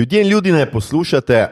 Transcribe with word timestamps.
Ljudje 0.00 0.20
in 0.22 0.28
ljudi 0.28 0.52
ne 0.52 0.70
poslušate 0.70 1.48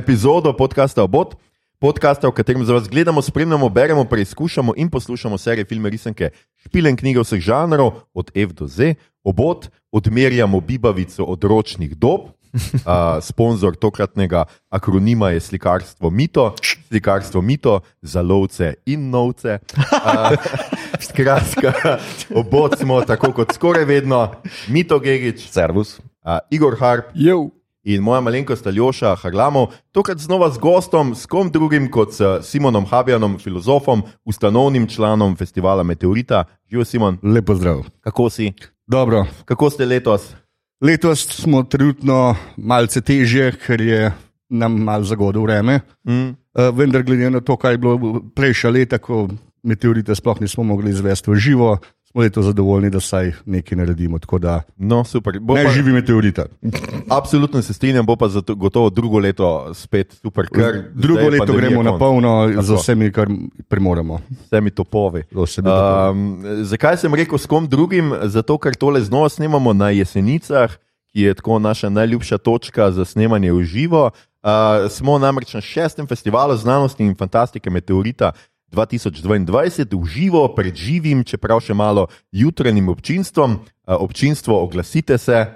epizodo 0.00 0.52
podcasta 0.56 1.02
Obot, 1.02 1.34
podcasta, 1.78 2.28
v 2.28 2.32
katerem 2.32 2.64
za 2.64 2.72
vas 2.72 2.88
gledamo, 2.88 3.22
spremljamo, 3.22 3.68
beremo, 3.68 4.04
preizkušamo 4.04 4.72
in 4.76 4.90
poslušamo 4.90 5.38
serije, 5.38 5.64
filme, 5.64 5.90
risanke, 5.90 6.30
špilen 6.56 6.96
knjige 6.96 7.20
vseh 7.20 7.40
žanrov, 7.40 7.90
od 8.14 8.30
F 8.34 8.52
do 8.52 8.66
Z. 8.66 8.94
Obot 9.24 9.66
odmerjamo 9.92 10.60
bibavico 10.60 11.24
od 11.24 11.44
ročnih 11.44 11.96
dob. 11.96 12.20
Uh, 12.52 13.22
sponzor 13.22 13.76
tokratnega 13.76 14.44
akronima 14.68 15.30
je 15.30 15.40
slikarstvo 15.40 16.10
Mito, 16.10 16.54
slikarstvo 16.88 17.40
Mito 17.42 17.80
za 18.02 18.22
lovce 18.22 18.74
in 18.86 19.10
novce. 19.10 19.58
Uh, 19.76 20.36
skratka, 21.08 21.98
obod 22.34 22.78
smo 22.78 23.00
tako 23.00 23.32
kot 23.32 23.54
skoraj 23.54 23.84
vedno, 23.84 24.32
Mito 24.68 24.98
Gigič, 24.98 25.48
Servus. 25.48 26.00
Uh, 26.24 26.38
Igor 26.50 26.76
Harp 26.80 27.04
Jo. 27.14 27.50
in 27.84 28.02
moja 28.02 28.20
malenkost 28.20 28.66
Aljoša 28.66 29.14
Harlamov, 29.16 29.72
tokrat 29.92 30.18
znova 30.18 30.50
z 30.50 30.58
gostom, 30.58 31.14
s 31.14 31.26
kom 31.26 31.50
drugim 31.50 31.90
kot 31.90 32.14
s 32.14 32.20
Simonom 32.46 32.86
Habjanom, 32.86 33.38
filozofom, 33.38 34.02
ustanovnim 34.24 34.86
članom 34.88 35.36
festivala 35.36 35.82
Meteorita. 35.82 36.44
Živijo 36.70 36.84
Simon, 36.84 37.18
Lepo 37.22 37.54
zdrav. 37.54 37.82
kako 38.00 38.30
si? 38.30 38.52
Dobro. 38.86 39.26
Kako 39.44 39.70
ste 39.70 39.86
letos? 39.86 40.34
Letos 40.80 41.26
smo 41.28 41.62
trenutno 41.62 42.34
malce 42.56 43.00
težje, 43.00 43.52
ker 43.66 43.80
je 43.80 44.12
nam 44.48 44.72
malo 44.82 45.04
zagodlo 45.04 45.42
vreme. 45.42 45.80
Mm. 46.04 46.28
Uh, 46.28 46.34
vendar, 46.74 47.02
glede 47.02 47.30
na 47.30 47.40
to, 47.40 47.56
kaj 47.56 47.72
je 47.72 47.78
bilo 47.78 48.20
prejšnja 48.34 48.70
leta, 48.70 48.98
ko 48.98 49.28
meteorite 49.62 50.14
sploh 50.14 50.40
nismo 50.40 50.64
mogli 50.64 50.90
izvesti 50.90 51.30
v 51.30 51.34
živo, 51.34 51.78
smo 52.12 52.20
letos 52.20 52.44
zadovoljni, 52.44 52.90
da 52.90 53.00
saj 53.00 53.32
nekaj 53.46 53.78
naredimo. 53.78 54.18
Da 54.18 54.62
No, 54.76 55.04
super. 55.04 55.38
Bo 55.40 55.54
ne 55.54 55.64
pa- 55.64 55.70
živi 55.70 55.92
meteorita. 55.92 56.44
Absolutno 57.18 57.62
se 57.62 57.72
strinjam, 57.72 58.06
bo 58.06 58.16
pa 58.16 58.28
zato, 58.28 58.54
gotovo 58.54 58.90
drugo 58.90 59.18
leto 59.18 59.74
spet 59.74 60.12
super. 60.22 60.46
Ker 60.54 60.84
Drugo 60.94 61.20
je 61.20 61.30
leto 61.30 61.52
gremo 61.52 61.82
na 61.82 61.98
polno 61.98 62.62
z 62.62 62.74
vsemi, 62.74 63.12
kar 63.12 63.28
premoremo. 63.68 64.20
Vsemi 64.44 64.70
topovi. 64.70 65.22
Vsemi 65.30 65.68
topovi. 65.68 66.10
Um, 66.10 66.42
zakaj 66.62 66.96
sem 66.96 67.14
rekel 67.14 67.38
s 67.38 67.46
kom 67.46 67.68
drugim? 67.68 68.12
Zato, 68.22 68.58
ker 68.58 68.76
tole 68.76 69.00
znova 69.00 69.28
snemamo 69.28 69.72
na 69.72 69.90
jesenicah, 69.90 70.76
ki 71.12 71.20
je 71.20 71.34
tako 71.34 71.58
naša 71.58 71.88
najljubša 71.88 72.38
točka 72.38 72.92
za 72.92 73.04
snemanje 73.04 73.52
v 73.52 73.64
živo. 73.64 74.10
Uh, 74.42 74.90
smo 74.90 75.18
namreč 75.18 75.54
na 75.54 75.60
šestem 75.60 76.06
festivalu 76.06 76.56
znanosti 76.56 77.04
in 77.04 77.14
fantastike 77.14 77.70
Meteorita 77.70 78.32
2022 78.72 79.92
v 79.92 80.06
živo, 80.08 80.48
pred 80.56 80.74
živim, 80.74 81.24
čeprav 81.24 81.60
še 81.60 81.76
malo 81.76 82.08
jutranjim 82.32 82.88
občinstvom. 82.88 83.60
Občinstvo, 83.86 84.56
oglasite 84.64 85.18
se. 85.18 85.46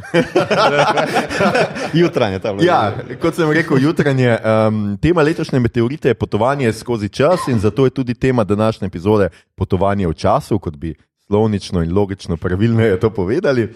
Jutranje 2.00 2.38
tam. 2.38 2.56
Ja, 2.64 2.96
kot 3.20 3.36
sem 3.36 3.52
rekel, 3.52 3.78
jutranje. 3.84 4.32
Um, 4.40 4.96
tema 5.00 5.22
letošnje 5.22 5.60
meteorite 5.60 6.08
je 6.08 6.14
potovanje 6.14 6.72
skozi 6.72 7.08
čas 7.08 7.48
in 7.48 7.60
zato 7.60 7.84
je 7.84 7.90
tudi 7.90 8.14
tema 8.14 8.44
današnje 8.44 8.86
epizode 8.86 9.28
potovanje 9.54 10.08
v 10.08 10.14
času, 10.14 10.58
kot 10.58 10.76
bi 10.76 10.94
slovnično 11.26 11.82
in 11.82 11.94
logično 11.94 12.36
pravilno 12.36 12.96
to 12.96 13.10
povedali. 13.10 13.64
Uh, 13.64 13.68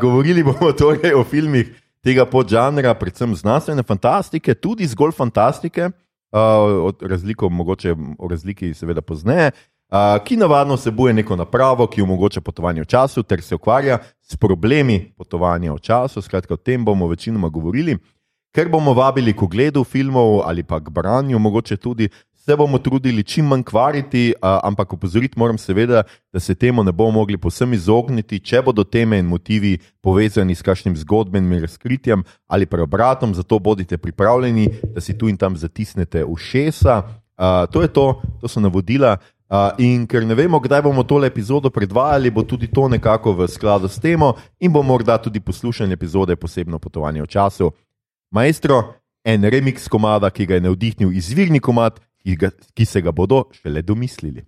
govorili 0.00 0.42
bomo 0.42 0.72
torej 0.72 1.14
o 1.14 1.24
filmih 1.24 1.72
tega 2.04 2.26
podžanra, 2.26 2.94
predvsem 2.94 3.36
znanstvene 3.36 3.82
fantastike, 3.82 4.54
tudi 4.54 4.86
zgolj 4.86 5.12
fantastike, 5.16 5.90
uh, 6.32 6.92
razliko, 7.00 7.48
mogoče 7.48 7.94
o 8.18 8.28
razliki 8.28 8.74
seveda 8.74 9.00
pozneje. 9.00 9.50
Uh, 9.88 10.24
ki 10.24 10.36
navadno 10.36 10.74
vsebuje 10.76 11.14
neko 11.14 11.36
napravo, 11.36 11.86
ki 11.86 12.02
omogoča 12.02 12.40
potovanje 12.40 12.82
v 12.82 12.86
času, 12.86 13.22
ter 13.22 13.42
se 13.42 13.54
ukvarja 13.54 13.98
s 14.20 14.36
problemi 14.36 15.12
potovanja 15.16 15.72
v 15.72 15.80
času. 15.80 16.22
Skratka, 16.22 16.54
o 16.54 16.56
tem 16.56 16.84
bomo 16.84 17.08
večinoma 17.08 17.48
govorili. 17.48 17.96
Ker 18.54 18.68
bomo 18.68 18.94
vabili 18.94 19.32
k 19.36 19.42
ogledu 19.42 19.84
filmov 19.84 20.42
ali 20.44 20.62
pa 20.62 20.80
k 20.80 20.90
branju, 20.90 21.38
mogoče 21.38 21.76
tudi 21.76 22.08
se 22.48 22.56
bomo 22.56 22.78
trudili 22.78 23.22
čim 23.24 23.44
manj 23.46 23.62
kvariti, 23.62 24.34
a, 24.42 24.60
ampak 24.64 24.92
opozoriti 24.92 25.38
moram 25.38 25.58
seveda, 25.58 26.02
da 26.32 26.40
se 26.40 26.54
temu 26.54 26.84
ne 26.84 26.92
bomo 26.92 27.10
mogli 27.10 27.36
posem 27.36 27.72
izogniti, 27.76 28.40
če 28.40 28.62
bodo 28.64 28.84
teme 28.84 29.18
in 29.20 29.26
motivi 29.28 29.74
povezani 30.00 30.54
s 30.54 30.64
kakšnim 30.64 30.96
zgodbenim 30.96 31.60
razkritjem 31.60 32.22
ali 32.46 32.66
pa 32.66 32.80
obratom, 32.80 33.34
zato 33.34 33.58
bodite 33.58 33.98
pripravljeni, 33.98 34.68
da 34.94 35.00
si 35.00 35.18
tu 35.18 35.28
in 35.28 35.36
tam 35.36 35.56
zatisnete 35.56 36.24
ušesa. 36.24 37.02
A, 37.36 37.66
to 37.66 37.82
je 37.82 37.92
to, 37.92 38.22
to 38.40 38.48
so 38.48 38.64
navodila. 38.64 39.18
Uh, 39.48 39.72
in 39.80 40.06
ker 40.06 40.24
ne 40.28 40.34
vemo, 40.36 40.60
kdaj 40.60 40.82
bomo 40.84 41.04
tole 41.08 41.28
epizodo 41.28 41.70
predvajali, 41.70 42.30
bo 42.30 42.42
tudi 42.44 42.66
to 42.68 42.88
nekako 42.88 43.32
v 43.32 43.46
skladu 43.48 43.88
s 43.88 44.00
temo, 44.00 44.34
in 44.60 44.72
bo 44.72 44.82
morda 44.82 45.16
tudi 45.18 45.40
poslušanje 45.40 45.96
epizode 45.96 46.36
posebno 46.36 46.78
potovanje 46.78 47.22
v 47.22 47.26
času. 47.26 47.70
Maestro, 48.32 48.82
en 49.24 49.44
remix 49.44 49.88
komada, 49.88 50.28
ki 50.30 50.46
ga 50.46 50.58
je 50.58 50.64
navdihnil 50.68 51.16
izvirni 51.16 51.60
komad, 51.60 52.00
ki, 52.28 52.36
ga, 52.36 52.50
ki 52.76 52.84
se 52.84 53.00
ga 53.00 53.12
bodo 53.12 53.44
šele 53.56 53.82
domislili. 53.82 54.44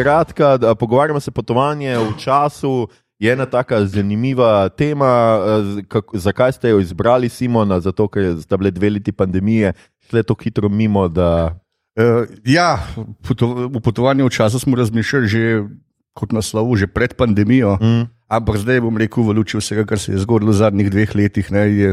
Skratka, 0.00 0.58
pogovarjamo 0.78 1.20
se 1.20 1.30
o 1.30 1.36
potovanju 1.36 2.00
v 2.00 2.18
času. 2.18 2.88
Je 3.20 3.32
ena 3.32 3.44
tako 3.46 3.84
zanimiva 3.84 4.68
tema, 4.68 5.36
eh, 5.36 5.62
z- 5.62 5.84
kak, 5.88 6.04
zakaj 6.16 6.52
ste 6.52 6.68
jo 6.68 6.80
izbrali, 6.80 7.28
Simona? 7.28 7.80
Zato, 7.80 8.08
ker 8.08 8.40
sta 8.40 8.56
bile 8.56 8.70
dve 8.70 8.90
leti 8.90 9.12
pandemije, 9.12 9.72
šle 10.08 10.22
tako 10.22 10.42
hitro 10.42 10.68
mimo. 10.68 11.08
Da... 11.08 11.60
Uh, 12.00 12.24
ja, 12.44 12.80
potov, 13.20 13.68
v 13.68 13.80
potovanju 13.80 14.24
v 14.24 14.32
času 14.32 14.58
smo 14.58 14.76
razmišljali 14.76 15.26
že 15.28 15.68
kot 16.16 16.32
naslov, 16.32 16.72
že 16.76 16.86
pred 16.86 17.12
pandemijo. 17.12 17.76
Mm. 17.76 18.08
Ampak 18.30 18.56
zdaj 18.56 18.80
bom 18.80 18.96
rekel, 18.96 19.20
v 19.20 19.36
luči 19.36 19.58
vsega, 19.58 19.84
kar 19.84 19.98
se 19.98 20.12
je 20.12 20.22
zgodilo 20.22 20.54
v 20.54 20.56
zadnjih 20.56 20.88
dveh 20.90 21.14
letih, 21.14 21.50
ne, 21.52 21.66
je 21.68 21.90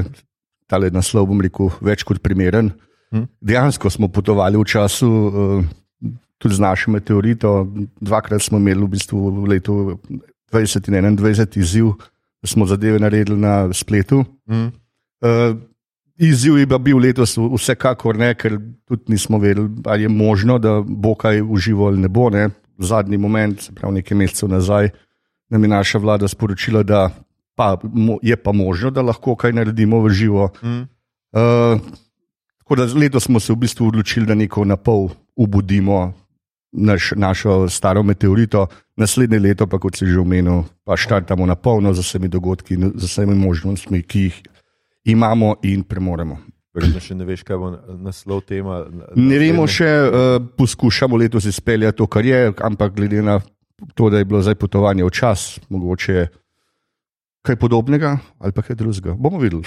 tale 0.70 0.88
naslov, 0.94 1.28
bom 1.28 1.42
rekel, 1.42 1.74
več 1.82 2.08
kot 2.08 2.24
primeren. 2.24 2.72
Hm. 3.12 3.28
Dejansko 3.42 3.90
smo 3.90 4.08
potovali 4.08 4.56
v 4.56 4.64
času, 4.64 5.08
uh, 5.08 5.64
tudi 6.38 6.56
z 6.56 6.60
našim 6.60 6.94
meteoritom. 6.94 7.88
Dvakrat 8.02 8.42
smo 8.42 8.58
imeli 8.58 8.84
v 8.84 8.88
bistvu 8.88 9.30
v 9.44 9.48
letu 9.56 10.00
20 10.52 10.90
in 10.90 11.18
21 11.18 11.58
izziv, 11.58 11.92
da 12.42 12.48
smo 12.48 12.66
zadeve 12.66 13.00
naredili 13.00 13.40
na 13.40 13.74
spletu. 13.74 14.26
Mm. 14.50 14.70
Uh, 15.22 15.58
izziv 16.18 16.58
je 16.58 16.68
pa 16.68 16.78
bil 16.78 16.98
letos 16.98 17.38
vsekakor 17.38 18.18
ne, 18.18 18.34
ker 18.36 18.60
tudi 18.88 19.12
nismo 19.14 19.38
vedeli, 19.38 19.70
ali 19.86 20.04
je 20.04 20.10
možno, 20.10 20.58
da 20.60 20.82
bo 20.86 21.16
kaj 21.16 21.42
uživo 21.42 21.88
ali 21.88 22.00
ne 22.00 22.08
bo. 22.08 22.30
Ne. 22.30 22.50
Zadnji 22.78 23.18
moment, 23.18 23.72
pravi 23.76 23.96
nekaj 23.96 24.18
mesecev 24.18 24.50
nazaj, 24.50 24.90
nam 25.50 25.64
je 25.64 25.70
naša 25.70 25.98
vlada 25.98 26.28
sporočila, 26.28 26.84
da 26.84 27.10
pa, 27.56 27.78
mo, 27.84 28.20
je 28.22 28.36
pa 28.38 28.52
možno, 28.52 28.92
da 28.92 29.02
lahko 29.02 29.36
kaj 29.36 29.54
naredimo 29.54 30.00
v 30.00 30.10
živo. 30.10 30.52
Mm. 30.62 30.86
Uh, 31.34 31.82
tako 32.60 32.76
da 32.76 32.86
letos 32.94 33.24
smo 33.24 33.40
se 33.40 33.54
v 33.54 33.56
bistvu 33.56 33.88
odločili, 33.88 34.26
da 34.26 34.36
neko 34.36 34.66
na 34.66 34.78
pol 34.78 35.10
ubudimo 35.36 36.14
naš, 36.78 37.14
našo 37.16 37.70
staro 37.70 38.04
meteorito, 38.04 38.68
naslednje 38.98 39.40
leto 39.40 39.68
pa, 39.68 39.80
kot 39.82 39.98
si 39.98 40.06
že 40.06 40.20
omenil, 40.22 40.64
pa 40.86 40.98
štartamo 40.98 41.46
na 41.46 41.56
polno 41.56 41.94
z 41.94 42.06
vsemi 42.06 42.30
dogodki, 42.30 42.78
z 42.78 43.04
vsemi 43.04 43.36
možnostmi, 43.36 44.04
ki 44.04 44.22
jih 44.30 44.38
imamo 45.14 45.56
in 45.64 45.84
premoremo. 45.84 46.38
Verjetno 46.78 47.02
še 47.02 47.16
ne 47.18 47.26
veš, 47.26 47.42
kaj 47.42 47.58
bo 47.58 47.74
naslov 48.06 48.44
tema. 48.46 48.84
Ne 49.18 49.38
vemo 49.42 49.66
še, 49.66 49.90
uh, 49.90 50.38
poskušamo 50.58 51.18
letos 51.18 51.48
izpeljati 51.50 51.98
to, 51.98 52.06
kar 52.06 52.26
je, 52.26 52.54
ampak 52.62 52.94
glede 52.94 53.24
na 53.26 53.40
to, 53.98 54.12
da 54.14 54.22
je 54.22 54.28
bilo 54.30 54.42
zdaj 54.46 54.58
potovanje 54.62 55.06
v 55.06 55.14
čas, 55.14 55.58
mogoče 55.74 56.28
kaj 57.48 57.56
podobnega 57.56 58.18
ali 58.44 58.52
pa 58.52 58.62
kaj 58.62 58.76
drugega. 58.76 59.16
Bomo 59.16 59.40
videli. 59.40 59.64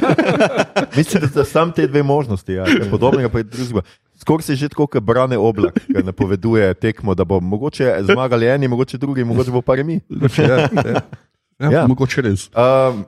Mislim, 0.96 1.24
da 1.24 1.28
sta 1.28 1.44
samo 1.44 1.72
te 1.72 1.86
dve 1.86 2.02
možnosti, 2.02 2.52
ja. 2.52 2.64
kaj 2.64 2.90
podobnega 2.90 3.28
pa 3.32 3.40
je 3.40 3.48
drugega. 3.50 3.82
Skoraj 4.24 4.48
se 4.48 4.56
že 4.56 4.72
tako, 4.72 4.86
kot 4.88 5.04
brane 5.04 5.36
oblak, 5.36 5.76
ki 5.84 6.00
napoveduje 6.02 6.72
tekmo, 6.80 7.12
da 7.14 7.28
bo 7.28 7.40
mogoče 7.44 7.92
zmagali 8.08 8.48
eni, 8.48 8.68
mogoče 8.68 8.96
drugi, 8.98 9.24
mogoče 9.24 9.52
bo 9.52 9.60
pa 9.60 9.76
remi. 9.76 10.00
Ja, 10.40 10.56
ja. 10.64 11.00
Ja, 11.60 11.70
Ja. 11.70 11.82
Mogoče 11.86 12.24
res. 12.24 12.48
Um, 12.50 13.04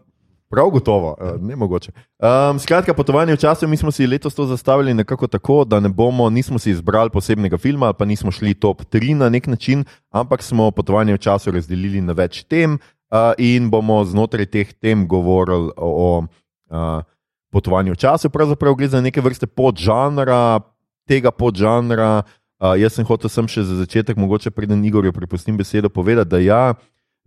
prav 0.47 0.69
gotovo, 0.71 1.17
uh, 1.19 1.35
ne 1.43 1.57
mogoče. 1.57 1.91
Um, 2.23 2.61
skratka, 2.63 2.95
potovanje 2.95 3.35
v 3.35 3.41
času, 3.43 3.67
mi 3.67 3.75
smo 3.77 3.91
si 3.91 4.07
letos 4.07 4.37
to 4.37 4.47
zastavili 4.47 4.95
nekako 4.95 5.27
tako, 5.27 5.65
da 5.65 5.81
ne 5.81 5.89
bomo, 5.89 6.29
nismo 6.31 6.59
si 6.59 6.71
izbrali 6.71 7.11
posebnega 7.11 7.59
filma, 7.59 7.91
pa 7.93 8.05
nismo 8.05 8.31
šli 8.31 8.55
top 8.55 8.85
3 8.87 9.17
na 9.19 9.29
nek 9.29 9.47
način, 9.51 9.83
ampak 10.15 10.43
smo 10.43 10.71
potovanje 10.71 11.17
v 11.17 11.19
času 11.19 11.51
razdelili 11.51 12.01
na 12.01 12.15
več 12.15 12.45
tem. 12.45 12.79
uh, 13.11 13.35
in 13.39 13.71
bomo 13.71 14.05
znotraj 14.05 14.47
teh 14.47 14.73
tem 14.73 15.07
govorili 15.09 15.71
o, 15.77 15.89
o 15.91 16.09
uh, 16.23 17.03
potovanju 17.51 17.93
v 17.95 18.01
času. 18.03 18.31
Pravzaprav 18.31 18.75
gre 18.75 18.89
za 18.89 19.01
neke 19.01 19.21
vrste 19.21 19.47
podžanra, 19.47 20.61
tega 21.09 21.31
podžanra. 21.31 22.27
Uh, 22.57 22.75
jaz 22.81 22.97
sem 22.97 23.05
hotel 23.05 23.31
sem 23.31 23.49
še 23.49 23.67
za 23.69 23.79
začetek, 23.83 24.17
mogoče 24.17 24.51
preden 24.51 24.85
Igorju 24.85 25.13
prepustim 25.13 25.57
besedo, 25.57 25.93
povedati, 25.93 26.31
da 26.31 26.39
ja, 26.41 26.63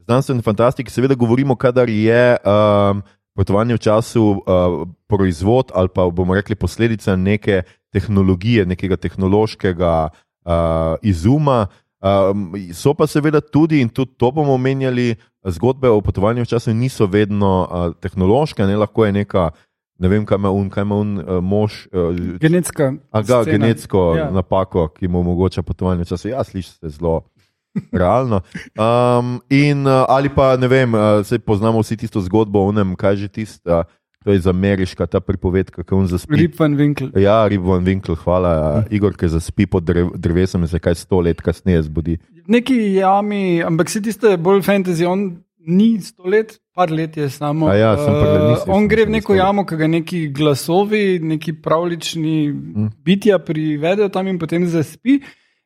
znanstveni 0.09 0.41
fantastiki 0.41 0.91
seveda 0.91 1.15
govorimo, 1.15 1.55
kadar 1.55 1.89
je 1.89 2.37
um, 2.41 3.03
potovanje 3.37 3.77
v 3.77 3.83
času 3.83 4.23
uh, 4.23 4.87
proizvod 5.07 5.71
ali 5.75 5.89
pa 5.93 6.09
bomo 6.09 6.35
rekli 6.35 6.57
posledica 6.57 7.15
neke 7.15 7.61
tehnologije, 7.93 8.65
nekega 8.65 8.97
tehnološkega 8.97 9.93
uh, 10.09 10.97
izuma. 11.01 11.67
Um, 11.99 12.55
so 12.73 12.93
pa 12.95 13.07
seveda 13.07 13.41
tudi, 13.41 13.81
in 13.83 13.89
tudi 13.89 14.15
to 14.17 14.31
bomo 14.31 14.55
omenjali, 14.55 15.15
zgodbe 15.45 15.89
o 15.89 16.01
potovanju 16.01 16.43
v 16.43 16.51
času 16.51 16.73
niso 16.73 17.05
vedno 17.05 17.53
uh, 17.63 17.93
tehnološke, 18.01 18.65
ne 18.65 18.77
lahko 18.77 19.05
je 19.05 19.11
neka. 19.21 19.51
Ne 19.99 20.07
vem, 20.07 20.25
kaj 20.25 20.39
ima 20.39 20.51
un, 20.55 20.69
kaj 20.71 20.87
ima 20.87 20.95
un 20.95 21.17
uh, 21.19 21.37
mož. 21.43 21.85
Uh, 21.91 22.15
Genetska. 22.39 22.93
Aga, 23.11 23.43
genetsko 23.47 24.13
ja. 24.17 24.29
napako, 24.31 24.87
ki 24.95 25.07
mu 25.11 25.19
omogoča 25.19 25.61
potovanje 25.61 26.05
v 26.05 26.11
času. 26.13 26.31
Ja, 26.31 26.43
slišiš 26.43 26.79
se 26.79 26.95
zelo 26.95 27.21
realno. 27.91 28.41
Um, 28.79 29.37
in, 29.49 29.83
uh, 29.87 30.07
ali 30.07 30.31
pa 30.33 30.55
ne 30.57 30.67
vem, 30.71 30.95
se 31.23 31.39
poznamo 31.39 31.83
vsi 31.83 31.97
tisto 31.97 32.23
zgodbo 32.23 32.63
o 32.65 32.73
tem, 32.73 32.95
kaj 32.95 33.15
že 33.25 33.27
tisto. 33.27 33.79
Uh, 33.79 33.83
To 34.23 34.31
je 34.31 34.37
iz 34.37 34.47
ameriška 34.47 35.05
ta 35.07 35.19
pripovedka, 35.19 35.83
kako 35.83 35.97
on 35.97 36.07
zaspi. 36.07 36.35
Rip 36.35 36.59
van 36.59 36.75
Winkle. 36.75 37.21
Ja, 37.21 37.47
Rip 37.47 37.63
van 37.63 37.85
Winkle, 37.85 38.15
hvala. 38.19 38.83
Hm. 38.83 38.95
Igor, 38.95 39.15
ki 39.15 39.29
zaspi 39.31 39.65
pod 39.65 39.83
drev, 39.87 40.11
drevesom 40.19 40.65
in 40.67 40.67
se 40.67 40.79
kaj 40.79 40.97
sto 40.99 41.21
let 41.23 41.41
kasneje 41.41 41.85
zbudi. 41.87 42.17
Neki 42.47 42.75
jami, 42.99 43.63
ampak 43.63 43.89
si 43.89 44.01
tiste 44.03 44.35
bolj 44.37 44.65
fantasy, 44.67 45.07
on 45.07 45.39
ni 45.63 46.01
sto 46.03 46.27
let, 46.27 46.57
par 46.79 46.91
let 46.91 47.17
je 47.17 47.29
samo. 47.29 47.73
Ja, 47.73 47.91
uh, 47.93 48.63
on 48.71 48.87
gre 48.87 49.03
v 49.03 49.17
neko 49.17 49.35
jamo, 49.35 49.65
ki 49.67 49.75
ga 49.75 49.87
neki 49.91 50.21
glasovi, 50.31 51.19
neki 51.19 51.57
pravlični 51.59 52.37
hmm. 52.47 52.89
bitja 53.03 53.41
privedejo 53.43 54.07
tam 54.13 54.31
in 54.31 54.39
potem 54.39 54.67
zaspi. 54.71 55.19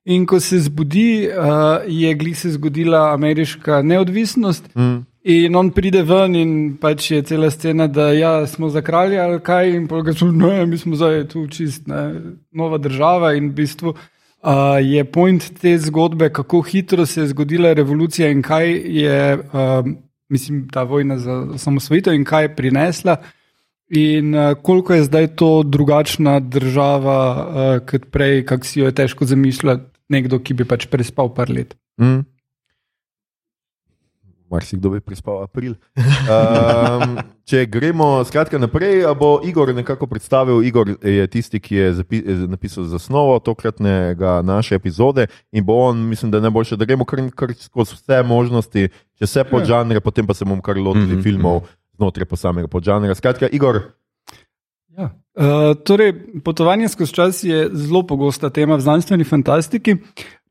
In 0.10 0.26
ko 0.28 0.40
se 0.44 0.58
zbudi, 0.60 1.30
uh, 1.30 1.86
je 1.88 2.10
glih 2.20 2.36
se 2.36 2.50
zgodila 2.58 3.14
ameriška 3.14 3.82
neodvisnost. 3.86 4.66
Hmm. 4.74 5.04
In 5.24 5.56
on 5.56 5.70
pride 5.72 6.02
ven 6.04 6.34
in 6.36 6.56
pač 6.82 7.12
je 7.14 7.22
cela 7.30 7.48
scena, 7.54 7.88
da 7.88 8.10
ja, 8.12 8.32
smo 8.48 8.68
za 8.74 8.82
kralja 8.84 9.24
ali 9.24 9.40
kaj, 9.40 9.70
in 9.78 9.86
pa 9.88 10.02
ga 10.04 10.12
čutijo, 10.12 10.50
da 10.50 10.66
mi 10.68 10.78
smo 10.78 10.98
zdaj 11.00 11.28
tu 11.32 11.46
čist 11.48 11.88
ne, 11.88 12.02
nova 12.52 12.82
država. 12.82 13.32
In 13.38 13.54
v 13.54 13.62
bistvu 13.62 13.94
uh, 13.94 14.82
je 14.82 15.06
point 15.06 15.46
te 15.62 15.78
zgodbe, 15.78 16.34
kako 16.34 16.66
hitro 16.68 17.06
se 17.06 17.22
je 17.22 17.30
zgodila 17.32 17.72
revolucija 17.74 18.34
in 18.34 18.42
kaj 18.44 18.74
je, 18.98 19.22
uh, 19.38 19.94
mislim, 20.30 20.68
ta 20.70 20.84
vojna 20.84 21.18
za 21.18 21.58
samosvojitev 21.58 22.14
in 22.14 22.24
kaj 22.24 22.44
je 22.44 22.56
prinesla. 22.56 23.18
In 23.90 24.36
uh, 24.36 24.54
koliko 24.62 24.94
je 24.94 25.04
zdaj 25.04 25.28
to 25.36 25.64
drugačna 25.64 26.40
država, 26.40 27.20
uh, 27.48 27.88
kot 27.88 28.10
prej, 28.12 28.46
kako 28.46 28.66
si 28.66 28.80
jo 28.80 28.86
je 28.86 28.96
težko 28.96 29.26
zamišljati, 29.26 29.84
nekdo, 30.10 30.40
ki 30.40 30.54
bi 30.54 30.66
pač 30.66 30.88
prespal 30.90 31.34
par 31.34 31.52
let. 31.52 31.76
Mm 32.02 32.24
marsikdo 34.54 34.92
bi 34.94 35.02
prispal 35.02 35.42
april. 35.44 35.74
Um, 35.98 37.18
če 37.50 37.66
gremo 37.66 38.22
skratka 38.28 38.60
naprej, 38.62 39.04
bo 39.20 39.40
Igor 39.46 39.74
nekako 39.76 40.08
predstavil. 40.12 40.62
Igor 40.64 40.94
je 41.02 41.26
tisti, 41.28 41.60
ki 41.60 41.76
je 41.76 41.90
napisal 42.48 42.86
zasnovo 42.92 43.40
tokratnega 43.44 44.42
naše 44.46 44.78
epizode 44.78 45.28
in 45.52 45.66
bo 45.66 45.80
on, 45.90 46.06
mislim, 46.10 46.32
da 46.32 46.38
je 46.38 46.48
najboljše, 46.48 46.78
da 46.78 46.86
gremo 46.86 47.06
kar, 47.10 47.24
kar 47.36 47.56
skozi 47.58 47.98
vse 47.98 48.22
možnosti, 48.28 48.90
če 49.18 49.30
vse 49.30 49.48
podžanre, 49.50 50.04
potem 50.04 50.28
pa 50.30 50.38
se 50.38 50.46
bomo 50.46 50.62
kar 50.62 50.78
lotili 50.78 51.16
mm 51.16 51.20
-hmm. 51.20 51.24
filmov 51.24 51.66
znotraj 51.98 52.26
posamega 52.26 52.68
podžanra. 52.68 53.16
Skratka, 53.16 53.48
Igor. 53.52 53.82
Ja. 54.98 55.10
Uh, 55.34 55.74
torej, 55.84 56.14
potovanje 56.46 56.88
skozi 56.88 57.14
čas 57.14 57.44
je 57.44 57.70
zelo 57.74 58.04
pogosta 58.08 58.50
tema 58.50 58.76
v 58.76 58.86
znanstveni 58.86 59.24
fantastiki, 59.24 59.98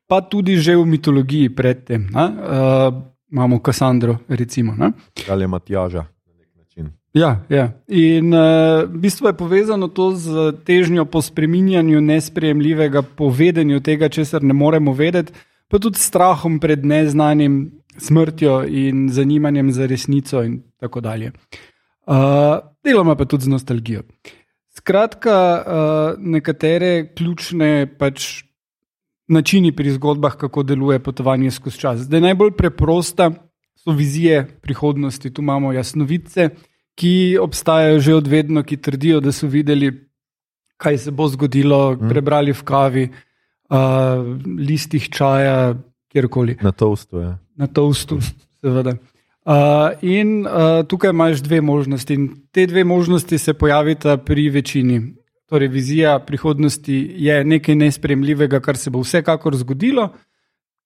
pa 0.07 0.21
tudi 0.21 0.57
že 0.59 0.75
v 0.75 0.85
mitologiji 0.85 1.49
predtem. 1.55 2.09
Uh, 2.11 3.12
imamo 3.33 3.59
Kassandro, 3.59 4.17
recimo. 4.29 4.75
Ne? 4.77 4.91
Ali 5.29 5.47
Matjaža. 5.47 6.05
Ja, 7.13 7.45
ja. 7.49 7.69
In 7.87 8.33
uh, 8.33 8.89
v 8.89 8.97
bistvu 8.97 9.29
je 9.29 9.37
povezano 9.37 9.87
to 9.87 10.15
z 10.17 10.53
težnjo 10.65 11.05
po 11.05 11.21
spreminjanju 11.21 12.01
nesprejemljivega, 12.01 13.03
povedanju 13.05 13.83
tega, 13.85 14.09
česar 14.09 14.41
ne 14.41 14.53
moremo 14.53 14.95
vedeti, 14.97 15.33
pa 15.69 15.77
tudi 15.77 16.01
strahom 16.01 16.57
pred 16.59 16.81
neznanim, 16.85 17.83
smrtjo 18.01 18.63
in 18.65 19.05
zanimanjem 19.13 19.69
za 19.71 19.85
resnico, 19.85 20.41
in 20.41 20.63
tako 20.81 21.05
dalje. 21.05 21.31
Uh, 22.09 22.57
deloma 22.81 23.13
pa 23.15 23.29
tudi 23.29 23.45
z 23.45 23.53
nostalgijo. 23.53 24.01
Skratka, 24.73 25.37
uh, 25.37 26.17
nekatere 26.17 27.13
ključne 27.13 27.85
pač 27.97 28.42
načini 29.33 29.71
pri 29.75 29.91
zgodbah, 29.97 30.37
kako 30.37 30.63
deluje 30.63 30.99
potovanje 31.03 31.51
skozi 31.51 31.79
čas. 31.79 32.05
Zdaj, 32.07 32.21
najbolj 32.21 32.51
preprosta 32.57 33.31
so 33.75 33.91
vizije 33.91 34.45
prihodnosti. 34.61 35.33
Tu 35.33 35.41
imamo 35.41 35.73
jasnovice, 35.73 36.49
ki 36.95 37.37
obstajajo 37.41 37.99
že 37.99 38.15
od 38.15 38.27
vedno, 38.27 38.63
ki 38.63 38.77
trdijo, 38.77 39.19
da 39.19 39.31
so 39.31 39.47
videli, 39.47 39.91
kaj 40.77 40.97
se 40.97 41.11
bo 41.11 41.27
zgodilo, 41.27 41.95
hmm. 41.95 42.09
prebrali 42.09 42.53
v 42.53 42.63
kavi, 42.63 43.07
uh, 43.09 43.77
listih 44.59 45.09
čaja, 45.09 45.73
kjerkoli. 46.11 46.57
Na 46.61 46.71
toastu. 46.71 47.19
Ja. 47.19 47.37
Na 47.55 47.67
toastu, 47.67 48.19
seveda. 48.61 48.95
Uh, 49.43 49.97
in 50.01 50.45
uh, 50.45 50.85
tukaj 50.87 51.11
imaš 51.11 51.41
dve 51.43 51.61
možnosti, 51.61 52.13
in 52.13 52.29
te 52.51 52.67
dve 52.67 52.83
možnosti 52.83 53.37
se 53.37 53.53
pojavita 53.53 54.17
pri 54.17 54.49
večini 54.49 55.01
Torej, 55.53 55.67
vizija 55.67 56.19
prihodnosti 56.19 56.95
je 57.15 57.43
nekaj 57.45 57.75
nespremljivega, 57.75 58.57
kar 58.59 58.77
se 58.77 58.89
bo 58.89 59.03
vsekakor 59.03 59.53
zgodilo, 59.55 60.07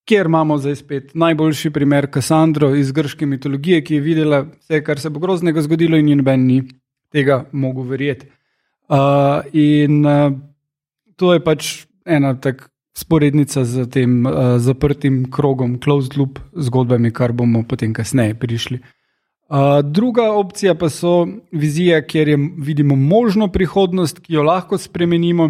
kjer 0.04 0.28
imamo 0.28 0.58
zdaj 0.58 0.76
spet 0.76 1.14
najboljši 1.16 1.70
primer 1.72 2.10
Kassandro 2.12 2.74
iz 2.76 2.92
grške 2.92 3.26
mitologije, 3.26 3.80
ki 3.84 3.96
je 3.96 4.02
videla 4.02 4.42
vse, 4.42 4.82
kar 4.84 5.00
se 5.00 5.10
bo 5.10 5.24
groznega 5.24 5.64
zgodilo, 5.64 5.96
in 5.98 6.12
noben 6.20 6.44
ni 6.50 6.58
tega 7.16 7.46
mogel 7.52 7.88
verjeti. 7.88 8.28
Uh, 8.90 9.48
in 9.54 10.04
uh, 10.06 10.36
to 11.16 11.32
je 11.34 11.44
pač 11.48 11.72
ena 12.06 12.34
tak 12.36 12.68
sporednica 12.98 13.64
z 13.64 13.88
tem 13.88 14.20
uh, 14.26 14.58
zaprtim 14.60 15.30
krogom, 15.32 15.80
closed 15.80 16.20
loop 16.20 16.44
zgodbami, 16.60 17.16
kar 17.16 17.32
bomo 17.32 17.64
potem 17.64 17.96
kasneje 17.96 18.36
prišli. 18.36 18.84
Uh, 18.84 18.97
druga 19.84 20.32
opcija 20.32 20.76
pa 20.76 20.90
so 20.90 21.28
vizije, 21.52 22.08
kjer 22.08 22.28
je, 22.28 22.38
vidimo 22.58 22.96
možno 22.96 23.48
prihodnost, 23.48 24.20
ki 24.20 24.34
jo 24.34 24.44
lahko 24.44 24.78
spremenimo, 24.78 25.50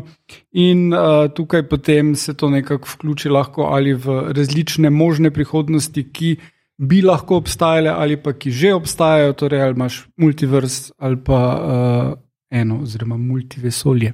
in 0.52 0.94
uh, 0.94 1.00
tukaj 1.34 1.68
potem 1.70 2.16
se 2.16 2.38
to 2.38 2.50
nekako 2.50 2.88
vključi 2.94 3.30
lahko 3.30 3.62
ali 3.62 3.94
v 3.94 4.22
različne 4.38 4.90
možne 4.90 5.32
prihodnosti, 5.32 6.04
ki 6.14 6.36
bi 6.78 7.02
lahko 7.02 7.38
obstajale, 7.42 7.90
ali 7.90 8.18
pa 8.22 8.34
ki 8.34 8.52
že 8.52 8.74
obstajajo, 8.74 9.34
torej 9.34 9.62
ali 9.62 9.76
imaš 9.76 10.06
multivers 10.18 10.92
ali 10.98 11.18
pa 11.24 11.42
uh, 11.58 12.20
eno, 12.50 12.82
oziroma 12.82 13.18
multivesolje. 13.18 14.14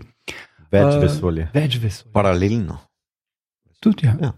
Več 0.71 0.95
vesolje. 1.01 1.43
Uh, 1.43 1.59
več 1.59 1.77
vesolje. 1.77 2.13
Paralelno. 2.13 2.79
Tudi 3.83 4.07
ja. 4.07 4.15
ja. 4.21 4.31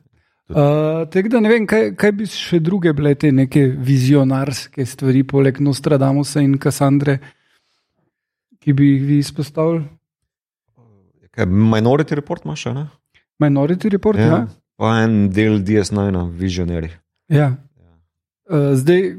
Uh, 0.50 1.08
Tako 1.10 1.30
da 1.30 1.40
ne 1.42 1.50
vem, 1.50 1.64
kaj, 1.66 1.96
kaj 1.98 2.12
bi 2.14 2.28
še 2.30 2.60
druge 2.62 2.92
bile 2.94 3.16
te 3.18 3.32
neke 3.34 3.64
vizionarske 3.66 4.86
stvari, 4.86 5.24
poleg 5.25 5.58
Nostradamusa 5.66 6.44
in 6.46 6.60
Kassandre, 6.62 7.18
ki 8.62 8.75
bi 8.78 8.92
jih 8.92 9.08
vi 9.08 9.18
izpostavili. 9.24 9.82
Kaj, 11.34 11.50
minority 11.50 12.18
report 12.20 12.46
imaš, 12.46 12.68
ne? 12.78 12.86
Minority 13.42 13.90
report, 13.90 14.22
ja. 14.22 14.28
ja. 14.36 14.44
Pa 14.78 15.00
en 15.02 15.32
del 15.34 15.64
DS9, 15.66 16.28
vizionari. 16.38 16.92
Ja. 17.34 17.56
Uh, 18.46 18.75
zdaj, 18.78 19.16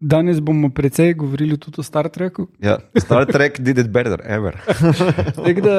Danes 0.00 0.40
bomo 0.40 0.68
precej 0.70 1.14
govorili 1.14 1.56
tudi 1.58 1.80
o 1.80 1.82
Star 1.82 2.08
Treku. 2.08 2.46
Ja, 2.60 2.78
Star 2.96 3.24
Trek 3.26 3.60
did 3.60 3.78
it 3.78 3.88
better, 3.88 4.20
ever. 4.24 4.56
da, 5.64 5.76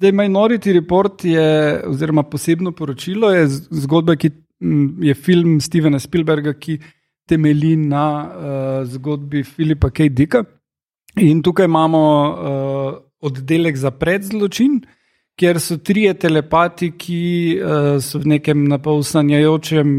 uh, 0.00 0.12
Minority 0.12 0.72
Report 0.72 1.24
je, 1.24 1.82
oziroma 1.86 2.22
posebno 2.22 2.72
poročilo, 2.72 3.30
je 3.30 3.46
zgodba, 3.70 4.16
ki 4.16 4.30
je 5.00 5.14
film 5.14 5.60
Stevena 5.60 5.98
Spielberga, 5.98 6.54
ki 6.54 6.78
temelji 7.28 7.76
na 7.76 8.06
uh, 8.22 8.86
zgodbi 8.86 9.42
Filipa 9.42 9.90
K. 9.90 10.08
Dicka. 10.08 10.44
In 11.20 11.42
tukaj 11.42 11.66
imamo 11.66 12.02
uh, 12.30 12.94
oddelek 13.20 13.76
za 13.76 13.90
predzločin, 13.90 14.80
kjer 15.36 15.60
so 15.60 15.76
trije 15.76 16.14
telepati, 16.14 16.92
ki 16.98 17.22
uh, 17.58 18.02
so 18.02 18.18
v 18.22 18.36
nekem 18.36 18.64
napolsanjajočem 18.70 19.90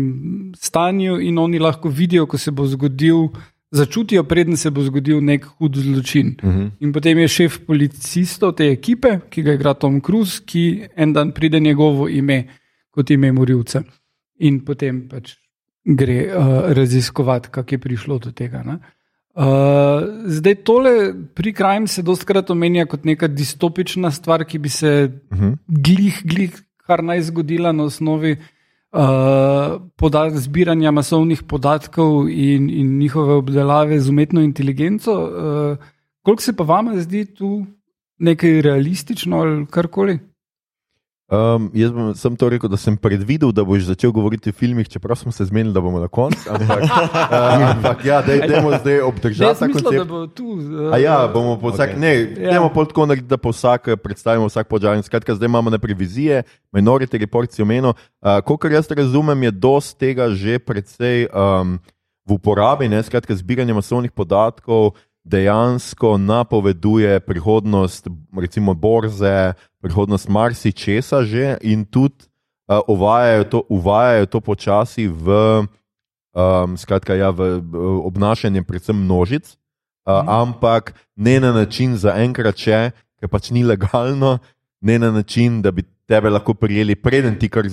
stanju 0.56 1.20
in 1.22 1.38
oni 1.38 1.60
lahko 1.60 1.90
vidijo, 1.90 2.26
ko 2.26 2.38
se 2.38 2.52
bo 2.52 2.68
zgodil. 2.68 3.28
Začutijo, 3.76 4.24
preden 4.24 4.58
se 4.58 4.70
bo 4.72 4.84
zgodil 4.86 5.20
nek 5.26 5.46
hud 5.58 5.76
zločin. 5.76 6.36
Uh 6.44 6.50
mhm. 6.50 6.62
-huh. 6.62 6.72
In 6.80 6.94
potem 6.94 7.18
je 7.20 7.28
šef 7.28 7.60
policistov 7.68 8.54
te 8.56 8.72
ekipe, 8.72 9.20
ki 9.30 9.44
ga 9.44 9.54
igra 9.54 9.74
Tom 9.74 10.02
Cruise, 10.02 10.42
ki 10.46 10.84
en 10.96 11.14
dan 11.14 11.32
pride 11.32 11.60
njegovo 11.60 12.10
ime 12.10 12.48
kot 12.92 13.10
ime 13.10 13.32
morilca. 13.32 13.84
In 14.40 14.60
potem 14.66 15.08
pač 15.10 15.36
gre 15.86 16.28
uh, 16.28 16.72
raziskovati, 16.74 17.50
kako 17.52 17.76
je 17.76 17.80
prišlo 17.80 18.18
do 18.20 18.32
tega. 18.32 18.64
Ne? 18.64 18.80
Uh, 19.36 19.44
zdaj, 20.32 20.56
tole 20.64 20.92
pri 21.36 21.52
krajmu 21.54 21.88
se 21.92 22.02
dostakrat 22.02 22.50
omenja 22.50 22.86
kot 22.88 23.04
neka 23.04 23.28
distopična 23.28 24.12
stvar, 24.12 24.46
ki 24.48 24.60
bi 24.60 24.70
se 24.70 25.12
uh 25.32 25.38
-huh. 25.38 25.58
glih, 25.68 26.22
glih, 26.24 26.56
kar 26.88 27.04
naj 27.04 27.22
zgodila 27.22 27.72
na 27.72 27.84
osnovi 27.84 28.38
uh, 28.96 30.32
zbiranja 30.34 30.92
masovnih 30.92 31.44
podatkov 31.44 32.30
in, 32.30 32.70
in 32.70 32.98
njihove 32.98 33.34
obdelave 33.34 34.00
z 34.00 34.10
umetno 34.10 34.42
inteligenco. 34.42 35.12
Uh, 35.12 35.78
koliko 36.22 36.44
se 36.44 36.56
pa 36.56 36.64
vam 36.64 37.02
zdi 37.02 37.26
tu 37.26 37.66
nekaj 38.20 38.62
realistično 38.62 39.38
ali 39.38 39.66
karkoli? 39.66 40.20
Um, 41.26 41.72
jaz 41.74 41.90
bom, 41.90 42.12
sem 42.14 42.36
to 42.38 42.46
rekel, 42.54 42.70
da 42.70 42.78
sem 42.78 42.94
predvidel, 42.94 43.50
da 43.50 43.64
boš 43.66 43.88
začel 43.88 44.12
govoriti 44.14 44.52
o 44.54 44.54
filmih, 44.54 44.86
čeprav 44.86 45.18
smo 45.18 45.32
se 45.34 45.48
zmenili, 45.50 45.74
da 45.74 45.82
bomo 45.82 45.98
na 45.98 46.06
koncu. 46.06 46.38
Ampak, 46.54 46.84
uh, 46.86 47.64
ampak 47.74 48.06
ja, 48.06 48.20
dajmo 48.22 48.78
zdaj 48.78 49.02
obdržati 49.02 49.60
ta 49.60 49.70
koncept. 49.74 50.12
Uh, 50.38 50.94
ja, 51.02 51.26
bomo 51.26 51.58
po 51.58 51.74
vsak, 51.74 51.96
okay. 51.96 52.00
ne, 52.00 52.14
ja. 52.38 52.54
dajmo 52.54 52.70
pol 52.70 52.86
tako 52.86 53.08
narediti, 53.10 53.32
da 53.34 53.42
po 53.42 53.50
vsak 53.50 53.98
predstavimo 54.04 54.46
vsak 54.46 54.70
podžar. 54.70 55.02
Skratka, 55.02 55.34
zdaj 55.34 55.50
imamo 55.50 55.74
najprej 55.74 55.98
vizije, 55.98 56.44
minority 56.70 57.18
report 57.18 57.50
si 57.50 57.66
omenil. 57.66 57.98
Uh, 58.22 58.38
Kolikor 58.46 58.78
jaz 58.78 58.86
razumem, 58.94 59.50
je 59.50 59.52
dost 59.52 59.98
tega 59.98 60.30
že 60.30 60.62
predvsej 60.62 61.26
um, 61.34 61.80
v 62.26 62.38
uporabi, 62.38 62.86
ne, 62.86 63.02
skratka, 63.02 63.34
zbiranje 63.34 63.74
masovnih 63.74 64.14
podatkov 64.14 64.94
dejansko 65.26 66.18
napoveduje 66.18 67.20
prihodnost, 67.20 68.08
recimo, 68.38 68.74
borze, 68.74 69.54
prihodnost 69.82 70.30
marsičesa 70.30 71.24
že 71.26 71.58
in 71.62 71.86
tudi 71.86 72.30
uh, 72.70 72.80
uvajajo, 72.88 73.44
to, 73.44 73.60
uvajajo 73.70 74.26
to 74.26 74.40
počasi 74.42 75.08
v, 75.08 75.28
um, 76.34 76.78
skratka, 76.78 77.18
ja, 77.18 77.34
v, 77.34 77.58
obnašanje, 78.06 78.64
predvsem 78.64 78.96
množic, 78.96 79.58
uh, 80.06 80.22
mm. 80.22 80.30
ampak 80.30 80.94
ne 81.16 81.40
na 81.40 81.52
način 81.52 81.98
za 81.98 82.14
enkrat, 82.22 82.56
če 82.56 82.94
pač 83.26 83.50
ni 83.50 83.66
legalno, 83.66 84.38
ne 84.82 85.00
na 85.02 85.12
način, 85.12 85.62
da 85.62 85.72
bi 85.72 85.82
tebe 86.06 86.30
lahko 86.30 86.54
prijeli, 86.54 86.96
preden 86.96 87.40
ti 87.40 87.50
kar 87.50 87.66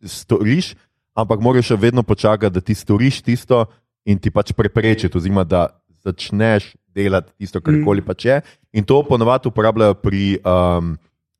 storiš, 0.00 0.72
ampak 1.12 1.40
moraš 1.40 1.74
še 1.74 1.76
vedno 1.76 2.02
počakati, 2.02 2.54
da 2.54 2.64
ti 2.64 2.74
storiš 2.74 3.20
tisto 3.22 3.66
in 4.08 4.16
ti 4.16 4.32
pač 4.32 4.56
preprečiti, 4.56 5.12
oziroma 5.12 5.44
da 5.44 5.68
začneš 6.04 6.72
delati 6.94 7.32
tisto, 7.38 7.60
kar 7.60 7.76
koli 7.84 8.02
mm. 8.02 8.06
pač 8.06 8.28
je. 8.28 8.40
In 8.72 8.86
to 8.86 9.02
ponovadi 9.06 9.50
uporabljajo 9.50 9.96
pri, 10.00 10.38
um, 10.46 10.94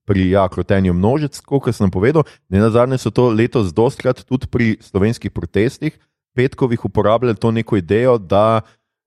pri 0.09 0.29
ja, 0.35 0.47
krotenju 0.49 0.95
množic, 0.95 1.41
kot 1.47 1.71
sem 1.75 1.91
povedal. 1.91 2.27
Ne 2.49 2.63
na 2.63 2.71
zadnje 2.75 3.01
so 3.03 3.15
to 3.15 3.31
letos 3.31 3.73
dostkrat 3.75 4.25
tudi 4.27 4.51
pri 4.51 4.77
slovenskih 4.83 5.33
protestih, 5.33 5.97
petkovih 6.35 6.85
uporabljali 6.85 7.39
to 7.39 7.51
neko 7.55 7.79
idejo, 7.79 8.19
da 8.19 8.63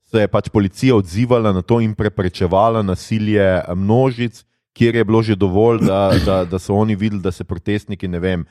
se 0.08 0.24
je 0.24 0.28
pač 0.32 0.50
policija 0.50 0.96
odzivala 0.96 1.52
na 1.52 1.62
to 1.62 1.82
in 1.84 1.96
preprečevala 1.96 2.82
nasilje 2.82 3.62
množic. 3.76 4.44
Kjer 4.78 4.96
je 4.96 5.04
bilo 5.04 5.24
že 5.26 5.36
dovolj, 5.36 5.82
da, 5.90 6.14
da, 6.26 6.46
da 6.46 6.60
so 6.60 6.76
oni 6.78 6.96
videli, 6.96 7.22
da 7.22 7.32
se 7.32 7.44
protestniki 7.44 8.08
vem, 8.08 8.46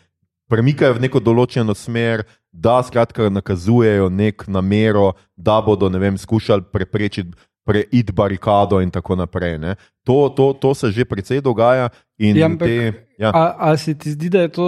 premikajo 0.51 0.97
v 0.97 1.07
neko 1.07 1.21
določeno 1.23 1.75
smer, 1.75 2.25
da 2.53 2.81
skratka 2.83 3.29
nakazujejo 3.31 4.09
nek 4.11 4.47
namero, 4.49 5.13
da 5.37 5.61
bodo 5.63 5.89
vem, 5.89 6.19
skušali 6.19 6.67
preprečiti 6.73 7.37
preid 7.67 8.13
barikado 8.15 8.81
in 8.81 8.91
tako 8.95 9.17
naprej. 9.19 9.59
To, 10.07 10.31
to, 10.31 10.53
to 10.55 10.75
se 10.75 10.93
že 10.95 11.05
precej 11.05 11.43
dogaja. 11.43 11.91
Ja, 12.17 12.49
te, 12.57 12.93
ja. 13.19 13.29
a, 13.29 13.57
a 13.59 13.77
se 13.77 13.93
ti 13.95 14.11
zdi, 14.15 14.31
da 14.33 14.47
je 14.47 14.49
to 14.49 14.67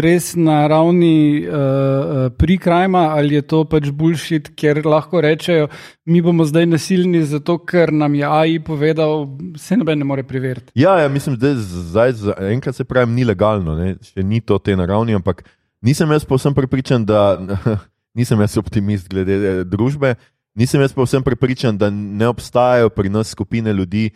res 0.00 0.30
na 0.32 0.62
ravni 0.64 1.44
uh, 1.44 2.30
prikrajma 2.32 3.02
ali 3.18 3.36
je 3.36 3.42
to 3.42 3.64
pač 3.68 3.90
bulšit, 3.92 4.54
ker 4.56 4.80
lahko 4.86 5.20
rečejo, 5.20 5.66
mi 6.08 6.22
bomo 6.24 6.46
zdaj 6.48 6.64
nasilni 6.70 7.20
zato, 7.28 7.58
ker 7.58 7.92
nam 7.92 8.14
je 8.16 8.24
AI 8.24 8.62
povedal, 8.64 9.26
se 9.60 9.76
noben 9.76 10.00
ne 10.00 10.08
more 10.08 10.24
preveriti. 10.24 10.72
Ja, 10.72 10.96
ja 11.02 11.10
mislim, 11.12 11.36
da 11.36 11.52
zdaj 11.58 12.16
enkrat 12.54 12.78
se 12.78 12.88
pravi, 12.88 13.12
ni 13.12 13.28
legalno, 13.28 13.76
ne? 13.76 13.98
še 14.00 14.24
ni 14.24 14.40
to 14.40 14.56
te 14.56 14.76
na 14.78 14.88
ravni, 14.88 15.18
ampak 15.18 15.44
nisem 15.84 16.08
jaz 16.16 16.24
povsem 16.24 16.56
prepričan, 16.56 17.04
da 17.04 17.36
nisem 18.18 18.40
jaz 18.40 18.56
optimist 18.56 19.12
glede 19.12 19.66
družbe. 19.68 20.14
Nisem 20.56 20.80
jaz 20.80 20.94
pa 20.96 21.04
vsem 21.04 21.22
prepričan, 21.22 21.78
da 21.78 21.90
ne 21.90 22.28
obstajajo 22.28 22.88
pri 22.88 23.08
nas 23.12 23.28
skupine 23.28 23.72
ljudi, 23.72 24.10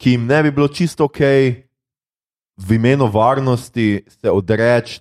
ki 0.00 0.16
jim 0.16 0.26
ne 0.26 0.42
bi 0.42 0.50
bilo 0.50 0.68
čisto 0.68 1.04
ok 1.04 1.20
v 2.56 2.72
imenu 2.72 3.06
varnosti 3.06 4.02
se 4.08 4.30
odreči 4.30 5.00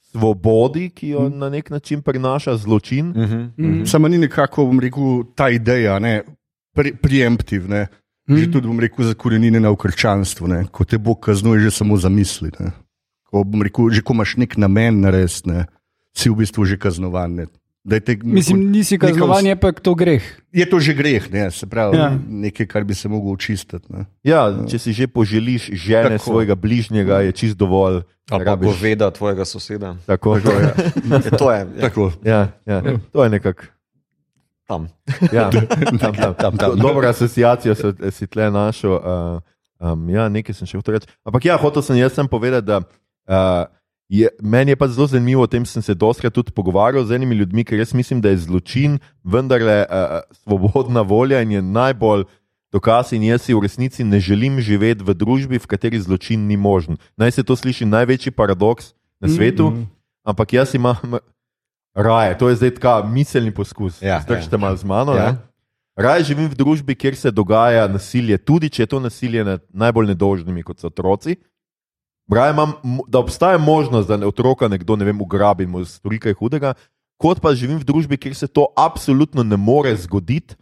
svobodi, 0.00 0.90
ki 0.90 1.08
jo 1.08 1.28
mm. 1.28 1.38
na 1.38 1.48
nek 1.48 1.70
način 1.70 2.02
prinaša 2.02 2.56
zločin. 2.56 3.06
Mm 3.06 3.12
-hmm. 3.12 3.50
mm 3.56 3.64
-hmm. 3.66 3.86
Samo 3.86 4.08
ni 4.08 4.18
nekako, 4.18 4.64
bom 4.64 4.80
rekel, 4.80 5.24
ta 5.34 5.50
ideja, 5.50 5.98
ne, 5.98 6.22
ne, 7.68 7.86
mm 8.28 8.36
že 8.36 8.52
tudi, 8.52 8.66
bom 8.66 8.80
rekel, 8.80 9.04
zakorenjena 9.04 9.70
v 9.70 9.76
krščanstvu, 9.76 10.48
ne, 10.48 10.64
ko 10.70 10.84
te 10.84 10.98
Bog 10.98 11.20
kaznuje 11.20 11.60
že 11.60 11.70
samo 11.70 11.96
za 11.96 12.08
misli. 12.08 12.50
Ne. 12.60 12.70
Ko, 13.22 13.44
rekel, 13.62 13.90
že 13.90 14.02
ko 14.02 14.12
imaš 14.12 14.36
nek 14.36 14.56
namen 14.56 15.00
narediti, 15.00 15.50
si 16.16 16.30
v 16.30 16.36
bistvu 16.36 16.64
že 16.64 16.76
kaznovan. 16.76 17.34
Ne. 17.34 17.46
Te, 17.88 18.16
Mislim, 18.22 18.70
nisi 18.70 18.98
kaznovan, 18.98 19.46
je 19.46 19.56
pa 19.56 19.72
to 19.72 19.94
greh. 19.94 20.24
Je 20.52 20.66
to 20.68 20.80
že 20.80 20.92
greh, 20.94 21.30
ne? 21.32 21.50
se 21.50 21.66
pravi, 21.66 21.96
ja. 21.96 22.12
nekaj, 22.28 22.66
kar 22.66 22.84
bi 22.84 22.94
se 22.94 23.08
lahko 23.08 23.32
očistiti. 23.32 24.04
Ja, 24.22 24.52
če 24.68 24.78
si 24.78 24.92
že 24.92 25.08
poželiš 25.08 25.70
žene 25.72 26.18
Tako. 26.18 26.24
svojega 26.24 26.54
bližnjega, 26.54 27.22
je 27.28 27.32
čist 27.32 27.56
dovolj. 27.56 28.02
Ali 28.28 28.44
pa 28.44 28.56
goveda 28.60 29.10
tvojega 29.10 29.44
soseda. 29.44 29.96
Tako, 30.06 30.36
Tako 30.40 30.52
je. 30.52 30.74
je. 31.24 31.30
to 31.30 31.52
je. 31.52 31.66
Ja. 31.80 31.88
Ja, 32.24 32.40
ja. 32.66 32.78
ja. 32.84 32.98
To 33.12 33.24
je 33.24 33.30
nekako. 33.30 33.72
Tam. 34.68 34.88
Ja, 35.32 35.48
tam, 36.00 36.12
tam, 36.12 36.34
tam, 36.34 36.56
tam. 36.56 36.76
Dobro 36.76 37.08
asociacijo 37.08 37.72
si 38.10 38.26
tle 38.26 38.50
našel. 38.50 39.00
Uh, 39.00 39.40
um, 39.80 40.08
ja, 40.12 40.28
nekaj 40.28 40.52
sem 40.60 40.68
še 40.68 40.76
hotel 40.76 40.98
reči. 40.98 41.08
Ampak 41.24 41.48
ja, 41.48 41.56
hotel 41.56 41.80
sem 41.80 41.96
jaz 41.96 42.12
sem 42.12 42.28
povedati, 42.28 42.68
da. 42.68 42.84
Uh, 43.24 43.64
Je, 44.08 44.28
meni 44.40 44.72
je 44.72 44.76
pa 44.76 44.88
zelo 44.88 45.06
zanimivo, 45.06 45.42
o 45.44 45.46
tem 45.46 45.66
sem 45.68 45.82
se 45.84 45.94
doskrat 45.94 46.32
tudi 46.32 46.52
pogovarjal 46.52 47.04
z 47.04 47.12
enimi 47.12 47.36
ljudmi, 47.36 47.64
ker 47.64 47.78
jaz 47.78 47.92
mislim, 47.92 48.20
da 48.24 48.32
je 48.32 48.40
zločin 48.40 48.98
vendarle 49.24 49.84
uh, 49.84 50.20
svobodna 50.32 51.02
volja 51.04 51.42
in 51.44 51.52
je 51.52 51.62
najbolj 51.62 52.24
dokaz. 52.72 53.12
In 53.12 53.22
jaz 53.28 53.44
si 53.44 53.54
v 53.54 53.60
resnici 53.60 54.04
ne 54.04 54.20
želim 54.20 54.60
živeti 54.64 55.04
v 55.04 55.12
družbi, 55.12 55.60
v 55.60 55.68
kateri 55.68 56.00
zločin 56.00 56.48
ni 56.48 56.56
možen. 56.56 56.96
Naj 57.20 57.36
se 57.36 57.44
to 57.44 57.56
sliši 57.56 57.84
največji 57.84 58.32
paradoks 58.32 58.94
na 59.20 59.28
svetu, 59.28 59.70
mm 59.70 59.76
-hmm. 59.76 59.86
ampak 60.24 60.52
jaz 60.52 60.74
imam 60.74 60.96
raje, 61.94 62.38
to 62.38 62.48
je 62.48 62.56
zdaj 62.56 62.70
ta 62.70 63.02
miselni 63.02 63.50
poskus. 63.50 64.02
Ja, 64.02 64.20
Zdržite 64.20 64.56
ja. 64.56 64.58
malo 64.58 64.76
z 64.76 64.84
mano. 64.84 65.12
Ja. 65.14 65.36
Raje 65.96 66.24
živim 66.24 66.48
v 66.48 66.54
družbi, 66.54 66.94
kjer 66.94 67.16
se 67.16 67.30
dogaja 67.30 67.88
nasilje, 67.88 68.38
tudi 68.38 68.70
če 68.70 68.82
je 68.82 68.86
to 68.86 69.00
nasilje 69.00 69.44
nad 69.44 69.62
najbolj 69.68 70.06
nedožnimi, 70.06 70.62
kot 70.62 70.78
so 70.78 70.86
otroci. 70.86 71.36
Braj, 72.28 72.50
imam, 72.52 72.72
da 73.08 73.18
obstaja 73.18 73.58
možnost, 73.58 74.08
da 74.08 74.16
ne 74.16 74.26
otroka 74.26 74.68
nekdo 74.68 74.96
ne 74.96 75.04
vem, 75.08 75.20
ugrabi 75.20 75.64
in 75.64 75.84
stori 75.84 76.18
kaj 76.20 76.36
hudega, 76.36 76.74
kot 77.16 77.40
pa 77.40 77.54
živim 77.54 77.78
v 77.80 77.88
družbi, 77.88 78.18
kjer 78.20 78.34
se 78.34 78.46
to 78.46 78.66
absolutno 78.76 79.42
ne 79.42 79.56
more 79.56 79.96
zgoditi. 79.96 80.54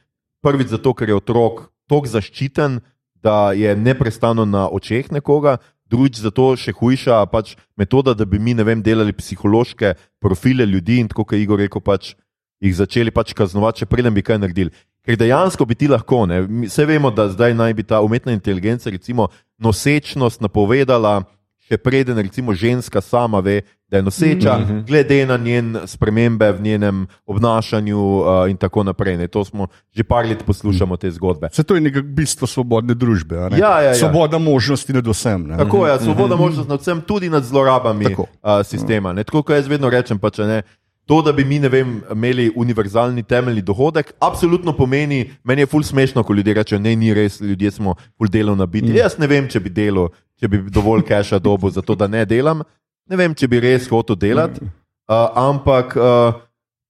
Prvič 0.42 0.70
zato, 0.70 0.94
ker 0.94 1.08
je 1.10 1.16
otrok 1.18 1.66
tako 1.90 2.06
zaščiten, 2.06 2.78
da 3.18 3.52
je 3.52 3.74
neprestano 3.76 4.44
na 4.44 4.68
očeh 4.70 5.10
nekoga, 5.10 5.58
drugič 5.90 6.20
zato 6.22 6.52
še 6.54 6.74
hujša 6.74 7.24
pač 7.30 7.56
metoda, 7.78 8.14
da 8.14 8.24
bi 8.24 8.38
mi 8.38 8.54
vem, 8.54 8.82
delali 8.82 9.12
psihološke 9.12 9.94
profile 10.22 10.66
ljudi 10.66 11.00
in 11.02 11.08
tako, 11.08 11.24
kot 11.24 11.34
je 11.34 11.42
Igor 11.42 11.58
rekel, 11.58 11.82
pač 11.82 12.14
jih 12.62 12.74
začeli 12.74 13.10
pač 13.10 13.34
kaznovati, 13.34 13.82
če 13.82 13.90
preden 13.90 14.14
bi 14.14 14.22
kaj 14.22 14.38
naredili. 14.38 14.70
Ker 15.06 15.18
dejansko 15.18 15.66
bi 15.66 15.74
ti 15.78 15.86
lahko, 15.90 16.24
vse 16.66 16.86
vemo, 16.86 17.10
da 17.14 17.28
zdaj 17.30 17.54
naj 17.54 17.74
bi 17.74 17.84
ta 17.86 18.00
umetna 18.02 18.34
inteligenca, 18.34 18.90
recimo, 18.90 19.28
nosečnost 19.58 20.42
napovedala 20.42 21.22
še 21.66 21.78
preden 21.82 22.18
recimo 22.18 22.54
ženska 22.54 23.00
sama 23.00 23.40
ve, 23.40 23.60
da 23.90 23.96
je 23.96 24.02
noseča, 24.02 24.58
mm 24.58 24.64
-hmm. 24.64 24.86
glede 24.86 25.26
na 25.26 25.36
njen 25.36 25.76
spremembe 25.86 26.52
v 26.52 26.60
njenem 26.60 27.06
obnašanju 27.26 27.98
uh, 27.98 28.50
in 28.50 28.56
tako 28.56 28.82
naprej. 28.82 29.16
Ne. 29.16 29.28
To 29.28 29.44
smo 29.44 29.66
že 29.92 30.04
par 30.04 30.26
let 30.26 30.44
poslušali 30.46 30.98
te 30.98 31.10
zgodbe. 31.10 31.48
Se 31.52 31.62
to 31.62 31.74
je 31.74 31.80
nekako 31.80 32.06
bistvo 32.06 32.46
svobodne 32.46 32.94
družbe. 32.94 33.36
Ja, 33.36 33.48
ja, 33.58 33.80
ja. 33.80 33.94
Svoboda 33.94 34.38
možnosti 34.38 34.92
nad 34.92 35.06
vsem. 35.06 35.46
Ne. 35.46 35.56
Tako 35.56 35.86
je, 35.86 35.90
ja, 35.90 35.98
svoboda 35.98 36.34
mm 36.34 36.38
-hmm. 36.38 36.42
možnosti 36.42 36.70
nad 36.70 36.80
vsem, 36.80 37.00
tudi 37.00 37.30
nad 37.30 37.44
zlorabami 37.44 38.06
uh, 38.06 38.26
sistema. 38.64 39.12
Ne. 39.12 39.24
Tako 39.24 39.42
kot 39.42 39.56
jaz 39.56 39.66
vedno 39.66 39.90
rečem, 39.90 40.18
pa 40.18 40.30
če 40.30 40.42
ne. 40.42 40.62
To, 41.06 41.22
da 41.22 41.32
bi 41.32 41.44
mi 41.44 41.58
vem, 41.58 42.02
imeli 42.12 42.52
univerzalni 42.56 43.22
temeljni 43.22 43.62
dohodek, 43.62 44.12
absolutno 44.20 44.72
pomeni, 44.72 45.30
meni 45.44 45.62
je 45.62 45.66
ful 45.66 45.82
smešno, 45.82 46.22
ko 46.22 46.34
ljudje 46.34 46.54
rečejo, 46.54 46.78
da 46.78 46.94
ni 46.96 47.14
res, 47.14 47.40
ljudje 47.40 47.70
smo 47.70 47.94
ful 48.18 48.28
delovni 48.28 48.66
biti. 48.66 48.90
Mm. 48.90 48.96
Jaz 48.96 49.14
ne 49.18 49.26
vem, 49.26 49.46
če 49.48 49.60
bi 49.60 49.70
delal, 49.70 50.08
če 50.40 50.48
bi 50.48 50.60
dovolj 50.72 51.04
keša 51.06 51.38
dobo 51.42 51.70
za 51.70 51.82
to, 51.82 51.94
da 51.94 52.08
ne 52.08 52.24
delam. 52.28 52.62
Ne 53.10 53.16
vem, 53.16 53.34
če 53.34 53.48
bi 53.48 53.60
res 53.62 53.86
hotel 53.88 54.18
delati, 54.18 54.60
uh, 54.62 55.30
ampak 55.38 55.94
uh, 55.96 56.40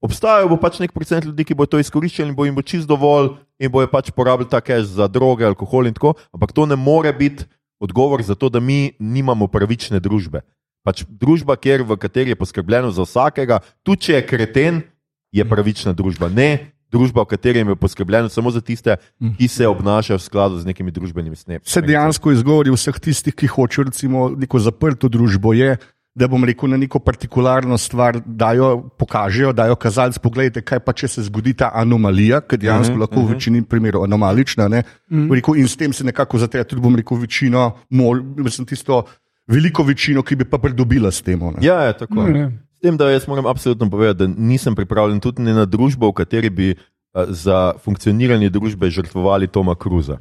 obstajajo 0.05 0.49
bo 0.53 0.59
pač 0.61 0.81
nek 0.81 0.95
procent 0.97 1.27
ljudi, 1.29 1.45
ki 1.45 1.57
bo 1.59 1.67
to 1.69 1.81
izkoriščali 1.83 2.33
in 2.33 2.37
bo 2.37 2.47
jim 2.47 2.57
bo 2.57 2.65
čist 2.65 2.89
dovolj 2.89 3.35
in 3.61 3.73
bojo 3.73 3.91
pač 3.93 4.11
porabili 4.15 4.49
ta 4.51 4.63
keš 4.65 4.97
za 4.97 5.09
droge, 5.13 5.45
alkohol 5.47 5.91
in 5.91 5.97
tako. 5.97 6.15
Ampak 6.33 6.55
to 6.57 6.67
ne 6.67 6.77
more 6.77 7.13
biti 7.13 7.45
odgovor 7.83 8.23
za 8.25 8.35
to, 8.35 8.49
da 8.49 8.61
mi 8.61 8.97
nimamo 8.99 9.49
pravične 9.53 10.01
družbe. 10.01 10.41
Pač 10.87 11.03
družba, 11.09 11.59
kjer, 11.59 11.83
v 11.83 11.99
kateri 11.99 12.33
je 12.33 12.39
poskrbljeno 12.39 12.93
za 12.95 13.05
vsakega, 13.05 13.61
tudi 13.83 14.07
če 14.07 14.13
je 14.21 14.27
kreten, 14.27 14.81
je 15.35 15.45
pravična 15.45 15.93
družba. 15.93 16.31
Ne 16.33 16.76
družba, 16.93 17.23
v 17.23 17.33
kateri 17.35 17.59
je 17.59 17.77
poskrbljeno 17.77 18.29
samo 18.29 18.51
za 18.51 18.61
tiste, 18.61 18.97
ki 19.39 19.49
se 19.49 19.67
obnašajo 19.67 20.19
v 20.19 20.23
skladu 20.23 20.59
z 20.59 20.67
nekimi 20.67 20.91
družbenimi 20.91 21.37
snepi. 21.37 21.67
Vse 21.67 21.83
dejansko 21.83 22.33
izgovori 22.33 22.71
vseh 22.75 23.01
tistih, 23.01 23.35
ki 23.35 23.51
hočejo 23.51 23.91
recimo 23.91 24.29
neko 24.31 24.59
zaprto 24.59 25.09
družbo, 25.09 25.55
je, 25.57 25.77
da 26.17 26.29
bom 26.29 26.45
rekel 26.49 26.71
na 26.73 26.79
neko 26.81 26.99
partikularno 26.99 27.77
stvar, 27.79 28.23
da 28.25 28.53
jo 28.57 28.89
pokažejo, 28.99 29.53
da 29.53 29.67
jo 29.67 29.77
kazalci 29.77 30.21
pogledajte, 30.25 30.63
kaj 30.65 30.81
pa 30.81 30.95
če 30.97 31.11
se 31.13 31.27
zgodi 31.27 31.53
ta 31.61 31.71
anomalija, 31.75 32.41
ki 32.41 32.57
je 32.57 32.63
dejansko 32.65 32.95
uh 32.95 32.97
-huh, 32.97 33.01
lahko 33.05 33.21
v 33.21 33.35
večini 33.35 33.63
primerov 33.63 34.05
anomalična. 34.05 34.67
Uh 34.67 34.73
-huh. 34.73 35.35
rekel, 35.35 35.57
in 35.57 35.69
s 35.69 35.77
tem 35.77 35.93
se 35.93 36.05
nekako 36.05 36.39
zateja 36.39 36.65
tudi, 36.65 36.83
bom 36.83 36.97
rekel, 36.97 37.19
večino, 37.19 37.77
mol, 37.91 38.23
mislim, 38.37 38.67
tisto 38.67 39.05
veliko 39.47 39.83
večino, 39.83 40.23
ki 40.23 40.37
bi 40.37 40.45
pa 40.45 40.59
pridobila 40.59 41.11
s 41.11 41.23
tem. 41.23 41.41
Ja, 41.61 41.83
ja, 41.83 41.93
tako 41.93 42.23
je. 42.23 42.49
S 42.49 42.66
tem, 42.87 42.97
da 42.97 43.11
jaz 43.11 43.27
moram 43.27 43.47
absolutno 43.51 43.91
povedati, 43.91 44.23
da 44.23 44.31
nisem 44.39 44.75
pripravljen 44.75 45.21
tudi 45.21 45.43
na 45.43 45.67
družbo, 45.67 46.13
v 46.13 46.19
kateri 46.23 46.51
bi 46.51 46.69
uh, 46.75 47.27
za 47.29 47.75
funkcioniranje 47.83 48.51
družbe 48.55 48.91
žrtvovali 48.91 49.51
Toma 49.51 49.75
Cruza. 49.75 50.21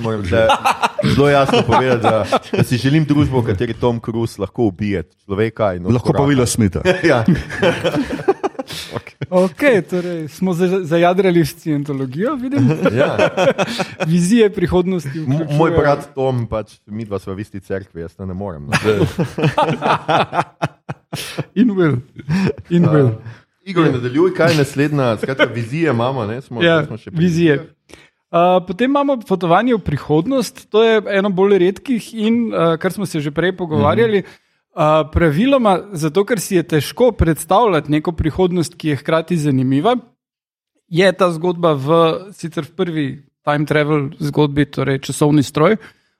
Moram 0.00 0.22
zelo 1.14 1.28
jasno 1.28 1.62
povedati, 1.66 2.02
da, 2.02 2.24
da 2.52 2.64
si 2.64 2.76
želim 2.76 3.04
družbo, 3.04 3.40
v 3.40 3.52
kateri 3.52 3.74
Tom 3.74 4.00
Cruise 4.04 4.40
lahko 4.40 4.68
ubije 4.68 5.08
človeka. 5.24 5.72
Lahko 5.88 6.12
pa 6.12 6.28
vila 6.28 6.46
smita. 6.46 6.84
ja. 7.02 7.24
Okay. 8.94 9.16
Okay, 9.30 9.82
torej 9.82 10.28
smo 10.28 10.54
zajadrali 10.82 11.42
v 11.42 11.48
scientologijo, 11.48 12.36
vidim. 12.36 12.70
Ja. 12.96 13.16
Vizije 14.06 14.50
prihodnosti. 14.52 15.18
M 15.26 15.56
moj 15.58 15.70
brat 15.76 16.14
Tom, 16.14 16.46
pač, 16.46 16.78
mi 16.86 17.04
dva 17.04 17.18
smo 17.18 17.34
v 17.34 17.44
isti 17.44 17.60
cerkvi, 17.60 18.00
jaz 18.06 18.16
ne 18.18 18.34
morem. 18.34 18.68
No. 18.68 18.74
In 21.60 21.72
will. 21.72 22.00
In 22.70 22.88
will. 22.88 23.10
Uh, 23.16 23.44
Igor, 23.66 23.88
nadaljuj, 23.92 24.34
kaj 24.34 24.52
je 24.52 24.58
naslednja, 24.58 25.16
skratka, 25.16 25.44
vizije 25.44 25.90
imamo. 25.90 26.26
Ne, 26.26 26.40
smo, 26.40 26.62
ja, 26.62 26.84
smo 26.86 26.96
vizije. 27.12 27.58
Uh, 28.30 28.62
potem 28.66 28.90
imamo 28.90 29.20
potovanje 29.28 29.74
v 29.74 29.78
prihodnost, 29.78 30.70
to 30.70 30.84
je 30.84 31.02
eno 31.08 31.30
bolj 31.30 31.58
redkih 31.58 32.14
in 32.14 32.54
uh, 32.54 32.76
kar 32.78 32.92
smo 32.92 33.06
se 33.06 33.20
že 33.20 33.30
prej 33.30 33.56
pogovarjali. 33.56 34.22
Uh, 34.76 35.06
praviloma, 35.08 35.78
zato 35.96 36.20
ker 36.28 36.36
si 36.36 36.58
je 36.58 36.62
težko 36.68 37.14
predstavljati 37.16 37.88
neko 37.94 38.12
prihodnost, 38.12 38.74
ki 38.76 38.88
je 38.88 38.96
hkrati 39.00 39.36
zanimiva, 39.40 39.94
je 40.92 41.12
ta 41.16 41.30
zgodba 41.32 41.72
v 41.72 42.00
sicer 42.36 42.66
v 42.66 42.74
prvi 42.76 43.06
time 43.40 43.64
travel 43.64 44.10
zgodbi, 44.20 44.66
torej 44.68 45.00
časovni 45.08 45.40
stroj, 45.42 45.78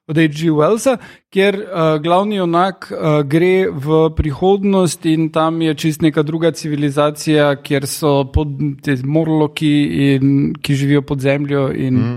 od 0.09 0.17
H.G. 0.17 0.55
Wellsa, 0.57 0.95
kjer 1.29 1.59
uh, 1.59 1.99
glavni 2.01 2.41
onak 2.41 2.89
uh, 2.89 3.21
gre 3.29 3.69
v 3.69 3.99
prihodnost 4.17 5.05
in 5.05 5.29
tam 5.35 5.61
je 5.61 5.75
čist 5.75 6.01
neka 6.01 6.23
druga 6.23 6.55
civilizacija, 6.57 7.51
kjer 7.61 7.85
so 7.85 8.23
pod 8.33 8.55
te 8.81 8.97
morloki, 9.05 9.75
in, 10.07 10.55
ki 10.63 10.79
živijo 10.81 11.03
pod 11.03 11.21
zemljo 11.21 11.67
in 11.75 12.01
mm. 12.01 12.17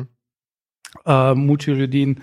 uh, 1.03 1.36
mučijo 1.36 1.75
ljudi. 1.75 2.13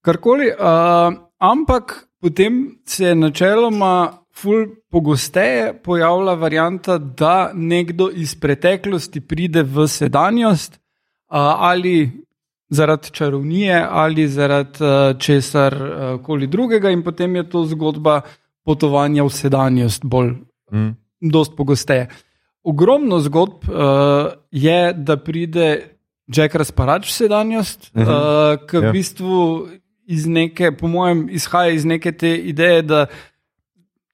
Karkoli. 0.00 0.48
Uh, 0.56 1.20
ampak 1.42 2.08
potem 2.22 2.78
se 2.86 3.14
načeloma. 3.14 4.18
Ful 4.32 4.62
pogosteje 4.88 5.74
pojavlja 5.84 6.32
varianta, 6.40 6.94
da 6.98 7.50
nekdo 7.54 8.06
iz 8.08 8.32
preteklosti 8.40 9.20
pride 9.20 9.60
v 9.62 9.84
sedanjost, 9.84 10.78
ali 11.28 12.10
zaradi 12.72 13.10
čarovnije 13.12 13.86
ali 13.90 14.28
zaradi 14.28 14.78
česar 15.18 15.76
koli 16.24 16.46
drugega, 16.46 16.90
in 16.90 17.02
potem 17.04 17.36
je 17.36 17.44
to 17.50 17.64
zgodba 17.64 18.22
potovanja 18.64 19.24
v 19.24 19.30
sedanjost, 19.30 20.04
bolj, 20.04 20.32
mm. 20.72 20.90
dost 21.20 21.56
pogosteje. 21.56 22.08
Ogromno 22.64 23.20
zgodb 23.20 23.68
uh, 23.68 24.32
je, 24.50 24.92
da 24.96 25.16
pride 25.16 25.98
Jack 26.26 26.54
Rasparač 26.54 27.08
v 27.08 27.12
sedanjost, 27.12 27.90
uh 27.94 28.02
-huh. 28.02 28.08
uh, 28.08 28.66
ki 28.66 28.78
v 28.78 28.82
ja. 28.82 28.92
bistvu 28.92 29.68
iz 30.06 30.26
neke, 30.26 30.72
po 30.72 30.88
mojem, 30.88 31.28
izhaja 31.30 31.72
iz 31.72 31.84
neke 31.84 32.12
te 32.12 32.34
ideje, 32.36 32.82
da 32.82 33.06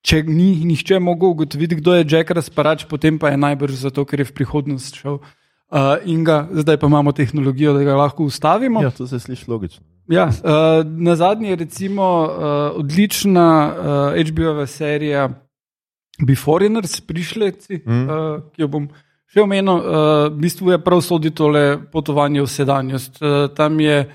če 0.05 0.23
ni 0.29 0.65
nihče 0.69 1.01
mogel 1.03 1.35
ugotoviti, 1.35 1.81
kdo 1.81 1.97
je 1.97 2.07
Jack 2.09 2.31
Rasparač, 2.31 2.85
potem 2.89 3.19
pa 3.19 3.33
je 3.33 3.41
najbrž 3.41 3.83
zato, 3.89 4.05
ker 4.09 4.23
je 4.23 4.29
v 4.31 4.37
prihodnost 4.41 5.01
šel. 5.01 5.19
Uh, 5.19 5.35
Uh, 5.69 6.01
in 6.09 6.25
ga, 6.25 6.49
zdaj 6.53 6.79
pa 6.81 6.87
imamo 6.87 7.13
tehnologijo, 7.13 7.75
da 7.77 7.83
ga 7.85 7.97
lahko 7.97 8.25
ustavimo. 8.25 8.83
Ja, 8.83 8.91
to 8.91 9.07
se 9.07 9.21
sliši 9.21 9.51
logično. 9.51 9.85
Ja, 10.09 10.25
uh, 10.25 10.87
na 10.87 11.17
zadnji 11.17 11.49
je 11.49 11.57
recimo 11.57 12.23
uh, 12.25 12.79
odlična 12.81 13.75
uh, 14.15 14.31
HBO-va 14.31 14.67
serija 14.67 15.29
Beforeigners, 16.27 17.01
prišleci, 17.01 17.83
mm. 17.87 18.09
uh, 18.09 18.41
ki 18.55 18.65
jo 18.65 18.69
bom 18.69 18.87
še 19.29 19.45
omenil. 19.45 19.75
Uh, 19.75 19.83
v 20.33 20.41
bistvu 20.41 20.73
je 20.73 20.81
prav 20.81 21.05
sodi 21.05 21.35
tole 21.37 21.77
potovanje 21.93 22.41
v 22.43 22.49
sedanjost. 22.49 23.21
Uh, 23.21 23.53
tam 23.53 23.77
je 23.81 24.07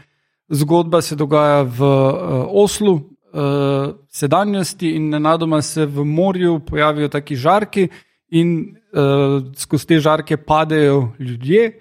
zgodba, 0.53 1.01
se 1.01 1.15
dogaja 1.15 1.63
v 1.63 1.81
uh, 1.81 2.47
Oslu, 2.63 2.93
uh, 2.93 3.95
sedanjosti 4.09 4.95
in 4.95 5.09
nenadoma 5.09 5.61
se 5.61 5.85
v 5.85 6.05
morju 6.05 6.59
pojavijo 6.65 7.09
taki 7.09 7.35
žarki 7.35 7.87
in 8.31 8.75
uh, 8.93 9.41
skozi 9.57 9.87
te 9.87 9.99
žarke 9.99 10.37
padejo 10.37 11.13
ljudje, 11.19 11.73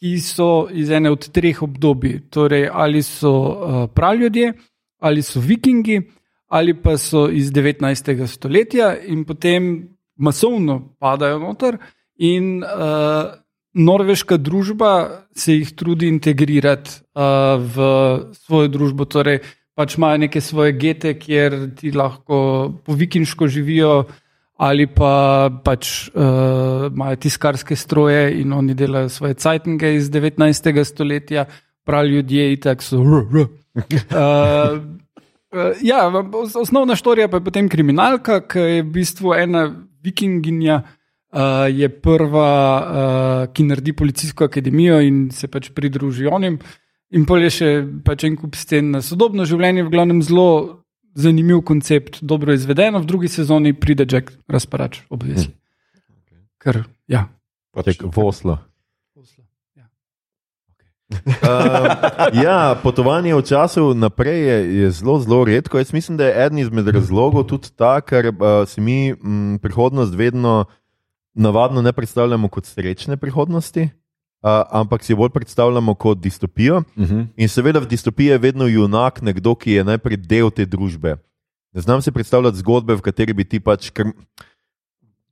ki 0.00 0.16
so 0.20 0.68
iz 0.72 0.90
ene 0.90 1.10
od 1.10 1.28
treh 1.28 1.62
obdobij. 1.62 2.20
Torej, 2.30 2.68
ali 2.72 3.02
so 3.02 3.32
uh, 3.32 3.84
praljudje, 3.94 4.52
ali 5.00 5.22
so 5.22 5.40
vikingi, 5.40 6.00
ali 6.48 6.74
pa 6.82 6.96
so 6.98 7.28
iz 7.28 7.52
19. 7.52 8.26
stoletja 8.26 8.94
in 9.06 9.24
potem 9.24 9.88
masovno 10.16 10.96
padajo 10.98 11.38
noter. 11.38 11.78
In 12.16 12.62
uh, 12.64 13.32
norveška 13.74 14.36
družba 14.36 15.26
se 15.36 15.54
jih 15.54 15.72
trudi 15.76 16.08
integrirati 16.08 16.90
uh, 17.14 17.60
v 17.60 17.76
svojo 18.34 18.68
družbo. 18.68 19.04
Torej, 19.04 19.40
pač 19.78 19.96
imajo 19.96 20.24
neke 20.26 20.40
svoje 20.40 20.72
gete, 20.72 21.14
kjer 21.18 21.70
ti 21.78 21.92
lahko 21.94 22.72
po 22.84 22.98
vikinško 22.98 23.48
živijo 23.48 24.04
ali 24.60 24.84
pa 24.86 25.48
pač 25.64 26.10
uh, 26.12 26.90
imajo 26.92 27.16
tiskarske 27.16 27.76
stroje 27.76 28.42
in 28.42 28.52
oni 28.52 28.74
delajo 28.76 29.08
svoje 29.08 29.34
cajtnge 29.40 29.94
iz 29.96 30.10
19. 30.12 30.84
stoletja, 30.84 31.46
pravi 31.84 32.08
ljudje, 32.08 32.52
itak 32.52 32.82
so. 32.82 33.00
Uh, 33.00 33.46
uh, 33.80 35.72
ja, 35.80 36.12
osnovna 36.60 36.96
štorija 36.96 37.28
pa 37.28 37.40
je 37.40 37.44
potem 37.44 37.68
kriminalka, 37.72 38.42
ki 38.44 38.58
je 38.58 38.82
v 38.82 38.90
bistvu 39.00 39.32
ena 39.34 39.64
vikinginja. 40.04 40.82
Uh, 41.30 41.68
je 41.70 41.86
prva, 41.88 42.52
uh, 42.82 43.52
ki 43.54 43.62
naredi 43.68 43.92
policijsko 43.94 44.48
akademijo 44.50 44.96
in 45.00 45.28
se 45.30 45.46
pač 45.46 45.68
pridruži 45.70 46.26
onim, 46.26 46.56
in 47.14 47.26
pa 47.26 47.36
je 47.38 47.50
še 47.54 47.68
pač 48.02 48.24
en 48.26 48.34
kup 48.34 48.58
scen 48.58 48.90
na 48.96 48.98
sodobno 48.98 49.46
življenje, 49.46 49.84
v 49.86 49.92
glavnem 49.94 50.24
zelo 50.26 50.80
zanimiv 51.14 51.62
koncept, 51.66 52.18
dobro 52.22 52.54
izvedeno, 52.54 52.98
v 52.98 53.06
drugi 53.06 53.30
sezoni 53.30 53.76
pride 53.78 54.08
Jack 54.10 54.32
Rasparač, 54.50 55.04
obvezni. 55.06 55.52
Hmm. 55.52 56.18
Okay. 56.18 56.42
Ker, 56.58 56.82
ja. 57.06 57.28
Pač 57.78 58.02
Voslo. 58.10 58.58
Ja. 59.78 59.86
uh, 61.14 62.34
ja, 62.44 62.74
potovanje 62.82 63.38
v 63.38 63.46
času 63.46 63.94
naprej 63.94 64.42
je, 64.42 64.58
je 64.82 64.90
zelo, 64.98 65.20
zelo 65.22 65.44
redko. 65.46 65.78
Jaz 65.78 65.94
mislim, 65.94 66.18
da 66.18 66.26
je 66.26 66.34
eden 66.46 66.58
izmed 66.58 66.90
razlogov 66.90 67.46
tudi 67.46 67.70
ta, 67.70 68.00
ker 68.02 68.34
uh, 68.34 68.66
si 68.66 68.82
mi 68.82 69.14
m, 69.14 69.58
prihodnost 69.62 70.14
vedno 70.18 70.66
navadno 71.40 71.82
ne 71.82 71.92
predstavljamo 71.92 72.48
kot 72.48 72.68
srečne 72.68 73.16
prihodnosti 73.16 73.88
uh, 74.42 74.64
ampak 74.70 75.04
si 75.04 75.14
bolj 75.14 75.30
predstavljamo 75.30 75.94
kot 75.94 76.18
distopijo. 76.18 76.76
Uh 76.76 77.02
Mhm. 77.02 77.14
-huh. 77.14 77.26
In 77.36 77.48
seveda 77.48 77.78
v 77.78 77.86
distopiji 77.88 78.26
je 78.26 78.38
vedno 78.38 78.66
junak 78.66 79.22
nekdo, 79.22 79.54
ki 79.54 79.72
je 79.72 79.84
najprej 79.84 80.16
del 80.16 80.50
te 80.50 80.66
družbe. 80.66 81.16
Ne 81.72 81.80
znam 81.80 82.02
si 82.02 82.12
predstavljati 82.12 82.56
zgodbe, 82.56 82.94
v 82.94 83.00
kateri 83.00 83.32
bi 83.32 83.44
ti 83.44 83.60
pač. 83.60 83.90
Kr... 83.90 84.02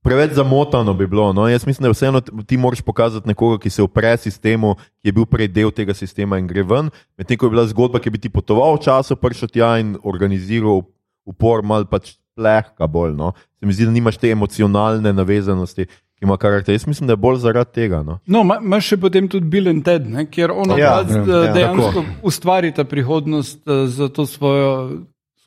Preveč 0.03 0.33
zamotano 0.33 0.94
bi 0.94 1.07
bilo. 1.07 1.33
No? 1.33 1.49
Jaz 1.49 1.66
mislim, 1.66 1.83
da 1.83 1.90
vseeno 1.90 2.21
ti 2.21 2.57
moraš 2.57 2.81
pokazati 2.81 3.29
nekoga, 3.29 3.59
ki 3.59 3.71
se 3.71 3.83
upre 3.83 4.16
sistemu, 4.16 4.75
ki 4.75 5.09
je 5.09 5.12
bil 5.12 5.27
prej 5.27 5.49
del 5.49 5.71
tega 5.71 5.94
sistema 5.94 6.38
in 6.38 6.47
gre 6.47 6.62
ven. 6.62 6.90
Medtem 7.18 7.37
ko 7.37 7.47
je 7.47 7.51
bila 7.51 7.66
zgodba, 7.66 7.99
ki 7.99 8.11
bi 8.11 8.18
ti 8.18 8.29
potoval 8.29 8.77
v 8.77 8.81
času, 8.81 9.16
prišel 9.16 9.49
tja 9.49 9.79
in 9.79 9.99
organiziral 10.03 10.83
upor, 11.27 11.62
mal 11.62 11.85
pač 11.85 12.16
plehka 12.38 12.87
bolj. 12.87 13.16
No? 13.18 13.33
Se 13.59 13.66
mi 13.66 13.74
zdi, 13.74 13.88
da 13.88 13.94
nimaš 13.94 14.20
te 14.22 14.31
emocionalne 14.31 15.12
navezanosti, 15.12 15.87
ki 16.18 16.27
ima 16.27 16.37
karakter. 16.40 16.74
Jaz 16.74 16.87
mislim, 16.87 17.11
da 17.11 17.16
je 17.16 17.22
bolj 17.22 17.40
zaradi 17.42 17.74
tega. 17.74 18.03
No, 18.07 18.18
no 18.27 18.44
imaš 18.46 18.92
še 18.92 19.01
potem 19.03 19.29
tudi 19.31 19.51
Bill 19.51 19.70
and 19.70 19.87
Ted, 19.87 20.07
ne, 20.11 20.27
kjer 20.31 20.55
ona 20.55 20.79
Ja, 20.79 20.98
ja, 21.03 21.24
ja, 21.27 21.55
dejansko 21.55 22.05
ustvari 22.27 22.72
ta 22.74 22.87
prihodnost 22.88 23.61
eh, 23.66 23.87
za 23.90 24.09
to 24.09 24.27
svojo 24.27 24.72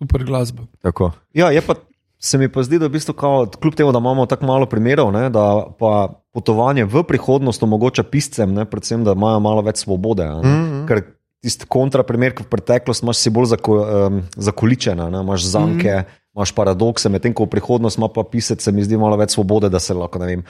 super 0.02 0.26
glasbo. 0.26 0.68
tako. 0.82 1.12
Ja, 1.34 1.52
je 1.52 1.62
pa, 1.62 1.76
se 2.20 2.38
mi 2.38 2.50
pa 2.50 2.64
zdi, 2.64 2.80
da 2.80 2.86
v 2.86 2.96
bistvu, 2.98 3.14
kao, 3.18 3.46
kljub 3.62 3.76
temu, 3.76 3.92
da 3.92 4.00
imamo 4.00 4.26
tako 4.26 4.46
malo 4.46 4.66
primerov, 4.66 5.12
ne, 5.12 5.30
da 5.30 5.66
pa 5.80 6.10
potovanje 6.34 6.86
v 6.86 7.04
prihodnost 7.04 7.64
omogoča 7.64 8.04
piscem, 8.04 8.54
ne, 8.54 8.66
predvsem, 8.66 9.04
da 9.04 9.16
imajo 9.18 9.40
malo 9.40 9.62
več 9.66 9.84
svobode. 9.84 10.24
a 10.24 10.42
Ne, 10.42 10.50
mm. 10.50 10.66
-hmm. 10.66 10.88
Ker 10.88 11.04
tisti 11.42 11.66
kontraprimer, 11.66 12.36
ki 12.38 12.44
v 12.44 12.50
preteklosti 12.50 13.06
imaš 13.06 13.18
si 13.18 13.30
bolj 13.30 13.46
zako, 13.46 13.78
um, 13.82 14.22
zakoličena, 14.36 15.10
ne, 15.10 15.22
imaš 15.22 15.46
zanke, 15.46 15.92
mm 15.92 16.00
-hmm. 16.00 16.21
Imaš 16.36 16.52
paradokse, 16.56 17.10
medtem 17.10 17.34
ko 17.34 17.46
v 17.46 17.56
prihodnost 17.58 18.00
ima 18.00 18.08
pa 18.08 18.24
pisec, 18.24 18.64
se 18.64 18.72
mi 18.72 18.84
zdi 18.84 18.98
malo 18.98 19.18
več 19.20 19.36
svobode, 19.36 19.70
da 19.70 19.80
se 19.80 19.94
lahko, 19.94 20.20
vem. 20.20 20.44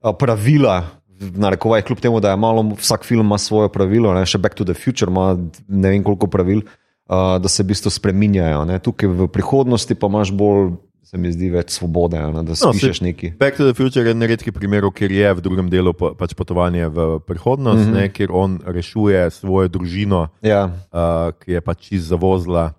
a, 0.00 0.12
pravila. 0.12 0.84
Narekovaj, 1.16 1.80
kljub 1.88 2.00
temu, 2.00 2.20
da 2.20 2.34
je 2.34 2.36
malo, 2.36 2.60
vsak 2.76 3.04
film 3.04 3.24
ima 3.24 3.38
svoje 3.40 3.70
pravilo, 3.72 4.12
ne? 4.12 4.26
še 4.28 4.36
Back 4.38 4.56
to 4.56 4.66
the 4.68 4.76
Future 4.76 5.08
ima 5.08 5.32
ne 5.68 5.92
vem 5.94 6.02
koliko 6.04 6.28
pravil, 6.28 6.60
uh, 7.08 7.38
da 7.40 7.48
se 7.48 7.64
v 7.64 7.72
bistvu 7.72 7.88
spreminjajo. 7.92 8.66
Ne? 8.68 8.76
Tukaj 8.84 9.08
v 9.08 9.28
prihodnosti 9.32 9.96
pa 9.96 10.10
imaš 10.12 10.34
bolj, 10.36 10.74
se 11.06 11.16
mi 11.16 11.32
zdi, 11.32 11.48
več 11.54 11.72
svobode, 11.72 12.20
ne? 12.20 12.42
da 12.44 12.52
No, 12.52 12.72
spišeš 12.74 13.00
saj- 13.00 13.06
neki. 13.08 13.32
Back 13.40 13.56
to 13.56 13.64
the 13.64 13.72
Future 13.72 14.04
je 14.04 14.12
eden 14.12 14.28
redkih 14.28 14.52
primerov, 14.52 14.92
kjer 14.92 15.14
je 15.16 15.32
v 15.38 15.44
drugem 15.44 15.72
delu 15.72 15.96
pa, 15.96 16.12
pač 16.18 16.36
potovanje 16.36 16.90
v 16.92 17.08
prihodnost, 17.24 17.86
mm 17.86 17.88
-hmm. 17.88 17.96
ne, 17.96 18.12
kjer 18.12 18.28
on 18.36 18.60
rešuje 18.60 19.30
svojo 19.30 19.72
družino, 19.72 20.28
Ja, 20.44 20.68
uh, 20.92 21.32
ki 21.40 21.56
je 21.56 21.60
pač 21.64 21.88
čist 21.88 22.12
zavozila. 22.12 22.74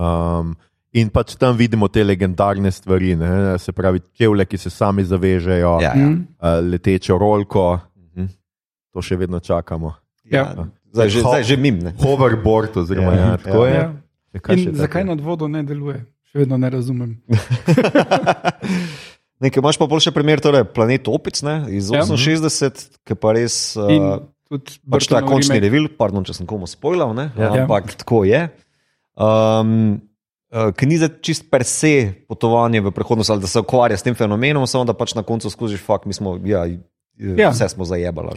Um, 0.00 0.56
in 0.92 1.08
pač 1.08 1.34
tam 1.34 1.56
vidimo 1.56 1.88
te 1.88 2.00
legendarne 2.00 2.68
stvari, 2.68 3.14
ne, 3.14 3.58
se 3.58 3.70
pravi, 3.70 3.98
čevlje, 4.12 4.44
ki 4.44 4.58
se 4.58 4.68
sami 4.68 5.02
zavežejo, 5.02 5.80
ja, 5.80 5.90
ja. 5.90 6.08
Uh, 6.38 6.62
letečo 6.62 7.16
rolko, 7.16 7.78
Mhm. 8.08 8.24
to 8.90 9.00
še 9.00 9.16
vedno 9.16 9.38
čakamo. 9.38 9.94
Ja. 10.24 10.54
Zdaj, 10.90 11.08
že, 11.08 11.20
zdaj 11.20 11.44
že 11.44 11.56
mim. 11.56 11.80
Ne? 11.80 11.92
Hoverboard, 11.98 12.76
oziroma 12.76 13.10
Ja, 13.10 13.14
ja, 13.14 13.26
ja, 13.26 13.38
tako 13.38 13.62
ja. 13.62 13.66
je. 13.66 13.78
Ja. 13.78 13.92
Še 14.38 14.58
In 14.58 14.74
zakaj 14.74 15.04
nad 15.04 15.20
vodo 15.20 15.48
ne 15.48 15.62
deluje? 15.62 16.06
Še 16.26 16.38
vedno 16.38 16.56
ne 16.56 16.70
razumem. 16.70 17.20
Nekaj 19.42 19.58
imaš 19.58 19.76
pa 19.76 19.84
bolj 19.84 20.04
še 20.04 20.12
primer, 20.14 20.38
torej 20.38 20.62
Planet 20.70 21.08
Opic 21.10 21.42
ne, 21.42 21.66
iz 21.74 21.90
Ja. 21.90 22.06
68, 22.06 23.02
ki 23.02 23.14
pa 23.16 23.32
res. 23.34 23.74
In 23.76 23.98
Uh, 23.98 24.22
tudi 24.48 24.78
pač 24.84 25.08
to 25.08 25.16
je 25.16 25.18
Burtonov 25.18 25.32
končni 25.32 25.58
revil, 25.58 25.88
pardon, 25.90 26.22
če 26.22 26.32
sem 26.36 26.46
komu 26.46 26.68
spoilal, 26.68 27.10
ne, 27.16 27.32
Ja. 27.34 27.50
ja. 27.50 27.64
ampak 27.64 27.96
tako 27.96 28.22
je. 28.24 28.52
Um, 29.16 29.98
uh, 30.52 30.70
Ker 30.76 30.88
ni 30.88 30.96
zdaj 30.96 31.08
čist 31.20 31.50
per 31.50 31.64
se 31.64 32.12
potovanje 32.28 32.80
v 32.80 32.90
prihodnost, 32.90 33.30
ali 33.30 33.40
da 33.40 33.46
se 33.46 33.60
ukvarja 33.60 33.96
s 33.96 34.02
tem 34.02 34.14
fenomenom, 34.14 34.66
samo 34.66 34.84
da 34.84 34.92
pač 34.94 35.14
na 35.14 35.22
koncu 35.22 35.50
skužiš, 35.50 35.80
fakt, 35.80 36.06
mi 36.06 36.12
smo, 36.12 36.38
ja, 36.44 36.66
ja. 36.66 36.78
Ja. 37.36 37.50
vse 37.50 37.68
smo 37.68 37.84
zajebali. 37.84 38.28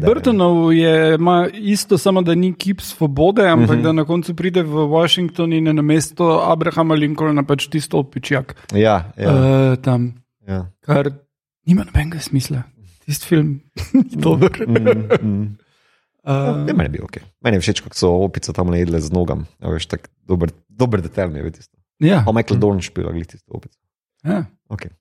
Burtonov 0.00 0.72
je 0.72 1.14
ima 1.14 1.48
isto, 1.52 1.98
samo 1.98 2.22
da 2.22 2.34
ni 2.34 2.54
kip 2.54 2.80
svobode, 2.80 3.44
ampak 3.48 3.70
uh 3.70 3.74
Mhm. 3.74 3.80
-huh. 3.80 3.84
da 3.84 3.92
na 3.92 4.04
koncu 4.04 4.34
pride 4.34 4.62
v 4.62 4.86
Washington 4.88 5.52
in 5.52 5.66
je 5.66 5.72
na 5.72 5.82
mesto 5.82 6.40
Abrahama 6.44 6.94
Lincolna 6.94 7.42
pač 7.42 7.66
tisto 7.68 7.98
opičjak. 7.98 8.56
Ja, 8.74 9.12
ja, 9.18 9.30
Uh, 9.32 9.76
tam, 9.82 10.14
ja. 10.48 10.66
kar 10.80 11.10
nima 11.66 11.84
nobenega 11.84 12.18
smisla. 12.18 12.62
Tisti 13.06 13.26
film 13.26 13.60
ni 13.94 14.16
dober. 14.16 14.50
Mm, 14.68 15.28
mm. 15.28 15.56
Uh, 16.22 16.62
Ja, 16.68 16.74
meni 16.74 16.86
je 16.86 16.94
bil 16.98 17.04
ok. 17.04 17.18
Meni 17.42 17.58
je 17.58 17.64
všeč, 17.64 17.82
kako 17.82 17.98
so 17.98 18.10
opice 18.22 18.52
tam 18.54 18.70
jedle 18.74 19.00
z 19.02 19.10
nogam. 19.10 19.46
Ja, 19.58 19.74
veš, 19.74 19.90
tak 19.90 20.06
dober, 20.22 20.54
dober 20.70 21.02
detajl 21.02 21.34
mi 21.34 21.42
je 21.42 21.46
bil 21.48 21.54
tisto. 21.54 21.76
ja, 21.98 22.22
Pa 22.22 22.32
Michael 22.32 22.60
Dorn 22.62 22.80
špila, 22.80 23.10
gledi 23.10 23.34
tisto 23.34 23.50
opico. 23.50 23.78
ja. 24.24 24.46
Okay. 24.70 24.94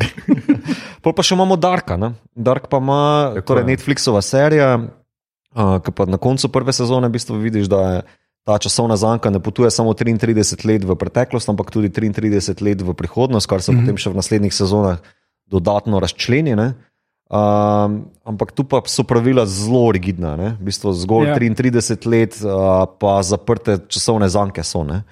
Pol 1.02 1.12
pa 1.12 1.22
še 1.26 1.34
imamo 1.34 1.58
Darka. 1.58 1.98
Ne? 1.98 2.14
Dark 2.34 2.70
pa 2.70 2.78
ima 2.78 3.34
Tako 3.34 3.46
torej 3.52 3.66
je. 3.66 3.70
Netflixova 3.74 4.22
serija, 4.22 4.70
uh, 4.78 5.76
ki 5.82 5.90
pa 5.94 6.06
na 6.06 6.22
koncu 6.22 6.48
prve 6.48 6.72
sezone 6.72 7.10
v 7.10 7.18
bistvu 7.18 7.38
vidiš, 7.42 7.70
da 7.70 7.80
je 7.90 8.00
ta 8.46 8.56
časovna 8.58 8.96
zanka 8.96 9.30
ne 9.30 9.40
potuje 9.42 9.70
samo 9.70 9.92
33 9.92 10.64
let 10.66 10.84
v 10.86 10.96
preteklost, 10.96 11.50
ampak 11.52 11.70
tudi 11.70 11.90
33 11.92 12.62
let 12.64 12.80
v 12.80 12.94
prihodnost, 12.96 13.46
kar 13.46 13.62
se 13.62 13.72
mm 13.72 13.76
-hmm. 13.76 13.80
potem 13.84 13.96
še 13.96 14.10
v 14.10 14.16
naslednjih 14.16 14.54
sezonah 14.54 14.98
dodatno 15.46 16.00
razčleni. 16.00 16.56
ne. 16.56 16.74
Um, 17.30 18.10
ampak 18.26 18.50
tu 18.50 18.64
pa 18.66 18.82
so 18.86 19.04
pravila 19.06 19.46
zelo 19.46 19.86
rigidna, 19.90 20.34
ne? 20.34 20.48
v 20.58 20.66
bistvu 20.66 20.90
zgolj 20.98 21.30
Ja. 21.30 21.38
yeah. 21.38 21.54
33 21.54 22.02
let, 22.06 22.34
uh, 22.42 22.90
pa 22.90 23.22
zaprte 23.22 23.78
časovne 23.86 24.26
zanke 24.26 24.62
so. 24.62 24.82
ne. 24.82 25.04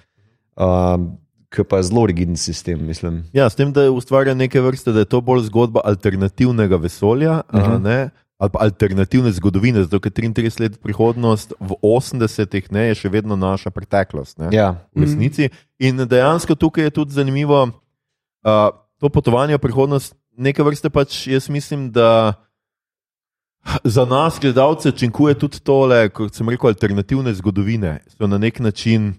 Um, 0.56 1.14
Ki 1.48 1.64
pa 1.64 1.78
je 1.78 1.88
zelo 1.88 2.04
rigiden 2.04 2.36
sistem, 2.36 2.76
mislim. 2.84 3.24
Ja, 3.32 3.48
s 3.48 3.54
tem, 3.54 3.72
da 3.72 3.86
ustvarja 3.88 4.34
neke 4.34 4.60
vrste, 4.60 4.92
da 4.92 5.00
je 5.00 5.08
to 5.08 5.20
bolj 5.20 5.46
zgodba 5.46 5.80
alternativnega 5.80 6.76
vesolja, 6.76 7.40
uh 7.46 7.54
Mhm. 7.54 7.70
-huh. 7.70 7.82
ne, 7.82 8.10
ali 8.36 8.50
pa 8.50 8.58
alternativne 8.60 9.32
zgodovine, 9.32 9.82
zato 9.82 9.96
ker 9.98 10.12
33 10.12 10.60
let 10.60 10.82
prihodnost 10.82 11.54
v 11.60 11.72
80-ih 11.80 12.70
ne, 12.70 12.80
je 12.82 12.94
še 12.94 13.08
vedno 13.08 13.36
naša 13.36 13.70
preteklost. 13.70 14.38
Ne, 14.38 14.48
Ja. 14.52 14.76
v 14.94 15.02
resnici. 15.02 15.48
In 15.78 15.96
dejansko 15.96 16.54
tukaj 16.54 16.84
je 16.84 16.90
tudi 16.90 17.12
zanimivo 17.12 17.62
uh, 17.62 18.68
to 18.98 19.08
potovanje 19.08 19.54
v 19.56 19.58
prihodnost, 19.58 20.14
neke 20.38 20.62
vrste 20.62 20.90
pač 20.90 21.26
jaz 21.26 21.48
mislim, 21.50 21.90
da. 21.92 22.34
Za 23.84 24.06
nas, 24.08 24.38
gledalce, 24.40 24.94
činkuje 24.96 25.34
tudi 25.36 25.58
tole, 25.60 26.06
kot 26.14 26.32
sem 26.32 26.48
rekel, 26.48 26.70
alternativne 26.70 27.34
zgodovine. 27.36 27.98
So 28.16 28.24
na 28.30 28.38
nek 28.40 28.62
način 28.64 29.10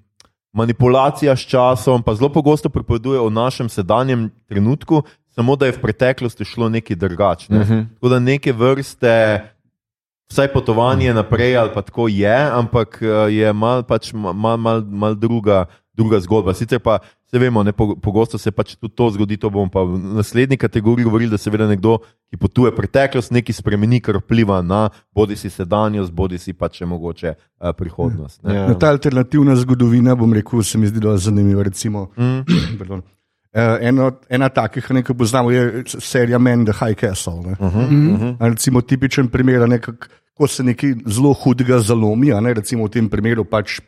manipulacija 0.56 1.36
s 1.36 1.46
časom, 1.46 2.04
pa 2.04 2.16
zelo 2.16 2.32
pogosto 2.34 2.70
pripoveduje 2.70 3.20
o 3.20 3.30
našem 3.30 3.70
sedanjem 3.70 4.30
trenutku, 4.48 5.04
samo 5.36 5.56
da 5.56 5.66
je 5.66 5.76
v 5.78 5.82
preteklosti 5.82 6.46
šlo 6.46 6.70
nekaj 6.70 6.96
drugače. 6.96 7.54
Ne? 7.54 7.60
Mhm. 7.60 7.80
Tako 7.94 8.10
da 8.10 8.20
neke 8.20 8.54
vrste, 8.54 9.14
vsaj 10.32 10.54
potovanje 10.54 11.14
naprej, 11.14 11.58
ali 11.58 11.70
pa 11.74 11.82
tako 11.82 12.08
je, 12.08 12.50
ampak 12.52 13.00
eh, 13.02 13.34
je 13.34 13.54
mal, 13.54 13.84
pač, 13.84 14.14
mal, 14.14 14.58
mal, 14.58 14.82
mal 14.82 15.16
druga, 15.16 15.66
druga 15.94 16.20
zgodba. 16.20 16.54
Sicer 16.54 16.80
pa 16.80 17.00
se 17.32 17.40
vemo, 17.40 17.64
ne, 17.64 17.72
po- 17.72 17.96
pogosto 17.96 18.38
se 18.38 18.52
pač 18.52 18.76
tudi 18.76 18.94
to 18.96 19.10
zgodi, 19.10 19.38
to 19.38 19.50
bomo 19.50 19.70
pa 19.70 19.84
v 19.84 20.00
naslednji 20.18 20.58
kategoriji 20.58 21.04
govorili, 21.06 21.30
da 21.32 21.38
seveda 21.38 21.68
nekdo, 21.68 21.98
ki 22.30 22.38
potuje 22.38 22.72
preteklost, 22.76 23.32
nekaj 23.32 23.54
spremeni, 23.54 24.02
kar 24.02 24.18
vpliva 24.18 24.62
na 24.62 24.90
bodi 25.14 25.36
si 25.36 25.50
sedanjost, 25.50 26.12
bodi 26.12 26.38
si 26.38 26.54
pa 26.54 26.70
če 26.70 26.86
mogoče 26.86 27.34
uh, 27.36 27.70
prihodnost. 27.78 28.44
Ne? 28.44 28.56
Ja. 28.56 28.68
No, 28.68 28.76
ta 28.76 28.90
alternativna 28.90 29.56
zgodovina, 29.56 30.16
bom 30.16 30.34
rekel, 30.34 30.64
se 30.64 30.78
mi 30.78 30.88
zdi 30.88 31.00
zelo 31.00 31.18
zanimiva. 31.18 31.64
Recimo, 31.64 32.10
Mm. 32.18 32.44
pardon. 32.80 33.02
Eh, 33.54 33.88
Eno, 33.90 34.12
ena 34.30 34.50
takih, 34.50 34.86
ki 35.06 35.14
poznamo, 35.18 35.52
je 35.52 35.84
serija 35.88 36.38
Men, 36.38 36.66
The 36.66 36.74
High 36.74 36.94
Castle. 37.00 37.42
Ne. 37.46 37.52
Uh 37.60 37.74
-huh, 37.74 38.14
uh 38.14 38.20
-huh. 38.22 38.50
Recimo 38.50 38.82
tipičen 38.82 39.28
primer, 39.28 39.66
ko 40.34 40.48
se 40.48 40.64
nekaj 40.64 40.94
zelo 41.06 41.34
hudega 41.34 41.80
zalomi, 41.80 42.32
a 42.34 42.40
ne, 42.40 42.54
recimo 42.54 42.86
v 42.86 42.90
tem 42.90 43.10
primeru 43.10 43.44
pač 43.46 43.80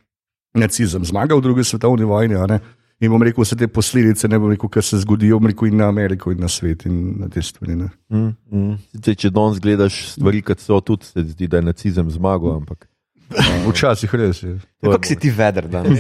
nacizem 0.54 1.06
zmaga 1.06 1.36
v 1.36 1.42
drugi 1.42 1.64
svetovni 1.64 2.04
vojni. 2.04 2.36
a 2.36 2.48
ne, 2.48 2.60
In 3.02 3.10
bom 3.10 3.24
rekel, 3.26 3.42
vse 3.42 3.58
te 3.58 3.66
posledice, 3.68 4.30
ne 4.30 4.38
bom 4.38 4.52
rekel, 4.54 4.70
kar 4.70 4.86
se 4.86 5.00
zgodijo, 5.02 5.40
bom 5.42 5.50
rekel, 5.50 5.72
in 5.72 5.80
na 5.82 5.90
Ameriko, 5.90 6.32
in 6.32 6.44
na 6.44 6.50
svet, 6.52 6.86
in 6.86 7.16
na 7.24 7.30
te 7.34 7.42
stvari. 7.42 7.76
Ne. 7.80 7.90
Mm. 8.14 8.30
Mm. 8.54 8.78
Sicer, 8.94 9.18
če 9.26 9.34
danes 9.34 9.58
gledaš 9.64 10.04
stvari, 10.14 10.44
kot 10.46 10.62
so, 10.62 10.78
tudi 10.86 11.10
se 11.10 11.26
zdi, 11.34 11.50
da 11.50 11.58
je 11.58 11.70
nacizem 11.72 12.14
zmagal. 12.14 12.60
Ampak 12.62 12.86
Včasih 13.70 14.14
res 14.16 14.44
je. 14.44 14.60
to 14.82 14.90
je 14.90 14.92
Kako 14.92 15.08
si 15.08 15.16
ti 15.16 15.30
vedel 15.32 15.68
danes? 15.72 16.00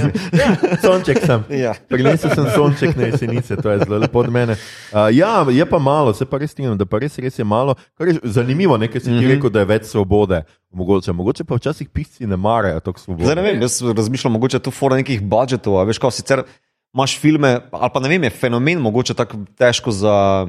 sonček 0.83 1.21
sem. 1.25 1.43
Ja. 1.49 1.73
Prinesel 1.89 2.33
sem 2.35 2.47
sonček 2.55 2.95
na 2.99 3.07
jesenice, 3.11 3.55
to 3.55 3.71
je 3.71 3.79
zelo 3.85 3.97
lepo 4.01 4.19
od 4.19 4.31
mene. 4.31 4.57
Uh, 4.91 5.07
ja, 5.15 5.45
je 5.49 5.65
pa 5.65 5.79
malo, 5.79 6.13
se 6.13 6.25
pa 6.25 6.37
res 6.41 6.51
strinjam, 6.51 6.77
da 6.77 6.85
pa 6.85 6.99
res, 7.01 7.17
res 7.21 7.39
je 7.39 7.45
malo. 7.47 7.75
Kar 7.97 8.11
je 8.11 8.19
zanimivo, 8.23 8.77
nekaj 8.77 9.01
si 9.01 9.07
ti 9.07 9.11
mm. 9.11 9.19
-hmm. 9.19 9.35
rekel, 9.35 9.49
da 9.49 9.59
je 9.59 9.65
več 9.65 9.85
svobode. 9.91 10.43
Mogoče, 10.71 11.11
mogoče 11.11 11.43
pa 11.43 11.55
včasih 11.55 11.89
pisci 11.89 12.27
ne 12.27 12.37
marajo 12.37 12.79
tako 12.79 12.99
svobode. 12.99 13.25
Zdaj 13.25 13.35
ne 13.35 13.41
vem, 13.41 13.61
jaz 13.61 13.81
razmišljam, 13.81 14.33
mogoče 14.33 14.59
tu 14.59 14.71
fora 14.71 14.95
nekih 14.95 15.21
budžetov, 15.21 15.79
a 15.79 15.83
veš, 15.83 15.97
kako 15.97 16.11
sicer 16.11 16.43
imaš 16.93 17.19
filme, 17.19 17.59
ali 17.71 17.89
pa 17.93 17.99
ne 17.99 18.09
vem, 18.09 18.23
je 18.23 18.29
fenomen 18.29 18.79
mogoče 18.79 19.13
tako 19.13 19.45
težko 19.57 19.91
za. 19.91 20.47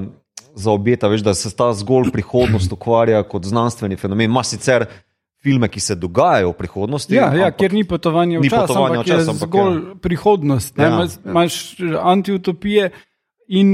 Za 0.53 0.69
objeta, 0.69 1.09
veš, 1.09 1.23
da 1.25 1.33
se 1.35 1.49
ta 1.57 1.71
zgolj 1.73 2.11
prihodnost 2.13 2.73
ukvarja 2.77 3.23
kot 3.25 3.47
znanstveni 3.49 3.97
fenomen. 3.97 4.29
Imaš 4.29 4.51
sicer 4.51 4.85
filme, 5.43 5.69
ki 5.69 5.81
se 5.81 5.95
dogajajo 5.97 6.51
v 6.51 6.57
prihodnosti. 6.59 7.15
Ja, 7.15 7.31
ja, 7.35 7.49
kjer 7.51 7.73
ni 7.73 7.85
potovanja 7.89 8.37
v 8.41 8.51
čas, 8.51 8.69
potovanja 8.69 9.01
ampak 9.01 9.07
v 9.07 9.09
čas, 9.09 9.23
je 9.25 9.33
ampak 9.33 9.49
zgolj 9.49 9.79
prihodnost. 10.03 10.77
ne. 10.77 10.85
Ja, 10.85 10.91
Imaš- 10.91 11.19
Imaš 11.25 11.55
antiutopije 12.03 12.91
in 13.49 13.73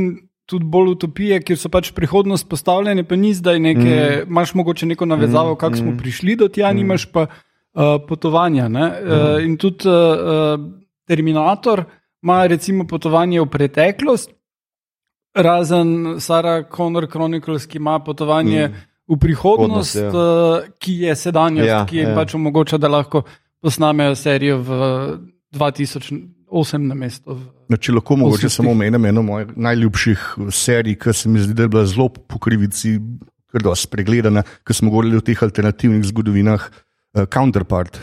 tudi 0.48 0.64
bolj 0.64 0.94
utopije, 0.96 1.42
kjer 1.42 1.59
so 1.59 1.68
pač 1.68 1.90
prihodnost 1.92 2.48
postavljene, 2.48 3.04
pa 3.04 3.16
ni 3.16 3.35
zdaj 3.35 3.59
neke, 3.59 4.24
mm. 4.24 4.31
imaš 4.31 4.54
mogoče 4.54 4.87
neko 4.87 5.07
navezavo, 5.07 5.52
mm. 5.52 5.61
kako 5.61 5.76
smo 5.76 5.92
prišli 5.98 6.37
do 6.40 6.48
tja, 6.48 6.72
nimaš 6.72 7.04
pa 7.12 7.26
uh, 7.26 7.98
potovanja. 8.09 8.68
Ne? 8.68 8.87
Uh, 8.87 9.44
in 9.44 9.59
tudi 9.61 9.85
uh, 9.88 10.57
Terminator 11.04 11.85
ima 12.20 12.46
recimo 12.46 12.85
potovanje 12.85 13.40
v 13.40 13.46
preteklost, 13.46 14.31
razen 15.35 15.90
Sarah 16.18 16.64
Connor 16.68 17.07
Chronicles, 17.07 17.66
ki 17.66 17.78
ima 17.78 17.98
potovanje. 17.98 18.68
Mm. 18.68 18.74
V 19.09 19.16
prihodnost, 19.16 19.94
Prihodnost, 19.94 19.96
ja. 19.96 20.72
ki 20.78 20.92
je 21.00 21.14
sedanjost, 21.16 21.66
Ja, 21.66 21.87
ki 21.87 21.96
jim 21.96 22.09
ja. 22.09 22.14
pač 22.14 22.35
omogoča, 22.35 22.76
da 22.76 22.88
lahko 22.88 23.22
posnamejo 23.59 24.12
serijo 24.14 24.59
v 24.59 24.70
2008 25.50 26.28
na 26.78 26.94
mesto. 26.94 27.33
v- 27.33 27.46
No, 27.68 27.76
če 27.76 27.92
lahko 27.92 28.16
mogoče 28.16 28.48
samo 28.48 28.70
omenim 28.70 29.04
eno 29.04 29.22
mojih 29.22 29.57
najljubših 29.57 30.18
serij, 30.50 30.96
ki 30.96 31.12
se 31.12 31.28
mi 31.28 31.40
zdi, 31.40 31.54
da 31.54 31.62
je 31.62 31.68
bila 31.68 31.87
zelo 31.87 32.09
po 32.09 32.38
krivici, 32.38 32.98
kar 33.46 33.62
dosti 33.62 33.87
spregledana, 33.87 34.42
ker 34.62 34.74
smo 34.74 34.90
govorili 34.90 35.16
o 35.16 35.22
teh 35.22 35.37
alternativnih 35.38 36.04
zgodovinah. 36.04 36.68
Uh, 37.14 37.24
Counterpart. 37.26 37.96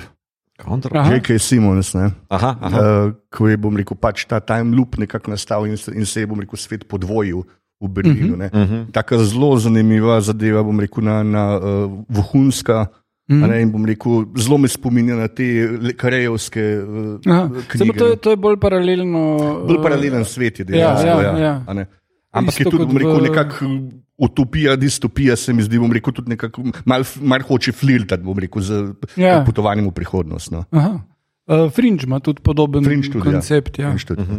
J.K. 1.11 1.39
Simmons, 1.39 1.93
ne, 1.93 2.11
Aha, 2.29 2.55
aha. 2.61 2.79
uh, 2.79 3.11
ko 3.29 3.47
je, 3.47 3.57
bom 3.57 3.75
rekel, 3.75 3.97
pač 3.97 4.25
ta 4.25 4.39
time 4.39 4.75
loop 4.75 4.95
nekako 4.97 5.31
nastal 5.31 5.65
in 5.67 5.77
se, 5.77 5.91
in 5.91 6.05
se 6.05 6.19
je, 6.21 6.27
bom 6.27 6.39
rekel, 6.39 6.57
svet 6.57 6.87
podvojil 6.87 7.43
v 7.81 7.87
Berlinu. 7.89 8.37
ne. 8.37 8.49
Uh 8.53 8.59
-huh. 8.61 8.91
Taka 8.91 9.17
zelo 9.17 9.57
zanimiva 9.59 10.21
zadeva, 10.21 10.63
bom 10.63 10.79
rekel, 10.79 11.03
na, 11.03 11.23
na 11.23 11.57
uh, 11.57 11.91
vohunska. 12.09 12.87
Mhm. 13.29 13.43
a 13.43 13.47
Ne, 13.47 13.61
in 13.61 13.71
bom 13.71 13.85
rekel, 13.85 14.25
zelo 14.37 14.57
me 14.57 14.67
spominja 14.67 15.15
na 15.15 15.27
te 15.27 15.43
karejevske 15.97 16.61
uh, 16.77 17.19
knjige. 17.67 17.97
To, 17.97 18.05
je- 18.07 18.15
to 18.15 18.29
je 18.29 18.35
bolj 18.37 18.57
paralelno. 18.57 19.37
Bolj 19.67 19.81
paralelen 19.81 20.25
svet 20.25 20.59
je 20.59 20.65
Ja, 20.69 20.71
dejansko. 20.71 21.07
ja, 21.07 21.21
ja, 21.21 21.37
ja. 21.37 21.63
a 21.67 21.73
ne. 21.73 21.85
Ampak 22.35 22.59
je 22.59 22.65
tudi, 22.65 22.85
bom 22.85 22.97
rekel, 22.97 23.15
v- 23.15 23.21
nekako 23.23 23.65
utopija, 24.17 24.75
distopija, 24.75 25.35
se 25.35 25.53
mi 25.53 25.63
zdi, 25.63 25.79
bom 25.79 25.91
rekel, 25.91 26.13
tudi 26.13 26.29
nekako 26.29 26.61
malo 26.85 27.03
mal 27.21 27.39
hoče 27.41 27.71
flirtati, 27.71 28.23
bom 28.23 28.37
rekel, 28.37 28.61
z 28.61 28.93
Ja. 29.15 29.27
ja. 29.27 29.43
potovanjem 29.43 29.87
v 29.87 29.91
prihodnost. 29.93 30.51
No. 30.51 30.63
Aha. 30.71 30.99
Uh, 31.45 31.69
Fringe 31.69 32.03
ima 32.03 32.19
tudi 32.19 32.41
podoben 32.41 32.83
Fringe 32.83 33.07
tudi, 33.07 33.19
ja. 33.19 33.23
koncept. 33.31 33.79
Ja. 33.79 33.89
Fringe 33.89 34.05
tudi, 34.05 34.21
ja. 34.23 34.37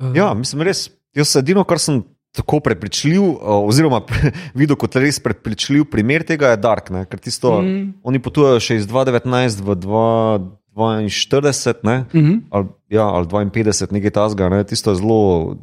Uh, 0.00 0.16
Ja, 0.16 0.34
mislim, 0.34 0.62
res. 0.62 0.90
Jaz 1.12 1.36
edino, 1.36 1.64
kar 1.64 1.78
sem 1.78 2.02
tako 2.30 2.60
prepričljiv, 2.60 3.22
uh, 3.22 3.38
oziroma 3.66 4.00
videl 4.60 4.76
kot 4.78 4.96
res 4.96 5.18
prepričljiv 5.18 5.84
primer 5.90 6.22
tega, 6.22 6.48
je 6.48 6.56
Dark. 6.56 6.90
Ne? 6.90 7.04
Ker 7.04 7.18
tisto, 7.18 7.58
mm. 7.58 7.92
oni 8.02 8.18
potujejo 8.22 8.60
še 8.60 8.76
iz 8.78 8.86
2019 8.86 9.60
v 9.60 9.76
2042, 9.76 11.74
ne? 11.82 12.04
uh 12.06 12.14
-huh. 12.14 12.40
ali, 12.50 12.66
ja, 12.88 13.04
ali 13.04 13.26
52, 13.26 13.92
nekaj 13.92 14.10
tasga. 14.10 14.48
Ne? 14.48 14.64
Tisto 14.64 14.90
je 14.90 14.96
zelo, 14.96 15.56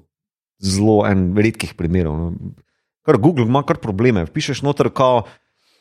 zelo 0.60 1.04
en 1.08 1.32
redkih 1.38 1.74
primerov. 1.78 2.18
No? 2.18 2.56
Kar 3.06 3.18
Google 3.18 3.46
ima 3.46 3.64
kar 3.64 3.78
probleme. 3.80 4.26
Pišeš 4.26 4.62
noter, 4.66 4.90
kao, 4.90 5.24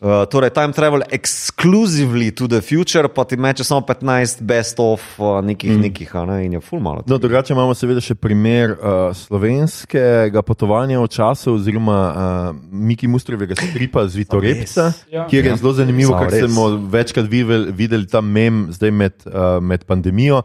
uh, 0.00 0.24
torej 0.30 0.50
time 0.50 0.72
travel 0.72 1.02
exclusively 1.10 2.30
to 2.30 2.46
the 2.48 2.60
future, 2.60 3.08
pa 3.08 3.24
ti 3.24 3.36
meče 3.36 3.64
samo 3.64 3.80
15 3.80 4.42
best 4.42 4.80
of 4.80 5.02
uh, 5.18 5.40
nekih, 5.44 5.70
mm. 5.70 5.80
nekih, 5.80 6.16
a 6.16 6.24
ne? 6.24 6.44
in 6.46 6.52
je 6.52 6.60
full 6.60 6.80
malo. 6.82 7.02
No, 7.06 7.18
drugače 7.18 7.52
imamo 7.52 7.74
seveda 7.74 8.00
še 8.00 8.14
primer 8.14 8.76
uh, 8.76 9.10
slovenskega 9.16 10.42
potovanja 10.46 11.00
v 11.00 11.08
času, 11.08 11.56
oziroma 11.56 11.98
uh, 11.98 12.60
Miki 12.70 13.08
Mustrovega 13.08 13.56
stripa 13.58 14.06
z 14.08 14.22
Vitorepca, 14.22 14.92
Ja. 15.10 15.26
kjer 15.30 15.46
je 15.50 15.56
zelo 15.56 15.72
zanimivo, 15.72 16.14
res. 16.30 16.44
smo 16.50 16.68
večkrat 16.92 17.26
videli, 17.30 17.72
videli 17.72 18.06
ta 18.06 18.20
mem 18.20 18.68
zdaj 18.74 18.90
med, 18.90 19.18
uh, 19.26 19.58
med 19.62 19.84
pandemijo, 19.88 20.42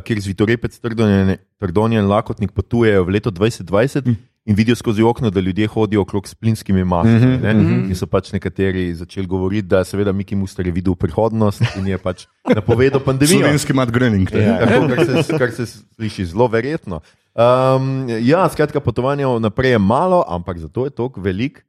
kjer 0.00 0.20
z 0.20 0.26
Vitorepec, 0.26 0.78
Trdonjen 0.78 1.36
Trdonjen 1.58 2.06
Lakotnik 2.08 2.52
potujejo 2.52 3.04
v 3.04 3.18
leto 3.18 3.30
2020. 3.30 4.04
Hm. 4.04 4.14
In 4.44 4.52
vidijo 4.52 4.76
skozi 4.76 5.02
okno, 5.02 5.30
da 5.30 5.40
ljudje 5.40 5.66
hodijo 5.66 6.02
okrog 6.02 6.28
s 6.28 6.34
plinskimi 6.34 6.84
maskami. 6.84 7.36
Mhm, 7.36 7.56
Mm 7.56 7.66
-hmm. 7.66 7.88
In 7.88 7.94
so 7.96 8.06
pač 8.06 8.32
nekateri 8.32 8.94
začeli 8.94 9.26
govoriti, 9.26 9.68
da 9.68 9.84
seveda 9.84 10.12
Miki 10.12 10.36
Muster 10.36 10.66
je 10.66 10.72
videl 10.72 10.94
prihodnost 10.94 11.62
in 11.78 11.86
je 11.86 11.98
pač 11.98 12.26
napovedal 12.54 13.00
pandemijo. 13.00 13.40
Slovenski 13.40 13.72
Matt 13.72 13.92
Groening. 13.92 14.28
Ja. 14.32 14.58
Tako, 14.58 14.88
kar, 14.88 15.24
se, 15.24 15.38
kar 15.38 15.50
se 15.50 15.66
sliši 15.66 16.26
zelo 16.26 16.46
verjetno. 16.46 17.00
Um, 17.34 18.06
ja, 18.22 18.48
skratka, 18.48 18.80
potovanja 18.80 19.38
naprej 19.38 19.70
je 19.70 19.78
malo, 19.78 20.24
ampak 20.28 20.58
zato 20.58 20.84
je 20.84 20.90
toliko 20.90 21.20
velik 21.20 21.64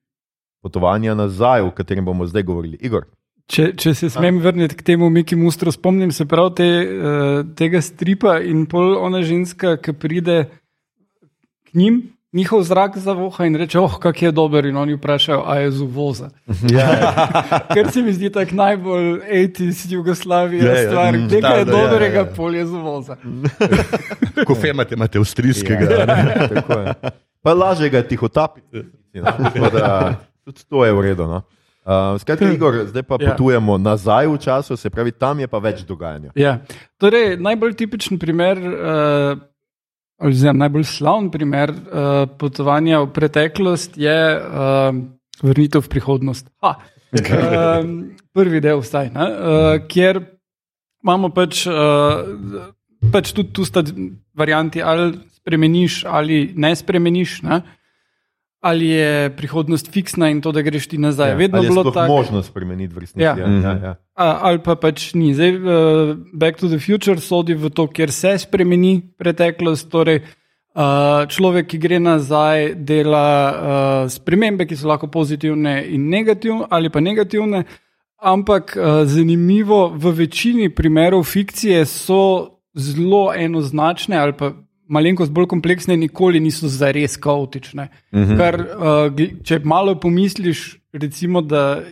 potovanja 0.62 1.14
nazaj, 1.14 1.62
o 1.62 1.72
katerem 1.72 2.06
bomo 2.06 2.26
zdaj 2.26 2.44
govorili. 2.44 2.78
Igor. 2.82 3.06
Če, 3.46 3.76
če 3.78 3.94
se 3.94 4.10
smem 4.10 4.40
vrniti 4.42 4.74
k 4.74 4.82
temu 4.82 5.12
Miki 5.14 5.38
Mustru, 5.38 5.70
spomnim 5.74 6.10
se 6.12 6.26
prav 6.26 6.50
te, 6.58 6.66
uh, 6.66 7.44
tega 7.58 7.82
stripa 7.86 8.40
in 8.42 8.66
pol 8.66 8.96
ona 8.98 9.22
ženska, 9.22 9.76
ki 9.78 9.94
pride 10.02 10.38
k 11.70 11.78
njim, 11.78 12.00
njihov 12.36 12.64
zrak 12.64 12.98
zavoha 12.98 13.46
in 13.46 13.56
reče: 13.56 13.80
Oh, 13.80 14.00
kak 14.02 14.22
je 14.22 14.32
dober. 14.32 14.66
In 14.66 14.78
oni 14.78 14.98
vprašajo, 14.98 15.44
a 15.46 15.60
je 15.62 15.72
z 15.72 15.82
uvoza. 15.82 16.30
Ja, 16.74 16.90
Ker 17.76 17.92
se 17.92 18.02
mi 18.02 18.14
zdi 18.14 18.32
tako 18.34 18.56
najbolj 18.56 19.22
80 19.30 19.94
Jugoslavija 19.94 20.66
Ja, 20.66 20.82
ja, 20.82 20.90
stvar, 20.90 21.14
mm, 21.14 21.28
nekaj 21.30 21.42
da, 21.42 21.56
je 21.56 21.66
da, 21.66 21.72
ja, 21.72 21.88
dobrega, 21.88 22.20
ja, 22.20 22.26
ja. 22.26 22.34
pol 22.36 22.56
je 22.56 22.66
z 22.66 22.72
uvoza. 22.72 23.18
Kofe 24.48 24.70
imate, 24.70 24.96
imate 24.96 25.18
avstrijskega. 25.18 25.90
ja, 25.90 26.48
tako 26.50 26.80
je. 26.80 26.94
Pa 27.42 27.54
lažje 27.54 27.90
ga 27.90 28.02
tiho 28.02 28.28
tapiti. 28.28 28.84
Tako 29.24 29.70
da 29.70 30.16
tudi 30.46 30.66
to 30.70 30.86
je 30.86 30.94
v 30.94 31.02
redu. 31.02 31.28
No. 31.28 31.42
Uh, 31.86 32.17
skratka, 32.17 32.50
Igor, 32.50 32.74
zdaj 32.89 33.04
pa 33.06 33.17
Ja. 33.21 33.32
potujemo 33.32 33.78
nazaj 33.78 34.26
v 34.28 34.38
času, 34.41 34.78
se 34.78 34.89
pravi, 34.89 35.12
tam 35.12 35.39
je 35.39 35.48
pa 35.48 35.60
več 35.62 35.84
dogajanja. 35.86 36.32
Ja. 36.36 36.58
Torej, 36.98 37.38
najbolj 37.38 37.76
tipičen 37.78 38.17
primer, 38.17 38.58
uh, 38.58 39.38
oziroma 40.17 40.65
najbolj 40.65 40.88
slaven 40.89 41.30
primer 41.30 41.69
uh, 41.69 42.26
potovanja 42.41 43.04
v 43.06 43.12
preteklost 43.13 44.00
je 44.02 44.17
uh, 44.34 44.98
vrnitev 45.45 45.86
v 45.86 45.91
prihodnost. 45.93 46.50
Ha. 46.65 46.74
Um, 47.15 48.17
prvi 48.34 48.60
del, 48.65 48.82
vsaj, 48.82 49.13
ne, 49.13 49.30
uh, 49.30 49.78
kjer 49.88 50.24
imamo 51.06 51.30
pač, 51.30 51.67
uh, 51.69 52.26
pač 53.13 53.30
tudi 53.30 53.54
tu 53.54 53.62
sta 53.62 53.86
varianti, 54.34 54.82
ali 54.82 55.13
spremeniš 55.38 56.02
ali 56.10 56.50
ne 56.58 56.74
spremeniš. 56.76 57.43
Ne. 57.45 57.62
Ali 58.65 58.88
je 58.89 59.30
prihodnost 59.38 59.91
fiksna 59.93 60.32
in 60.34 60.39
to, 60.41 60.49
da 60.51 60.63
greš 60.65 60.88
ti 60.89 60.97
nazaj. 60.97 61.30
Ja, 61.30 61.36
Vedno 61.38 61.62
je 61.62 61.69
bilo 61.69 61.84
tako. 61.91 62.13
možno 62.13 62.41
spremeniti 62.43 62.95
v 62.95 63.04
resnici. 63.04 63.21
Ja. 63.21 63.36
Ja, 63.38 63.45
ja, 63.45 63.73
ja. 63.84 63.93
A, 64.17 64.39
ali 64.49 64.60
pa 64.63 64.73
pač 64.75 65.12
ni. 65.13 65.36
Zdaj, 65.38 65.51
uh, 65.54 66.15
Back 66.34 66.58
to 66.58 66.71
the 66.71 66.80
Future 66.82 67.21
sodi 67.21 67.54
v 67.54 67.69
to, 67.69 67.86
kjer 67.86 68.12
se 68.12 68.34
spremeni 68.41 69.04
preteklost. 69.21 69.91
Torej, 69.93 70.23
uh, 70.73 71.28
človek, 71.30 71.69
ki 71.75 71.82
gre 71.84 72.01
nazaj, 72.01 72.73
dela 72.89 73.30
uh, 73.30 74.10
spremembe, 74.10 74.65
ki 74.65 74.80
so 74.80 74.89
lahko 74.89 75.12
pozitivne 75.13 75.84
in 75.86 76.10
negativne, 76.10 76.65
ali 76.69 76.89
pa 76.89 77.06
negativne. 77.06 77.67
Ampak 78.17 78.73
uh, 78.73 79.04
zanimivo, 79.06 79.91
v 79.93 80.17
večini 80.25 80.73
primerov 80.73 81.21
fikcije 81.30 81.86
so 81.86 82.56
zelo 82.75 83.30
enoznačne 83.34 84.17
ali 84.17 84.34
pa 84.34 84.51
malenkost 84.88 85.32
bolj 85.34 85.48
kompleksne, 85.52 85.98
nikoli 85.98 86.39
niso 86.39 86.69
zares 86.69 87.17
kaotične. 87.17 87.89
Uh 88.12 88.19
-huh. 88.19 88.38
Kar, 88.38 88.56
uh, 88.62 89.43
če 89.43 89.60
malo 89.63 89.95
pomisliš, 90.00 90.78
recimo, 90.93 91.41
da 91.41 91.84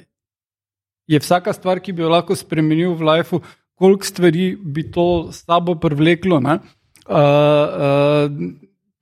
je 1.08 1.20
vsaka 1.20 1.54
stvar, 1.54 1.80
ki 1.80 1.94
bi 1.94 2.02
jo 2.02 2.10
lahko 2.10 2.36
spremenil 2.36 2.94
v 2.94 3.02
lifeu, 3.02 3.42
koliko 3.76 4.06
stvari 4.06 4.56
bi 4.56 4.92
to 4.92 5.32
s 5.32 5.46
sabo 5.46 5.76
privleklo. 5.76 6.40
ne? 6.40 6.60
Uh, 7.10 7.16
uh, 7.16 8.32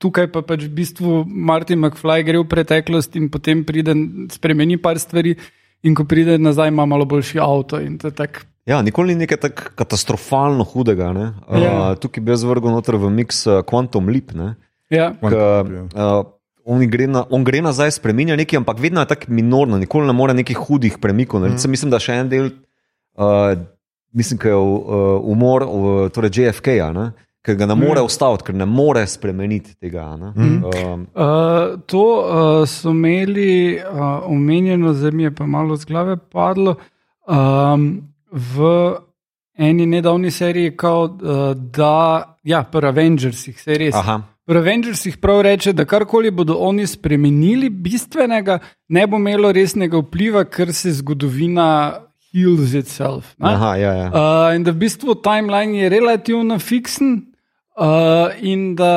tukaj 0.01 0.31
pa 0.31 0.41
pač 0.41 0.65
v 0.65 0.73
bistvu 0.73 1.23
Martin 1.27 1.79
McFly 1.79 2.23
gre 2.23 2.41
v 2.41 2.47
preteklost 2.49 3.15
in 3.15 3.29
potem 3.29 3.63
pride, 3.63 3.93
spremeni 4.33 4.77
par 4.77 4.99
stvari, 4.99 5.35
in 5.83 5.95
ko 5.95 6.05
pride 6.05 6.37
nazaj, 6.37 6.67
ima 6.67 6.85
malo 6.85 7.05
boljši 7.05 7.39
avto. 7.39 7.79
in 7.79 7.97
to 7.97 8.07
je 8.07 8.11
tak- 8.11 8.50
Ja, 8.69 8.81
nikoli 8.85 9.15
ni 9.15 9.25
nekaj 9.25 9.39
tako 9.47 9.71
katastrofalno 9.75 10.63
hudega. 10.63 11.13
Ne? 11.13 11.31
Ja. 11.49 11.71
Uh, 11.71 11.95
tukaj 11.99 12.23
bi 12.23 12.33
jaz 12.33 12.43
vrgel 12.45 12.73
noter 12.75 12.97
v 13.01 13.09
mix 13.13 13.41
uh, 13.49 13.63
Quantum 13.65 14.11
Leap. 14.13 14.35
Ne? 14.37 14.53
Ja, 14.93 15.11
K, 15.17 15.31
uh, 15.33 16.21
on, 16.65 16.83
gre 16.91 17.07
na, 17.09 17.23
on 17.33 17.45
gre 17.47 17.63
nazaj, 17.63 17.95
spremenja 17.97 18.37
nekaj, 18.37 18.61
ampak 18.61 18.79
vedno 18.83 19.01
je 19.01 19.09
tako 19.13 19.33
minorno, 19.33 19.79
nikoli 19.81 20.07
ne 20.07 20.13
more 20.13 20.35
nekih 20.37 20.59
hudih 20.67 20.99
premikov. 21.01 21.41
Mm. 21.47 21.71
Mislim, 21.71 21.91
da 21.93 21.99
še 22.01 22.19
en 22.21 22.29
del, 22.29 22.51
uh, 23.17 23.55
mislim, 24.13 24.39
da 24.43 24.53
je 24.53 24.61
uh, 24.61 25.31
umor 25.33 25.65
uh, 25.65 26.05
torej 26.13 26.35
JFK-ja, 26.37 26.91
ne? 26.95 27.11
ker 27.41 27.55
ga 27.57 27.65
ne 27.65 27.73
more 27.73 28.03
ustaviti, 28.05 28.45
ker 28.51 28.55
ne 28.55 28.67
more 28.69 29.01
spremeniti 29.09 29.73
tega. 29.81 30.11
ne. 30.13 30.29
Um, 30.37 31.07
Uh, 31.15 31.79
to 31.89 32.03
uh, 32.21 32.67
so 32.69 32.93
imeli 32.93 33.79
uh, 33.81 34.27
omenjeno, 34.29 34.93
zdaj 34.93 35.11
mi 35.11 35.23
je 35.23 35.31
pa 35.35 35.47
malo 35.49 35.75
z 35.75 35.89
glave 35.89 36.17
padlo. 36.17 36.75
Um, 37.25 38.10
v 38.31 38.67
eni 39.57 39.85
nedavni 39.85 40.31
seriji, 40.31 40.75
kao, 40.77 41.03
uh, 41.03 41.39
da, 41.55 42.37
ja, 42.43 42.63
pri 42.63 42.87
Avengersih, 42.87 43.61
se 43.61 43.77
res. 43.77 43.95
aha. 43.95 44.21
Pri 44.45 44.57
Avengersih 44.57 45.17
prav 45.17 45.41
reče, 45.41 45.73
da 45.73 45.85
karkoli 45.85 46.31
bodo 46.31 46.55
oni 46.59 46.87
spremenili, 46.87 47.69
bistvenega, 47.69 48.59
ne 48.89 49.07
bo 49.07 49.19
imelo 49.21 49.51
resnega 49.51 49.99
vpliva, 50.01 50.43
ker 50.49 50.73
se 50.73 50.91
zgodovina 50.91 51.93
heals 52.31 52.73
itself. 52.73 53.35
ne. 53.37 53.53
Aha, 53.53 53.75
ja, 53.75 53.93
ja. 53.93 54.07
Uh, 54.07 54.55
in 54.55 54.63
da 54.63 54.71
v 54.71 54.81
bistvu 54.85 55.15
timeline 55.23 55.77
je 55.83 55.89
relativno 55.89 56.59
fiksen, 56.59 57.30
uh, 57.77 57.85
in 58.41 58.75
da 58.75 58.93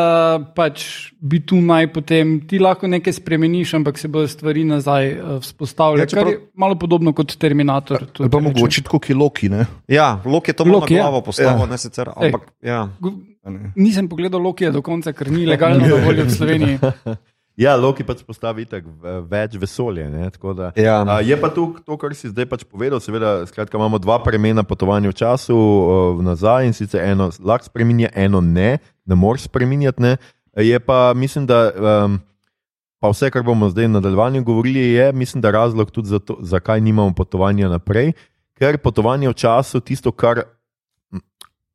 pač 0.54 0.84
bi 1.20 1.40
tu 1.40 1.56
naj 1.56 1.86
potem 1.88 2.40
ti 2.40 2.58
lahko 2.58 2.86
nekaj 2.86 3.12
spremeniš, 3.12 3.74
ampak 3.74 3.98
se 3.98 4.08
bodo 4.08 4.28
stvari 4.28 4.64
nazaj 4.64 5.12
uh, 5.12 5.38
vzpostavile. 5.38 5.98
Ja, 5.98 6.02
Ja, 6.02 6.06
čeprav- 6.06 6.24
kar 6.24 6.32
je 6.32 6.40
malo 6.54 6.74
podobno 6.76 7.12
kot 7.12 7.36
Terminator. 7.36 7.98
Ali 7.98 8.10
tudi 8.12 8.30
pa 8.30 8.40
mogoče 8.40 8.82
tako 8.82 8.98
kiloki, 9.00 9.48
ne? 9.48 9.66
ja 9.88 10.20
Lok 10.24 10.48
je 10.48 10.54
to 10.54 10.64
malo 10.64 10.78
Loki, 10.78 10.94
na 10.94 10.98
ja. 10.98 11.04
glavo 11.04 11.20
postavil, 11.22 11.60
Ja. 11.60 11.66
ne 11.66 11.78
sicer, 11.78 12.08
ampak 12.10 12.42
ja. 12.62 12.88
Gu- 13.00 13.20
Nisem 13.76 14.08
pogledal 14.08 14.40
Lokija 14.40 14.70
do 14.70 14.80
konca, 14.80 15.12
ker 15.12 15.30
ni 15.30 15.44
legalno 15.46 15.84
na 15.86 15.94
voljo 15.96 16.24
v 16.24 16.30
Sloveniji. 16.30 16.78
Ja, 17.56 17.76
Loki 17.78 18.02
pač 18.02 18.24
postavi 18.26 18.64
tak 18.66 18.82
več 19.30 19.54
vesolja. 19.54 20.08
ne, 20.10 20.30
tako 20.30 20.54
Da, 20.54 20.72
Ja. 20.76 21.02
a, 21.06 21.20
je 21.22 21.36
pa 21.40 21.48
tu 21.54 21.76
to, 21.86 21.96
kar 21.96 22.14
si 22.14 22.28
zdaj 22.28 22.46
pač 22.46 22.64
povedal. 22.66 22.98
Seveda, 23.00 23.46
skratka, 23.46 23.78
imamo 23.78 23.98
dva 23.98 24.18
premena 24.18 24.64
potovanja 24.66 25.08
v 25.08 25.14
času 25.14 25.54
uh, 25.54 26.22
nazaj 26.22 26.66
in 26.66 26.72
sicer 26.74 27.04
eno 27.06 27.30
lahko 27.38 27.70
spremenja, 27.70 28.10
eno 28.14 28.40
ne, 28.40 28.78
ne 29.06 29.14
moreš 29.14 29.46
spremenjati. 29.46 30.02
Ne. 30.02 30.16
Je 30.56 30.78
pa, 30.80 31.14
mislim, 31.14 31.46
da. 31.46 31.70
Um, 32.04 32.20
Pa 33.04 33.10
vse, 33.12 33.28
kar 33.28 33.42
bomo 33.44 33.68
zdaj 33.68 33.84
v 33.84 34.00
nadaljevanju 34.00 34.40
govorili, 34.44 34.80
je, 34.96 35.12
mislim, 35.12 35.42
da 35.44 35.50
razlog 35.52 35.90
tudi 35.92 36.08
za 36.08 36.16
to, 36.18 36.38
zakaj 36.40 36.80
nimamo 36.80 37.12
potovanja 37.12 37.68
naprej. 37.68 38.14
Ker 38.56 38.78
potovanje 38.80 39.28
v 39.28 39.34
času, 39.36 39.80
tisto, 39.84 40.08
kar 40.08 40.40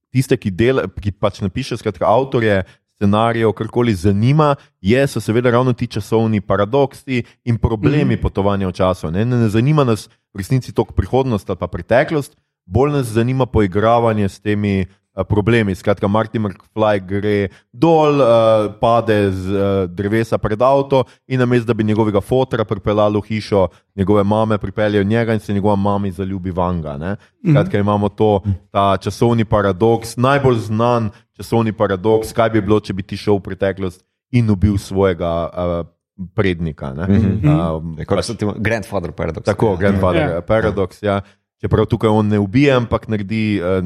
tiste, 0.10 0.34
ki, 0.34 0.50
del, 0.50 0.82
ki 0.98 1.14
pač 1.14 1.38
napiše, 1.46 1.78
skratka, 1.78 2.10
avtorje 2.10 2.64
scenarijev, 3.00 3.52
karkoli 3.56 3.94
zanima, 3.96 4.56
je, 4.82 5.08
so 5.08 5.22
seveda 5.24 5.52
ravno 5.52 5.74
ti 5.74 5.88
časovni 5.88 6.42
paradoksi 6.42 7.24
in 7.44 7.58
problemi 7.58 8.16
mm. 8.16 8.22
potovanja 8.22 8.68
v 8.68 8.72
času. 8.72 9.12
Ne, 9.12 9.26
ne, 9.26 9.38
ne 9.38 9.50
zanima 9.50 9.84
nas 9.84 10.10
v 10.34 10.44
resnici 10.44 10.74
toliko 10.74 10.94
prihodnost 10.94 11.50
ali 11.50 11.58
pa 11.58 11.68
preteklost, 11.68 12.36
bolj 12.66 12.92
nas 12.92 13.08
zanima 13.08 13.46
poigravanje 13.46 14.30
s 14.30 14.40
temi. 14.40 14.86
Uh, 15.16 15.24
problemi. 15.24 15.76
Skratka, 15.76 16.08
Martin 16.08 16.42
McFly 16.42 17.00
gre 17.06 17.50
dol, 17.72 18.22
uh, 18.22 18.70
pade 18.80 19.32
z 19.32 19.50
uh, 19.50 19.88
drevesa 19.88 20.38
pred 20.38 20.62
avto 20.62 21.06
in 21.28 21.40
namesto 21.40 21.68
da 21.68 21.74
bi 21.74 21.84
njegovega 21.84 22.22
fotra 22.22 22.66
pripeljali 22.66 23.18
v 23.18 23.28
hišo, 23.28 23.68
njegove 23.96 24.24
mame 24.24 24.58
pripeljejo 24.58 25.04
njega 25.04 25.34
in 25.34 25.40
se 25.40 25.54
njegova 25.54 25.76
mama 25.76 26.12
zaljubi 26.12 26.52
vanga. 26.52 26.98
Ne? 26.98 27.16
Skratka, 27.50 27.78
imamo 27.78 28.10
to, 28.10 28.42
ta 28.72 28.98
časovni 28.98 29.46
paradoks, 29.46 30.18
najbolj 30.18 30.58
znan 30.58 31.10
časovni 31.38 31.74
paradoks, 31.74 32.34
kaj 32.34 32.50
bi 32.50 32.62
bilo, 32.62 32.80
če 32.80 32.94
bi 32.94 33.04
ti 33.04 33.18
šel 33.18 33.40
v 33.40 33.48
preteklost 33.52 34.04
in 34.32 34.50
ubil 34.50 34.78
svojega. 34.78 35.50
Uh, 35.54 35.88
Prednika. 36.36 36.92
Mm 36.94 37.00
-hmm. 37.00 37.78
um, 37.78 37.96
pač, 38.08 38.32
grandfather 38.58 39.12
paradox. 39.12 39.46
Tako, 39.46 39.78
grandfather 39.78 40.30
yeah. 40.30 40.42
paradox. 40.42 41.04
Ja. 41.04 41.22
Čeprav 41.62 41.86
tukaj 41.86 42.10
on 42.10 42.28
ne 42.28 42.40
ubije, 42.40 42.74
ampak 42.74 43.08
naredi 43.08 43.62
uh, 43.62 43.86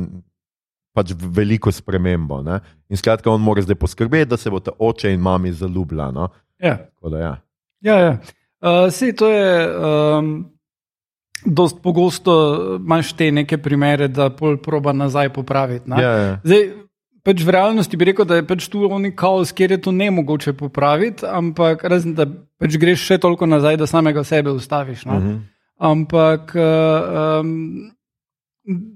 pač 0.94 1.14
veliko 1.18 1.72
spremembo. 1.72 2.42
Ne. 2.46 2.60
In 2.90 2.98
skratka, 2.98 3.32
on 3.32 3.42
mora 3.42 3.62
zdaj 3.66 3.76
poskrbeti, 3.82 4.30
da 4.30 4.38
se 4.38 4.50
bo 4.54 4.60
ta 4.60 4.72
oče 4.80 5.14
in 5.14 5.22
mami 5.22 5.52
zaljubila. 5.52 6.12
No. 6.12 6.30
Ja. 6.62 6.78
Da, 7.02 7.20
ja. 7.20 7.36
Ja, 7.82 8.00
ja. 8.00 8.18
Uh, 8.64 8.88
sej, 8.94 9.16
to 9.20 9.30
je. 9.32 9.54
Um... 9.70 10.34
Dost 11.44 11.82
pogosto 11.84 12.34
imaš 12.80 13.10
te 13.20 13.26
neke 13.32 13.58
primere, 13.60 14.08
da 14.08 14.30
pol 14.32 14.56
proba 14.64 14.94
nazaj 14.96 15.28
popraviti. 15.36 15.92
Ja, 15.92 16.12
ja. 16.16 16.38
Zdaj, 16.44 16.62
pač 17.24 17.44
v 17.44 17.52
realnosti 17.52 17.98
bi 18.00 18.08
rekel, 18.08 18.28
da 18.28 18.38
je 18.40 18.46
pač 18.48 18.70
tu 18.72 18.86
oni 18.88 19.12
kaos, 19.12 19.52
kjer 19.52 19.76
je 19.76 19.80
to 19.84 19.92
ne 19.92 20.08
mogoče 20.12 20.54
popraviti, 20.56 21.26
ampak 21.28 21.84
razen 21.84 22.14
da 22.16 22.30
pač 22.60 22.78
greš 22.80 23.04
še 23.10 23.18
toliko 23.24 23.44
nazaj, 23.44 23.76
da 23.82 23.90
samega 23.92 24.24
sebe 24.24 24.56
ustaviš. 24.56 25.04
No? 25.10 25.18
Uh 25.18 25.24
-huh. 25.24 25.42
Ampak 25.84 26.56
um, 26.56 27.92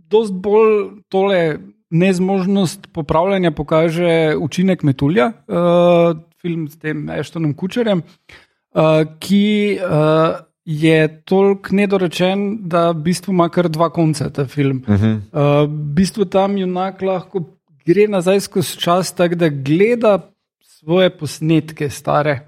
dost 0.07 0.33
bolj 0.33 1.03
tole 1.09 1.59
nezmožnost 1.89 2.87
popravljanja 2.93 3.51
pokaže 3.51 4.35
učinek 4.39 4.83
Metulja, 4.83 5.31
uh, 5.47 6.17
film 6.41 6.67
s 6.67 6.79
tem 6.79 7.09
Eštonom 7.09 7.53
Kučerjem, 7.53 8.03
uh, 8.03 9.05
ki. 9.19 9.79
Uh, 9.81 10.43
Je 10.67 11.21
toliko 11.23 11.71
nedorečen, 11.71 12.41
da 12.67 12.89
v 12.91 13.05
bistvu 13.05 13.31
ima 13.31 13.45
kar 13.47 13.69
dva 13.71 13.87
konca 13.89 14.25
ta 14.29 14.43
film. 14.45 14.81
Uh 14.83 14.95
-huh. 14.95 15.13
uh, 15.15 15.63
v 15.63 15.93
bistvu 15.95 16.25
tam 16.25 16.57
junak 16.57 17.01
lahko 17.01 17.39
gre 17.85 18.07
nazaj 18.07 18.39
skozi 18.39 18.75
čas, 18.77 19.13
tako 19.15 19.35
da 19.35 19.49
gleda 19.49 20.17
svoje 20.59 21.09
posnetke, 21.09 21.89
stare. 21.89 22.39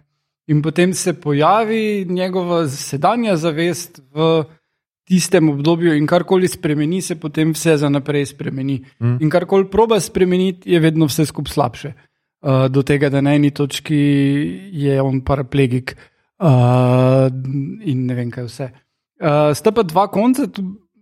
In 0.48 0.62
potem 0.62 0.94
se 0.94 1.14
pojavi 1.14 2.06
njegova 2.10 2.68
sedanja 2.68 3.36
zavest 3.36 4.02
v 4.14 4.44
tistem 5.10 5.50
obdobju, 5.50 5.96
in 5.98 6.06
karkoli 6.08 6.48
spremeni, 6.48 7.02
se 7.02 7.18
potem 7.20 7.54
vse 7.56 7.78
za 7.82 7.90
naprej 7.90 8.30
spremeni. 8.34 8.80
Mm. 9.00 9.18
In 9.26 9.30
karkoli 9.34 9.66
proba 9.70 10.00
spremeniti, 10.00 10.70
je 10.70 10.80
vedno 10.80 11.10
vse 11.10 11.26
skupaj 11.26 11.54
slabše. 11.54 11.94
Uh, 12.40 12.68
do 12.72 12.84
tega, 12.88 13.10
da 13.12 13.22
na 13.22 13.34
eni 13.36 13.52
točki 13.52 13.98
je 14.72 15.02
on 15.02 15.20
paraplegik 15.28 15.96
uh, 16.40 17.28
in 17.84 18.06
ne 18.06 18.16
vem, 18.16 18.30
kaj 18.32 18.48
vse. 18.48 18.70
Uh, 19.20 19.50
sta 19.58 19.74
pa 19.76 19.84
dva 19.84 20.08
konca, 20.08 20.48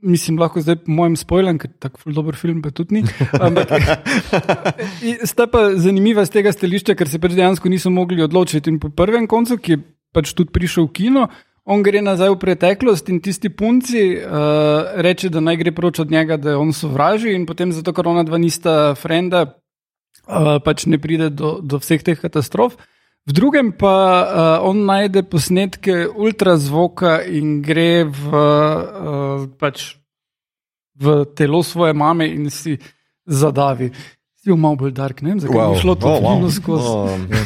Mislim, 0.02 0.38
lahko 0.38 0.62
zdaj 0.62 0.76
po 0.86 0.94
mojem 0.94 1.16
spoilerju, 1.18 1.58
ker 1.58 1.72
tako 1.82 2.12
dober 2.14 2.36
film 2.38 2.60
pa 2.62 2.70
tudi 2.70 3.00
ni. 3.00 3.14
Ampak 3.42 3.72
sta 5.32 5.48
pa 5.50 5.72
zanimiva 5.74 6.22
z 6.26 6.36
tega 6.36 6.54
stališča, 6.54 6.94
ker 6.94 7.10
se 7.10 7.18
pač 7.20 7.34
dejansko 7.34 7.70
niso 7.70 7.90
mogli 7.90 8.22
odločiti. 8.22 8.70
In 8.70 8.78
po 8.80 8.92
prvem 8.94 9.26
koncu, 9.28 9.58
ki 9.58 9.74
je 9.74 9.80
pač 10.14 10.36
tudi 10.38 10.54
prišel 10.54 10.86
v 10.86 10.94
kino, 11.00 11.24
on 11.68 11.84
gre 11.84 12.02
nazaj 12.02 12.32
v 12.32 12.40
preteklost 12.40 13.10
in 13.12 13.20
tisti 13.24 13.52
punci 13.52 14.04
uh, 14.16 14.96
reče, 15.04 15.30
da 15.30 15.44
naj 15.44 15.60
gre 15.60 15.74
proč 15.76 16.00
od 16.00 16.12
njega, 16.12 16.38
da 16.40 16.56
je 16.56 16.60
on 16.60 16.72
sovraži 16.74 17.36
in 17.36 17.46
potem 17.46 17.74
zato, 17.76 17.92
ker 17.94 18.08
ona 18.08 18.24
dva 18.24 18.40
nista 18.40 18.96
frenda, 18.96 19.44
uh, 20.26 20.58
pač 20.64 20.88
ne 20.88 21.00
pride 21.02 21.30
do, 21.30 21.58
do 21.60 21.82
vseh 21.84 22.04
teh 22.04 22.20
katastrof. 22.20 22.80
V 23.28 23.36
drugem 23.36 23.74
pa 23.76 23.96
uh, 24.24 24.70
on 24.70 24.86
najde 24.88 25.26
posnetke 25.28 26.08
ultrazvoka 26.08 27.20
in 27.28 27.60
gre 27.60 28.08
v, 28.08 28.28
uh, 28.32 29.48
pač 29.60 29.98
v 30.96 31.26
telo 31.36 31.60
svoje 31.68 31.92
mame 31.92 32.32
in 32.32 32.48
si 32.48 32.80
zadavi. 33.28 33.92
Si 34.48 34.52
bil 34.54 34.56
malo 34.64 34.78
bolj 34.80 34.94
dark, 34.96 35.20
ne 35.20 35.34
vem, 35.34 35.40
zakaj 35.44 35.58
wow. 35.60 35.74
je 35.76 35.82
šlo 35.84 35.94
to 36.00 36.08
oh, 36.08 36.24
wow. 36.24 36.48
skozi. 36.48 36.88
Oh, 36.88 37.12
ja. 37.28 37.44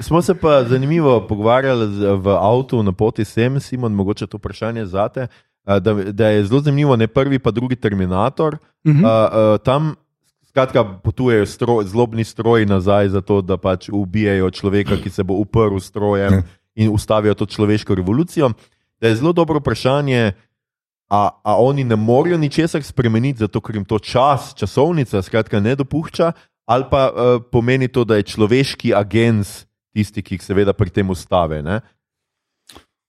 Smo 0.06 0.20
se 0.22 0.34
pa 0.36 0.58
zanimivo 0.68 1.22
pogovarjali 1.24 1.86
v 2.20 2.34
avtu 2.36 2.82
na 2.84 2.92
poti 2.92 3.24
sem, 3.24 3.56
Simon, 3.60 3.96
mogoče 3.96 4.26
to 4.26 4.36
vprašanje 4.36 4.84
zate. 4.86 5.26
Da, 5.64 5.94
da 6.12 6.28
je 6.28 6.44
zelo 6.44 6.60
zanimivo, 6.60 6.96
ne 7.00 7.08
prvi, 7.08 7.38
pa 7.38 7.50
drugi 7.50 7.76
Terminator. 7.76 8.54
Uh 8.84 8.92
-huh. 8.92 9.00
uh, 9.00 9.54
uh, 9.54 9.58
tam 9.64 9.94
Skratka, 10.44 10.84
potujejo 10.84 11.46
stroj, 11.46 11.84
zlobni 11.84 12.24
stroji 12.24 12.66
nazaj, 12.66 13.08
zato 13.08 13.40
da 13.40 13.56
pač 13.56 13.88
ubijajo 13.88 14.50
človeka, 14.50 14.96
ki 15.02 15.10
se 15.10 15.24
bo 15.24 15.34
uprl 15.34 15.80
strojem 15.80 16.32
ja. 16.32 16.42
in 16.74 16.92
ustavijo 16.92 17.34
to 17.34 17.46
človeško 17.46 17.94
revolucijo. 17.94 18.50
Da 19.00 19.08
je 19.08 19.16
zelo 19.16 19.32
dobro 19.32 19.58
vprašanje, 19.58 20.32
a, 21.14 21.30
a 21.42 21.52
oni 21.62 21.84
ne 21.84 21.96
morejo 21.96 22.38
ničesar 22.38 22.82
spremeniti, 22.82 23.38
zato 23.38 23.60
ker 23.62 23.78
jim 23.78 23.86
to 23.86 24.00
čas, 24.02 24.50
časovnica, 24.58 25.22
skratka, 25.22 25.60
ne 25.62 25.76
dopušča, 25.78 26.32
ali 26.66 26.88
pa 26.90 27.02
uh, 27.06 27.42
pomeni 27.52 27.88
to, 27.88 28.02
da 28.04 28.18
je 28.18 28.26
človeški 28.34 28.94
agent 28.96 29.66
tisti, 29.94 30.24
ki 30.24 30.38
jih 30.38 30.42
seveda 30.42 30.74
pri 30.74 30.90
tem 30.90 31.10
ustave. 31.10 31.62
Ne? 31.62 31.80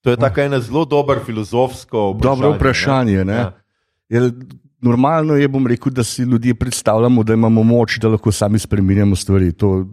To 0.06 0.14
je 0.14 0.20
tako 0.22 0.42
eno 0.42 0.60
zelo 0.62 0.86
dobro 0.86 1.18
filozofsko 1.26 2.12
vprašanje. 2.14 2.30
Dobro 2.30 2.52
vprašanje. 2.54 3.24
Ne? 3.26 3.34
Ne? 3.34 3.46
Ja. 4.14 4.30
Normalno 4.86 5.34
je, 5.36 5.50
rekel, 5.68 5.92
da 5.92 6.04
si 6.04 6.22
ljudje 6.22 6.54
predstavljamo, 6.56 7.24
da 7.24 7.34
imamo 7.34 7.64
moč, 7.64 7.98
da 8.00 8.08
lahko 8.14 8.32
sami 8.32 8.60
spremenjamo 8.60 9.16
stvari. 9.16 9.52
To 9.52 9.86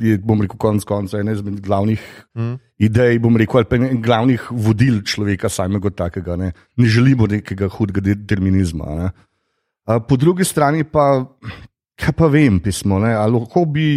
je, 0.00 0.18
bom 0.18 0.42
rekel, 0.42 0.56
konec 0.56 0.84
konca 0.86 1.18
ena 1.18 1.32
izmed 1.32 1.60
glavnih 1.60 2.02
mm. 2.34 2.52
idej, 2.78 3.18
bom 3.18 3.36
rekel, 3.36 3.58
ali 3.58 3.68
pa 3.70 3.80
glavnih 4.06 4.46
vodil 4.50 5.02
človeka 5.02 5.50
samega 5.50 5.90
takega. 5.90 6.36
Ne, 6.36 6.52
ne 6.76 6.86
želimo 6.86 7.26
nekega 7.26 7.68
hudega 7.68 8.04
determinizma. 8.12 8.94
Ne. 9.00 9.10
Po 10.08 10.16
drugi 10.16 10.46
strani 10.46 10.84
pa, 10.84 11.24
kaj 11.98 12.14
pa 12.14 12.30
vem, 12.30 12.60
pismo. 12.62 13.02
Ne, 13.02 13.14
ali, 13.18 13.42
bi, 13.66 13.88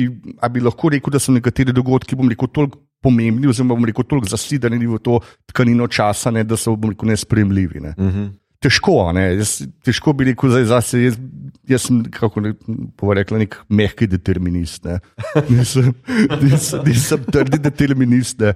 ali 0.42 0.54
bi 0.58 0.66
lahko 0.66 0.90
rekel, 0.90 1.14
da 1.14 1.22
so 1.22 1.36
nekateri 1.36 1.78
dogodki, 1.78 2.18
bom 2.18 2.30
rekel, 2.30 2.50
toliko 2.50 2.82
pomembni, 3.06 3.48
oziroma 3.48 3.78
bom 3.78 3.86
rekel, 3.86 4.04
toliko 4.10 4.34
zasidani 4.34 4.82
v 4.88 4.98
to 4.98 5.22
tkanino 5.54 5.88
časa, 5.88 6.34
ne, 6.34 6.44
da 6.44 6.58
so, 6.58 6.74
bom 6.76 6.96
rekel, 6.96 7.14
nespremljivi. 7.14 7.86
Ne. 7.86 7.94
Mm 7.98 8.12
-hmm 8.12 8.30
težko. 8.64 8.98
Jaz, 9.16 9.60
težko 9.86 10.14
bi 10.18 10.30
rekel, 10.32 10.52
da 10.54 10.64
zase, 10.76 11.04
jaz, 11.06 11.20
jaz 11.70 11.88
sem, 11.88 12.02
kako 12.14 12.44
ne 12.46 12.54
bo 13.00 13.16
rekel, 13.16 13.40
nek 13.42 13.60
mehki 13.70 14.10
determinist. 14.10 14.86
Ne. 14.88 15.00
Nisem, 15.52 15.94
nisem, 16.42 16.84
nisem 16.88 17.26
trdi 17.32 17.62
determinist. 17.64 18.40
Ne. 18.44 18.54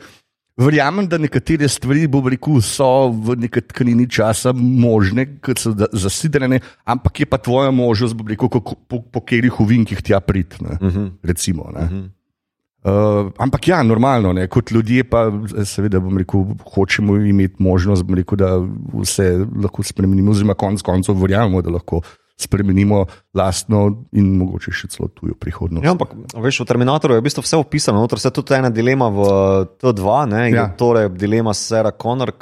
Verjamem, 0.59 1.07
da 1.09 1.17
nekatere 1.17 1.65
stvari, 1.71 2.05
bom 2.11 2.27
rekel, 2.29 2.59
so 2.61 3.09
v 3.09 3.39
neki 3.41 3.63
tkanini 3.71 4.05
časa 4.05 4.51
možne, 4.53 5.25
ker 5.41 5.57
so 5.57 5.73
zasidrane, 5.73 6.59
ampak 6.85 7.23
je 7.23 7.27
pa 7.29 7.39
tvoja 7.41 7.71
možnost, 7.73 8.19
rekel, 8.29 8.51
po, 8.53 8.75
po, 8.75 8.99
po 9.01 9.23
katerih 9.23 9.57
uvinkih 9.63 10.03
tja 10.05 10.21
prid. 10.21 10.53
Uh 10.61 10.75
mhm. 10.77 10.89
-huh. 10.89 11.09
Recimo. 11.23 11.63
Uh 11.71 11.81
mhm. 11.81 11.95
-huh. 11.95 12.09
Uh, 12.83 13.31
ampak 13.39 13.67
ja, 13.67 13.77
normalno, 13.83 14.33
ne? 14.35 14.43
kot 14.51 14.71
ljudje 14.75 15.05
pa 15.07 15.29
seveda 15.63 16.01
rekel, 16.17 16.49
hočemo 16.75 17.15
imeti 17.15 17.63
možnost, 17.63 18.03
rekel, 18.11 18.37
da 18.41 18.57
vse 18.91 19.27
lahko 19.63 19.85
spremenimo, 19.87 20.33
oziroma 20.33 20.55
konec 20.59 20.83
koncev 20.83 21.15
verjamemo, 21.21 21.61
da 21.63 21.71
lahko 21.71 22.01
spremenimo 22.35 23.05
lastno 23.39 23.85
in 24.11 24.33
mogoče 24.35 24.73
še 24.75 24.89
celo 24.91 25.07
tujo 25.15 25.37
prihodnost. 25.39 25.85
Ja, 25.85 25.93
ampak 25.95 26.11
veš, 26.35 26.59
v 26.65 26.67
Terminatorju 26.73 27.15
je 27.15 27.23
v 27.23 27.25
bistvu 27.29 27.43
vse 27.45 27.59
opisano, 27.61 28.01
notor 28.03 28.19
se 28.19 28.33
tudi 28.35 28.57
ena 28.57 28.71
dilema 28.73 29.07
v 29.15 29.27
T2, 29.79 30.15
ne? 30.33 30.41
Ja. 30.51 30.65
torej 30.75 31.07
dilema 31.15 31.53
Sara 31.55 31.93
Connor. 31.95 32.35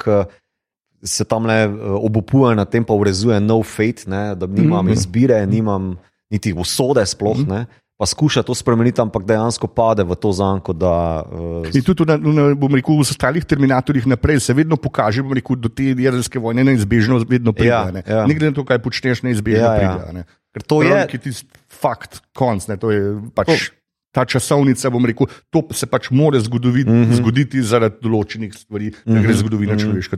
Se 1.02 1.26
tam 1.26 1.46
le 1.50 1.54
eh, 1.66 1.70
obupuje 1.98 2.54
na 2.54 2.62
tem, 2.66 2.82
pa 2.86 2.94
urezuje 2.94 3.38
no 3.42 3.60
fate, 3.66 4.10
ne, 4.10 4.34
da 4.38 4.46
nimam 4.46 4.84
mm 4.84 4.90
-hmm. 4.90 4.98
izbire, 4.98 5.46
nimam 5.46 5.96
niti 6.30 6.52
usode, 6.54 7.06
sploh 7.06 7.38
mm 7.38 7.46
-hmm 7.46 7.81
pa 8.02 8.06
skuša 8.10 8.42
to 8.42 8.50
spremeniti, 8.50 8.98
ampak 8.98 9.22
dejansko 9.22 9.70
pade 9.70 10.02
v 10.02 10.18
to 10.18 10.32
zanko. 10.34 10.74
Da, 10.74 11.22
uh, 11.22 11.70
in 11.70 11.84
tudi 11.86 12.02
na, 12.10 12.18
na, 12.18 12.50
rekel, 12.50 12.98
v 12.98 13.06
ostalih 13.06 13.46
terminatorjih 13.46 14.10
naprej 14.10 14.42
se 14.42 14.56
vedno 14.58 14.74
pokaže, 14.74 15.22
rekel, 15.22 15.54
da 15.62 15.70
te 15.70 15.94
jedrske 15.94 16.42
vojne 16.42 16.66
neizbežno 16.66 17.20
vedno 17.22 17.54
pride. 17.54 17.70
Ja, 17.70 17.94
ne. 17.94 18.02
Ja. 18.02 18.24
ne 18.26 18.34
gre 18.34 18.50
na 18.50 18.58
to, 18.58 18.66
kaj 18.66 18.82
počneš, 18.82 19.22
neizbežno 19.22 19.62
ja, 19.62 19.76
pride. 19.78 20.02
Ja. 20.02 20.16
Ne. 20.18 20.26
Ker 20.50 20.66
to 20.66 20.80
Prav, 20.82 21.14
je 21.14 21.22
tisti 21.30 21.46
fakt, 21.70 22.18
konc. 22.34 22.66
Ne, 22.66 22.74
to 22.74 22.90
je 22.90 23.14
pač. 23.38 23.70
To. 23.70 23.78
Ta 24.12 24.26
časovnica, 24.28 24.90
bom 24.92 25.06
rekel, 25.08 25.30
to 25.48 25.62
se 25.72 25.86
pač 25.88 26.10
mora 26.12 26.36
zgoditi, 26.42 26.84
mm 26.84 27.06
-hmm. 27.06 27.16
zgoditi 27.16 27.62
zaradi 27.64 28.02
določenih 28.02 28.52
stvari, 28.52 28.90
mm 28.90 29.08
-hmm. 29.08 29.22
gre 29.24 29.32
zgodovina 29.32 29.72
mm 29.72 29.78
-hmm. 29.78 29.84
človeška. 29.88 30.16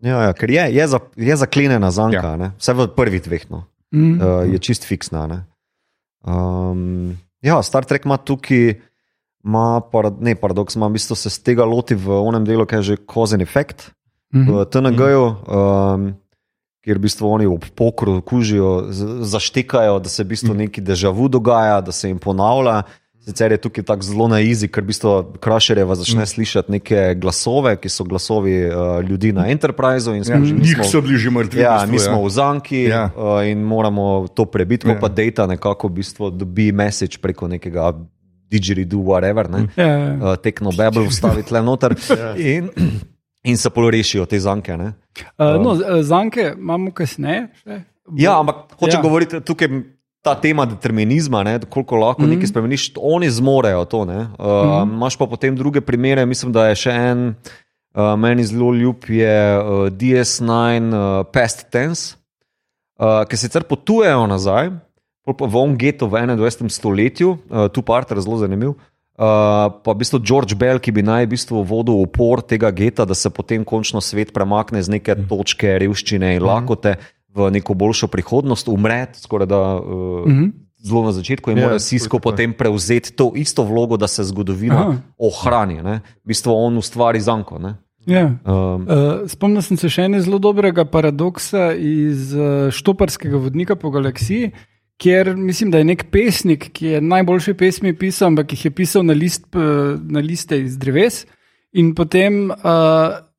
Ja, 0.00 0.22
ja, 0.24 0.32
ker 0.32 0.50
je, 0.50 0.64
je, 0.72 0.86
za, 0.88 1.00
je 1.16 1.36
zaklenjena 1.36 1.90
zanka, 1.90 2.32
ja. 2.40 2.52
vse 2.56 2.72
v 2.72 2.88
prvih 2.96 3.22
dveh, 3.22 3.50
no. 3.50 3.66
mm 3.92 4.00
-hmm. 4.00 4.16
uh, 4.24 4.52
je 4.52 4.58
čist 4.58 4.88
fiksna. 4.88 5.26
Ne. 5.26 5.44
Um, 6.24 7.16
ja, 7.42 7.62
Star 7.62 7.84
Trek 7.84 8.04
ima 8.04 8.16
tukaj, 8.16 8.74
ima 9.44 9.80
parad, 9.92 10.20
ne 10.20 10.34
paradoks, 10.36 10.76
ima 10.76 10.88
v 10.88 10.98
bistvu 10.98 11.16
se 11.16 11.30
z 11.30 11.42
tega 11.42 11.64
loti 11.64 11.94
v 11.94 12.20
onem 12.20 12.44
delu, 12.44 12.66
ki 12.66 12.80
je 12.80 12.82
že 12.82 12.96
kozen 12.96 13.40
efekt. 13.40 13.90
Mm 14.34 14.46
-hmm. 14.46 14.62
V 14.62 14.64
TNG-ju 14.70 15.24
um, 15.26 16.14
kjer 16.84 16.98
v 16.98 17.00
bistvu 17.00 17.28
oni 17.28 17.46
ob 17.46 17.64
pokru 17.76 18.20
kužijo, 18.22 18.88
z- 18.92 19.24
zaštekajo, 19.28 19.98
da 19.98 20.08
se 20.08 20.24
v 20.24 20.26
bistvu 20.26 20.54
neki 20.54 20.80
državu 20.80 21.28
dogaja, 21.28 21.80
da 21.80 21.92
se 21.92 22.08
jim 22.08 22.18
ponavlja. 22.18 22.82
Sicer 23.20 23.52
je 23.52 23.58
tukaj 23.58 23.84
tako 23.84 24.02
zelo 24.02 24.28
na 24.28 24.40
izi, 24.40 24.64
ker 24.66 24.80
v 24.80 24.86
bistvu 24.86 25.10
Krašerjeva 25.38 25.92
začne 25.94 26.24
slišati 26.24 26.72
neke 26.72 27.14
glasove, 27.14 27.76
ki 27.76 27.88
so 27.88 28.04
glasovi 28.04 28.54
uh, 28.64 28.72
ljudi 29.00 29.32
na 29.32 29.44
Enterpriseu 29.46 30.14
in 30.14 30.24
smo 30.24 30.38
Njih 30.38 30.72
smo- 30.74 30.84
so 30.86 31.00
bili 31.00 31.18
že 31.18 31.30
mrtvi. 31.30 31.60
Ja, 31.60 31.74
bistvu, 31.78 31.92
mi 31.92 31.98
smo 32.00 32.22
v 32.22 32.30
zanki 32.30 32.80
ja. 32.82 32.88
Ja. 32.88 33.04
uh, 33.12 33.44
in 33.44 33.58
moramo 33.60 34.06
to 34.26 34.44
prebiti, 34.46 34.86
ko 34.86 34.90
Ja. 34.90 34.98
pa 34.98 35.08
data 35.10 35.46
nekako 35.46 35.88
v 35.88 35.92
bistvu 35.92 36.30
dobi 36.30 36.72
message 36.72 37.18
preko 37.18 37.44
nekega 37.46 37.92
didgeridoo, 38.48 39.04
whatever, 39.04 39.48
ne. 39.48 39.68
Ja, 39.76 40.16
Uh, 40.16 40.36
tekno 40.36 40.72
Babel 40.72 41.04
vstaviti 41.04 41.52
le 41.52 41.62
noter 41.62 41.94
in, 42.38 42.70
in 43.44 43.56
se 43.56 43.70
pol 43.70 43.90
rešijo 43.90 44.26
te 44.26 44.38
zanke. 44.38 44.74
Ne. 44.74 44.92
Uh, 45.36 45.60
no, 45.60 45.76
zanke 46.02 46.54
imamo 46.56 46.90
kasneje. 46.90 47.48
Še. 47.56 47.82
Ja, 48.16 48.40
ampak 48.40 48.56
hoče 48.74 48.90
Ja. 48.90 48.96
ja. 48.96 49.02
govoriti 49.02 49.40
tukaj. 49.40 49.68
Ta 50.20 50.34
tema 50.36 50.66
determinizma, 50.68 51.42
ne, 51.42 51.58
koliko 51.70 51.96
lahko 51.96 52.22
mm 52.22 52.26
-hmm. 52.26 52.30
nekaj 52.30 52.46
spremeniš, 52.46 52.92
oni 52.96 53.30
zmorejo 53.30 53.84
to. 53.84 53.98
Uh, 53.98 54.06
mm 54.06 54.36
-hmm. 54.38 54.98
Máš 54.98 55.16
pa 55.16 55.26
potem 55.26 55.56
druge 55.56 55.80
primere, 55.80 56.26
mislim, 56.26 56.52
da 56.52 56.68
je 56.68 56.74
še 56.74 56.90
en, 56.90 57.34
uh, 57.94 58.18
meni 58.18 58.44
zelo 58.44 58.74
ljub, 58.74 58.96
je 59.08 59.58
uh, 59.58 59.64
DS9 59.88 60.92
uh, 60.92 61.26
Past 61.32 61.70
Tense, 61.70 62.16
uh, 62.98 63.24
ki 63.28 63.36
sicer 63.36 63.62
potujejo 63.62 64.26
nazaj, 64.26 64.70
v 65.26 65.56
Ongeto 65.56 66.06
v 66.06 66.12
21. 66.12 66.68
stoletju, 66.68 67.30
uh, 67.30 67.68
tu 67.68 67.82
parter 67.82 68.20
zelo 68.20 68.38
zanimiv. 68.38 68.74
Uh, 69.20 69.68
pa 69.84 69.92
v 69.92 70.00
bistvu 70.00 70.16
George 70.24 70.56
Bell, 70.56 70.80
ki 70.80 70.96
bi 70.96 71.04
naj 71.04 71.28
v 71.28 71.36
bistvu 71.36 71.60
vodil 71.60 72.00
upor 72.00 72.40
tega 72.40 72.70
geta, 72.72 73.04
da 73.04 73.12
se 73.12 73.28
potem 73.28 73.64
končno 73.68 74.00
svet 74.00 74.32
premakne 74.32 74.80
z 74.80 74.96
neke 74.96 75.12
točke 75.28 75.76
revščine 75.76 76.40
in 76.40 76.42
lakote 76.42 76.96
v 77.34 77.50
neko 77.50 77.74
boljšo 77.74 78.06
prihodnost, 78.06 78.68
umre, 78.68 79.06
skoraj 79.14 79.46
da 79.46 79.76
uh, 79.76 80.26
Mhm. 80.26 80.44
zelo 80.78 81.04
na 81.04 81.12
začetku 81.12 81.50
in 81.50 81.58
Ja, 81.58 81.64
mora 81.64 81.78
Sisko 81.78 82.04
tako 82.08 82.16
je. 82.18 82.22
potem 82.22 82.52
prevzeti 82.52 83.12
to 83.12 83.32
isto 83.34 83.62
vlogo, 83.62 83.96
da 83.96 84.06
se 84.06 84.24
zgodovina 84.24 84.80
Aha. 84.80 84.96
ohrani. 85.18 85.82
Ne? 85.82 86.00
V 86.24 86.26
bistvu 86.26 86.50
on 86.52 86.76
ustvari 86.76 87.20
zanko. 87.20 87.58
Ne? 87.58 87.76
Ja. 88.06 88.26
Um, 88.44 88.82
Uh, 88.82 89.28
spomnil 89.28 89.62
sem 89.62 89.76
se 89.76 89.88
še 89.88 90.02
ene 90.02 90.20
zelo 90.20 90.38
dobrega 90.38 90.84
paradoksa 90.84 91.74
iz 91.74 92.32
uh, 92.32 92.70
Štoparskega 92.70 93.36
vodnika 93.36 93.76
po 93.76 93.90
galaksiji, 93.90 94.52
kjer 94.96 95.36
mislim, 95.36 95.70
da 95.70 95.78
je 95.78 95.84
nek 95.84 96.10
pesnik, 96.10 96.70
ki 96.72 96.86
je 96.86 97.00
najboljše 97.00 97.54
pesmi 97.54 97.92
pisal, 97.92 98.28
ampak 98.28 98.52
jih 98.52 98.64
je 98.64 98.70
pisal 98.72 99.02
na, 99.02 99.12
list, 99.12 99.44
uh, 99.54 99.62
na 100.00 100.20
liste 100.20 100.56
iz 100.58 100.78
dreves. 100.78 101.26
In 101.72 101.94
potem 101.94 102.50
uh, 102.50 102.56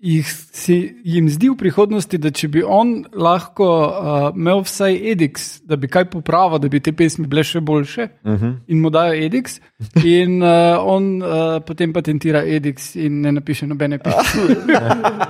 jih 0.02 0.26
si, 0.54 0.76
jim 1.06 1.28
zdi 1.30 1.52
v 1.52 1.56
prihodnosti, 1.60 2.18
da 2.18 2.32
če 2.34 2.48
bi 2.52 2.64
on 2.66 3.04
lahko 3.14 3.68
uh, 3.70 4.24
imel 4.34 4.64
vsaj 4.66 4.98
edix, 5.14 5.60
da 5.68 5.78
bi 5.78 5.90
kaj 5.92 6.08
popravil, 6.10 6.58
da 6.62 6.70
bi 6.72 6.82
te 6.82 6.94
pesmi 6.98 7.28
bile 7.30 7.44
še 7.46 7.62
boljše, 7.62 8.08
uh 8.26 8.32
-huh. 8.34 8.56
in 8.68 8.82
mu 8.82 8.90
dajo 8.90 9.14
edix, 9.14 9.60
in 10.04 10.42
uh, 10.42 10.82
on 10.82 11.22
uh, 11.22 11.62
potem 11.66 11.94
patentira 11.94 12.42
edix 12.44 12.96
in 12.96 13.22
ne 13.22 13.32
napiše 13.32 13.68
nobene 13.68 14.00
pesmi. 14.00 14.58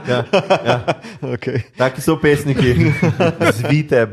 Ja, 0.08 0.24
ja. 0.66 0.86
okay. 1.22 1.62
Taki 1.78 2.02
so 2.02 2.18
pesniki, 2.22 2.74
zvite 3.60 4.08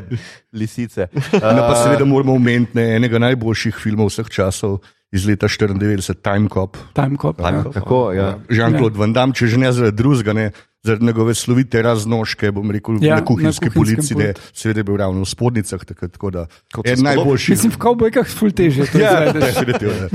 lisice. 0.53 1.09
No, 1.33 1.41
pa 1.41 1.75
Uh, 1.79 1.85
seveda 1.85 2.05
moramo 2.05 2.35
omeniti 2.35 2.71
ne, 2.75 2.97
enega 2.97 3.19
najboljših 3.19 3.77
filmov 3.83 4.09
vseh 4.09 4.29
časov 4.29 4.79
iz 5.13 5.27
leta 5.27 5.49
94, 5.49 6.15
Time 6.23 6.49
Cop. 6.53 6.77
Time 6.93 7.17
Cop. 7.17 7.41
Tako, 7.75 8.13
ja. 8.13 8.39
Jean-Claude 8.49 8.99
Van 8.99 9.13
Damme, 9.13 9.35
če 9.35 9.47
že 9.49 9.61
ne 9.61 9.71
zaradi 9.73 9.97
drugega, 9.97 10.35
ne, 10.37 10.51
zaradi 10.85 11.09
njegove 11.09 11.35
slovite 11.35 11.83
raznoške, 11.83 12.51
bom 12.53 12.71
rekel, 12.71 13.01
Ja, 13.01 13.09
ja, 13.09 13.15
na 13.15 13.21
na 13.21 13.25
kuhinjski 13.27 13.71
kuhinjskem 13.71 13.73
policiji, 13.73 14.19
ne, 14.19 14.35
seveda 14.53 14.81
je 14.81 14.85
bil 14.85 14.97
ravno 15.01 15.25
v 15.25 15.29
spodnicah, 15.29 15.85
tako, 15.85 16.09
tako 16.09 16.31
da 16.31 16.47
je 16.85 16.97
najboljši. 16.97 17.53
Mislim, 17.57 17.73
v 17.73 17.79
kavbojkah 17.79 18.29
ful 18.29 18.53
teže. 18.53 18.87
to 18.93 19.01
Ja, 19.01 19.33
definitivno. 19.33 20.09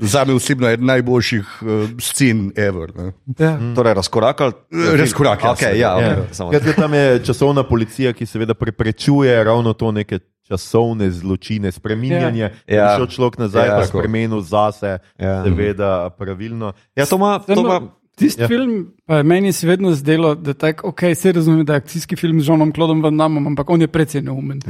Za 0.00 0.24
me 0.24 0.34
osebno 0.34 0.68
je 0.68 0.74
eden 0.74 0.90
najboljših 0.90 1.46
uh, 1.62 1.90
scen 2.02 2.50
ever. 2.56 2.92
Ne. 2.98 3.12
Ja. 3.38 3.56
Torej, 3.74 3.94
razkorakal. 3.94 4.52
Razkorak, 4.98 5.42
ja, 5.42 5.54
okay, 5.54 5.74
ja, 5.74 5.92
Ja. 6.00 6.16
okay, 6.18 6.34
Skratka, 6.34 6.72
tam 6.82 6.94
je 6.94 7.22
časovna 7.24 7.62
policija, 7.62 8.12
ki 8.12 8.26
seveda 8.26 8.54
preprečuje 8.54 9.44
ravno 9.44 9.72
to 9.72 9.92
neke 9.92 10.18
časovne 10.48 11.10
zločine, 11.10 11.72
spreminjanje. 11.72 12.50
Ja. 12.66 12.76
Ja. 12.76 12.96
Šel 12.96 13.06
človek 13.06 13.38
nazaj, 13.38 13.62
Ja, 13.62 13.66
ja, 13.66 13.76
pa 13.76 13.86
tako. 13.86 13.98
spremenil 13.98 14.40
zase, 14.40 14.98
Ja. 15.18 15.26
ja. 15.26 15.44
seveda 15.44 16.10
pravilno. 16.10 16.72
Ja, 16.96 17.06
to 17.06 17.16
ima. 17.16 17.38
To 17.38 17.60
ima 17.60 17.80
Tisti 18.16 18.40
ja. 18.40 18.44
Ja. 18.44 18.48
film, 18.48 18.96
pa 19.04 19.16
je 19.16 19.22
meni 19.22 19.52
se 19.52 19.66
vedno 19.68 19.92
zdelo, 19.92 20.34
da 20.34 20.54
tak, 20.54 20.80
okay, 20.84 21.14
se 21.14 21.32
razume, 21.32 21.64
da 21.64 21.72
je 21.72 21.76
akcijski 21.76 22.16
film 22.16 22.40
z 22.40 22.48
Johnom 22.48 22.72
Klodom 22.72 23.02
Van 23.02 23.16
Damme, 23.16 23.42
ampak 23.46 23.70
on 23.70 23.80
je 23.80 23.88
precej 23.88 24.22
neumen. 24.22 24.60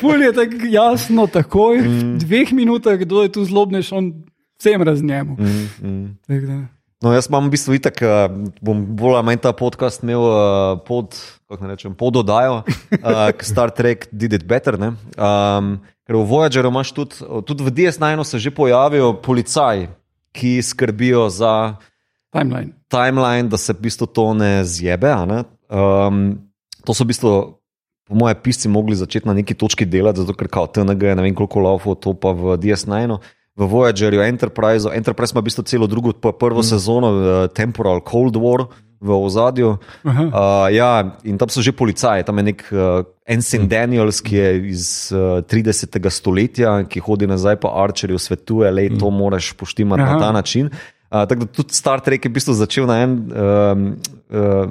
Pul 0.00 0.22
je 0.24 0.32
tako 0.32 0.56
jasno, 0.64 1.26
takoj, 1.26 1.76
v 1.78 2.16
dveh 2.18 2.52
minutah, 2.52 2.96
kdo 2.96 3.22
je 3.22 3.32
tu 3.36 3.44
zlobnež, 3.44 3.92
on 3.92 4.24
vsem 4.58 4.82
raznjemu. 4.82 5.36
Mm, 5.36 5.88
mm. 5.88 6.68
No, 6.98 7.12
jaz 7.14 7.28
imam 7.30 7.46
v 7.46 7.54
bistvu 7.54 7.76
itak, 7.78 8.00
uh, 8.02 8.26
bom 8.58 8.80
bolj 8.98 9.20
ali 9.20 9.26
manj 9.30 9.38
ta 9.44 9.52
podcast 9.54 10.02
imel 10.02 10.18
uh, 10.18 10.80
pod, 10.82 11.14
kako 11.46 11.62
naj 11.62 11.76
rečem, 11.76 11.94
pod 11.94 12.18
oddajo, 12.18 12.64
uh, 12.66 13.30
Star 13.38 13.70
Trek 13.70 14.08
Did 14.10 14.34
It 14.34 14.46
Better. 14.50 14.74
ne. 14.74 14.96
Um, 15.14 15.78
ker 16.02 16.18
v 16.18 16.24
Voyageru 16.26 16.72
imaš 16.72 16.90
tudi, 16.96 17.22
tudi 17.46 17.62
v 17.62 17.70
DS9 17.70 18.24
se 18.24 18.42
že 18.42 18.50
pojavijo 18.50 19.12
policaji, 19.22 19.86
ki 20.34 20.58
skrbijo 20.62 21.28
za 21.30 21.76
Timeline. 22.34 22.74
timeline, 22.88 23.48
da 23.48 23.56
se 23.56 23.72
v 23.72 23.80
bistvu 23.80 24.06
to 24.06 24.34
ne 24.34 24.64
zjebe. 24.64 25.08
a 25.08 25.24
Ne? 25.24 25.44
Um, 25.70 26.50
to 26.84 26.94
so 26.94 27.04
v 27.04 27.14
bistvu, 27.14 27.30
po 28.08 28.14
mojem, 28.14 28.36
pisci 28.42 28.68
mogli 28.68 28.96
začeti 28.96 29.28
na 29.28 29.34
neki 29.38 29.54
točki 29.54 29.84
delati, 29.86 30.24
zato 30.24 30.34
ker 30.34 30.48
kao 30.48 30.66
TNG 30.66 31.14
ne 31.14 31.22
vem 31.22 31.34
koliko 31.34 31.60
laufo, 31.60 31.94
to 31.94 32.14
pa 32.16 32.32
v 32.32 32.58
DS9. 32.58 33.18
V 33.58 33.66
Voyagerju, 33.66 34.22
Enterpriseu, 34.22 34.92
Enterprise 34.94 35.34
ima 35.34 35.42
v 35.42 35.50
bistvu 35.50 35.64
celo 35.66 35.86
drugo, 35.90 36.12
prvo 36.14 36.62
mm. 36.62 36.68
sezono, 36.68 37.08
uh, 37.10 37.24
Temporal 37.50 37.98
Cold 38.06 38.38
War 38.38 38.68
v 39.00 39.10
ozadju. 39.14 39.78
Uh, 40.02 40.66
ja, 40.70 41.18
in 41.22 41.38
tam 41.38 41.50
so 41.50 41.62
že 41.62 41.74
policaji, 41.74 42.26
tam 42.26 42.38
je 42.38 42.44
nek 42.50 42.60
uh, 42.70 43.06
Ensign 43.26 43.66
Daniels, 43.70 44.22
ki 44.22 44.34
je 44.36 44.48
iz 44.70 44.84
uh, 45.14 45.42
30. 45.42 45.98
stoletja, 46.10 46.82
ki 46.86 47.02
hodi 47.02 47.26
nazaj 47.30 47.58
po 47.62 47.70
Archerju, 47.74 48.18
svetuje, 48.18 48.70
da 48.70 48.86
to 48.98 49.10
moraš 49.10 49.52
poštimati 49.58 50.02
Aha. 50.02 50.14
na 50.14 50.18
ta 50.18 50.30
način. 50.32 50.70
Uh, 51.10 51.26
tako 51.26 51.46
da 51.46 51.46
tudi 51.46 51.74
Star 51.74 52.00
Trek 52.00 52.24
je 52.24 52.30
v 52.30 52.34
bistvu 52.38 52.54
začel 52.54 52.86
na 52.86 53.02
en 53.02 53.10
um, 53.10 53.86
uh, 54.30 54.70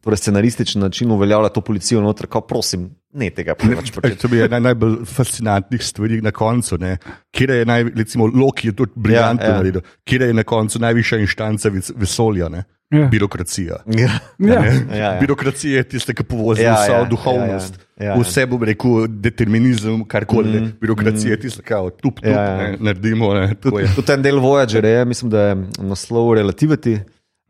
torej 0.00 0.16
scenarističen 0.16 0.80
način 0.80 1.10
uveljavljati 1.10 1.54
to 1.54 1.60
policijo 1.60 2.00
noter, 2.00 2.26
kot 2.26 2.48
prosim, 2.48 2.90
ne 3.12 3.30
tega 3.30 3.54
preveč. 3.54 3.90
To 3.90 4.28
je 4.30 4.44
ena 4.44 4.58
najbolj 4.60 5.04
fascinantnih 5.04 5.82
stvari 5.82 6.20
na 6.20 6.30
koncu. 6.30 6.78
ne. 6.78 6.96
Kjer 7.30 7.50
je, 7.50 7.64
naj, 7.64 7.84
recimo, 7.94 8.26
Loki 8.26 8.68
je 8.68 8.72
tudi 8.74 8.92
briljantno 8.96 9.42
Ja, 9.42 9.48
ja. 9.48 9.50
ja, 9.50 9.52
ja. 9.52 9.58
naredil, 9.58 9.80
kjer 10.04 10.22
je 10.22 10.34
na 10.34 10.42
koncu 10.44 10.78
najvišja 10.78 11.18
inštanca 11.18 11.68
ves- 11.68 11.92
vesolja, 11.96 12.48
ne? 12.48 12.64
Ja. 12.90 13.06
birokracija. 13.08 13.76
Ja, 13.98 14.08
Ja. 14.38 14.64
ja, 14.64 14.96
ja. 14.96 15.16
Birokracija 15.20 15.76
je 15.76 15.84
tista, 15.84 16.12
ki 16.12 16.24
povozi 16.24 16.62
Ja, 16.62 16.74
vso 16.74 16.92
ja, 16.92 17.04
duhovnost. 17.04 17.74
ja, 17.96 18.04
ja, 18.04 18.10
ja. 18.10 18.20
Vse 18.20 18.46
bom 18.46 18.62
rekel, 18.62 19.06
determinizem, 19.08 20.04
karkoli. 20.04 20.60
Mm, 20.60 20.72
Birokracija 20.80 21.30
je 21.30 21.40
tista, 21.40 21.62
ki 21.62 21.72
jo 21.72 21.90
tup, 21.90 22.14
tup, 22.14 22.24
Ja, 22.24 22.30
ja, 22.32 22.42
ja. 22.52 22.68
ja. 22.68 22.76
naredimo. 22.80 23.34
Ne, 23.34 23.48
je. 23.48 23.88
Tudi 23.94 24.12
en 24.12 24.22
del 24.22 24.38
Voyager 24.38 24.84
je, 24.84 25.04
mislim, 25.04 25.30
da 25.30 25.40
je 25.40 25.54
naslov 25.78 26.34
Relativity, 26.36 26.98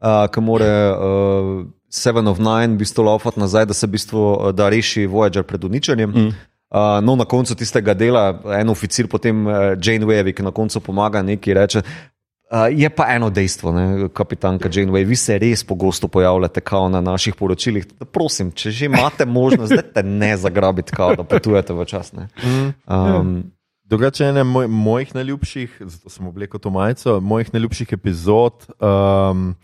uh, 0.01 0.31
ki 0.31 0.41
more 0.41 0.71
uh, 0.91 1.67
Seven 1.93 2.29
of 2.29 2.41
Nine 2.41 2.75
v 2.75 2.81
bistvu 2.81 3.05
laufati 3.05 3.41
nazaj, 3.41 3.67
da 3.69 3.77
se 3.77 3.87
v 3.87 3.99
bistvu 3.99 4.23
uh, 4.33 4.49
da 4.57 4.71
reši 4.73 5.07
Voyager 5.07 5.45
pred 5.45 5.65
uničenjem. 5.65 6.11
Mm. 6.11 6.33
Uh, 6.73 7.05
no, 7.05 7.17
na 7.21 7.25
koncu 7.29 7.55
tistega 7.55 7.93
dela 7.95 8.41
en 8.57 8.73
oficir, 8.73 9.09
potem 9.13 9.47
uh, 9.47 9.77
Jane 9.77 10.09
Wave, 10.09 10.33
ki 10.33 10.43
na 10.43 10.51
koncu 10.57 10.81
pomaga 10.81 11.23
neki 11.23 11.55
reče. 11.55 11.83
Uh, 12.53 12.67
je 12.73 12.89
pa 12.93 13.07
eno 13.13 13.31
dejstvo, 13.31 13.73
ne, 13.73 14.09
kapitanka 14.13 14.69
Janeway, 14.69 15.07
vi 15.09 15.17
se 15.17 15.39
res 15.39 15.65
pogosto 15.65 16.09
pojavljate 16.09 16.61
kao 16.61 16.89
na 16.89 17.01
naših 17.01 17.35
poročilih. 17.35 17.87
Prosim, 18.13 18.51
če 18.53 18.71
že 18.71 18.89
imate 18.91 19.25
možnost, 19.25 19.73
da 19.73 19.83
te 19.83 20.03
ne 20.03 20.37
zagrabite, 20.37 20.93
kao, 20.97 21.15
da 21.17 21.25
potujete 21.25 21.73
v 21.73 21.85
čas. 21.89 22.13
Ne. 22.13 22.29
Um, 22.87 23.53
Drugače, 23.85 24.25
ena 24.25 24.45
moj, 24.45 24.69
mojih 24.69 25.15
najljubših, 25.15 25.77
zato 25.81 26.13
sem 26.13 26.27
oblekel 26.29 26.61
to 26.61 26.71
majico, 26.71 27.21
mojih 27.21 27.53
najljubših 27.53 27.93
epizod, 27.93 28.69
um, 28.81 29.55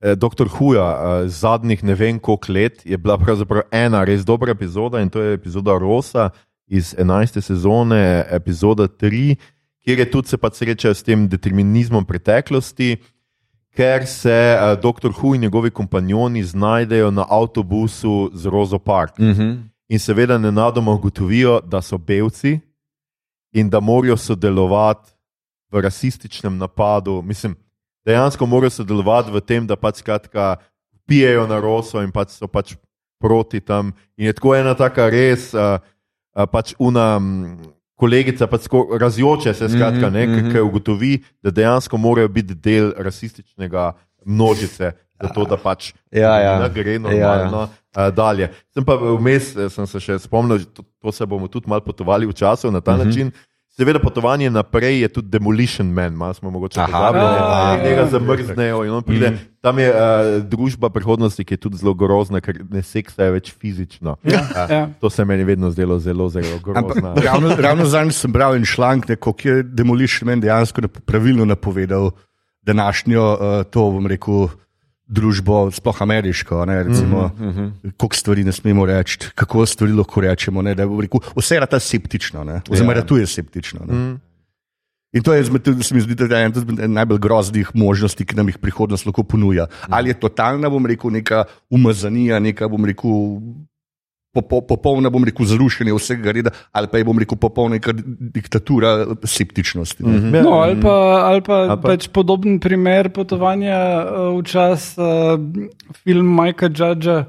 eh, 0.00 0.14
Dr. 0.16 0.48
Huja, 0.48 0.84
uh, 0.84 1.28
zadnjih 1.28 1.84
ne 1.84 1.94
vem 1.94 2.18
koliko 2.18 2.52
let, 2.52 2.86
je 2.86 2.98
bila 2.98 3.18
pravzaprav 3.18 3.62
ena 3.70 4.04
res 4.04 4.24
dobra 4.24 4.52
epizoda 4.52 5.00
in 5.00 5.10
to 5.10 5.22
je 5.22 5.34
epizoda 5.34 5.78
Rosa 5.78 6.30
iz 6.66 6.94
11. 6.98 7.40
sezone, 7.40 8.24
epizoda 8.30 8.88
3, 8.88 9.36
kjer 9.84 9.98
je 9.98 10.10
tudi 10.10 10.28
se 10.28 10.36
pa 10.36 10.50
srečal 10.50 10.94
s 10.94 11.02
tem 11.02 11.28
determinizmom 11.28 12.04
preteklosti. 12.04 12.96
Ker 13.76 14.06
se 14.06 14.58
uh, 14.58 14.74
dr. 14.80 15.12
Hu 15.20 15.34
in 15.34 15.40
njegovi 15.40 15.70
kompanjoni 15.70 16.44
znajdejo 16.44 17.10
na 17.10 17.26
avtobusu 17.28 18.30
z 18.34 18.46
Rozo 18.46 18.78
Park. 18.78 19.18
uh 19.18 19.26
-huh. 19.26 19.58
In 19.88 19.98
seveda 19.98 20.38
nenadoma 20.38 20.92
ugotovijo, 20.92 21.60
da 21.60 21.82
so 21.82 21.98
belci 21.98 22.60
in 23.52 23.70
da 23.70 23.80
morajo 23.80 24.16
sodelovati 24.16 25.12
v 25.72 25.80
rasističnem 25.80 26.58
napadu. 26.58 27.22
Mislim, 27.22 27.56
dejansko 28.08 28.46
morajo 28.48 28.70
sodelovati 28.72 29.30
v 29.30 29.40
tem, 29.40 29.66
da 29.68 29.76
pač 29.76 30.00
skratka 30.00 30.56
pijejo 31.04 31.46
na 31.46 31.60
roso 31.60 32.00
in 32.00 32.10
pač 32.10 32.34
so 32.36 32.48
pač 32.48 32.74
proti 33.20 33.60
tam. 33.60 33.92
In 34.16 34.26
je 34.26 34.32
tako 34.32 34.54
ena 34.54 34.72
taka 34.74 35.08
res, 35.08 35.50
uh, 35.52 35.76
uh, 36.34 36.46
pač 36.46 36.72
una. 36.78 37.16
Um, 37.16 37.74
Kolegica 37.98 38.46
pa 38.46 38.60
tako 38.62 38.94
razjoče 38.94 39.50
se, 39.54 39.66
skratka, 39.68 40.06
ne, 40.06 40.22
Mhm, 40.22 40.34
mhm. 40.36 40.50
ki 40.52 40.60
ugotovi, 40.62 41.08
da 41.42 41.50
dejansko 41.50 41.98
morajo 41.98 42.28
biti 42.30 42.54
del 42.54 42.92
rasističnega 42.94 43.88
množice, 44.24 44.92
zato 45.18 45.44
da 45.44 45.56
pač 45.58 45.88
Ja, 46.14 46.36
ja. 46.38 46.52
ne 46.60 46.68
gre 46.70 46.94
Ja, 46.94 47.10
ja. 47.10 47.26
normalno 47.26 47.64
ja, 47.96 48.10
dalje. 48.10 48.52
Sem 48.70 48.86
pa 48.86 48.94
vmes, 48.94 49.50
sem 49.74 49.86
se 49.86 49.98
še 49.98 50.18
spomnil, 50.18 50.62
to, 50.70 50.86
to 51.02 51.10
se 51.10 51.26
bomo 51.26 51.50
tudi 51.50 51.66
malo 51.66 51.82
potovali 51.82 52.22
v 52.22 52.32
času 52.32 52.70
na 52.70 52.78
ta 52.80 52.94
Mhm. 52.94 53.02
način. 53.02 53.32
Seveda, 53.78 53.98
potovanje 54.02 54.50
naprej 54.50 55.00
je 55.00 55.08
tudi 55.08 55.28
Demolition 55.28 55.86
Man, 55.86 56.12
malo 56.12 56.34
smo 56.34 56.50
mogoče 56.50 56.80
pozabili, 56.86 57.24
Ja, 57.24 57.76
da 57.82 57.88
ja, 57.88 57.94
ga 57.94 58.00
ja. 58.00 58.06
zamrznejo 58.06 58.84
in 58.84 58.90
on 58.90 59.02
pride. 59.02 59.30
Mhm. 59.30 59.36
Tam 59.60 59.78
je 59.78 59.90
uh, 59.90 60.42
družba 60.42 60.90
prihodnosti, 60.90 61.44
ki 61.44 61.54
je 61.54 61.58
tudi 61.58 61.76
zelo 61.76 61.94
grozna, 61.94 62.40
ker 62.42 62.58
ne 62.70 62.82
seksajo 62.82 63.36
več 63.36 63.52
fizično. 63.54 64.16
Ja, 64.26 64.42
ja. 64.70 64.88
To 65.00 65.10
se 65.10 65.24
meni 65.24 65.44
vedno 65.46 65.70
zdelo 65.70 65.98
zelo, 65.98 66.26
zelo 66.28 66.58
grozno. 66.58 66.90
Ampak, 66.90 67.22
ravno 67.24 67.54
ravno 67.54 67.86
zadnjič 67.86 68.18
sem 68.18 68.32
bral 68.34 68.58
en 68.58 68.66
članek, 68.66 69.14
kako 69.14 69.48
je 69.48 69.62
Demolition 69.62 70.26
Man 70.26 70.42
dejansko 70.42 70.82
pravilno 71.06 71.44
napovedal 71.44 72.10
današnjo, 72.62 73.22
uh, 73.32 73.62
to 73.70 73.90
bom 73.94 74.06
rekel, 74.06 74.48
družbo, 75.08 75.70
sploh 75.72 76.02
ameriško. 76.02 76.64
Ne, 76.66 76.82
recimo, 76.82 77.30
mm 77.38 77.50
-hmm. 77.50 77.92
Koliko 77.96 78.16
stvari 78.16 78.44
ne 78.44 78.52
smemo 78.52 78.86
reči, 78.86 79.18
kako 79.34 79.66
stvari 79.66 79.92
lahko 79.92 80.20
rečemo. 80.20 80.62
Ne, 80.62 80.74
rekel, 80.74 81.20
vse 81.36 81.54
je 81.54 81.66
ta 81.66 81.80
septično, 81.80 82.44
ne, 82.44 82.60
oziroma 82.70 82.92
Ja. 82.92 82.98
ja. 82.98 83.06
tu 83.06 83.16
je 83.16 83.26
septično. 83.26 83.80
Ne. 83.88 83.94
Mm. 83.94 84.20
In 85.12 85.22
to 85.22 85.32
je, 85.32 85.44
se 85.82 85.94
mi 85.94 86.00
zdi, 86.00 86.14
da 86.14 86.38
je 86.38 86.44
ena 86.44 86.86
najbolj 86.86 87.18
groznih 87.18 87.70
možnosti, 87.74 88.24
ki 88.24 88.36
nam 88.36 88.48
jih 88.48 88.58
prihodnost 88.58 89.06
lahko 89.06 89.22
ponuja. 89.22 89.66
Ali 89.88 90.10
je 90.10 90.20
totalna, 90.20 90.68
bom 90.68 90.86
rekel, 90.86 91.10
neka 91.10 91.44
umazanija, 91.70 92.38
neka, 92.38 92.68
bom 92.68 92.84
rekel, 92.84 93.40
popolna, 94.68 95.10
bom 95.10 95.24
rekel, 95.24 95.46
zrušenje 95.46 95.94
vsega 95.94 96.32
reda, 96.32 96.50
ali 96.72 96.86
pa 96.86 96.98
je, 96.98 97.04
bom 97.04 97.18
rekel, 97.18 97.38
popolna 97.38 97.78
diktatura 98.34 99.06
septičnosti. 99.24 100.02
Mm 100.04 100.06
-hmm. 100.12 100.42
No, 100.42 100.50
ali 100.50 100.80
pa, 100.80 100.92
ali 101.26 101.40
pa, 101.42 101.54
Ali 101.54 101.68
pa- 101.68 101.76
pa 101.76 101.88
pač 101.88 102.08
podoben 102.08 102.60
primer 102.60 103.08
potovanja 103.10 103.74
uh, 104.04 104.38
v 104.38 104.42
čas 104.44 104.98
uh, 104.98 105.04
film 106.04 106.26
Majka 106.26 106.68
Džadža, 106.68 107.24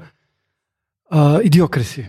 uh, 1.10 1.40
Idiokrasi. 1.44 2.04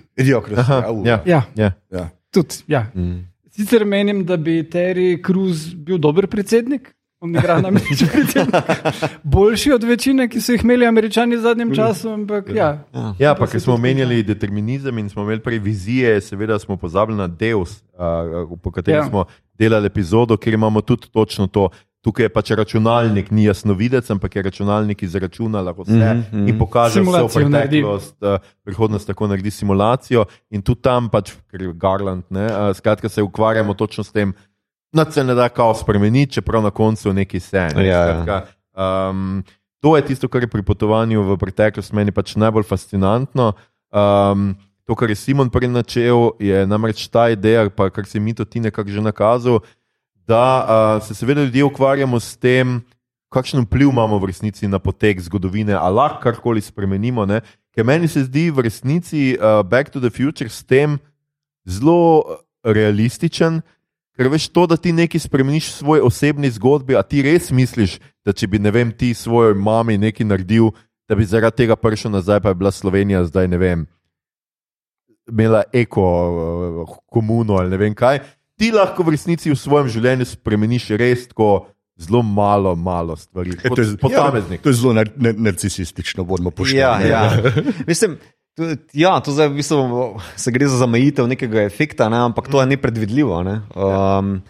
Aha, 0.58 0.84
ja, 1.06 1.22
Ja, 1.26 1.42
ja. 1.56 1.72
Ja. 1.92 2.10
tudi. 2.32 2.56
Ja. 2.68 2.86
Mm. 2.96 3.28
Sicer 3.52 3.86
menim, 3.86 4.26
da 4.26 4.38
bi 4.38 4.64
Terry 4.64 5.20
Cruz 5.26 5.74
bil 5.76 5.98
dober 5.98 6.28
predsednik. 6.28 6.96
On 7.22 7.36
igra 7.36 7.62
na 7.62 7.70
predsednik. 7.72 8.56
Boljši 9.24 9.72
od 9.72 9.84
večine, 9.84 10.26
ki 10.30 10.42
so 10.42 10.56
jih 10.56 10.64
imeli 10.64 10.88
američani 10.90 11.38
v 11.38 11.42
zadnjem 11.42 11.76
času, 11.76 12.10
ampak 12.10 12.50
ja. 12.50 12.72
Ja, 13.20 13.36
pa 13.38 13.46
ker 13.48 13.62
smo 13.62 13.76
omenjali 13.78 14.24
determinizem 14.26 14.98
in 14.98 15.10
smo 15.10 15.22
imeli 15.22 15.44
prej 15.46 15.60
vizije, 15.62 16.16
seveda 16.22 16.60
smo 16.60 16.78
pozabili 16.82 17.18
na 17.18 17.28
Deus, 17.28 17.84
uh, 17.94 18.58
po 18.64 18.72
katerem 18.72 19.00
Ja. 19.00 19.04
ja. 19.04 19.10
smo 19.10 19.26
delali 19.54 19.86
epizodo, 19.86 20.38
kjer 20.38 20.54
imamo 20.54 20.82
tudi 20.82 21.12
točno 21.14 21.48
to. 21.48 21.70
Tukaj 22.02 22.26
je 22.26 22.30
pač 22.34 22.50
računalnik, 22.58 23.30
ni 23.32 23.44
jasnovidec, 23.44 24.10
ampak 24.10 24.36
je 24.36 24.42
računalnik 24.42 25.04
izračunal 25.04 25.74
vse 25.78 25.92
mm 25.92 26.26
-hmm. 26.32 26.50
in 26.50 26.58
pokaže 26.60 27.02
vse 27.02 27.50
preteklost, 27.50 28.16
uh, 28.22 28.38
prihodnost 28.64 29.08
tako 29.08 29.28
naredi 29.28 29.52
simulacijo. 29.52 30.26
In 30.50 30.62
tudi 30.62 30.82
tam, 30.82 31.10
pač, 31.10 31.32
ker 31.52 31.62
je 31.62 31.74
Garland, 31.74 32.24
ne, 32.30 32.46
uh, 32.46 32.76
skratka, 32.76 33.10
se 33.10 33.22
ukvarjamo 33.22 33.74
točno 33.74 34.04
s 34.04 34.12
tem, 34.12 34.34
da 34.94 35.12
se 35.12 35.24
ne 35.24 35.34
da 35.34 35.50
kao 35.50 35.76
spremeniti, 35.76 36.34
čeprav 36.34 36.64
na 36.64 36.72
koncu 36.72 37.14
neki 37.14 37.40
se. 37.40 37.68
Ne, 37.76 37.86
Ja, 37.86 38.00
ja. 38.00 38.24
skratka, 38.24 38.48
um, 39.10 39.44
to 39.80 39.96
je 39.98 40.06
tisto, 40.06 40.28
kar 40.28 40.44
je 40.44 40.48
pri 40.48 40.64
potovanju 40.64 41.24
v 41.24 41.38
preteklost 41.38 41.94
meni 41.94 42.12
pač 42.12 42.36
najbolj 42.36 42.64
fascinantno. 42.64 43.54
Um, 43.92 44.56
to, 44.86 44.96
kar 44.96 45.10
je 45.10 45.16
Simon 45.16 45.50
prej 45.50 45.72
načel, 45.72 46.32
je 46.40 46.66
namreč 46.68 47.08
ta 47.08 47.30
ideja, 47.30 47.70
pa 47.70 47.90
kar 47.90 48.06
si 48.06 48.20
mi 48.20 48.34
to 48.34 48.46
ti 48.46 48.60
nekako 48.60 48.90
že 48.90 49.02
nakazal, 49.02 49.60
da 50.28 50.46
uh, 50.62 51.04
se 51.04 51.16
seveda 51.16 51.44
ljudje 51.44 51.64
ukvarjamo 51.64 52.20
s 52.20 52.38
tem, 52.38 52.82
kakšen 53.32 53.64
vpliv 53.64 53.90
imamo 53.90 54.20
v 54.20 54.30
resnici 54.30 54.68
na 54.68 54.80
potek 54.80 55.22
zgodovine, 55.24 55.74
ali 55.74 55.96
lahko 55.96 56.20
karkoli 56.20 56.62
spremenimo. 56.62 57.26
Ne? 57.26 57.42
Ker 57.72 57.88
meni 57.88 58.08
se 58.08 58.28
zdi 58.28 58.52
v 58.52 58.68
resnici 58.68 59.38
uh, 59.40 59.64
Back 59.64 59.90
to 59.90 60.00
the 60.04 60.12
Future 60.12 60.50
s 60.50 60.64
tem 60.64 61.00
zelo 61.64 62.38
realističen. 62.64 63.62
Ker 64.12 64.28
veš 64.28 64.50
to, 64.52 64.68
da 64.68 64.76
ti 64.78 64.92
nekaj 64.92 65.20
spremeniš 65.20 65.70
v 65.70 65.78
svoji 65.78 66.02
osebni 66.02 66.50
zgodbi, 66.52 66.96
a 66.96 67.02
ti 67.02 67.22
res 67.22 67.48
misliš, 67.52 68.00
da 68.26 68.34
če 68.34 68.48
bi 68.48 68.60
ne 68.60 68.72
vem, 68.72 68.92
ti 68.92 69.14
svoji 69.14 69.56
mami 69.56 69.98
nekaj 69.98 70.28
naredil, 70.28 70.72
da 71.08 71.16
bi 71.16 71.26
zaradi 71.26 71.64
tega 71.64 71.76
prišel 71.76 72.12
nazaj, 72.12 72.40
pa 72.40 72.52
je 72.52 72.56
bila 72.56 72.72
Slovenija 72.72 73.24
zdaj 73.26 73.48
ne 73.48 73.58
vem, 73.58 73.86
imela 75.28 75.64
eko 75.74 76.04
eh, 76.04 76.94
komuno 77.08 77.56
ali 77.56 77.70
ne 77.70 77.78
vem 77.78 77.96
kaj. 77.96 78.20
Ti 78.60 78.72
lahko 78.72 79.04
v 79.04 79.16
resnici 79.16 79.50
v 79.52 79.56
svojem 79.58 79.88
življenju 79.90 80.26
spremeniš 80.28 80.90
res 81.00 81.28
tako 81.32 81.68
zelo 81.98 82.22
malo, 82.22 82.76
malo 82.76 83.16
stvari. 83.16 83.56
E, 83.56 83.70
Kot 83.70 83.76
to 83.76 83.82
je- 83.82 83.98
posameznik. 83.98 84.62
To 84.62 84.70
je 84.70 84.76
zelo 84.76 84.94
nar 84.94 85.10
nar 85.16 85.34
narcisistično, 85.38 86.24
bodimo 86.26 86.52
pošteni. 86.52 86.80
Ja, 86.80 87.00
ja. 87.02 87.42
Mislim, 87.90 88.18
ja, 88.94 89.20
to 89.20 89.34
zdaj 89.36 89.50
v 89.52 89.60
bistvu 89.60 89.80
se 90.36 90.52
gre 90.52 90.68
za 90.68 90.78
zamejitev 90.82 91.28
nekega 91.28 91.66
efekta, 91.68 92.10
ne, 92.10 92.20
ampak 92.30 92.48
to 92.52 92.62
je 92.62 92.70
nepredvidljivo. 92.74 93.44
Ne. 93.44 93.62
Um, 93.76 94.42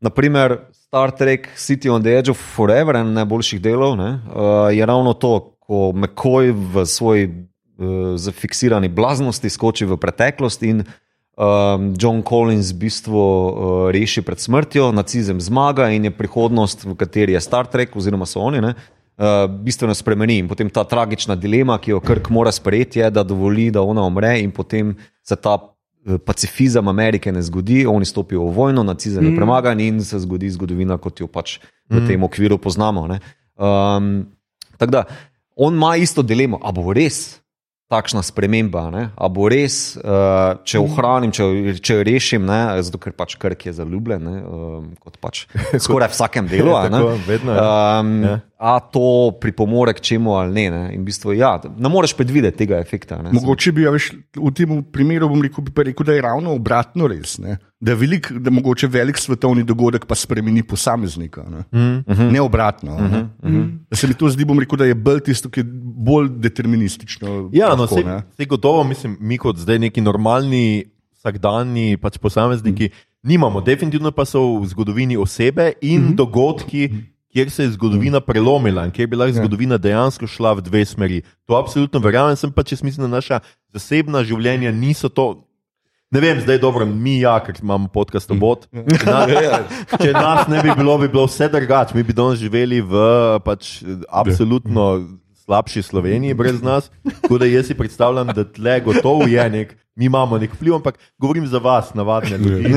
naprimer, 0.00 0.58
Star 0.72 1.12
Trek 1.12 1.50
City 1.56 1.90
on 1.90 2.02
the 2.02 2.16
Edge 2.16 2.30
of 2.32 2.40
Forever, 2.54 2.96
en 2.96 3.12
najboljših 3.12 3.60
delov, 3.60 3.96
ne, 4.00 4.14
uh, 4.32 4.68
je 4.72 4.86
ravno 4.86 5.12
to, 5.12 5.54
ko 5.68 5.92
McCoy 5.92 6.52
v 6.52 6.86
svoji 6.88 7.28
uh, 7.28 8.16
zafiksirani 8.16 8.88
blaznosti 8.88 9.50
skoči 9.52 9.84
v 9.84 9.98
preteklost 10.00 10.64
in 10.64 10.80
um, 10.80 11.92
John 12.00 12.22
Collins 12.24 12.72
v 12.72 12.88
bistvu 12.88 13.20
uh, 13.20 13.50
reši 13.92 14.24
pred 14.24 14.40
smrtjo, 14.40 14.88
nacizem 14.96 15.40
zmaga 15.44 15.90
in 15.92 16.08
je 16.08 16.14
prihodnost, 16.14 16.88
v 16.88 16.96
kateri 16.96 17.36
je 17.36 17.44
Star 17.44 17.68
Trek, 17.68 17.92
oziroma 17.96 18.26
so 18.26 18.40
oni. 18.40 18.64
Ne, 18.64 18.74
Uh, 19.18 19.50
bistveno 19.50 19.94
spremeni. 19.98 20.36
In 20.38 20.48
potem 20.48 20.68
ta 20.70 20.84
tragična 20.86 21.34
dilema, 21.34 21.78
ki 21.82 21.90
jo 21.90 21.98
Krk 22.00 22.28
mora 22.30 22.52
sprejeti, 22.54 23.00
je, 23.00 23.08
da 23.10 23.24
dovoli, 23.26 23.70
da 23.74 23.82
ona 23.82 24.04
umre, 24.06 24.36
in 24.38 24.52
potem 24.54 24.92
se 25.26 25.34
ta 25.36 25.56
eh, 26.06 26.18
pacifizem 26.22 26.86
Amerike 26.88 27.32
ne 27.32 27.42
zgodi, 27.42 27.80
oni 27.86 28.06
stopijo 28.06 28.46
v 28.46 28.54
vojno, 28.54 28.84
nacizem 28.86 29.26
je 29.26 29.34
premagan 29.36 29.80
in 29.80 29.98
se 30.04 30.18
zgodi 30.22 30.50
zgodovina, 30.54 31.00
kot 31.02 31.18
jo 31.20 31.26
pač 31.26 31.58
v 31.90 32.06
tem 32.06 32.22
okviru 32.22 32.58
poznamo. 32.62 33.08
ne. 33.10 33.18
Um, 33.58 34.28
Tako 34.78 34.90
da 34.90 35.04
on 35.56 35.74
ima 35.74 35.96
isto 35.96 36.22
dilemo, 36.22 36.60
ali 36.62 36.74
bo 36.78 36.92
res 36.94 37.40
takšna 37.88 38.20
sprememba, 38.22 38.90
ne? 38.92 39.02
a 39.16 39.28
bo 39.32 39.48
res, 39.48 39.96
uh, 39.96 40.60
če 40.60 40.76
ohranim, 40.78 41.32
če, 41.32 41.44
če 41.80 41.94
jo 41.96 42.02
rešim, 42.04 42.44
ne? 42.44 42.82
zato 42.84 43.00
ker 43.00 43.14
pač 43.16 43.32
Krk 43.40 43.64
je 43.66 43.72
zaljubljen, 43.72 44.20
ne? 44.28 44.42
um, 44.44 44.90
kot 45.00 45.16
pač 45.16 45.46
skoraj 45.84 46.12
v 46.12 46.14
vsakem 46.14 46.50
delu. 46.52 46.74
ne. 46.84 46.90
Tako, 46.92 47.14
vedno 47.26 47.56
je. 47.56 47.64
Um, 47.64 48.12
Ja. 48.28 48.34
A 48.58 48.80
to 48.82 49.30
pripomore 49.38 49.94
k 49.94 50.00
čemu 50.02 50.34
ali 50.34 50.50
ne. 50.52 50.70
ne? 50.70 50.82
In 50.94 51.06
v 51.06 51.06
bistvu, 51.06 51.30
ja, 51.38 51.52
ne 51.78 51.88
moreš 51.88 52.16
predvideti 52.18 52.64
tega 52.64 52.80
efekta. 52.82 53.20
Ne? 53.22 53.30
Mogoče 53.30 53.70
bi, 53.70 53.84
a 53.86 53.92
veš, 53.94 54.08
v 54.34 54.50
tem 54.50 54.72
primeru 54.82 55.28
bom 55.30 55.42
rekel, 55.44 55.62
bi 55.62 55.70
pa 55.70 55.84
rekel, 55.86 56.06
da 56.08 56.16
je 56.16 56.24
ravno 56.26 56.56
obratno 56.58 57.06
res. 57.06 57.36
Ne? 57.38 57.54
Da 57.78 57.94
je 57.94 58.00
velik, 58.00 58.32
da 58.34 58.50
mogoče 58.50 58.90
velik 58.90 59.20
svetovni 59.22 59.62
dogodek 59.62 60.08
pa 60.10 60.18
spremeni 60.18 60.64
posameznika. 60.66 61.44
Ne, 61.46 61.62
mm 61.70 62.02
-hmm. 62.02 62.32
ne 62.32 62.40
obratno. 62.40 62.98
Mm 62.98 63.30
-hmm. 63.42 63.78
Da 63.90 63.96
se 63.96 64.08
mi 64.08 64.14
to 64.14 64.28
zdi, 64.28 64.44
bom 64.44 64.58
rekel, 64.58 64.78
da 64.78 64.84
je 64.84 64.94
bolj 64.94 65.20
tisto, 65.20 65.48
ki 65.48 65.60
je 65.60 65.64
bolj 66.10 66.28
deterministično. 66.28 67.50
Ja, 67.52 67.68
no, 67.68 67.86
lahko, 67.86 67.94
vse, 67.94 68.04
ne. 68.04 68.22
vse 68.32 68.44
gotovo, 68.44 68.84
mislim, 68.84 69.16
mi 69.20 69.38
kot 69.38 69.56
zdaj 69.56 69.78
neki 69.78 70.00
normalni, 70.00 70.84
vsakdanji 71.14 71.96
pač 71.96 72.18
posamezniki, 72.18 72.90
mm. 72.90 73.28
nimamo. 73.28 73.60
Definitivno 73.60 74.10
pa 74.10 74.24
so 74.24 74.58
v 74.58 74.66
zgodovini 74.66 75.16
osebe 75.16 75.72
in 75.80 76.02
mm 76.02 76.08
-hmm. 76.08 76.14
dogodki, 76.14 76.90
kjer 77.32 77.50
se 77.50 77.62
je 77.62 77.74
zgodovina 77.76 78.20
prelomila 78.20 78.86
in 78.86 78.90
kjer 78.90 79.06
je 79.06 79.12
bila 79.12 79.28
zgodovina 79.32 79.78
dejansko 79.78 80.26
šla 80.26 80.52
v 80.58 80.64
dve 80.68 80.84
smeri. 80.84 81.22
To 81.46 81.56
absolutno 81.56 82.00
verjamem, 82.00 82.36
sem 82.36 82.52
pa 82.52 82.62
če 82.62 82.80
mislim, 82.82 83.06
da 83.06 83.16
naša 83.18 83.40
zasebna 83.74 84.24
življenja 84.24 84.72
niso 84.72 85.08
to. 85.08 85.44
Ne 86.10 86.22
vem, 86.24 86.40
zdaj 86.40 86.56
je 86.56 86.60
dobro, 86.62 86.86
mi 86.86 87.18
ja, 87.20 87.34
ker 87.44 87.58
imamo 87.60 87.90
podcast 87.92 88.30
obot. 88.32 88.64
Če, 88.72 89.04
na, 89.04 89.26
če 90.00 90.12
nas 90.16 90.46
ne 90.48 90.62
bi 90.64 90.72
bilo, 90.72 90.96
bi 90.98 91.08
bilo 91.12 91.26
vse 91.28 91.50
drugače. 91.52 91.96
Mi 91.98 92.02
bi 92.02 92.16
danes 92.16 92.40
živeli 92.40 92.80
v 92.80 93.02
pač, 93.44 93.82
absolutno 94.08 94.86
slabši 95.44 95.82
Sloveniji 95.82 96.36
brez 96.36 96.62
nas. 96.64 96.88
Tako 97.04 97.42
da 97.44 97.48
jaz 97.48 97.68
si 97.68 97.76
predstavljam, 97.76 98.32
da 98.32 98.44
tle 98.44 98.80
gotovo 98.84 99.28
je 99.28 99.44
nek, 99.52 99.76
mi 99.98 100.06
imamo 100.06 100.38
nek 100.38 100.52
vpliv, 100.54 100.76
ampak 100.78 100.98
govorim 101.18 101.46
za 101.46 101.58
vas, 101.58 101.90
navadne 101.94 102.38
ljudi. 102.38 102.74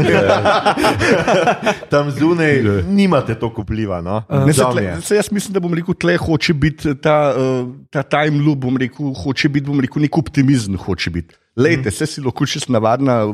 Tam 1.92 2.12
zunaj 2.12 2.64
nimate 2.90 3.36
toliko 3.40 3.62
vpliva. 3.62 4.02
No? 4.02 4.24
Ne, 4.30 4.54
se, 4.54 4.66
tle, 4.72 5.02
se 5.02 5.16
jaz 5.16 5.32
mislim, 5.32 5.54
da 5.54 5.60
bom 5.60 5.74
rekel, 5.78 5.94
tle 5.94 6.18
hoče 6.18 6.54
biti 6.54 6.96
ta, 7.02 7.34
uh, 7.38 7.70
ta 7.94 8.04
time 8.04 8.42
loop, 8.42 8.66
bom 8.66 8.78
rekel, 8.78 9.14
hoče 9.24 9.50
biti, 9.50 9.68
bom 9.70 9.80
rekel, 9.80 10.02
nek 10.02 10.18
optimizem 10.18 10.78
hoče 10.82 11.14
biti. 11.14 11.38
Lejte, 11.60 11.92
vse 11.92 12.06
si 12.08 12.22
lahko 12.24 12.46
čist 12.48 12.70
navadna 12.72 13.26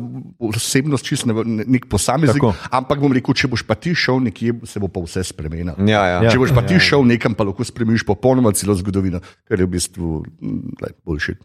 osebnost, 0.42 1.06
čist 1.06 1.28
nek 1.30 1.86
posameznik, 1.90 2.42
Tako. 2.42 2.70
ampak 2.74 3.02
bom 3.04 3.14
rekel, 3.14 3.36
če 3.38 3.50
boš 3.52 3.62
pa 3.68 3.76
ti 3.78 3.94
šel 3.96 4.24
nekje, 4.26 4.56
se 4.66 4.82
bo 4.82 4.90
pa 4.90 5.04
vse 5.06 5.22
spremenilo. 5.28 5.76
Ja, 5.86 6.02
ja. 6.02 6.16
Ja. 6.26 6.32
Če 6.34 6.42
boš 6.42 6.56
pa 6.58 6.64
ti 6.66 6.80
šel 6.82 7.06
nekam, 7.06 7.38
pa 7.38 7.46
lahko 7.46 7.66
spremeniš 7.68 8.08
popolnoma 8.10 8.52
celo 8.58 8.74
zgodovino, 8.80 9.22
kar 9.46 9.62
je 9.62 9.68
v 9.70 9.74
bistvu 9.76 10.24
mm, 10.26 10.80
lej, 10.82 10.96
boljši. 11.06 11.38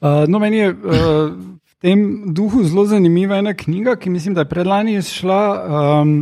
Uh, 0.00 0.24
no, 0.30 0.38
meni 0.38 0.60
je 0.62 0.70
uh, 0.70 0.76
v 1.34 1.72
tem 1.82 2.02
duhu 2.34 2.62
zelo 2.64 2.84
zanimiva 2.86 3.38
ena 3.38 3.54
knjiga, 3.54 3.96
ki 3.98 4.10
mislim, 4.10 4.34
da 4.34 4.44
je 4.46 4.50
predlani 4.52 4.98
izšla, 4.98 5.40
um, 6.02 6.12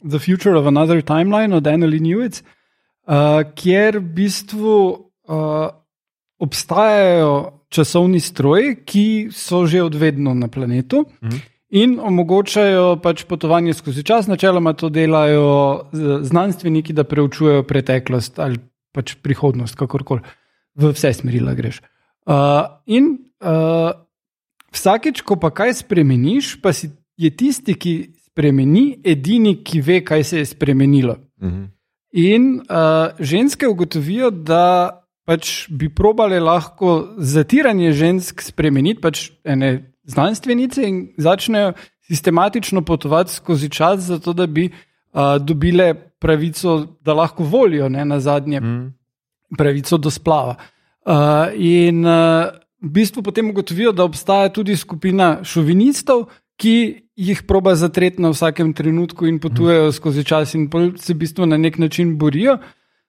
The 0.00 0.18
Future 0.18 0.58
of 0.58 0.66
Another 0.66 1.02
Timeline 1.02 1.56
od 1.56 1.66
Anneli 1.66 2.00
Newitz, 2.00 2.42
uh, 2.42 3.42
kjer 3.54 3.98
v 3.98 4.14
bistvu 4.16 4.78
uh, 5.28 5.68
obstajajo 6.38 7.34
časovni 7.68 8.20
stroji, 8.20 8.76
ki 8.86 9.28
so 9.32 9.66
že 9.66 9.82
odvedno 9.82 10.34
na 10.34 10.48
planetu. 10.48 11.04
Mhm. 11.22 11.44
In 11.76 11.98
omogočajo 12.00 12.96
pač 13.02 13.24
potovanje 13.26 13.74
skozi 13.74 14.04
čas, 14.06 14.28
načeloma 14.30 14.72
to 14.72 14.88
delajo 14.88 15.90
znanstveniki, 16.22 16.94
da 16.94 17.04
preučujejo 17.04 17.64
preteklost 17.66 18.38
ali 18.38 18.60
pač 18.94 19.16
prihodnost, 19.18 19.74
kakorkoli, 19.74 20.22
v 20.78 20.92
vse 20.94 21.12
smeri 21.12 21.42
greš. 21.58 21.82
Uh, 22.26 22.80
in 22.86 23.25
uh, 23.44 23.92
vsakeč, 24.72 25.22
ko 25.26 25.36
pa 25.40 25.50
kaj 25.50 25.74
spremeniš, 25.82 26.56
pa 26.62 26.72
si, 26.72 26.90
je 27.16 27.30
tisti, 27.30 27.74
ki 27.74 27.94
spremeni, 28.30 28.98
edini, 29.04 29.56
ki 29.64 29.80
ve, 29.80 30.02
kaj 30.04 30.24
se 30.24 30.38
je 30.38 30.52
spremenilo. 30.52 31.16
Uh 31.40 31.48
mhm. 31.48 31.62
-huh. 31.62 31.68
In 32.16 32.60
uh, 32.60 33.12
ženske 33.20 33.68
ugotovijo, 33.68 34.30
da 34.30 35.02
pač 35.26 35.68
bi 35.68 35.88
probale 35.94 36.40
lahko 36.40 37.14
zatiranje 37.18 37.92
žensk 37.92 38.42
spremeniti, 38.42 39.00
pač 39.00 39.30
ene 39.44 39.92
znanstvenice 40.04 40.86
in 40.88 41.08
začnejo 41.18 41.72
sistematično 42.06 42.82
potovati 42.82 43.32
skozi 43.32 43.68
čas, 43.68 44.00
zato 44.00 44.32
da 44.32 44.46
bi 44.46 44.70
uh, 44.70 45.36
dobile 45.40 45.94
pravico, 45.94 46.86
da 47.00 47.14
lahko 47.14 47.44
volijo 47.44 47.88
ne, 47.88 48.04
na 48.04 48.20
zadnje 48.20 48.60
mm. 48.60 48.94
pravico 49.58 49.98
do 49.98 50.10
splava. 50.10 50.54
Uh, 51.06 51.12
in 51.54 52.06
uh, 52.06 52.46
v 52.86 52.92
bistvu 52.92 53.22
potem 53.22 53.50
ugotovijo, 53.50 53.92
da 53.92 54.04
obstaja 54.04 54.48
tudi 54.54 54.76
skupina 54.76 55.38
šovinistov, 55.44 56.28
ki 56.56 56.76
jih 57.16 57.42
proba 57.48 57.74
zatreti 57.76 58.22
na 58.22 58.30
vsakem 58.32 58.72
trenutku 58.76 59.26
in 59.26 59.40
potujejo 59.40 59.92
skozi 59.92 60.24
čas, 60.24 60.54
in 60.54 60.68
se 60.96 61.14
v 61.14 61.18
bistvu 61.18 61.46
na 61.46 61.56
nek 61.56 61.78
način 61.78 62.16
borijo. 62.18 62.58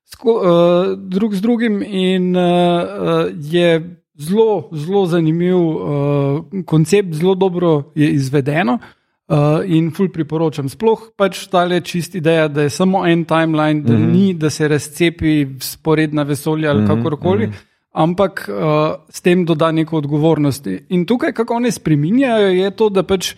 Sko, 0.07 0.31
uh, 0.31 0.97
drug 0.97 1.35
z 1.35 1.41
drugim, 1.41 1.81
in 1.83 2.35
uh, 2.35 3.27
je 3.35 3.99
zelo, 4.17 4.69
zelo 4.71 5.05
zanimiv 5.05 5.57
uh, 5.57 6.63
koncept, 6.65 7.13
zelo 7.13 7.35
dobro 7.35 7.91
je 7.95 8.11
izvedeno. 8.11 8.79
Uh, 9.27 9.59
in 9.65 9.89
ful 9.91 10.07
priporočam. 10.07 10.69
Sploh 10.71 11.09
pač 11.19 11.49
ta 11.51 11.65
le 11.67 11.81
čist 11.83 12.13
ideja, 12.15 12.47
da 12.47 12.63
je 12.63 12.71
samo 12.71 13.01
en 13.03 13.25
timeline, 13.27 13.81
da 13.83 13.93
mm 13.93 13.97
-hmm. 13.97 14.11
ni, 14.11 14.33
da 14.33 14.49
se 14.49 14.67
razcepi 14.67 15.47
sporedna 15.59 16.23
vesolja 16.23 16.69
ali 16.69 16.81
mm 16.81 16.87
-hmm. 16.87 17.03
kakorkoli, 17.03 17.47
mm 17.47 17.51
-hmm. 17.51 17.76
Ampak 17.91 18.49
uh, 18.49 19.03
s 19.09 19.21
tem 19.21 19.45
doda 19.45 19.71
neko 19.71 19.97
odgovornost. 19.97 20.67
In 20.89 21.05
tukaj, 21.05 21.33
kako 21.33 21.61
oni 21.61 21.71
spreminjajo, 21.71 22.49
je 22.53 22.71
to, 22.71 22.89
da 22.89 23.03
pač 23.03 23.33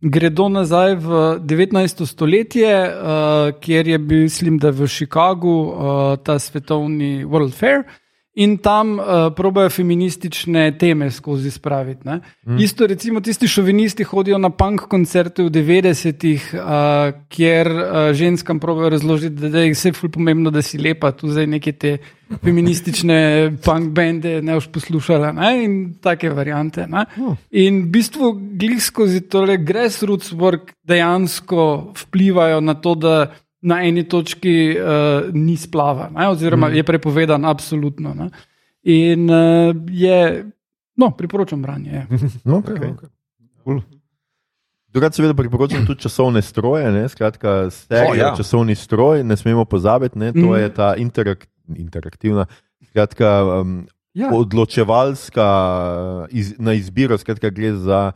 gredo 0.00 0.48
nazaj 0.48 0.94
v 0.94 1.22
19. 1.44 2.06
stoletje, 2.06 2.72
uh, 2.72 3.52
kjer 3.60 3.88
je 3.88 3.98
bil, 3.98 4.22
mislim, 4.26 4.58
da 4.58 4.70
v 4.70 4.88
Chicagu 4.88 5.56
uh, 5.68 6.16
ta 6.24 6.38
svetovni 6.38 7.24
World 7.24 7.54
Fair 7.54 7.84
in 8.40 8.56
tam 8.58 8.98
uh, 8.98 9.04
probejo 9.36 9.68
feministične 9.70 10.78
teme 10.78 11.10
skozi 11.10 11.50
spraviti. 11.50 12.08
Mm. 12.08 12.58
Isto, 12.58 12.86
recimo, 12.86 13.20
tisti 13.20 13.48
šovinisti 13.48 14.04
hodijo 14.04 14.38
na 14.38 14.50
punk 14.50 14.86
koncerte 14.88 15.44
v 15.44 15.50
90-ih, 15.50 16.46
uh, 16.54 16.62
kjer 17.28 17.68
uh, 17.68 17.98
ženskam 18.16 18.60
probejo 18.60 18.88
razložiti, 18.96 19.36
da, 19.36 19.48
da 19.48 19.64
je 19.66 19.74
vse 19.74 19.92
ful 19.92 20.08
pomembno, 20.10 20.50
da 20.50 20.62
si 20.62 20.80
lepa, 20.80 21.12
tu 21.12 21.28
zdaj 21.28 21.46
neke 21.46 21.72
te 21.72 21.98
feministične 22.40 23.18
punk 23.64 23.92
bende 23.92 24.38
ne 24.42 24.54
boš 24.56 24.70
poslušala 24.72 25.32
ne? 25.36 25.52
in 25.64 25.76
take 26.00 26.30
variante. 26.32 26.86
Mm. 26.86 27.36
In 27.50 27.82
v 27.84 27.92
bistvu 27.98 28.32
glih 28.56 28.80
skozi 28.80 29.20
tole 29.20 29.58
grassroots 29.58 30.32
work 30.32 30.72
dejansko 30.88 31.92
vplivajo 32.06 32.60
na 32.64 32.74
to, 32.74 32.94
da 32.94 33.16
na 33.62 33.82
eni 33.84 34.06
točki 34.08 34.76
uh, 34.76 35.28
ni 35.34 35.56
splava, 35.56 36.10
ne? 36.14 36.28
oziroma 36.28 36.68
mm. 36.68 36.74
je 36.74 36.84
prepovedan, 36.84 37.44
absolutno. 37.44 38.14
Ne? 38.14 38.30
In 38.82 39.30
uh, 39.30 39.76
je, 39.90 40.44
no, 40.96 41.10
priporočam 41.16 41.62
branje. 41.62 42.06
No, 42.44 42.62
okay, 42.64 42.76
okay. 42.76 43.08
Cool. 43.64 43.82
Drugače, 44.90 45.20
seveda, 45.20 45.34
priporočam 45.38 45.86
tudi 45.86 46.00
časovne 46.02 46.42
stroje, 46.42 46.90
ne? 46.92 47.08
skratka, 47.08 47.70
stereo, 47.70 48.10
oh, 48.10 48.18
ja. 48.18 48.32
časovni 48.36 48.74
stroj, 48.74 49.24
ne 49.24 49.36
smemo 49.36 49.64
pozabiti, 49.64 50.18
ne? 50.18 50.32
to 50.32 50.50
mm. 50.50 50.56
je 50.56 50.74
ta 50.74 50.94
interak 50.96 51.46
interaktivna, 51.76 52.46
skratka, 52.90 53.60
um, 53.60 53.86
ja. 54.14 54.30
odločevalska 54.34 55.46
iz 56.30 56.54
na 56.58 56.72
izbiro, 56.72 57.18
skratka, 57.18 57.50
gre 57.50 57.72
za 57.72 58.12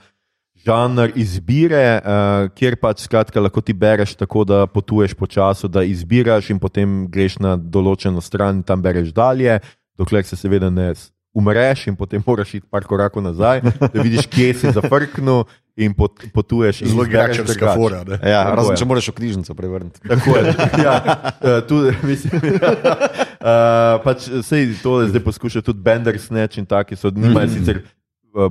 žanr 0.64 1.12
izbire, 1.18 2.00
uh, 2.00 2.50
kjer 2.56 2.76
pač 2.80 3.04
skratka, 3.08 3.42
lahko 3.42 3.60
ti 3.60 3.74
bereš 3.76 4.14
tako, 4.16 4.44
da 4.48 4.64
potuješ 4.66 5.14
po 5.18 5.26
času, 5.26 5.68
da 5.68 5.84
izbiraš 5.84 6.50
in 6.54 6.60
potem 6.62 7.04
greš 7.10 7.38
na 7.42 7.56
določeno 7.56 8.22
stran 8.24 8.62
in 8.62 8.62
tam 8.66 8.82
bereš 8.84 9.12
dalje, 9.16 9.58
dokler 9.98 10.24
se 10.24 10.38
seveda 10.40 10.70
ne 10.70 10.92
umreš 11.34 11.88
in 11.90 11.98
potem 11.98 12.22
moraš 12.26 12.54
iti 12.54 12.66
par 12.70 12.86
korakov 12.86 13.22
nazaj, 13.22 13.64
da 13.80 13.92
vidiš, 14.00 14.30
kje 14.30 14.54
si 14.54 14.74
zafrknil. 14.78 15.44
In 15.74 15.90
pot, 15.90 16.20
potuješ 16.30 16.84
zelo 16.86 17.02
gračevska 17.02 17.72
fora. 17.74 18.04
Ja, 18.22 18.44
razen, 18.54 18.76
če 18.78 18.86
moraš 18.86 19.08
v 19.10 19.14
knjižnico 19.16 19.56
prevrniti. 19.58 19.98
Tako 20.06 20.36
je. 20.36 20.52
Ja, 20.78 20.92
uh, 21.02 21.56
tudi, 21.66 21.96
mislim, 22.12 22.38
uh, 22.38 23.98
pač, 24.06 24.28
sej, 24.46 24.68
to 24.84 25.00
zdaj 25.10 25.24
poskušajo 25.24 25.66
tudi 25.66 25.82
Bender 25.82 26.14
Snatch 26.22 26.62
in 26.62 26.68
taki 26.70 26.94
so, 26.94 27.10
nimajo 27.10 27.50
mm. 27.50 27.56
sicer 27.56 27.82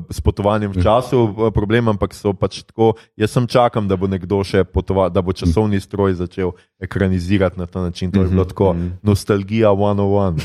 s 0.09 0.21
potovanjem 0.21 0.71
v 0.71 0.83
času 0.83 1.51
problem, 1.51 1.91
ampak 1.91 2.15
so 2.15 2.31
pač 2.31 2.63
tako. 2.63 2.95
Jaz 3.19 3.35
sem 3.35 3.47
čakam, 3.47 3.87
da 3.87 3.99
bo 3.99 4.07
nekdo 4.07 4.39
še 4.47 4.63
potoval, 4.63 5.11
da 5.11 5.19
bo 5.19 5.35
časovni 5.35 5.79
stroj 5.83 6.15
začel 6.23 6.55
ekranizirati 6.79 7.59
na 7.59 7.67
ta 7.67 7.83
način. 7.83 8.11
To 8.11 8.23
je 8.23 8.31
bilo 8.31 8.45
tako 8.47 8.75
nostalgija 9.03 9.75
101. 9.75 10.39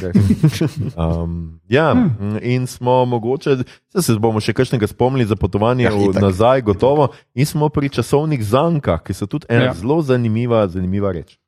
Um, 0.99 1.61
ja, 1.71 1.95
in 2.43 2.67
smo 2.67 3.05
mogoče, 3.07 3.63
se 3.95 4.19
bomo 4.19 4.43
še 4.43 4.53
kakšnega 4.53 4.91
spomnili 4.91 5.29
za 5.29 5.39
potovanje 5.39 5.87
ja, 5.87 5.95
nazaj, 6.19 6.67
gotovo. 6.67 7.13
In 7.39 7.47
smo 7.47 7.71
pri 7.71 7.93
časovnih 7.95 8.43
zankah, 8.43 9.03
ki 9.03 9.15
so 9.15 9.31
tudi 9.31 9.47
ena 9.47 9.71
ja. 9.71 9.77
zelo 9.79 10.03
zanimiva, 10.03 10.67
zanimiva 10.67 11.15
reč. 11.15 11.39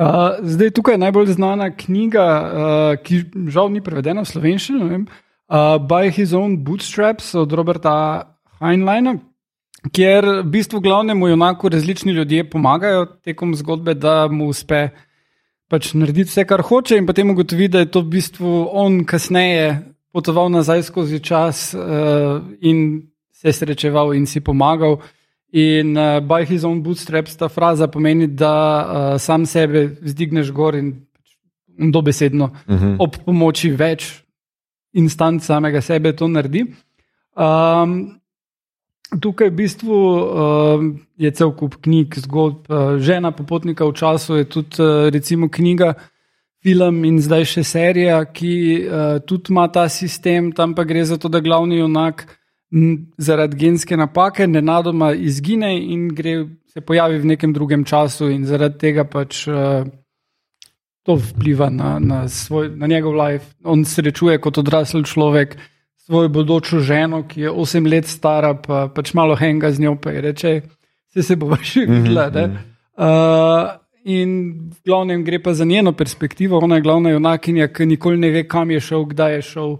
Uh, 0.00 0.38
zdaj, 0.46 0.70
tukaj 0.78 0.94
je 0.94 1.02
najbolj 1.02 1.34
znana 1.34 1.66
knjiga, 1.76 2.24
uh, 2.24 2.94
ki 3.02 3.26
žal 3.50 3.68
ni 3.74 3.82
prevedena 3.84 4.22
v 4.22 4.30
slovenščino 4.30 4.86
uh, 4.86 5.18
By 5.50 6.10
His 6.14 6.32
Own 6.32 6.62
Bootstraps 6.62 7.34
od 7.34 7.52
Roberta 7.52 8.22
Heinleina, 8.60 9.16
kjer 9.92 10.26
v 10.44 10.44
bistvu 10.46 10.80
glavnemu 10.80 11.28
junaku 11.28 11.68
različni 11.68 12.12
ljudje 12.12 12.50
pomagajo 12.50 13.06
tekom 13.24 13.54
zgodbe, 13.54 13.94
da 13.94 14.28
mu 14.30 14.46
uspe 14.48 14.88
pač 15.70 15.92
narediti 15.94 16.30
vse, 16.30 16.44
kar 16.46 16.62
hoče, 16.62 16.98
in 16.98 17.06
potem 17.06 17.30
ugotovi, 17.30 17.68
da 17.68 17.82
je 17.82 17.90
to 17.90 18.04
v 18.04 18.10
bistvu 18.14 18.68
on 18.70 19.02
kasneje 19.04 19.80
potoval 20.12 20.50
nazaj 20.50 20.82
skozi 20.86 21.20
čas 21.22 21.74
uh, 21.74 22.42
in 22.60 23.02
se 23.32 23.52
srečeval 23.52 24.14
in 24.14 24.26
si 24.26 24.40
pomagal. 24.40 25.00
In 25.52 25.96
uh, 25.98 26.20
by 26.22 26.46
his 26.46 26.62
own 26.64 26.82
bootstraps 26.82 27.34
ta 27.36 27.48
fraza 27.48 27.88
pomeni, 27.90 28.26
da 28.26 28.54
uh, 28.54 29.18
sam 29.18 29.46
sebe 29.46 29.88
zdigneš 30.02 30.52
gor 30.54 30.78
in 30.78 30.94
dobesedno 31.66 32.44
uh 32.44 32.74
mhm. 32.74 32.86
-huh. 32.86 32.96
ob 32.98 33.16
pomoči 33.24 33.70
več 33.70 34.22
instant 34.92 35.42
samega 35.42 35.80
sebe 35.80 36.12
to 36.16 36.28
naredi. 36.28 36.64
Um, 37.36 38.20
tukaj 39.20 39.50
v 39.50 39.56
bistvu 39.58 39.96
um, 39.96 40.88
je 41.18 41.30
cel 41.34 41.52
kup 41.56 41.78
knjig, 41.82 42.18
zgodb, 42.26 42.70
uh, 42.70 42.96
žena 43.02 43.32
popotnika 43.34 43.86
v 43.86 43.94
času 43.94 44.40
je 44.40 44.48
tudi 44.48 44.82
uh, 44.82 45.08
recimo 45.10 45.48
knjiga. 45.48 45.94
Film 46.60 47.06
in 47.08 47.16
zdaj 47.24 47.46
še 47.48 47.62
serija, 47.64 48.18
ki 48.28 48.54
uh, 48.84 49.14
tudi 49.24 49.48
ima 49.48 49.64
ta 49.72 49.86
sistem, 49.88 50.50
tam 50.52 50.74
pa 50.76 50.84
gre 50.84 51.06
za 51.08 51.16
to, 51.16 51.30
da 51.32 51.40
glavni 51.40 51.78
junak 51.80 52.26
zaradi 53.18 53.56
genske 53.56 53.96
napake 53.96 54.46
nenadoma 54.46 55.12
izgine 55.12 55.72
in 55.78 56.08
gre, 56.14 56.44
se 56.70 56.80
pojavi 56.80 57.18
v 57.18 57.32
nekem 57.32 57.52
drugem 57.52 57.84
času, 57.84 58.28
in 58.30 58.44
zaradi 58.46 58.78
tega 58.78 59.04
pač 59.08 59.46
uh, 59.48 59.88
to 61.02 61.16
vpliva 61.16 61.70
na, 61.70 61.98
na, 61.98 62.28
svoj, 62.28 62.70
na 62.76 62.86
njegov 62.86 63.16
life. 63.16 63.54
On 63.64 63.84
srečuje 63.84 64.38
kot 64.40 64.58
odrasel 64.58 65.02
človek 65.02 65.56
svojo 66.10 66.28
bodočo 66.28 66.80
ženo, 66.80 67.22
ki 67.28 67.46
je 67.46 67.50
8 67.50 67.90
let 67.90 68.06
stara, 68.06 68.54
pa 68.54 68.88
pač 68.94 69.14
malo 69.14 69.36
henga 69.38 69.70
z 69.70 69.80
njo, 69.80 69.94
pa 70.02 70.10
je 70.10 70.20
reče, 70.20 70.54
se 71.12 71.22
se 71.22 71.36
bo 71.36 71.56
še 71.56 71.86
mhm, 71.86 72.02
videla. 72.02 72.26
Mm 72.28 72.34
-hmm. 72.34 72.56
uh, 72.98 73.70
in 74.04 74.30
v 74.70 74.80
glavnem 74.84 75.24
gre 75.24 75.38
pa 75.42 75.54
za 75.54 75.64
njeno 75.64 75.92
perspektivo, 75.92 76.58
ona 76.58 76.74
je 76.74 76.80
glavna 76.80 77.10
junakinja, 77.10 77.68
ki 77.68 77.86
nikoli 77.86 78.18
ne 78.18 78.30
ve, 78.30 78.48
kam 78.48 78.70
je 78.70 78.80
šel, 78.80 79.04
kdaj 79.04 79.34
je 79.34 79.42
šel, 79.42 79.76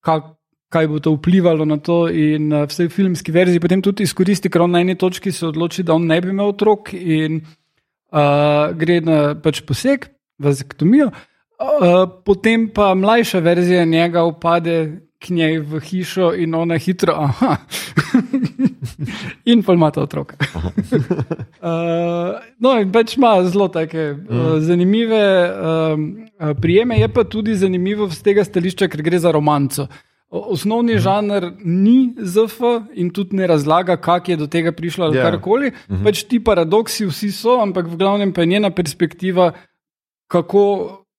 kak, 0.00 0.24
kaj 0.68 0.88
bo 0.88 0.98
to 0.98 1.12
vplivalo 1.12 1.64
na 1.64 1.76
to. 1.76 2.08
In 2.08 2.52
uh, 2.52 2.64
vse 2.68 2.88
v 2.88 2.88
filmski 2.88 3.32
verziji 3.32 3.60
potem 3.60 3.82
tudi 3.82 4.02
izkoristi, 4.02 4.48
ker 4.48 4.62
on 4.62 4.70
na 4.70 4.80
eni 4.80 4.94
točki 4.94 5.32
se 5.32 5.46
odloči, 5.46 5.82
da 5.82 5.94
on 5.94 6.06
ne 6.06 6.20
bi 6.20 6.28
imel 6.28 6.48
otrok 6.48 6.94
in 6.94 7.40
uh, 8.12 8.72
gre 8.72 9.00
na 9.00 9.34
pač 9.34 9.60
poseg 9.60 10.15
vazektomijo. 10.38 11.10
Uh, 11.56 12.04
potem 12.24 12.68
pa 12.68 12.94
mlajša 12.94 13.38
verzija 13.38 13.84
njega 13.84 14.24
upade 14.24 15.00
k 15.18 15.30
njej 15.32 15.58
v 15.58 15.80
hišo 15.80 16.34
in 16.36 16.54
ona 16.54 16.76
hitro, 16.78 17.14
aha, 17.16 17.56
in 19.50 19.62
pa 19.62 19.72
ima 19.72 19.90
ta 19.90 20.02
otroka. 20.02 20.36
uh, 21.64 22.36
no, 22.60 22.74
in 22.80 22.92
pač 22.92 23.16
ima 23.16 23.38
zelo 23.48 23.68
take 23.72 24.12
uh, 24.12 24.58
zanimive 24.60 25.22
um, 25.48 26.04
prijeme, 26.60 26.98
je 27.00 27.08
pa 27.08 27.24
tudi 27.24 27.56
zanimivo 27.56 28.10
z 28.12 28.22
tega 28.22 28.44
stališča, 28.44 28.90
ker 28.92 29.02
gre 29.02 29.18
za 29.18 29.32
romanco. 29.32 29.88
Osnovni 30.28 30.98
žanr 30.98 31.52
ni 31.64 32.10
ZF 32.18 32.60
in 32.98 33.10
tudi 33.14 33.36
ne 33.38 33.46
razlaga, 33.46 33.96
kako 33.96 34.30
je 34.30 34.36
do 34.36 34.46
tega 34.50 34.72
prišlo 34.72 35.06
ali 35.06 35.16
Ja. 35.18 35.30
karkoli. 35.30 35.70
Pač 36.04 36.24
ti 36.26 36.42
paradoksi 36.44 37.06
vsi 37.06 37.30
so, 37.32 37.60
ampak 37.62 37.86
v 37.86 37.96
glavnem 37.96 38.32
pa 38.34 38.42
je 38.42 38.46
njena 38.46 38.70
perspektiva, 38.70 39.52
kako 40.26 40.62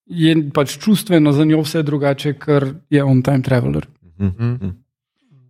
je 0.05 0.36
pač 0.53 0.78
čustveno 0.80 1.32
za 1.32 1.45
njo 1.45 1.62
vse 1.62 1.84
drugače, 1.84 2.34
ker 2.39 2.74
je 2.89 3.03
on 3.03 3.22
time 3.24 3.41
traveler. 3.41 3.88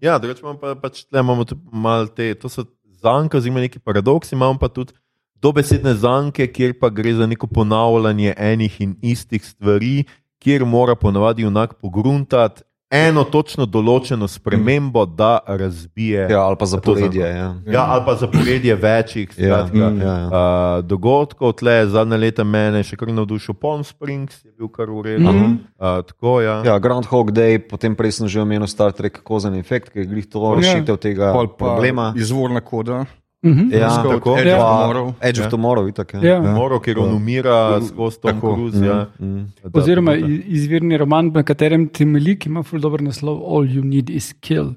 Ja, 0.02 0.18
drugače 0.20 0.42
imamo 0.42 0.60
pa, 0.60 0.76
pač 0.76 1.04
tle 1.06 1.20
imamo 1.20 1.46
tudi 1.46 1.62
malo 1.72 2.08
te, 2.08 2.34
to 2.36 2.50
so 2.50 2.66
zanke, 3.02 3.38
oziroma 3.38 3.64
neki 3.66 3.80
paradoksi, 3.80 4.36
imamo 4.36 4.60
pa 4.60 4.70
tudi 4.70 4.94
dobesedne 5.42 5.94
zanke, 5.94 6.48
kjer 6.48 6.74
pa 6.80 6.90
gre 6.90 7.14
za 7.14 7.28
neko 7.28 7.48
ponavljanje 7.48 8.34
enih 8.38 8.82
in 8.82 8.96
istih 9.02 9.46
stvari, 9.46 10.04
kjer 10.40 10.66
mora 10.66 10.96
ponavadi 10.96 11.46
junak 11.46 11.74
pogruntati 11.82 12.62
eno 12.90 13.24
točno 13.24 13.66
določeno 13.68 14.28
spremembo, 14.32 15.06
da 15.06 15.40
razbije. 15.48 16.28
Ja, 16.32 16.42
ali 16.42 16.56
pa 16.60 16.66
zaporedje. 16.66 17.26
Ja. 17.28 17.50
Ja, 17.68 17.86
ali 17.94 18.04
pa 18.06 18.16
zaporedje 18.16 18.76
večjih 18.76 19.34
Ja, 19.38 19.68
skratka, 19.68 19.90
mm, 19.90 20.02
ja, 20.02 20.14
ja. 20.18 20.28
uh, 20.28 20.86
dogodkov. 20.86 21.54
Tle, 21.60 21.78
zadnje 21.92 22.18
leta 22.18 22.46
mene 22.48 22.84
še 22.88 23.00
kar 23.00 23.12
navdušil 23.12 23.58
Palm 23.60 23.84
Springs, 23.88 24.40
je 24.46 24.54
bil 24.56 24.72
kar 24.72 24.92
urejen. 24.92 25.28
Mhm. 25.28 25.54
Uh, 25.76 26.00
tako, 26.08 26.40
ja. 26.42 26.62
Ja, 26.66 26.80
Groundhog 26.80 27.32
Day, 27.36 27.60
potem 27.60 27.96
prej 27.96 28.20
sem 28.22 28.32
že 28.32 28.42
omenil 28.42 28.68
Star 28.72 28.96
Trek 28.96 29.20
Kozen 29.24 29.60
efekt, 29.60 29.92
ki 29.92 30.06
je 30.06 30.10
glih 30.10 30.28
to 30.32 30.56
rešitev 30.56 31.00
tega 31.02 31.34
pa 31.36 31.48
problema. 31.48 32.14
Izvorna 32.16 32.64
koda. 32.64 33.04
Mhm. 33.46 33.70
Ja, 33.72 33.90
Skot, 33.92 34.12
tako. 34.12 34.34
Edge 34.36 34.50
Ja. 34.50 34.58
of 34.58 34.82
Tomorrow. 34.82 35.14
Edge 35.22 35.40
of 35.40 35.46
Ja. 35.46 35.50
Tomorrow, 35.50 35.88
itak. 35.88 36.14
Ja. 36.14 36.22
Ja. 36.22 36.42
Moro, 36.42 36.80
ker 36.80 36.98
on 37.00 37.14
umira 37.14 37.80
skozi 37.82 38.20
Tom. 38.20 38.40
Cruise. 38.42 38.82
Ja. 38.82 39.08
Mm. 39.20 39.46
Oziroma 39.74 40.16
izvirni 40.48 40.98
roman, 40.98 41.32
na 41.32 41.44
katerem 41.44 41.88
temelji, 41.88 42.36
ki 42.36 42.50
ima 42.50 42.64
ful 42.64 42.80
dober 42.80 43.02
naslov 43.02 43.38
All 43.40 43.66
You 43.68 43.84
Need 43.84 44.10
Is 44.10 44.34
Kill. 44.34 44.74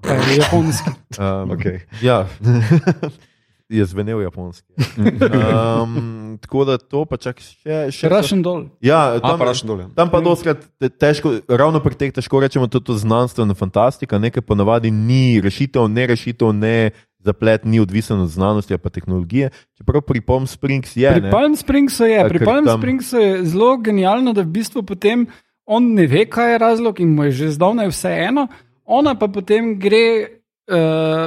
Pa 0.00 0.14
je 0.14 0.38
japonski. 0.38 0.90
Um, 1.18 1.50
Okay. 1.50 1.80
Ja, 2.00 2.26
je 3.68 3.84
zvenel 3.84 4.20
japonski. 4.20 4.66
Um, 4.96 6.38
tako 6.40 6.64
da 6.64 6.78
to 6.78 7.04
pa 7.04 7.16
čak 7.16 7.38
še. 7.38 7.90
še 7.90 8.08
Russian 8.08 8.42
Doll. 8.42 8.64
Ja, 8.80 9.12
A, 9.12 9.20
tam, 9.20 9.38
pa 9.38 9.44
Russian 9.44 9.68
Doll, 9.68 9.80
ja. 9.80 9.88
tam 9.94 10.08
pa 10.08 10.20
doskrat 10.20 10.62
te- 10.74 10.88
težko, 10.88 11.38
ravno 11.46 11.80
pri 11.80 11.94
teh 11.96 12.12
težko 12.12 12.40
rečemo, 12.40 12.66
da 12.66 12.78
je 12.78 12.84
to 12.84 12.94
znanstvena 12.96 13.54
fantastika, 13.54 14.18
nekaj 14.18 14.42
ponavadi 14.42 14.90
ni 14.90 15.38
rešitev, 15.38 15.86
ne 15.86 16.06
rešitev, 16.06 16.50
ne 16.52 16.90
zaplet, 17.20 17.64
ni 17.64 17.80
odvisen 17.80 18.18
od 18.18 18.28
znanosti 18.28 18.72
ali 18.72 18.78
pa 18.78 18.88
tehnologije. 18.88 19.50
Čeprav 19.74 20.00
pri 20.02 20.20
Palm 20.20 20.46
Springs 20.46 20.96
je. 20.96 21.10
Pri 21.10 21.20
ne. 21.20 21.30
Palm 21.30 21.56
Springsu 21.56 22.04
je, 22.04 22.14
Ja, 22.14 22.28
pri 22.28 22.38
Palm 22.40 22.64
tam- 22.64 22.78
Springsu 22.78 23.16
je 23.16 23.44
zelo 23.44 23.76
genialno, 23.78 24.32
da 24.32 24.42
v 24.42 24.46
bistvu 24.48 24.82
potem 24.82 25.26
on 25.66 25.94
ne 25.94 26.06
ve, 26.06 26.24
kaj 26.26 26.52
je 26.52 26.58
razlog 26.58 27.00
in 27.00 27.08
mu 27.10 27.24
je 27.24 27.30
že 27.32 27.50
zdavnaj 27.50 27.88
vse 27.88 28.08
eno, 28.20 28.48
ona 28.84 29.14
pa 29.14 29.28
potem 29.28 29.78
gre. 29.78 30.36
Uh, 30.68 30.76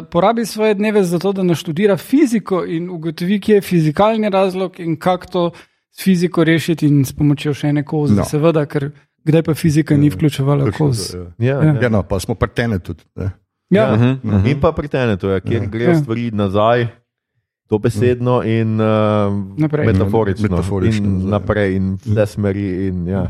porabi 0.06 0.46
svoje 0.46 0.74
dneve 0.74 1.04
za 1.04 1.20
to, 1.20 1.34
da 1.34 1.44
naštudira 1.44 1.98
fiziko 1.98 2.64
in 2.66 2.90
ugotovi, 2.90 3.40
kje 3.40 3.56
je 3.56 3.62
fizikalni 3.62 4.30
razlog 4.30 4.80
in 4.80 4.96
kako 4.96 5.28
to 5.28 5.52
s 5.92 6.04
fiziko 6.04 6.44
rešiti, 6.44 6.88
in 6.88 7.04
s 7.04 7.12
pomočjo 7.12 7.54
še 7.54 7.68
ene 7.68 7.84
koze. 7.84 8.16
No. 8.16 8.24
Seveda, 8.24 8.64
ker 8.66 8.92
kdaj 9.22 9.44
pa 9.44 9.54
fizika 9.54 9.98
ni 9.98 10.08
vključevala 10.10 10.72
koz. 10.72 11.14
Ja. 11.14 11.20
Ja, 11.20 11.26
Ja. 11.58 11.64
ja. 11.66 11.80
Ja, 11.82 11.90
no, 11.90 12.04
pa 12.04 12.20
smo 12.20 12.36
prtene 12.36 12.80
tudi. 12.80 13.04
Ne. 13.16 13.32
Ja, 13.74 13.84
Ja. 13.84 13.96
Mhm, 13.96 14.20
mhm. 14.24 14.48
In 14.48 14.60
pa 14.60 14.72
pri 14.72 14.88
tenetu, 14.88 15.28
ja, 15.28 15.40
kjer 15.40 15.62
Ja. 15.62 15.70
grejo 15.70 15.90
Ja. 15.90 15.96
stvari 15.98 16.32
nazaj, 16.32 16.88
dobesedno 17.70 18.44
in 18.44 18.76
uh, 18.76 19.34
Naprej. 19.58 19.86
metaforično. 19.88 20.48
Metaforično, 20.48 21.06
in 21.06 21.30
naprej, 21.30 21.76
in 21.76 21.98
vse 21.98 22.26
smeri. 22.28 22.88
In, 22.88 23.08
ja. 23.08 23.24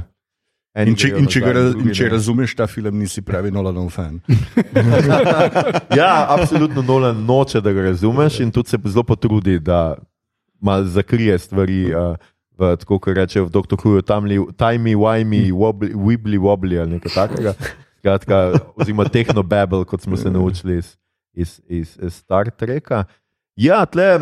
Eni 0.73 0.89
In 0.89 0.95
če, 0.95 1.07
in, 1.13 1.25
če, 1.25 1.39
ga, 1.39 1.51
in 1.79 1.93
če 1.93 2.09
razumeš 2.09 2.55
ta 2.55 2.67
film, 2.67 2.97
nisi 2.97 3.21
pravi 3.21 3.51
Nolanov 3.51 3.89
fan. 3.89 4.19
Ja, 5.95 6.25
absolutno 6.29 6.81
Nolan 6.81 7.25
noče, 7.25 7.61
da 7.61 7.73
ga 7.73 7.81
razumeš, 7.83 8.39
in 8.39 8.51
tudi 8.51 8.69
se 8.69 8.77
zelo 8.85 9.03
potrudi, 9.03 9.59
da 9.59 9.95
malo 10.59 10.83
zakrije 10.85 11.37
stvari. 11.39 11.93
Uh, 11.95 12.15
v, 12.53 12.75
tako 12.77 12.99
kot 12.99 13.17
reče 13.17 13.41
v 13.41 13.49
Dr. 13.49 13.75
Huju, 13.75 14.01
timey, 14.53 14.95
wimey, 14.95 15.51
wobbly, 15.51 15.93
wibbly 15.93 16.37
wobbly 16.37 16.79
ali 16.79 16.91
nekaj 16.91 17.11
takega. 17.11 17.53
Skratka, 18.03 18.59
oziroma 18.75 19.05
tehnobabel, 19.07 19.85
kot 19.87 20.01
smo 20.03 20.17
se 20.19 20.31
naučili 20.31 20.77
iz, 20.77 20.97
iz, 21.33 21.61
iz, 21.69 21.97
Star 22.11 22.49
Treka. 22.51 23.05
Ja, 23.55 23.85
tle. 23.85 24.19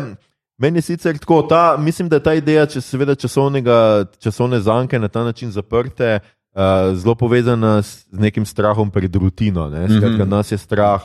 Meni 0.58 0.78
je 0.78 0.82
sicer 0.82 1.18
tako, 1.18 1.40
ta, 1.42 1.76
mislim, 1.78 2.08
da 2.08 2.20
je 2.20 2.22
ta 2.22 2.34
ideja, 2.38 2.66
če 2.70 2.80
seveda 2.80 3.16
časovnega, 3.18 4.04
časovne 4.22 4.60
zanke 4.62 5.00
na 5.02 5.08
ta 5.08 5.24
način 5.26 5.50
zaprte, 5.50 6.20
uh, 6.54 6.94
zelo 6.94 7.16
povezana 7.18 7.80
s, 7.82 8.06
z 8.06 8.22
nekim 8.22 8.46
strahom 8.46 8.90
pred 8.90 9.16
rutino. 9.16 9.66
ne. 9.70 9.88
Skratka, 9.88 10.30
nas 10.30 10.52
je 10.52 10.58
strah, 10.62 11.02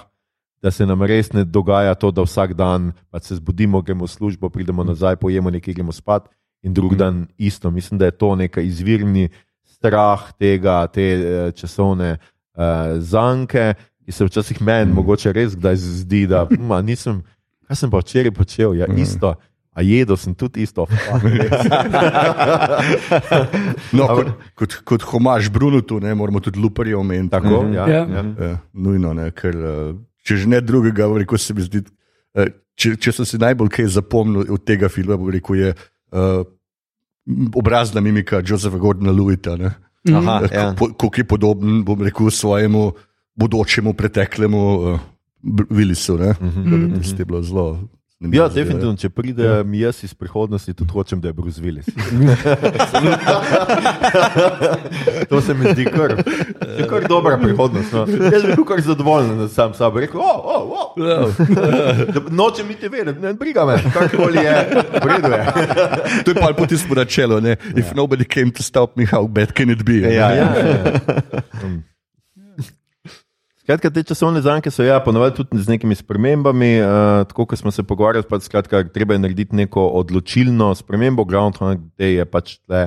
da 0.62 0.72
se 0.72 0.86
nam 0.86 1.02
res 1.02 1.34
ne 1.34 1.48
dogaja 1.50 1.96
to, 1.96 2.12
da 2.12 2.22
vsak 2.22 2.54
dan 2.54 2.92
pač 3.10 3.32
se 3.32 3.42
zbudimo, 3.42 3.82
gremo 3.82 4.06
v 4.06 4.14
službo, 4.14 4.54
pridemo 4.54 4.84
nazaj, 4.84 5.18
pojemo 5.18 5.50
nekaj, 5.50 5.74
gremo 5.74 5.92
spat 5.92 6.30
in 6.62 6.74
drug 6.74 6.94
dan 6.96 7.26
isto. 7.38 7.72
Mislim, 7.72 7.98
da 7.98 8.06
je 8.06 8.18
to 8.22 8.36
neka 8.36 8.62
izvirni 8.62 9.30
strah 9.66 10.30
tega, 10.38 10.86
te 10.94 11.02
eh, 11.02 11.52
časovne 11.58 12.18
uh, 12.58 12.98
zanke, 13.00 13.74
ki 14.04 14.12
se 14.12 14.26
včasih 14.26 14.62
meni 14.62 14.94
mogoče 14.94 15.34
res 15.34 15.56
kdaj 15.56 15.76
zdi, 15.78 16.26
da 16.28 16.46
ma, 16.70 16.82
nisem, 16.82 17.22
kaj 17.68 17.76
sem 17.78 17.92
pa 17.92 18.02
včeraj 18.02 18.34
počel, 18.34 18.76
ja 18.76 18.90
isto. 18.98 19.36
A 19.72 19.84
jedel 19.86 20.18
sem 20.18 20.34
tudi 20.34 20.64
isto. 20.66 20.88
No, 23.94 24.08
kot, 24.08 24.28
kot, 24.58 24.76
kot 24.84 25.04
homaž 25.12 25.50
Brunutu, 25.54 26.00
ne, 26.02 26.14
moramo 26.18 26.40
tudi 26.42 26.60
luparje 26.60 26.96
omeniti. 26.98 27.30
Tako, 27.32 27.64
ne. 27.64 27.76
ja, 27.78 27.86
Ja. 27.88 28.02
ja. 28.10 28.24
Ja, 28.40 28.58
nujno, 28.74 29.14
ne, 29.14 29.30
ker 29.32 29.56
eh, 29.56 29.94
če 30.26 30.38
že 30.44 30.50
ne 30.50 30.62
drugega, 30.62 31.08
rekel, 31.18 31.38
se 31.38 31.54
mi 31.54 31.62
zdi. 31.62 31.84
eh, 32.38 32.50
Če, 32.78 32.92
če 33.02 33.10
sem 33.12 33.26
si 33.26 33.38
najbolj 33.42 33.72
kaj 33.74 33.88
zapomnil 33.96 34.52
od 34.54 34.62
tega 34.62 34.86
filma, 34.90 35.16
bom 35.18 35.32
rekel, 35.34 35.56
je 35.58 35.70
uh, 35.74 36.44
obrazna 37.58 38.04
mimika 38.06 38.38
Josefa 38.46 38.78
Gordona 38.78 39.10
Lewita. 39.10 39.56
ne. 39.58 39.72
Aha, 40.14 40.42
ja. 40.52 40.76
ko- 40.76 40.94
Koliko 40.94 41.16
je 41.18 41.24
podoben, 41.24 41.84
bom 41.84 42.02
rekel, 42.02 42.30
svojemu 42.30 42.92
bodočemu 43.36 43.94
preteklemu 43.94 44.60
uh, 44.76 45.00
Willisu. 45.70 46.18
Mm 46.42 46.50
-hmm. 46.50 47.16
To 47.16 47.22
je 47.22 47.26
bilo 47.26 47.42
zelo. 47.42 47.88
Zanimivo. 48.20 48.44
Ja, 48.44 48.50
definitivno, 48.50 48.96
če 48.98 49.10
pridem 49.10 49.74
ja. 49.74 49.88
jaz 49.88 50.04
iz 50.04 50.14
prihodnosti, 50.14 50.74
tudi 50.74 50.92
hočem, 50.92 51.22
da 51.22 51.28
je 51.30 51.34
Bruce 51.34 51.62
Willis. 51.62 51.86
to 55.30 55.42
se 55.42 55.54
mi 55.54 55.66
zdi 55.74 55.86
kar, 55.86 56.24
je 56.78 56.88
kar 56.90 57.08
dobra 57.10 57.38
prihodnost. 57.38 57.94
No. 57.94 58.06
Jaz 58.08 58.44
bi 58.44 58.56
bil 58.56 58.66
kar 58.66 58.82
zadovoljen, 58.82 59.38
da 59.38 59.48
sam 59.48 59.74
sabo 59.74 60.00
rekel, 60.00 60.22
oh, 60.22 60.42
oh, 60.44 60.72
oh. 60.72 60.94
Da 60.98 61.28
Nočem 62.30 62.68
niti 62.68 62.90
vedeti, 62.90 63.20
ne 63.20 63.34
briga 63.34 63.66
me, 63.66 63.84
karkoli 63.94 64.38
je, 64.46 64.68
v 65.04 65.08
redu 65.08 65.32
je. 65.34 65.46
To 66.26 66.32
je 66.32 66.36
pa 66.36 66.54
po 66.58 66.66
tistem 66.66 66.98
načelu. 66.98 67.42
ne. 67.42 67.56
If 67.76 67.94
nobody 67.96 68.26
came 68.26 68.52
to 68.52 68.64
stop 68.64 68.98
me, 68.98 69.06
how 69.06 69.28
bad 69.28 69.54
can 69.54 69.70
it 69.70 69.86
be? 69.86 69.94
Ja, 69.94 70.32
ja. 70.32 70.54
Skratka, 73.68 73.90
te 73.92 74.00
časovne 74.08 74.40
zanke 74.40 74.72
so 74.72 74.80
ja, 74.86 74.96
ponovadi 75.04 75.42
tudi 75.42 75.60
z 75.60 75.68
nekimi 75.68 75.96
spremembami. 75.96 76.70
Uh, 76.80 77.26
tako 77.28 77.44
kot 77.52 77.60
smo 77.60 77.72
se 77.72 77.84
pogovarjali, 77.84 78.24
pa 78.30 78.40
skratka, 78.40 78.80
treba 78.96 79.18
je 79.18 79.20
narediti 79.20 79.56
neko 79.60 79.82
odločilno 80.00 80.70
spremembo. 80.76 81.26
Groundhog 81.28 81.82
Day 82.00 82.16
je 82.16 82.26
pač 82.26 82.54
tle 82.64 82.86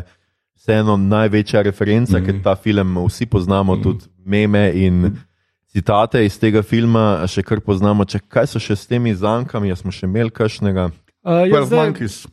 vseeno 0.56 0.96
največja 0.96 1.62
referenca, 1.68 2.16
mm 2.16 2.22
-hmm. 2.22 2.26
ker 2.26 2.42
ta 2.44 2.56
film 2.56 2.96
vsi 2.96 3.26
poznamo, 3.26 3.74
mm 3.74 3.78
-hmm. 3.78 3.82
tudi 3.82 4.04
meme 4.24 4.72
in 4.74 5.16
citate 5.68 6.24
iz 6.24 6.38
tega 6.40 6.62
filma, 6.62 7.26
še 7.26 7.42
kar 7.42 7.60
poznamo. 7.60 8.04
Če, 8.04 8.18
kaj 8.28 8.46
so 8.46 8.58
še 8.58 8.76
s 8.76 8.86
temi 8.86 9.14
zankami, 9.14 9.68
jaz 9.68 9.78
smo 9.78 9.92
še 9.92 10.06
imeli 10.06 10.30
kakšnega. 10.30 10.84
Uh, 10.84 11.32
ja, 11.32 11.44
Twelve 11.44 11.66
zdaj, 11.66 11.86
Monkeys. 11.86 12.26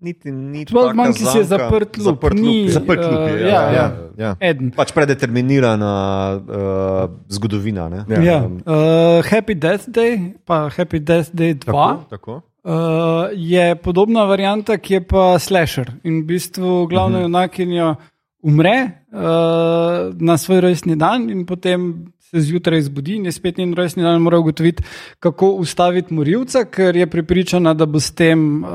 Niti 0.00 0.32
ni 0.32 0.64
12 0.64 0.96
Monkeys 0.96 1.34
je 1.34 1.44
zaprt 1.44 1.96
lup. 1.96 2.04
Zaprt 2.06 2.34
lup 2.34 2.44
ni. 2.44 2.70
Zaprt 2.72 3.04
lup 3.04 3.28
je, 3.28 3.34
uh, 3.34 3.40
ja, 3.40 3.48
ja, 3.48 3.60
ja. 3.60 3.72
ja. 3.72 4.10
Ja. 4.20 4.34
Eden. 4.40 4.70
Pač 4.76 4.92
predeterminirana 4.96 5.92
uh, 6.40 7.02
zgodovina. 7.32 7.88
Ne? 7.92 8.04
Ja. 8.08 8.20
Ja. 8.24 8.38
Uh, 8.44 9.20
Happy 9.28 9.56
Death 9.56 9.88
Day, 9.92 10.36
pa 10.44 10.68
Happy 10.72 11.00
Death 11.00 11.32
Day 11.36 11.56
2. 11.56 11.64
Tako, 11.64 11.84
tako. 12.10 12.38
Uh, 12.60 13.32
je 13.32 13.74
podobna 13.80 14.24
varianta, 14.28 14.76
ki 14.76 14.98
je 14.98 15.02
pa 15.08 15.34
slasher. 15.40 15.92
In 16.04 16.22
v 16.22 16.34
bistvu 16.34 16.86
glavna 16.88 17.18
uh 17.18 17.24
-huh. 17.24 17.28
junakinja 17.28 17.94
umre 18.42 19.04
uh, 19.12 20.12
na 20.16 20.36
svoj 20.36 20.60
rojstni 20.60 20.96
dan, 20.96 21.30
in 21.30 21.46
potem 21.46 22.12
se 22.30 22.40
zjutraj 22.40 22.82
zbudi 22.86 23.16
in 23.18 23.24
je 23.26 23.32
spet 23.32 23.56
njen 23.58 23.74
rojstni 23.74 24.02
dan, 24.02 24.22
mora 24.22 24.38
ugotoviti, 24.38 24.82
kako 25.18 25.50
ustaviti 25.50 26.14
morilca, 26.14 26.64
ker 26.64 26.96
je 26.96 27.06
prepričana, 27.10 27.74
da 27.74 27.86
bo 27.86 28.00
s 28.00 28.14
tem 28.14 28.64
uh, 28.64 28.70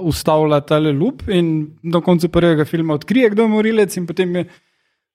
ustavila 0.00 0.60
tale 0.60 0.92
lup. 0.92 1.22
In 1.28 1.70
na 1.82 2.00
koncu 2.00 2.28
prvega 2.28 2.64
filma 2.64 2.94
odkrije, 2.94 3.30
kdo 3.30 3.42
je 3.42 3.48
morilec, 3.48 3.96
in 3.96 4.06
potem 4.06 4.36
je 4.36 4.44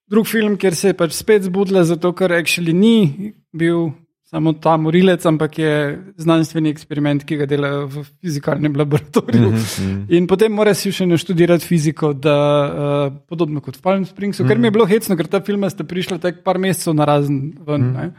drug 0.09 0.27
film, 0.27 0.57
kjer 0.57 0.75
se 0.75 0.93
je 0.93 0.97
pač 0.97 1.13
spet 1.13 1.45
zbudila, 1.45 1.83
zato 1.83 2.13
ker 2.13 2.33
actually 2.33 2.73
ni 2.73 3.33
bil 3.53 3.91
samo 4.35 4.51
ta 4.53 4.75
morilec, 4.77 5.23
ampak 5.25 5.59
je 5.59 5.73
znanstveni 6.19 6.69
eksperiment, 6.73 7.23
ki 7.23 7.37
ga 7.39 7.45
delajo 7.47 7.85
v 7.87 8.03
fizikalnem 8.19 8.75
laboratoriju. 8.75 9.49
Mm 9.51 9.55
-hmm. 9.55 10.01
In 10.17 10.27
potem 10.27 10.51
moraš 10.51 10.83
še 10.91 11.05
naštudirati 11.07 11.63
fiziko, 11.63 12.11
da, 12.13 12.35
uh, 12.67 13.13
podobno 13.29 13.61
kot 13.63 13.77
v 13.77 13.81
Palm 13.81 14.05
Springsu, 14.05 14.43
mm 14.43 14.45
-hmm. 14.45 14.51
ker 14.51 14.59
mi 14.59 14.67
je 14.67 14.71
bilo 14.71 14.85
hecno, 14.85 15.15
ker 15.15 15.27
ta 15.27 15.39
film 15.39 15.69
ste 15.69 15.83
prišli 15.83 16.19
tako 16.19 16.43
par 16.43 16.59
mesecev 16.59 16.93
na 16.93 17.05
razen 17.05 17.53
ven. 17.67 17.81
Mm 17.81 17.95
-hmm. 17.95 18.11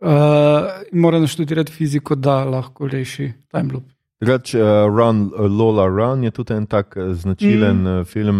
uh, 0.00 0.68
Moram 0.92 1.20
naštudirati 1.20 1.72
fiziko, 1.72 2.14
da 2.14 2.44
lahko 2.44 2.88
reši 2.88 3.32
time 3.50 3.72
loop. 3.72 3.84
Reč, 4.20 4.54
uh, 4.54 4.60
Run, 4.96 5.32
uh, 5.32 5.40
Lola 5.58 5.86
Run 5.86 6.24
je 6.24 6.30
tudi 6.30 6.52
en 6.52 6.66
tak 6.66 6.96
uh, 6.96 7.14
značilen 7.14 7.82
mm. 7.82 8.04
film. 8.04 8.38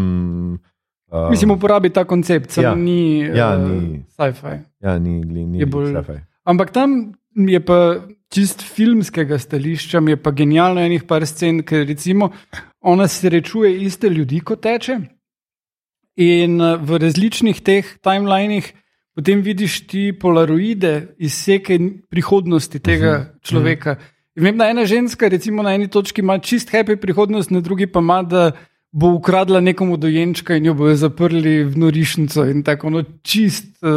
Uh, 1.12 1.30
Mislim, 1.30 1.50
uporabi 1.50 1.90
ta 1.90 2.04
koncept, 2.04 2.56
ja, 2.56 2.74
ni, 2.74 3.20
ja, 3.20 3.56
uh, 3.56 3.70
ni 3.70 4.04
sci-fi. 4.08 4.60
Ja, 4.80 4.98
ni, 4.98 5.20
ni, 5.24 5.46
ni 5.46 5.64
bolj 5.64 5.94
sci-fi. 5.94 6.27
Ampak 6.48 6.72
tam 6.72 7.12
je 7.36 7.60
pa 7.60 8.08
čist 8.32 8.64
filmskega 8.64 9.38
stališča, 9.38 10.00
je 10.08 10.16
pa 10.16 10.32
genialno 10.32 10.80
enih 10.80 11.04
par 11.04 11.26
scen, 11.28 11.62
ker 11.62 11.84
recimo 11.86 12.30
ona 12.80 13.08
srečuje 13.08 13.74
iste 13.84 14.08
ljudi, 14.08 14.40
kot 14.40 14.62
teče. 14.64 14.98
In 16.18 16.58
v 16.58 16.98
različnih 16.98 17.60
teh 17.62 17.86
timelinih 18.02 18.72
potem 19.14 19.42
vidiš 19.42 19.80
ti 19.90 20.12
polaroide 20.14 21.14
izseke 21.18 21.78
prihodnosti 22.10 22.78
tega 22.78 23.10
uh 23.10 23.18
mhm, 23.18 23.22
-huh. 23.22 23.28
Mhm. 23.28 23.38
človeka. 23.42 23.90
-huh. 23.90 24.16
Vem, 24.38 24.58
da 24.58 24.68
ena 24.70 24.86
ženska, 24.86 25.28
recimo 25.28 25.62
na 25.62 25.74
eni 25.74 25.88
točki, 25.88 26.20
ima 26.20 26.38
čist 26.38 26.70
happy 26.72 26.96
prihodnost, 26.96 27.50
na 27.50 27.60
drugi 27.60 27.86
pa 27.86 27.98
ima, 27.98 28.22
da 28.22 28.52
bo 28.92 29.10
ukradla 29.12 29.60
nekomu 29.60 29.96
dojenčka 29.96 30.56
in 30.56 30.66
jo 30.66 30.74
bojo 30.74 30.94
zaprli 30.96 31.64
v 31.64 31.76
norišnico. 31.76 32.44
In 32.44 32.62
tako 32.62 32.90
no, 32.90 33.02
čist 33.22 33.82
uh, 33.82 33.90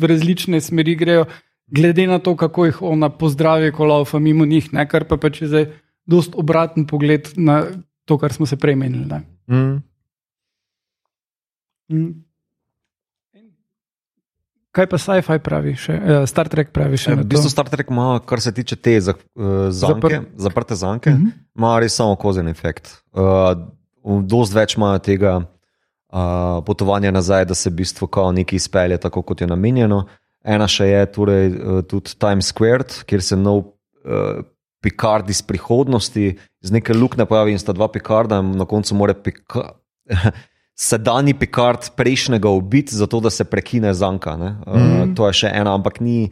v 0.00 0.06
različne 0.06 0.60
smeri 0.60 0.94
grejo, 0.94 1.26
glede 1.74 2.06
na 2.06 2.18
to, 2.18 2.36
kako 2.36 2.68
jih 2.68 2.82
ona 2.82 3.08
pozdravi, 3.10 3.72
ko 3.72 3.88
laufa 3.90 4.18
mimo 4.18 4.46
njih, 4.46 4.72
ne? 4.72 4.86
kar 4.88 5.06
pa 5.10 5.18
če 5.30 5.50
zdaj 5.50 5.66
dost 6.06 6.36
obraten 6.38 6.86
pogled 6.86 7.32
na 7.36 7.64
to, 8.04 8.18
kar 8.18 8.32
smo 8.32 8.46
se 8.46 8.56
prej 8.60 8.76
menili. 8.78 9.20
Mm. 9.50 9.82
Mm. 11.92 12.12
Kaj 14.74 14.88
pa 14.90 14.98
sci-fi 14.98 15.38
pravi, 15.38 15.76
še, 15.78 15.94
uh, 15.94 16.24
Star 16.26 16.48
Trek 16.50 16.72
pravi? 16.74 16.98
Še, 16.98 17.12
e, 17.14 17.18
v 17.22 17.28
bistvu 17.30 17.50
Star 17.52 17.68
Trek 17.70 17.92
ima, 17.94 18.18
kar 18.26 18.42
se 18.42 18.50
tiče 18.54 18.74
te 18.82 18.96
za, 18.98 19.14
uh, 19.14 19.70
zanke, 19.70 20.10
Zapr 20.10 20.16
zaprte 20.46 20.78
zanke, 20.78 21.12
uh 21.14 21.18
mhm. 21.18 21.30
ima 21.54 21.76
res 21.78 21.94
samo 21.94 22.16
kozen 22.18 22.50
efekt. 22.50 22.90
Uh, 23.14 23.54
dost 24.26 24.54
več 24.54 24.74
imajo 24.74 24.98
tega 24.98 25.36
uh, 25.38 26.58
potovanja 26.66 27.14
nazaj, 27.14 27.46
da 27.46 27.54
se 27.54 27.70
v 27.70 27.84
bistvu 27.84 28.10
kao 28.10 28.32
nekaj 28.34 28.58
izpelje 28.58 28.98
tako, 28.98 29.22
kot 29.22 29.40
je 29.40 29.46
namenjeno. 29.46 30.04
Ena 30.44 30.68
še 30.68 30.90
je 30.90 31.04
torej, 31.12 31.46
uh, 31.52 31.82
tudi 31.88 32.16
Times 32.20 32.52
Square, 32.52 33.04
kjer 33.08 33.22
se 33.24 33.38
nov 33.40 33.62
uh, 33.64 34.42
Picard 34.84 35.30
iz 35.32 35.40
prihodnosti, 35.42 36.34
z 36.36 36.74
neke 36.74 36.92
luknje 36.92 37.24
pojavi 37.26 37.56
in 37.56 37.62
sta 37.62 37.72
dva 37.72 37.88
Picarda, 37.88 38.42
in 38.44 38.52
na 38.60 38.68
koncu 38.68 38.98
mora 38.98 39.16
Picard. 39.16 39.80
sedajni 40.74 41.34
Picard 41.34 41.90
prejšnjega 41.96 42.48
ubiti, 42.48 42.96
zato 42.96 43.20
da 43.20 43.30
se 43.30 43.44
prekine 43.44 43.94
zanka. 43.94 44.36
Mm. 44.36 44.52
Uh, 44.66 45.14
to 45.14 45.26
je 45.26 45.32
še 45.32 45.50
ena, 45.54 45.74
ampak 45.74 46.00
ni, 46.00 46.30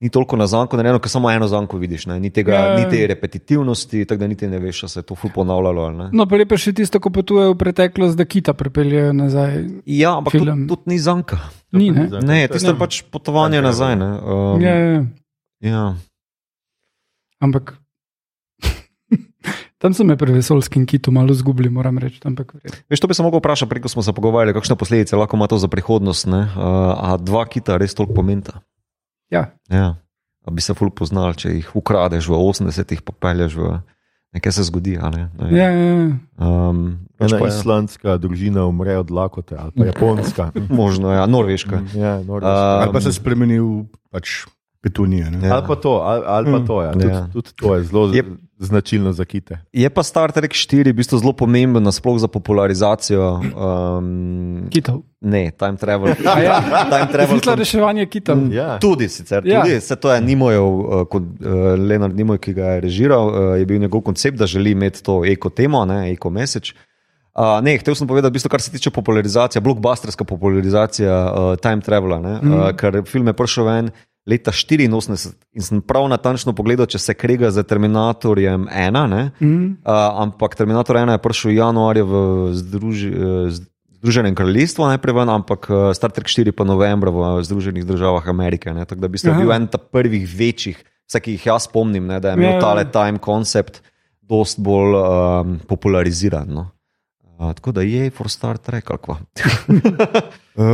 ni 0.00 0.10
toliko 0.10 0.38
na 0.38 0.46
zanku, 0.46 0.78
ne 0.78 0.86
eno, 0.88 1.00
ker 1.02 1.10
samo 1.10 1.30
eno 1.30 1.48
zanko 1.50 1.78
vidiš. 1.78 2.06
Ne? 2.06 2.20
Ni, 2.20 2.30
tega, 2.30 2.54
ja. 2.54 2.76
ni 2.78 2.86
te 2.90 3.02
repetitivnosti, 3.10 4.04
tako 4.06 4.22
da 4.22 4.30
niti 4.30 4.48
ne 4.48 4.62
veš, 4.62 4.84
če 4.84 4.92
se 4.94 5.02
je 5.02 5.08
to 5.10 5.18
fu 5.18 5.32
ponavljalo. 5.34 5.90
No, 6.14 6.26
pa 6.30 6.38
lepo 6.40 6.58
še 6.58 6.72
tisto, 6.78 7.02
ko 7.02 7.12
potuje 7.14 7.50
v 7.50 7.58
preteklost, 7.58 8.18
da 8.18 8.24
kita 8.24 8.54
prepeljejo 8.54 9.12
nazaj. 9.16 9.58
Ja, 9.90 10.16
ampak 10.20 10.38
tudi 10.38 10.54
tud 10.70 10.86
ni 10.90 11.00
zanka. 11.02 11.42
Ni, 11.72 11.90
ne, 11.94 12.08
ne 12.22 12.48
tisto 12.50 12.72
je 12.72 12.78
pač 12.78 13.02
potovanje 13.06 13.60
ja, 13.60 13.62
nazaj. 13.62 13.94
Um, 13.94 14.62
ja, 14.62 14.74
ja. 14.74 15.04
ja. 15.62 15.84
Ampak 17.40 17.76
Tam 19.80 19.94
so 19.96 20.04
me 20.04 20.16
pri 20.20 20.34
vesolskem 20.36 20.84
kitu 20.84 21.08
malo 21.08 21.32
zgubili, 21.34 21.70
moram 21.72 21.96
reči. 21.98 22.20
Veš, 22.90 23.00
to 23.00 23.08
bi 23.08 23.16
se 23.16 23.24
lahko 23.24 23.40
vprašal, 23.40 23.68
preko 23.68 23.88
smo 23.88 24.04
se 24.04 24.12
pogovarjali, 24.12 24.52
kakšne 24.52 24.76
posledice 24.76 25.16
lahko 25.16 25.38
ima 25.40 25.48
to 25.48 25.56
za 25.56 25.70
prihodnost. 25.72 26.28
Uh, 26.28 26.52
a 27.00 27.16
dva 27.16 27.46
kita 27.48 27.80
res 27.80 27.96
toliko 27.96 28.18
pomenta. 28.20 28.60
Ja. 29.32 29.54
ja. 29.72 29.96
A 30.44 30.52
bi 30.52 30.60
se 30.60 30.76
ful 30.76 30.92
poznal, 30.92 31.32
če 31.32 31.54
jih 31.54 31.72
ukradeš 31.76 32.28
v 32.28 32.36
80-ih, 32.36 33.00
pa 33.06 33.14
pelješ 33.16 33.56
v 33.56 33.72
nekaj 34.32 34.52
se 34.52 34.62
zgodi. 34.62 34.96
Ne? 34.96 35.30
Ne. 35.38 35.58
Ja, 35.58 35.70
ja, 35.70 35.84
ja. 35.84 36.68
Um, 36.70 36.98
Ena 37.20 37.40
islandska 37.48 38.16
družina 38.16 38.64
umre 38.66 38.96
od 38.98 39.10
lakote, 39.10 39.56
ali 39.58 39.72
pa 39.76 39.84
japonska. 39.90 40.50
Možno, 40.68 41.12
ja, 41.12 41.26
norveška. 41.26 41.82
Ja, 41.94 42.22
norveška. 42.22 42.76
Um, 42.76 42.82
ali 42.82 42.92
pa 42.92 43.00
se 43.00 43.12
spremenil 43.12 43.84
pač 44.10 44.46
petunije. 44.82 45.32
Ja. 45.42 45.54
Ali 45.54 45.66
pa 45.66 45.74
to, 45.74 45.90
ali, 45.90 46.24
ali 46.26 46.52
pa 46.52 46.58
mm. 46.58 46.66
to, 46.66 46.82
ja. 46.82 46.92
Tudi, 46.92 47.06
ja. 47.06 47.28
tudi 47.32 47.50
to 47.56 47.74
je 47.74 47.82
zelo 47.82 48.12
je, 48.14 48.24
značilno 48.58 49.12
za 49.12 49.24
kite. 49.24 49.58
Je 49.72 49.90
pa 49.90 50.02
Star 50.02 50.32
Trek 50.32 50.52
4 50.52 50.88
v 50.88 50.92
bistvu 50.92 51.18
zelo 51.18 51.32
pomemben, 51.32 51.92
sploh 51.92 52.18
za 52.20 52.28
popularizacijo 52.28 53.40
um, 53.40 54.68
kitov. 54.70 55.02
Ne, 55.20 55.50
time 55.50 55.76
travel. 55.76 56.08
ja, 56.44 56.60
time 56.90 57.08
travel. 57.12 57.40
Zelo 57.40 57.56
reševanje 57.56 58.06
kitov. 58.06 58.36
Mm, 58.36 58.52
ja. 58.52 58.78
Tudi 58.80 59.08
sicer, 59.08 59.46
ja. 59.46 59.62
tudi, 59.62 59.80
se 59.80 59.96
to 59.96 60.12
je 60.12 60.20
Nimojev, 60.20 60.64
uh, 60.64 61.00
uh, 61.00 61.22
Leonard 61.78 62.16
Nimoj, 62.16 62.38
ki 62.38 62.54
ga 62.56 62.76
je 62.76 62.80
režiral, 62.80 63.28
uh, 63.28 63.58
je 63.58 63.66
bil 63.66 63.80
njegov 63.80 64.00
koncept, 64.00 64.38
da 64.38 64.46
želi 64.46 64.70
imeti 64.70 65.02
to 65.04 65.24
eko 65.24 65.50
temo, 65.50 65.84
eko 66.12 66.30
message. 66.30 66.72
Uh, 67.30 67.60
ne, 67.62 67.76
hotel 67.78 67.94
sem 67.94 68.08
povedati, 68.08 68.32
bistvo, 68.32 68.50
kar 68.50 68.60
se 68.60 68.72
tiče 68.72 68.90
popularizacije, 68.90 69.60
blockbusterska 69.62 70.24
popularizacija 70.24 71.32
uh, 71.32 71.56
time 71.62 71.80
travela, 71.80 72.18
mm. 72.18 72.52
uh, 72.52 72.70
ker 72.76 73.02
film 73.06 73.26
je 73.26 73.32
prišel 73.32 73.64
ven 73.64 73.90
leta 74.28 74.52
84 74.52 75.32
in 75.52 75.62
sem 75.64 75.80
prav 75.80 76.08
natančno 76.10 76.52
pogledal, 76.56 76.88
če 76.90 77.00
se 77.00 77.14
krega 77.16 77.50
z 77.50 77.64
Terminatorjem 77.66 78.68
1. 78.68 79.30
Mm. 79.40 79.66
Uh, 79.80 79.92
ampak 80.26 80.56
Terminator 80.58 81.00
1 81.00 81.16
je 81.16 81.22
prišel 81.24 81.56
januarja 81.56 82.04
v 82.04 82.14
Združi, 82.56 83.10
uh, 83.10 83.60
Združenem 84.00 84.34
kraljestvu, 84.36 84.86
najprej 84.88 85.16
ven, 85.20 85.28
ampak 85.28 85.68
uh, 85.68 85.90
Star 85.96 86.12
Trek 86.12 86.28
4 86.28 86.56
pa 86.56 86.64
novembra 86.64 87.12
v 87.12 87.44
Združenih 87.44 87.84
državah 87.84 88.24
Amerike. 88.32 88.72
Ne? 88.72 88.84
Tako 88.88 89.04
da 89.04 89.12
bi 89.12 89.20
bil 89.20 89.52
en 89.52 89.68
prvih 89.68 90.24
večjih, 90.24 90.80
vse 91.08 91.20
ki 91.20 91.36
jih 91.36 91.46
jaz 91.52 91.68
spomnim, 91.68 92.06
ne? 92.08 92.20
da 92.20 92.32
je 92.32 92.40
imel 92.40 92.56
ja, 92.56 92.60
tale 92.60 92.88
time 92.88 93.20
koncept. 93.20 93.82
Dost 94.30 94.60
bolj 94.62 94.94
um, 94.94 95.56
populariziran. 95.66 96.46
No. 96.46 96.68
Uh, 97.40 97.54
tako 97.56 97.72
da 97.72 97.82
je 97.82 98.10
for 98.10 98.28
Star 98.28 98.58
Trek. 98.58 98.90
Uh, 98.90 99.16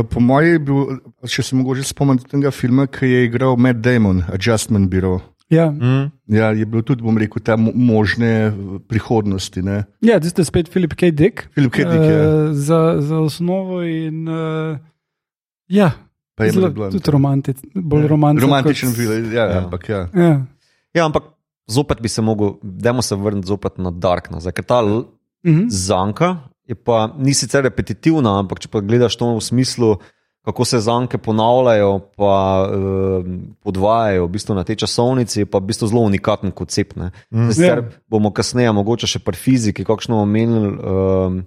po 0.11 0.19
mojem 0.19 0.53
je 0.53 0.59
bil, 0.59 0.97
če 1.23 1.43
se 1.43 1.55
mogoče 1.55 1.83
spomniti 1.87 2.27
tega 2.27 2.51
filma, 2.51 2.89
ki 2.91 3.07
je 3.07 3.21
igral 3.29 3.55
Matt 3.55 3.79
Damon, 3.79 4.19
Adjustment 4.33 4.89
Bureau. 4.91 5.21
Ja. 5.49 5.69
Mm. 5.71 6.09
ja, 6.35 6.49
je 6.51 6.65
bil 6.67 6.83
tudi, 6.83 7.05
bom 7.07 7.15
rekel, 7.17 7.39
te 7.39 7.55
možne 7.55 8.51
prihodnosti. 8.91 9.63
Ne? 9.63 9.85
Ja, 10.03 10.17
ti 10.19 10.27
ste 10.27 10.43
spet 10.43 10.67
Filip 10.67 10.97
K. 10.99 11.13
Dick. 11.15 11.45
Filip 11.55 11.71
K. 11.71 11.85
Dick. 11.87 12.03
Ja. 12.03 12.17
Uh, 12.25 12.51
za, 12.51 12.81
za 12.99 13.21
osnovo 13.23 13.79
in. 13.87 14.27
Uh, 14.27 14.75
ja, 15.71 15.93
zelo, 16.51 16.73
tudi 16.91 17.15
romantic, 17.15 17.63
bolj 17.75 18.09
ja. 18.09 18.11
romantičen. 18.11 18.49
Romantičen 18.49 18.93
film, 18.97 19.31
ja, 19.31 19.47
ja. 19.53 19.63
ampak 19.63 19.87
ja. 19.89 20.03
ja. 20.11 20.35
Ja, 20.91 21.07
ampak 21.07 21.31
zopet 21.71 22.03
bi 22.03 22.11
se 22.11 22.21
mogel, 22.21 22.57
da 22.61 22.91
se 23.01 23.15
vrniti 23.15 23.55
na 23.77 23.91
Dark, 23.91 24.27
ker 24.27 24.65
ta 24.67 24.83
mm 24.83 25.05
-hmm. 25.43 25.65
zanka 25.69 26.35
je 26.67 26.75
pa 26.75 27.07
ni 27.17 27.33
sicer 27.33 27.63
repetitivna, 27.63 28.37
ampak 28.43 28.59
če 28.63 28.71
pa 28.71 28.83
gledaš 28.83 29.15
to 29.19 29.31
v 29.37 29.43
smislu, 29.43 29.91
kako 30.47 30.65
se 30.65 30.79
zanke 30.79 31.19
ponavljajo, 31.19 31.91
pa 32.15 32.33
uh, 32.63 33.29
podvajajo 33.63 34.27
v 34.27 34.31
bistvu 34.31 34.55
na 34.55 34.63
tej 34.67 34.83
časovnici, 34.83 35.47
pa 35.47 35.59
v 35.59 35.71
bistvu 35.71 35.91
zelo 35.91 36.03
unikaten 36.07 36.51
koncept. 36.55 36.95
Mm. 36.95 37.51
Sicer 37.51 37.81
yeah. 37.83 37.95
bomo 38.07 38.31
kasneje, 38.31 38.71
mogoče 38.75 39.09
še 39.11 39.23
pri 39.23 39.39
fiziki, 39.39 39.87
kakšno 39.87 40.23
omenili. 40.23 40.75
Um, 40.75 41.41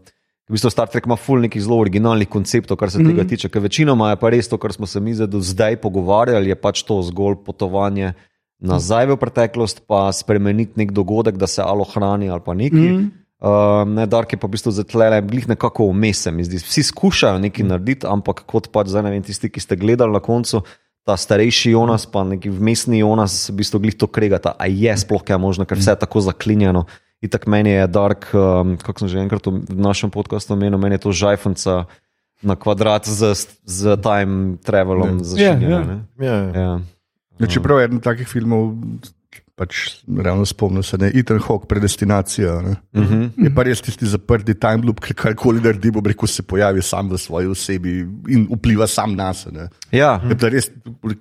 V 0.51 0.57
bistvu 0.59 0.71
Star 0.75 0.89
Trek 0.91 1.05
ima 1.07 1.15
ful 1.15 1.45
nekih 1.45 1.63
zelo 1.63 1.77
originalnih 1.79 2.27
konceptov, 2.27 2.75
kar 2.75 2.91
se 2.91 2.99
mm 2.99 3.07
-hmm. 3.07 3.17
tega 3.17 3.29
tiče. 3.29 3.49
Ker 3.49 3.63
večinoma 3.63 4.11
je 4.11 4.17
pa 4.17 4.31
res 4.35 4.49
to, 4.49 4.59
kar 4.59 4.73
smo 4.73 4.87
se 4.87 5.01
mi 5.01 5.15
zdaj 5.15 5.77
pogovarjali, 5.77 6.49
je 6.49 6.55
pač 6.55 6.83
to 6.83 7.03
zgolj 7.03 7.37
potovanje 7.47 8.15
nazaj 8.59 9.07
v 9.07 9.17
preteklost, 9.17 9.83
pa 9.87 10.13
spremeniti 10.13 10.73
nek 10.77 10.93
dogodek, 10.93 11.37
da 11.37 11.47
se 11.47 11.63
alo 11.63 11.85
hrani 11.85 12.29
ali 12.31 12.41
pa 12.45 12.55
nekaj. 12.55 12.81
Mm 12.81 12.99
-hmm. 12.99 13.20
Uh, 13.41 13.89
ne, 13.89 14.05
Dark 14.05 14.33
je 14.33 14.37
pa 14.37 14.45
v 14.45 14.53
bistvu 14.53 14.69
zatlele, 14.77 15.23
glih 15.25 15.47
nekako 15.49 15.87
vmes, 15.95 16.27
mi 16.29 16.45
zdi. 16.45 16.61
Vsi 16.61 16.85
skušajo 16.93 17.41
nekaj 17.41 17.65
narediti, 17.65 18.05
ampak 18.05 18.45
kot 18.45 18.69
pač 18.69 18.93
zdaj 18.93 19.07
ne 19.07 19.15
vem, 19.15 19.23
tisti, 19.25 19.49
ki 19.49 19.63
ste 19.65 19.81
gledali 19.81 20.13
na 20.13 20.21
koncu, 20.21 20.61
ta 21.09 21.17
starejši 21.17 21.73
Jonas, 21.73 22.05
pa 22.05 22.21
neki 22.29 22.53
vmesni 22.53 23.01
Jonas, 23.01 23.49
v 23.49 23.63
bistvu 23.63 23.81
glih 23.81 23.97
to 23.97 24.11
kregata, 24.13 24.53
a 24.61 24.69
je 24.69 24.93
sploh 24.93 25.25
kaj 25.25 25.41
možno, 25.41 25.65
ker 25.65 25.81
vse 25.81 25.97
je 25.97 26.03
tako 26.05 26.21
zaklinjeno. 26.29 26.85
In 27.25 27.33
tako 27.33 27.53
meni 27.53 27.73
je 27.73 27.87
Dark, 27.89 28.29
um, 28.37 28.77
kako 28.81 29.05
sem 29.05 29.09
že 29.09 29.25
enkrat 29.25 29.49
v 29.49 29.77
našem 29.77 30.13
podkastu 30.13 30.53
omenil, 30.53 30.77
meni 30.81 31.01
je 31.01 31.05
to 31.09 31.13
žajfenca 31.17 31.89
na 32.45 32.57
kvadrat 32.57 33.09
z, 33.09 33.37
z 33.65 33.97
time 34.01 34.61
travelom. 34.61 35.21
Ja, 35.37 35.57
ja. 35.57 35.81
ja. 35.81 36.37
ja. 36.53 36.81
ja. 37.41 37.47
Čeprav 37.49 37.81
je 37.81 37.89
eden 37.89 38.05
takih 38.05 38.29
filmov 38.29 38.77
pač 39.61 40.01
ravno 40.09 40.47
spomnil 40.49 40.83
se, 40.87 40.97
da 40.97 41.11
je 41.11 41.21
Ethan 41.21 41.41
Hawke 41.45 41.69
predestinacija. 41.69 42.55
Ne? 42.65 42.77
Uh 42.97 43.05
-huh. 43.05 43.29
Je 43.45 43.51
pa 43.55 43.63
res 43.69 43.83
tisti 43.85 44.09
zaprti 44.09 44.55
time 44.57 44.87
loop, 44.89 45.03
ki 45.05 45.15
karkoli 45.15 45.61
naredi, 45.61 45.93
bo 45.93 46.01
rekel, 46.01 46.29
se 46.29 46.43
pojavi 46.43 46.83
sam 46.83 47.11
v 47.13 47.19
svoji 47.19 47.51
osebi 47.53 47.99
in 48.29 48.47
vpliva 48.51 48.87
sam 48.87 49.15
na 49.15 49.35
sebe. 49.35 49.69
Ja, 49.93 50.21
Je 50.29 50.39
pa 50.39 50.49
res 50.49 50.71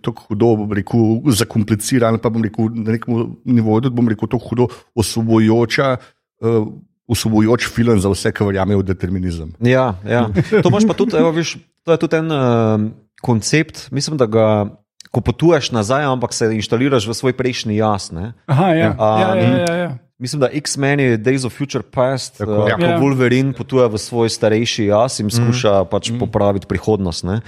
tako 0.01 0.23
hudo, 0.29 0.55
bom 0.55 0.71
rekel, 0.71 1.21
zakompliciran, 1.41 2.19
pa 2.19 2.29
bom 2.29 2.43
rekel, 2.43 2.69
na 2.75 2.95
nekem 2.95 3.35
nivoju, 3.45 3.81
da 3.81 3.89
bom 3.89 4.07
rekel, 4.07 4.27
tako 4.27 4.49
hudo 4.49 4.67
osvobojoča. 4.95 5.97
Uh, 6.41 6.67
Usvobojoč 7.09 7.65
film 7.73 7.99
za 7.99 8.09
vse, 8.09 8.31
ki 8.31 8.45
verjamejo 8.45 8.79
v 8.79 8.83
determinizem. 8.83 9.53
ja, 9.65 9.95
ja. 10.05 10.29
To 10.61 10.93
tudi, 10.93 11.17
evo, 11.17 11.31
viš, 11.31 11.57
to 11.83 11.91
je 11.91 11.97
tudi 11.97 12.15
en 12.15 12.31
uh, 12.31 12.91
koncept, 13.21 13.91
mislim, 13.91 14.17
da 14.17 14.25
ga. 14.25 14.69
Ko 15.11 15.21
potuješ 15.21 15.71
nazaj, 15.71 16.05
ampak 16.05 16.33
se 16.35 16.51
inštaliraš 16.53 17.07
v 17.07 17.13
svoj 17.17 17.33
prejšnji 17.33 17.79
jaz. 17.79 18.11
Ne? 18.11 18.33
Aha, 18.45 18.67
ja. 18.75 18.89
A, 18.99 19.07
ja, 19.19 19.29
ja, 19.35 19.57
ja, 19.57 19.75
ja. 19.75 19.89
Mislim, 20.19 20.43
da 20.43 20.49
X-Men 20.51 20.99
je 20.99 21.17
Days 21.17 21.45
of 21.47 21.55
Future 21.55 21.83
Past, 21.83 22.37
Tako. 22.37 22.51
uh, 22.51 22.69
Ja. 22.69 22.75
ko 22.75 22.83
Ja. 22.85 22.99
Wolverine 22.99 23.55
potuje 23.55 23.87
v 23.87 23.97
svoj 23.97 24.29
starejši 24.29 24.91
jaz 24.91 25.19
in 25.23 25.31
skuša 25.31 25.87
pač 25.87 26.11
popraviti 26.19 26.67
prihodnost. 26.67 27.23
Ne? 27.23 27.39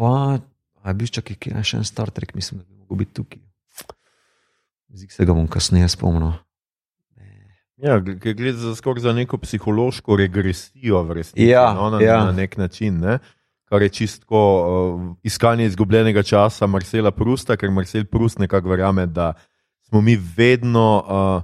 Pa, 0.00 0.40
a 0.82 0.88
je 0.88 0.94
bil 0.94 1.06
čak 1.06 1.30
je 1.30 1.36
še 1.62 1.76
en 1.76 1.84
Star 1.84 2.10
Trek, 2.10 2.34
mislim, 2.34 2.60
da 2.60 2.64
bi 2.64 2.80
lahko 2.80 2.94
bil 2.96 3.06
tukaj. 3.12 3.38
Zig 4.94 5.12
se 5.12 5.26
ga 5.26 5.34
bom 5.34 5.46
kasneje 5.50 5.88
spomnil. 5.92 6.32
Ja, 7.76 7.98
gre 8.00 8.52
za 8.52 8.72
za 8.74 9.12
neko 9.12 9.38
psihološko 9.38 10.16
regresijo, 10.16 11.02
v 11.02 11.12
resnici, 11.12 11.48
Ja, 11.50 11.74
no, 11.74 11.90
na, 11.90 12.00
ja. 12.00 12.24
na 12.24 12.32
nek 12.32 12.56
način. 12.56 13.00
Ne? 13.00 13.18
Kar 13.64 13.82
je 13.82 13.88
čistko 13.88 14.38
uh, 14.38 15.16
iskanje 15.22 15.64
izgubljenega 15.66 16.22
časa 16.22 16.66
Marcela 16.66 17.10
Prusta, 17.10 17.56
ker 17.56 17.70
Marcel 17.70 18.04
Prust 18.04 18.38
nekako 18.38 18.68
verjame, 18.68 19.06
da 19.06 19.32
smo 19.88 20.00
mi 20.00 20.16
vedno, 20.36 21.04
uh, 21.06 21.42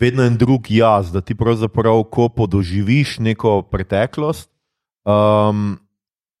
vedno 0.00 0.22
en 0.22 0.36
drug 0.36 0.70
jaz, 0.70 1.12
da 1.12 1.20
ti 1.20 1.34
pravzaprav, 1.34 2.04
ko 2.04 2.28
podoživiš 2.28 3.18
neko 3.18 3.62
preteklost, 3.62 4.50
um, 5.04 5.78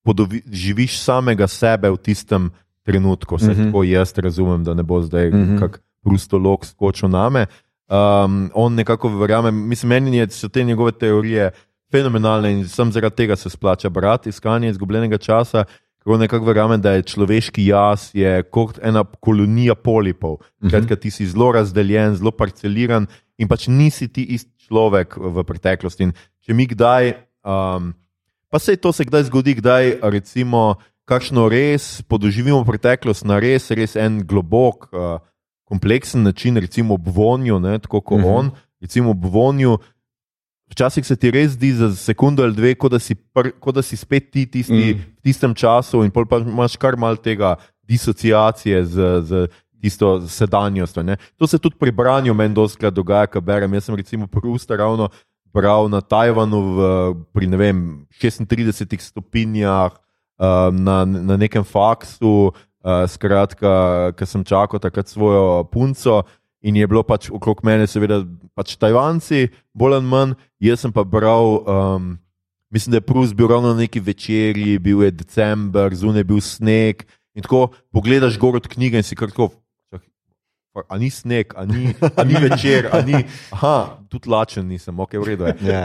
podoživiš 0.04 1.00
samega 1.02 1.46
sebe 1.46 1.90
v 1.90 1.96
tistem 1.96 2.50
trenutku. 2.82 3.38
Se 3.38 3.50
Mhm. 3.50 3.64
tako 3.64 3.82
jaz 3.84 4.12
razumem, 4.18 4.64
da 4.64 4.74
ne 4.74 4.82
bo 4.82 5.02
zdaj 5.02 5.28
Mhm. 5.30 5.36
mm 5.38 5.46
-hmm. 5.46 5.58
kak 5.60 5.82
prustolog 6.04 6.66
skočil 6.66 7.08
name. 7.08 7.46
Um, 7.88 8.50
on 8.54 8.74
nekako 8.74 9.08
verjame, 9.08 9.50
mislim, 9.50 9.88
meni 9.88 10.16
je, 10.16 10.30
so 10.30 10.48
te 10.48 10.64
njegove 10.64 10.92
teorije 10.92 11.50
fenomenalne 11.92 12.50
in 12.52 12.64
sem 12.68 12.92
zaradi 12.92 13.16
tega 13.16 13.36
se 13.36 13.50
splača 13.50 13.88
brati 13.90 14.28
iskanje 14.28 14.68
izgubljenega 14.70 15.18
časa, 15.18 15.64
on 16.06 16.20
nekako 16.20 16.44
verjame, 16.46 16.76
da 16.78 16.92
je 16.92 17.02
človeški 17.02 17.66
jaz 17.66 18.10
je 18.14 18.42
kot 18.42 18.78
ena 18.82 19.04
kolonija 19.20 19.74
polipov. 19.74 20.36
Skratka, 20.68 20.96
ti 20.96 21.10
si 21.10 21.26
zelo 21.26 21.50
razdeljen, 21.52 22.14
zelo 22.14 22.30
parceliran 22.30 23.08
in 23.38 23.48
pač 23.48 23.66
nisi 23.66 24.06
ti 24.08 24.22
isti 24.22 24.68
človek 24.68 25.16
v 25.18 25.42
preteklosti. 25.44 26.04
In 26.06 26.12
če 26.46 26.54
mi 26.54 26.66
kdaj, 26.66 27.10
um, 27.42 27.90
pa 28.50 28.58
se 28.58 28.76
to 28.76 28.92
se 28.92 29.04
kdaj 29.04 29.26
zgodi, 29.30 29.54
kdaj 29.58 29.98
recimo. 30.02 30.76
Kakšno 31.06 31.44
res 31.46 32.02
podoživimo 32.10 32.64
preteklost 32.66 33.22
na 33.24 33.38
res, 33.38 33.70
res 33.70 33.94
en 33.94 34.24
globok, 34.26 34.88
uh, 34.90 35.20
kompleksen 35.64 36.22
način, 36.22 36.56
recimo 36.58 36.94
ob 36.94 37.06
vonju, 37.06 37.60
ne, 37.62 37.78
tako 37.78 38.00
kot 38.00 38.18
uh 38.18 38.24
Mhm. 38.24 38.28
-huh. 38.30 38.38
on, 38.38 38.50
recimo 38.80 39.10
ob 39.10 39.24
vonju. 39.24 39.78
Včasih 40.72 41.06
se 41.06 41.16
ti 41.16 41.30
res 41.30 41.54
zdi 41.54 41.70
za 41.78 41.92
sekundo 41.94 42.42
ali 42.42 42.54
dve, 42.54 42.74
kot 42.74 42.92
da 42.96 42.98
si, 42.98 43.14
pr, 43.14 43.52
kot 43.62 43.76
da 43.78 43.82
si 43.86 43.96
spet 43.96 44.32
ti 44.34 44.46
tisti, 44.50 44.94
mm. 44.94 45.04
v 45.18 45.22
tistem 45.22 45.54
času, 45.54 46.02
in 46.02 46.10
pol 46.10 46.26
pa 46.26 46.40
imaš 46.42 46.74
kar 46.80 46.98
mal 46.98 47.16
tega 47.16 47.54
disociacije 47.86 48.82
z, 48.84 49.06
z 49.22 49.46
tisto 49.80 50.20
sedanjostjo. 50.26 51.02
Ne. 51.06 51.16
To 51.38 51.46
se 51.46 51.58
tudi 51.58 51.78
pri 51.78 51.92
branju 51.94 52.34
meni 52.34 52.54
doskrat 52.54 52.94
dogaja, 52.94 53.30
ko 53.30 53.40
berem. 53.40 53.74
Jaz 53.78 53.86
sem 53.86 53.94
recimo 53.94 54.26
Prusta 54.26 54.76
ravno 54.76 55.08
bral 55.54 55.88
na 55.88 56.00
Tajvanu 56.00 56.60
v, 56.60 56.78
pri 57.32 57.46
vem, 57.56 58.06
36 58.20 59.00
stopinjah, 59.00 59.94
uh, 59.94 60.68
na, 60.72 61.04
na 61.04 61.36
nekem 61.36 61.64
faksu, 61.64 62.50
uh, 62.52 63.06
skratka, 63.08 64.12
ker 64.18 64.28
sem 64.28 64.44
čakal 64.44 64.82
takrat 64.82 65.08
svojo 65.08 65.64
punco. 65.72 66.24
In 66.66 66.74
je 66.74 66.86
bilo 66.90 67.04
pač 67.06 67.28
okrog 67.30 67.60
mene, 67.66 67.86
seveda, 67.86 68.24
pač 68.58 68.74
Tajvanci, 68.80 69.46
bolj 69.76 70.00
ali 70.00 70.10
manj, 70.10 70.32
jaz 70.62 70.82
sem 70.82 70.94
pa 70.94 71.04
bral, 71.06 71.60
um, 71.62 72.08
mislim, 72.74 72.96
da 72.96 72.98
je 72.98 73.06
Prus 73.06 73.34
bil 73.36 73.52
ravno 73.52 73.70
na 73.74 73.84
neki 73.84 74.02
večerji, 74.02 74.80
bil 74.82 75.04
je 75.06 75.12
december, 75.14 75.94
zunaj 75.94 76.24
je 76.24 76.30
bil 76.32 76.42
sneg. 76.42 77.06
In 77.36 77.44
tako 77.44 77.68
pogledaš 77.92 78.38
gor 78.40 78.56
od 78.58 78.66
knjige 78.66 78.98
in 78.98 79.06
si 79.06 79.18
kar 79.18 79.30
tako. 79.30 79.52
A 80.90 80.98
ni 81.00 81.08
sneg, 81.08 81.54
a 81.56 81.64
ni, 81.64 81.94
a 82.20 82.24
ni 82.24 82.36
večer, 82.36 82.90
a 82.92 83.00
ni. 83.00 83.22
Aha, 83.54 83.76
tudi 84.12 84.28
lačen 84.28 84.66
nisem, 84.68 84.98
ok, 85.00 85.14
v 85.22 85.24
redu 85.24 85.46
je. 85.48 85.54
Ja. 85.70 85.84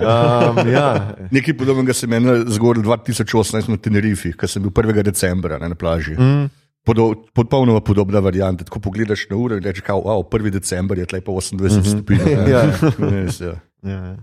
Um, 0.49 0.59
ja. 0.67 0.88
Nekaj 1.32 1.55
podobnega 1.57 1.93
se 1.95 2.09
meni 2.11 2.41
zgodilo 2.51 2.91
2018 2.91 3.69
na 3.71 3.77
Tenerifi, 3.79 4.34
ko 4.36 4.49
sem 4.51 4.65
bil 4.65 4.73
1. 4.73 5.05
decembra 5.07 5.61
ne, 5.61 5.69
na 5.71 5.79
plaži. 5.79 6.17
Mm. 6.19 6.49
Podo, 6.84 7.13
popolnoma 7.34 7.82
podobna 7.82 8.19
varianta. 8.19 8.63
Tako 8.65 8.79
pogledaš 8.79 9.27
na 9.29 9.38
uro 9.38 9.57
in 9.57 9.63
rečeš, 9.63 9.84
da 9.86 9.93
wow, 9.93 10.23
1. 10.25 10.49
december 10.49 10.97
je 10.97 11.05
tle 11.05 11.21
pa 11.21 11.32
28 11.32 11.53
mm 11.53 11.67
-hmm. 11.67 11.91
stopinj. 11.91 12.19
Ja. 12.49 12.61
Res, 13.09 13.39
ja. 13.41 13.55
Ja. 13.84 14.17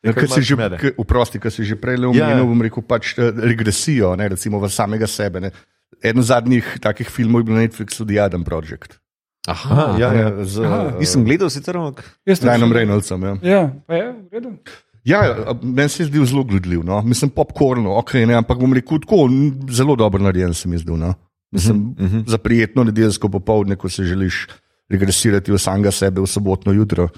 Ja, 0.00 0.12
kar 0.12 0.24
Ker 0.24 0.28
si 0.28 0.40
imaš 0.40 0.46
že, 0.48 0.56
mede. 0.56 0.76
k- 0.80 0.96
Vprosti, 0.98 1.38
kar 1.40 1.52
si 1.52 1.64
že 1.64 1.76
prej 1.76 2.00
Ja, 2.00 2.08
omenil, 2.08 2.38
ja. 2.40 2.44
bom 2.44 2.62
rekel, 2.62 2.82
pač 2.82 3.18
eh, 3.18 3.32
regresijo, 3.36 4.16
ne, 4.16 4.28
recimo 4.28 4.56
v 4.60 4.68
samega 4.72 5.06
sebe. 5.06 5.40
Ne. 5.40 5.50
Eden 6.02 6.22
zadnjih 6.22 6.64
takih 6.80 7.08
filmov 7.08 7.40
je 7.40 7.44
bil 7.44 7.54
na 7.54 7.60
Netflixu 7.68 8.06
The 8.08 8.16
Adam 8.20 8.44
Project. 8.44 8.96
Aha, 9.48 9.96
ja, 10.00 10.12
ja. 10.12 10.44
Z 10.44 10.64
Aha. 10.64 10.96
Nisem 11.00 11.24
gledal 11.24 11.50
sicer, 11.50 11.76
ampak 11.76 12.04
Jaz 12.24 12.40
Ryanom 12.40 12.72
Reynoldsom. 12.72 13.20
Ja. 13.22 13.34
Ja, 13.42 13.60
pa 13.86 13.94
je, 13.94 14.06
v 14.12 14.32
redu. 14.32 14.50
Ja, 15.04 15.20
meni 15.62 15.88
se 15.88 16.02
je 16.02 16.08
zdel 16.08 16.24
zelo 16.24 16.44
gledljiv, 16.44 16.84
no. 16.84 17.02
mislim, 17.02 17.30
popkorn, 17.30 17.86
ok, 17.86 18.14
ne, 18.28 18.34
ampak 18.36 18.58
bom 18.60 18.72
rekel 18.72 19.00
tako, 19.00 19.28
zelo 19.68 19.96
dobro 19.96 20.22
narejen 20.22 20.54
se 20.54 20.68
mi 20.68 20.76
je 20.76 20.84
zdel. 20.84 20.96
No. 20.96 21.14
Mislim, 21.50 21.76
uh 21.76 21.96
-huh, 21.96 22.04
uh 22.04 22.12
-huh. 22.12 22.28
Za 22.28 22.38
prijetno 22.38 22.84
nedeljsko 22.84 23.28
popoldne, 23.28 23.76
ko 23.76 23.88
se 23.88 24.04
želiš 24.04 24.46
regresirati 24.88 25.52
v 25.52 25.58
samega 25.58 25.90
sebe 25.90 26.20
v 26.20 26.26
sobotno 26.26 26.72
jutro. 26.72 27.08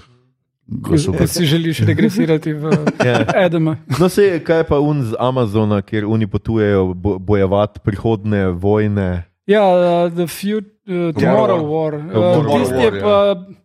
Ko 0.83 0.95
Ko 1.17 1.27
si 1.27 1.45
želiš 1.45 1.79
regresirati 1.79 2.53
v 2.53 2.71
Ja. 3.05 3.25
Edema. 3.45 3.77
No, 3.99 4.09
se 4.09 4.39
kaj 4.43 4.57
je 4.57 4.63
pa 4.63 4.79
un 4.79 5.03
z 5.03 5.15
Amazona, 5.19 5.81
kjer 5.81 6.05
oni 6.05 6.27
potujejo 6.27 6.93
bo, 6.93 7.19
bojevati 7.19 7.79
prihodne 7.83 8.47
vojne. 8.47 9.23
Ja, 9.45 9.63
uh, 10.05 10.13
The 10.13 10.27
Few, 10.27 10.57
uh, 10.57 11.15
Tomorrow 11.15 11.67
War. 11.67 11.95
Uh, 11.95 12.13
Tomorrow 12.13 12.59
Tisti 12.59 12.75
War, 12.75 12.93
je 12.93 13.01
pa. 13.01 13.62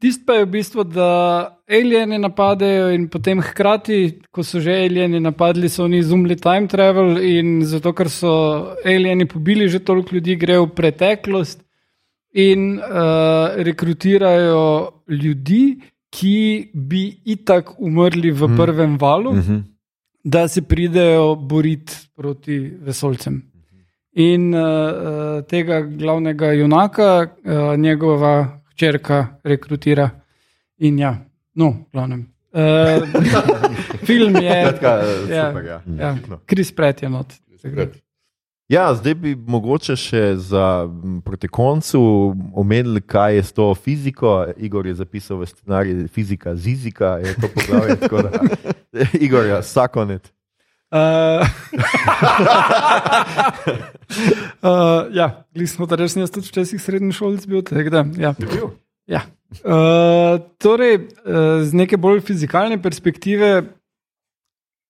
Tist 0.00 0.22
pa 0.24 0.38
je 0.38 0.44
v 0.46 0.48
bistvu, 0.54 0.84
da 0.88 1.60
alieni 1.68 2.16
napadejo 2.18 2.88
in 2.94 3.08
potem 3.12 3.42
hkrati, 3.44 4.22
ko 4.32 4.40
so 4.40 4.60
že 4.60 4.72
alieni 4.72 5.20
napadli, 5.20 5.68
so 5.68 5.84
oni 5.84 5.98
izumili 6.00 6.38
time 6.40 6.68
travel 6.72 7.18
in 7.20 7.60
zato, 7.68 7.92
ker 7.92 8.08
so 8.08 8.30
alieni 8.80 9.26
pobili 9.28 9.68
že 9.68 9.82
toliko 9.84 10.16
ljudi, 10.16 10.36
grejo 10.40 10.64
v 10.70 10.74
preteklost 10.78 11.60
in 12.32 12.78
uh, 12.78 13.52
rekrutirajo 13.60 15.02
ljudi, 15.08 15.80
ki 16.10 16.70
bi 16.74 17.02
itak 17.36 17.76
umrli 17.78 18.32
v 18.32 18.48
prvem 18.56 18.96
valu, 18.98 19.34
da 20.24 20.48
se 20.48 20.62
pridejo 20.62 21.34
boriti 21.36 21.92
proti 22.16 22.56
vesolcem. 22.80 23.36
In 24.16 24.48
uh, 24.54 24.60
uh, 24.60 25.44
tega 25.44 25.82
glavnega 25.82 26.52
junaka, 26.56 27.28
uh, 27.44 27.76
njegova 27.76 28.59
hčerka, 28.80 29.26
rekrutira. 29.44 30.10
In 30.78 30.98
ja, 30.98 31.18
no, 31.54 31.84
glavnem. 31.92 32.32
Uh, 32.52 33.08
film 34.08 34.36
je. 34.36 34.66
Skratka, 34.66 34.88
ja, 35.28 35.48
super, 35.48 35.64
ja. 35.64 35.82
ja, 35.98 36.16
No. 36.28 36.40
Kris 36.46 36.72
Pret 36.72 37.02
je 37.02 37.08
not. 37.08 37.34
Ja, 38.68 38.94
zdaj 38.94 39.14
bi 39.14 39.34
mogoče 39.34 39.96
še 39.98 40.22
za, 40.36 40.88
proti 41.24 41.48
koncu 41.48 42.00
omenili, 42.54 43.02
kaj 43.02 43.34
je 43.36 43.42
s 43.42 43.52
to 43.52 43.74
fiziko. 43.74 44.46
Igor 44.56 44.86
je 44.86 44.94
zapisal 44.94 45.42
v 45.42 45.50
scenariju 45.50 46.08
fizika, 46.08 46.54
zizika 46.56 47.18
je 47.20 47.34
to 47.34 47.50
poglavje. 47.54 47.98
Igor, 49.26 49.46
ja, 49.46 49.62
sakonet. 49.62 50.32
Uh, 50.90 51.46
uh, 54.62 55.06
ja, 55.20 55.44
glej 55.54 55.68
smo 55.70 55.86
da 55.86 55.98
res 56.00 56.16
jaz 56.18 56.32
tudi 56.34 56.50
včasih 56.50 56.82
srednji 56.82 57.14
šolc 57.14 57.46
bil. 57.46 57.62
Da, 57.62 58.02
ja. 58.18 58.34
Ja. 59.06 59.22
Uh, 59.62 60.40
torej, 60.58 60.96
uh, 61.22 61.62
z 61.62 61.78
neke 61.78 61.98
bolj 61.98 62.24
fizikalne 62.26 62.80
perspektive, 62.82 63.62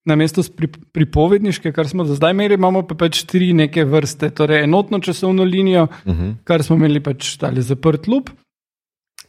na 0.08 0.16
mesto 0.16 0.42
pri, 0.56 0.70
pripovedniške, 0.96 1.72
kar 1.76 1.88
smo 1.88 2.04
do 2.08 2.16
zdaj 2.16 2.32
imeli, 2.32 2.56
imamo 2.56 2.82
pa 2.88 2.96
pač 2.96 3.24
tri 3.28 3.52
neke 3.56 3.84
vrste. 3.84 4.30
Torej, 4.32 4.64
enotno 4.64 5.00
časovno 5.04 5.44
linijo, 5.44 5.84
uh 5.84 6.12
-huh. 6.12 6.34
kar 6.44 6.64
smo 6.64 6.76
imeli 6.76 7.00
pač 7.00 7.36
tale 7.36 7.62
zaprt 7.62 8.08
lup, 8.08 8.30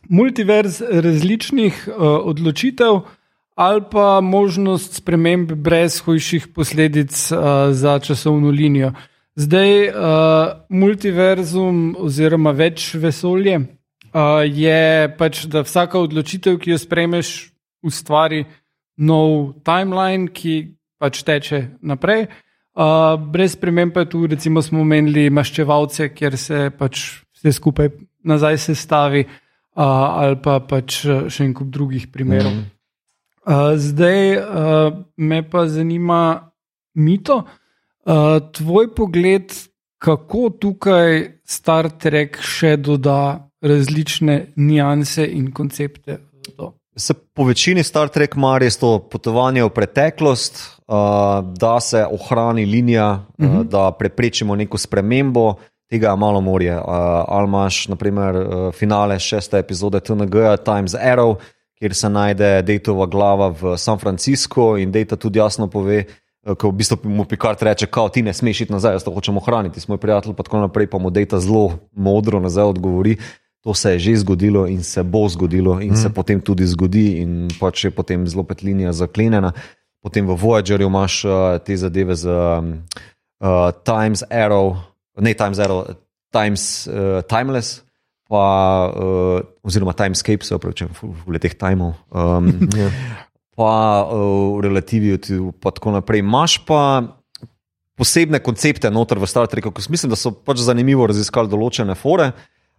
multiverz 0.10 0.82
različnih 0.82 1.88
uh, 1.88 1.96
odločitev. 2.32 3.02
Ali 3.56 3.84
pa 3.92 4.22
možnost 4.22 4.96
sprememb 5.02 5.52
brez 5.52 6.00
hujših 6.00 6.48
posledic 6.56 7.32
uh, 7.32 7.40
za 7.72 8.00
časovno 8.00 8.50
linijo. 8.50 8.94
Zdaj, 9.36 9.90
uh, 9.90 9.96
multiverzum 10.70 11.96
oziroma 12.00 12.52
več 12.52 12.94
vesolje, 12.96 13.60
uh, 13.60 14.44
je 14.44 15.12
pač, 15.18 15.46
da 15.52 15.64
vsaka 15.64 16.00
odločitev, 16.00 16.58
ki 16.60 16.74
jo 16.74 16.80
sprejmeš, 16.80 17.52
ustvari 17.84 18.46
nov 18.98 19.54
timeline, 19.68 20.28
ki 20.32 20.56
pač 21.00 21.24
teče 21.28 21.62
naprej. 21.82 22.28
Uh, 22.72 23.16
brez 23.20 23.56
sprememb 23.56 23.96
pa 23.96 24.06
tu, 24.08 24.26
recimo, 24.28 24.62
smo 24.64 24.84
omenili 24.84 25.30
maščevalce, 25.34 26.12
kjer 26.16 26.38
se 26.40 26.68
pač 26.78 27.08
vse 27.36 27.56
skupaj 27.56 27.92
nazaj 28.28 28.60
sestavi, 28.68 29.26
uh, 29.26 29.84
ali 29.84 30.38
pa 30.44 30.60
pač 30.64 31.02
še 31.04 31.48
en 31.48 31.56
kup 31.58 31.72
drugih 31.72 32.08
primerov. 32.12 32.52
Mm. 32.52 32.70
Uh, 33.46 33.74
zdaj 33.76 34.38
uh, 34.38 34.44
me 35.18 35.50
pa 35.50 35.68
zanima 35.68 36.52
mito, 36.94 37.44
uh, 38.06 38.52
tvoj 38.52 38.96
pogled, 38.96 39.54
kako 39.98 40.50
tukaj 40.50 41.40
Star 41.46 41.90
Trek 41.90 42.38
še 42.42 42.76
doda 42.78 43.50
različne 43.62 44.54
nianse 44.56 45.26
in 45.26 45.52
koncepte. 45.54 46.18
Se 46.96 47.14
po 47.14 47.46
večini 47.46 47.84
Star 47.84 48.10
Trek 48.10 48.36
ima 48.36 48.58
res 48.62 48.78
to 48.78 49.00
potovanje 49.10 49.64
v 49.64 49.70
preteklost, 49.74 50.62
uh, 50.86 51.42
da 51.42 51.80
se 51.80 52.06
ohrani 52.06 52.66
linija, 52.66 53.26
uh 53.38 53.46
-huh. 53.46 53.60
uh, 53.60 53.66
da 53.66 53.92
preprečimo 53.92 54.56
neko 54.56 54.78
spremembo. 54.78 55.56
Tega 55.90 56.10
je 56.10 56.18
malo 56.18 56.42
morje. 56.42 56.78
Uh, 56.78 56.84
Almaš, 57.28 57.88
naprimer, 57.88 58.36
uh, 58.36 58.74
finale 58.74 59.20
šeste 59.20 59.58
epizode 59.58 60.00
TNG, 60.00 60.36
Times 60.66 60.94
Arrow, 60.94 61.36
kjer 61.82 61.96
se 61.98 62.10
najde 62.10 62.62
Dejtova 62.62 63.08
glava 63.10 63.48
v 63.50 63.74
San 63.78 63.98
Franciscu 63.98 64.78
in 64.78 64.92
Dejta 64.94 65.18
tudi 65.18 65.40
jasno 65.40 65.66
pove, 65.68 66.04
uh, 66.06 66.54
ko 66.54 66.70
v 66.70 66.78
bistvu 66.78 67.10
mu 67.10 67.26
Picard 67.26 67.58
reče, 67.58 67.90
kao 67.90 68.10
ti 68.14 68.22
ne 68.22 68.34
smeš 68.34 68.62
iti 68.62 68.74
nazaj, 68.74 69.00
jaz 69.00 69.04
to 69.04 69.12
hočem 69.12 69.38
ohraniti, 69.42 69.82
smo 69.82 69.98
prijatelji, 69.98 70.38
pa 70.38 70.46
tako 70.46 70.62
naprej, 70.62 70.92
pa 70.94 71.02
mu 71.02 71.10
Dejta 71.10 71.40
zelo 71.42 71.80
modro 71.92 72.40
nazaj 72.40 72.78
odgovori. 72.78 73.18
To 73.66 73.74
se 73.74 73.92
je 73.94 74.00
že 74.00 74.16
zgodilo 74.16 74.68
in 74.68 74.84
se 74.84 75.04
bo 75.04 75.26
zgodilo, 75.30 75.82
in 75.82 75.94
mm. 75.94 75.98
se 75.98 76.10
potem 76.14 76.42
tudi 76.42 76.66
zgodi, 76.66 77.22
in 77.22 77.50
pač 77.60 77.86
je 77.86 77.92
potem 77.92 78.28
zelo 78.28 78.44
petlinija 78.44 78.94
zaklenjena. 78.94 79.52
Potem 80.02 80.26
v 80.28 80.38
Voyagerju 80.38 80.88
imaš 80.88 81.26
uh, 81.26 81.58
te 81.66 81.78
zadeve 81.78 82.16
z 82.16 82.30
um, 82.30 82.74
uh, 83.42 83.74
Times 83.86 84.24
Arrow, 84.30 84.78
ne 85.18 85.34
Times 85.34 85.58
Arrow, 85.58 85.94
Times 86.34 86.88
uh, 86.88 87.22
Timeless, 87.26 87.82
pa, 88.32 88.46
uh, 88.96 89.44
oziroma 89.68 89.92
Timescape, 89.98 90.48
se 90.48 90.56
pravi, 90.56 90.88
v 91.04 91.36
letih 91.36 91.58
Timov. 91.60 92.00
Um, 92.10 92.48
yeah. 92.72 92.88
Ja. 93.12 93.28
Pa 93.52 94.08
uh, 94.08 94.56
v 94.56 94.64
relativi, 94.64 95.12
pa 95.60 95.76
tako 95.76 95.92
naprej. 95.92 96.24
Imáš 96.24 96.64
pa 96.64 97.04
posebne 98.00 98.40
koncepte 98.40 98.88
noter 98.90 99.20
v 99.20 99.28
Star 99.28 99.52
Treku, 99.52 99.74
ki 99.76 99.84
mislim, 99.92 100.10
da 100.10 100.18
so 100.18 100.32
pač 100.32 100.64
zanimivo 100.64 101.04
raziskali 101.12 101.52
določene 101.52 101.94
fore. 102.00 102.32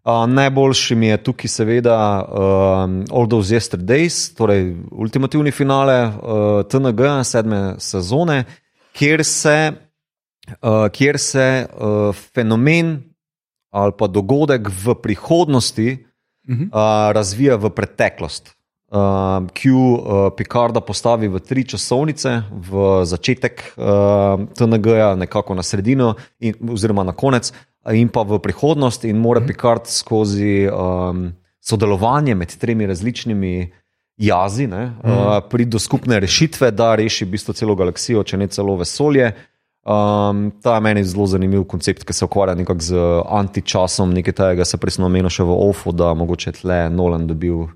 Uh, 0.02 0.24
najboljši 0.26 0.96
mi 0.98 1.12
je 1.12 1.20
tukaj, 1.28 1.52
seveda, 1.52 1.98
um, 2.24 2.96
All 3.12 3.28
Those 3.30 3.52
Yesterdays, 3.54 4.32
torej 4.34 4.72
ultimativni 4.90 5.52
finale 5.54 5.98
uh, 6.08 6.64
TNG, 6.66 7.12
sedme 7.28 7.60
sezone, 7.78 8.40
kjer 8.96 9.22
se, 9.28 9.58
uh, 10.56 10.88
kjer 10.90 11.20
se 11.20 11.48
uh, 11.68 12.24
fenomen 12.32 12.96
ali 13.72 13.92
pa 13.98 14.06
dogodek 14.06 14.68
v 14.68 14.94
prihodnosti 14.94 16.04
uh 16.48 16.56
-huh. 16.56 16.68
uh, 16.68 17.12
razvija 17.12 17.56
v 17.56 17.70
preteklost. 17.70 18.54
Uh, 18.92 18.98
Q 19.56 19.72
uh, 19.72 20.00
Picarda 20.36 20.80
postavi 20.80 21.28
v 21.28 21.40
tri 21.40 21.64
časovnice, 21.64 22.42
v 22.52 23.04
začetek 23.04 23.72
uh, 23.76 23.84
TNG-ja, 24.52 25.16
nekako 25.16 25.54
na 25.54 25.62
sredino, 25.62 26.14
in, 26.40 26.54
oziroma 26.68 27.04
na 27.04 27.12
konec 27.12 27.52
in 27.90 28.08
pa 28.08 28.22
v 28.22 28.38
prihodnost, 28.38 29.04
in 29.04 29.16
mora 29.16 29.40
mhm. 29.40 29.46
Picard 29.48 29.86
skozi 29.86 30.68
um, 30.68 31.32
sodelovanje 31.60 32.34
med 32.34 32.56
tremi 32.56 32.86
različnimi 32.86 33.72
jazi 34.16 34.66
ne, 34.66 34.84
uh, 34.84 35.10
mhm. 35.10 35.48
priti 35.50 35.70
do 35.70 35.78
skupne 35.78 36.20
rešitve, 36.20 36.70
da 36.70 36.94
reši 36.94 37.24
v 37.24 37.30
bistvu 37.30 37.54
celo 37.54 37.74
galaksijo, 37.74 38.22
če 38.22 38.36
ne 38.36 38.46
celo 38.46 38.76
vesolje. 38.76 39.32
Um, 39.82 40.52
ta 40.62 40.76
je 40.76 40.84
meni 40.86 41.04
zelo 41.04 41.26
zanimiv 41.26 41.64
koncept, 41.66 42.04
ki 42.06 42.14
se 42.14 42.24
ukvarja 42.24 42.54
nekako 42.54 42.86
z 42.86 43.06
antičasom, 43.26 44.12
nekaj 44.14 44.36
tega 44.38 44.66
se 44.68 44.78
prej 44.78 45.00
omenil 45.02 45.32
še 45.32 45.46
v 45.46 45.56
OFO, 45.68 45.90
da 45.90 46.12
mogoče 46.14 46.54
tle 46.60 46.84
Nolan 46.90 47.26
dobil 47.26 47.66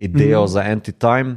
idejo 0.00 0.46
mm. 0.46 0.52
za 0.54 0.64
anti-time. 0.64 1.36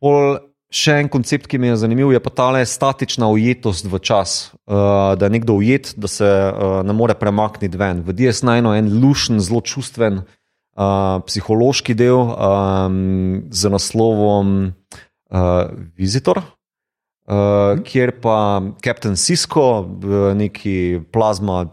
Pol 0.00 0.38
Še 0.66 0.96
en 0.98 1.06
koncept, 1.06 1.46
ki 1.46 1.60
mi 1.62 1.68
je 1.70 1.76
zanimiv, 1.78 2.10
je 2.10 2.18
pa 2.18 2.30
ta 2.34 2.48
statična 2.66 3.28
ujetost 3.30 3.86
v 3.86 4.00
čas. 4.02 4.50
Uh, 4.66 5.14
da 5.14 5.28
je 5.28 5.34
nekdo 5.38 5.54
ujet, 5.62 5.94
da 5.96 6.10
se 6.10 6.26
uh, 6.26 6.82
ne 6.82 6.92
more 6.92 7.14
premakniti 7.14 7.78
ven. 7.78 8.02
V 8.02 8.10
DS9 8.10 8.66
je 8.74 8.82
en 8.82 8.90
lušen, 8.98 9.38
zelo 9.38 9.62
čustven 9.62 10.24
uh, 10.26 11.22
psihološki 11.22 11.94
del 11.94 12.18
um, 12.18 13.46
z 13.46 13.70
naslovom 13.70 14.74
uh, 15.30 15.70
Visitor, 15.94 16.42
uh, 17.26 17.34
mm. 17.34 17.82
kjer 17.84 18.12
pa 18.20 18.62
Captain 18.84 19.16
Cisco, 19.16 19.86
neki 20.34 21.00
plazma, 21.12 21.66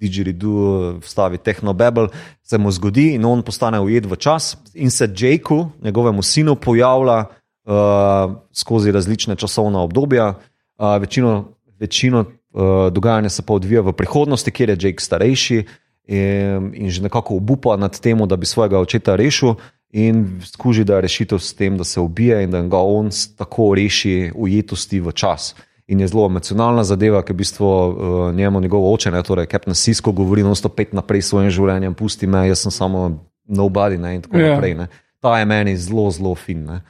Digiridu, 0.00 0.98
vstavi 1.00 1.38
Technobabel, 1.38 2.08
se 2.42 2.58
mu 2.58 2.70
zgodi 2.70 3.14
in 3.14 3.24
on 3.24 3.42
postane 3.42 3.80
ujet 3.80 4.06
v 4.06 4.16
čas 4.16 4.56
in 4.74 4.90
se 4.90 5.08
Jakeu, 5.16 5.70
njegovemu 5.82 6.22
sinu, 6.22 6.56
pojavlja 6.56 7.24
uh, 7.24 8.34
skozi 8.52 8.92
različne 8.92 9.36
časovne 9.36 9.78
obdobja. 9.78 10.34
Uh, 10.78 10.96
večino 11.00 11.54
večino 11.80 12.20
uh, 12.20 12.92
dogajanja 12.92 13.28
se 13.28 13.42
pa 13.42 13.54
odvija 13.54 13.80
v 13.80 13.92
prihodnosti, 13.92 14.50
kjer 14.50 14.70
je 14.70 14.76
Jake 14.80 15.02
starejši 15.02 15.64
in, 16.06 16.70
in 16.74 16.90
že 16.90 17.02
nekako 17.02 17.36
obupa 17.36 17.76
nad 17.76 18.00
tem, 18.00 18.18
da 18.28 18.36
bi 18.36 18.46
svojega 18.46 18.78
očeta 18.78 19.16
rešil. 19.16 19.54
In 19.94 20.40
skuži, 20.42 20.82
da 20.84 20.96
je 20.98 21.06
rešitev 21.06 21.38
s 21.38 21.54
tem, 21.54 21.76
da 21.78 21.84
se 21.84 22.00
ubije 22.00 22.42
in 22.42 22.50
da 22.50 22.62
ga 22.62 22.80
on 22.82 23.10
tako 23.38 23.74
reši 23.78 24.32
ujetosti 24.34 25.00
v 25.00 25.12
čas. 25.12 25.54
In 25.86 26.00
je 26.00 26.08
zelo 26.08 26.26
emocionalna 26.26 26.82
zadeva, 26.84 27.20
ki 27.22 27.32
v 27.32 27.36
bistvu 27.36 27.66
uh, 27.68 28.34
njemu, 28.34 28.60
njegov 28.60 28.88
oče, 28.90 29.12
ne, 29.14 29.22
torej 29.22 29.46
Captain 29.46 29.74
Sisko, 29.74 30.12
govori: 30.12 30.42
no, 30.42 30.54
stopet 30.54 30.92
naprej 30.92 31.22
s 31.22 31.30
svojim 31.30 31.50
življenjem, 31.50 31.94
pusti 31.94 32.26
me, 32.26 32.42
jaz 32.48 32.64
sem 32.64 32.74
samo 32.74 33.04
nobody. 33.46 33.98
Ne, 34.00 34.16
in 34.16 34.24
tako 34.24 34.40
yeah. 34.40 34.48
Ja. 34.48 34.54
naprej. 34.56 34.74
Ne. 34.74 34.88
Ta 35.22 35.38
je 35.38 35.46
meni 35.46 35.76
zelo, 35.76 36.08
zelo 36.10 36.34
fin. 36.34 36.64
Ne. 36.66 36.80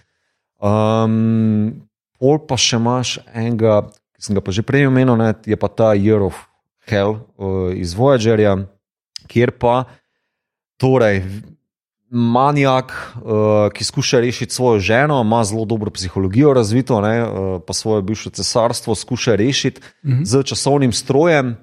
Um, 0.64 1.84
pol 2.16 2.40
pa 2.48 2.56
še 2.56 2.80
imaš 2.80 3.18
enega, 3.34 3.82
ki 4.16 4.30
sem 4.30 4.38
ga 4.38 4.40
pa 4.40 4.54
že 4.54 4.64
prej 4.64 4.88
omenil, 4.88 5.18
ne, 5.20 5.34
je 5.44 5.58
pa 5.60 5.68
ta 5.68 5.92
Year 5.92 6.24
of 6.24 6.38
Hell 6.88 7.18
uh, 7.36 7.68
iz 7.76 7.92
Voyagerja, 7.92 8.62
kjer 9.28 9.52
pa 9.60 9.82
torej. 10.80 11.20
Manjak, 12.14 12.92
uh, 13.16 13.72
ki 13.74 13.84
skuša 13.84 14.20
rešiti 14.20 14.54
svojo 14.54 14.78
ženo, 14.78 15.20
ima 15.20 15.44
zelo 15.44 15.64
dobro 15.64 15.90
psihologijo 15.90 16.52
razvito, 16.54 17.00
ne, 17.00 17.22
uh, 17.22 17.62
pa 17.66 17.72
svoje 17.72 18.02
bivše 18.02 18.30
cesarstvo 18.30 18.94
skuša 18.94 19.34
rešiti 19.34 19.80
uh 19.80 20.10
mhm. 20.10 20.22
-huh. 20.22 20.24
z 20.24 20.42
časovnim 20.42 20.92
strojem, 20.92 21.56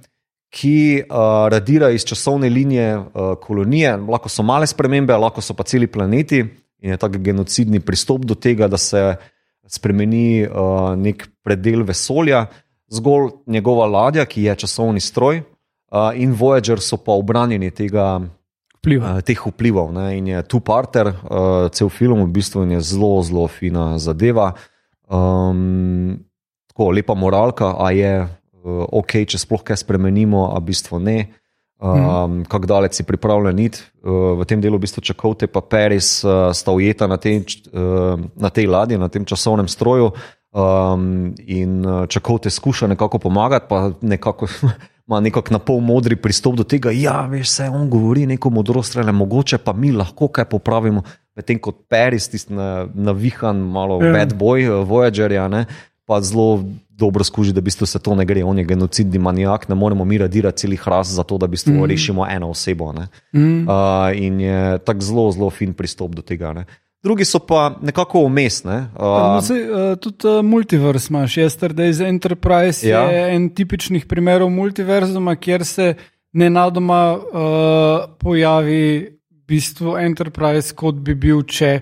ki 0.50 1.04
uh, 1.04 1.16
radira 1.48 1.90
iz 1.90 2.04
časovne 2.06 2.50
linije 2.50 2.98
uh, 2.98 3.06
kolonije. 3.42 3.98
Lahko 3.98 4.30
so 4.30 4.44
male 4.44 4.68
spremembe, 4.68 5.16
lahko 5.18 5.42
so 5.42 5.54
pa 5.54 5.64
celi 5.64 5.88
planeti 5.88 6.46
in 6.82 6.92
je 6.92 6.98
tako 6.98 7.18
genocidni 7.18 7.80
pristop 7.80 8.26
do 8.26 8.36
tega, 8.36 8.68
da 8.68 8.78
se 8.78 9.16
spremeni 9.68 10.48
uh, 10.48 10.98
nek 10.98 11.28
predel 11.44 11.84
vesolja, 11.84 12.46
zgolj 12.90 13.30
njegova 13.48 13.86
ladja, 13.86 14.26
ki 14.26 14.44
je 14.44 14.56
časovni 14.56 15.00
stroj, 15.00 15.38
uh, 15.38 16.12
in 16.16 16.36
Voyager 16.36 16.80
so 16.80 16.98
pa 16.98 17.12
obranjeni 17.12 17.72
tega. 17.72 18.20
Vpliva. 18.82 19.14
Uh, 19.14 19.22
teh 19.22 19.38
vplivov 19.38 19.94
ne? 19.94 20.18
in 20.18 20.28
je 20.34 20.40
tu 20.50 20.58
parter, 20.58 21.14
uh, 21.14 21.70
cel 21.70 21.90
film 21.94 22.26
v 22.26 22.34
bistvu 22.34 22.66
je 22.66 22.82
zelo, 22.82 23.22
zelo 23.22 23.46
fina 23.46 24.02
zadeva. 24.02 24.58
Um, 25.06 26.18
tako 26.74 26.90
lepa 26.90 27.14
moralka, 27.14 27.78
a 27.78 27.94
je 27.94 28.26
uh, 28.26 28.86
ok, 28.90 29.22
če 29.30 29.38
sploh 29.38 29.62
kaj 29.62 29.86
spremenimo, 29.86 30.50
a 30.50 30.58
v 30.58 30.74
bistvu 30.74 30.98
ne. 30.98 31.20
Um, 31.82 32.42
kako 32.46 32.70
daleč 32.70 32.98
si 32.98 33.06
pripravljen 33.06 33.62
iti. 33.62 33.86
Uh, 34.02 34.34
v 34.42 34.50
tem 34.50 34.58
delu, 34.62 34.82
v 34.82 34.90
bistvu, 34.90 35.06
čakovte 35.06 35.46
pa 35.46 35.62
Paris, 35.62 36.26
uh, 36.26 36.50
sta 36.50 36.74
ujeta 36.74 37.06
na, 37.06 37.22
te, 37.22 37.38
uh, 37.38 38.18
na 38.18 38.50
tej 38.50 38.66
ladji, 38.66 38.98
na 38.98 39.14
tem 39.14 39.22
časovnem 39.22 39.70
stroju. 39.70 40.10
Um, 40.52 41.32
in 41.46 41.86
čakovte 42.10 42.50
skuša 42.50 42.90
nekako 42.90 43.22
pomagati, 43.30 43.70
pa 43.70 43.94
nekako 44.02 44.50
ima 45.08 45.20
nekako 45.20 45.54
na 45.54 45.60
pol 45.60 45.80
modri 45.80 46.16
pristop 46.16 46.56
do 46.56 46.64
tega. 46.64 46.92
Ja, 46.92 47.26
veš, 47.26 47.50
se 47.50 47.70
on 47.70 47.90
govori 47.90 48.26
neko 48.26 48.50
modrost, 48.50 48.98
ali 48.98 49.12
mogoče 49.12 49.58
pa 49.58 49.74
mi 49.74 49.92
lahko 49.92 50.28
kaj 50.28 50.46
popravimo. 50.46 51.04
Medtem 51.36 51.60
ko 51.60 51.72
Paris, 51.72 52.28
tisti 52.30 52.54
navihan, 52.94 53.58
malo 53.58 54.00
yeah. 54.00 54.14
bad 54.14 54.34
boy, 54.36 54.68
Voyagerja, 54.86 55.48
ne, 55.48 55.66
pa 56.06 56.22
zelo 56.22 56.64
dobro 57.02 57.24
skuži, 57.24 57.54
da 57.54 57.62
se 57.86 58.00
to 58.00 58.16
ne 58.16 58.26
gre, 58.26 58.44
on 58.44 58.60
je 58.60 58.66
genocidni 58.66 59.20
manijak, 59.20 59.70
ne 59.70 59.76
moremo 59.76 60.06
mi 60.06 60.18
radirati 60.18 60.58
celih 60.58 60.88
ras 60.88 61.08
za 61.08 61.24
to, 61.24 61.38
da 61.38 61.48
bi 61.48 61.58
mm. 61.66 61.86
rešili 61.86 62.28
eno 62.30 62.50
osebo. 62.50 62.94
Mm. 63.34 63.68
Uh, 63.68 63.74
in 64.16 64.40
je 64.40 64.78
tako 64.78 65.02
zelo, 65.02 65.32
zelo 65.32 65.50
fin 65.50 65.74
pristop 65.74 66.16
do 66.16 66.22
tega. 66.22 66.54
Ne? 66.54 66.66
Drugi 67.04 67.26
so 67.26 67.40
pa 67.40 67.76
nekako 67.82 68.20
umestne. 68.20 68.76
Uh, 68.96 69.02
no, 69.02 69.38
uh, 69.38 69.98
tudi 70.00 70.28
uh, 70.28 70.46
multivers 70.46 71.10
imaš, 71.10 71.38
Yesterday 71.38 72.08
Enterprise 72.08 72.90
ja. 72.90 73.02
je 73.10 73.36
en 73.36 73.50
tipičnih 73.50 74.06
primerov 74.06 74.50
multiverzuma, 74.50 75.36
kjer 75.36 75.66
se 75.66 75.94
nenadoma 76.34 77.16
uh, 77.16 78.18
pojavi 78.20 79.18
bistvu 79.48 79.98
Enterprise, 79.98 80.76
kot 80.76 80.96
bi 80.96 81.16
bil, 81.16 81.42
če 81.44 81.80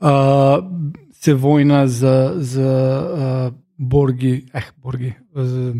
uh, 0.00 0.64
se 1.12 1.34
vojna 1.34 1.86
z, 1.86 2.14
z 2.40 2.60
uh, 2.60 3.52
Borgi, 3.76 4.46
eh, 4.54 4.70
Borgi, 4.76 5.12
z 5.34 5.74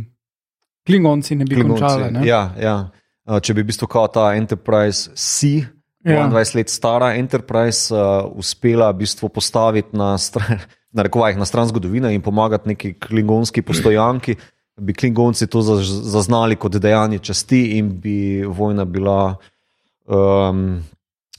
Klingonci 0.86 1.36
ne 1.36 1.44
bi 1.44 1.54
Klingonci, 1.54 1.80
končala. 1.80 2.10
Ne? 2.10 2.26
Ja, 2.28 2.42
ja. 2.60 2.76
Uh, 3.24 3.40
če 3.40 3.56
bi 3.56 3.64
v 3.64 3.70
bistvu 3.72 3.88
kot 3.88 4.12
ta 4.18 4.28
Enterprise 4.36 5.14
C, 5.16 5.64
Ja. 6.04 6.28
22 6.28 6.56
let 6.56 6.68
stara 6.68 7.14
Enterprise, 7.16 7.88
uh, 7.88 8.28
uspela 8.36 8.90
v 8.92 9.00
bistvu 9.04 9.28
postaviti 9.28 9.96
na 9.96 10.18
stran, 10.18 10.60
na, 10.92 11.02
rekovajih, 11.02 11.38
na 11.40 11.44
stran 11.48 11.66
zgodovine 11.66 12.12
in 12.14 12.20
pomagati 12.22 12.68
neki 12.68 12.92
klingonski 13.00 13.62
postojanki, 13.62 14.36
bi 14.76 14.92
klingonci 14.92 15.46
to 15.46 15.62
zaz- 15.64 16.02
zaznali 16.04 16.56
kot 16.56 16.76
dejanje 16.76 17.18
časti 17.18 17.78
in 17.78 17.88
bi 18.00 18.44
vojna 18.44 18.84
bila, 18.84 19.36
um, 20.06 20.82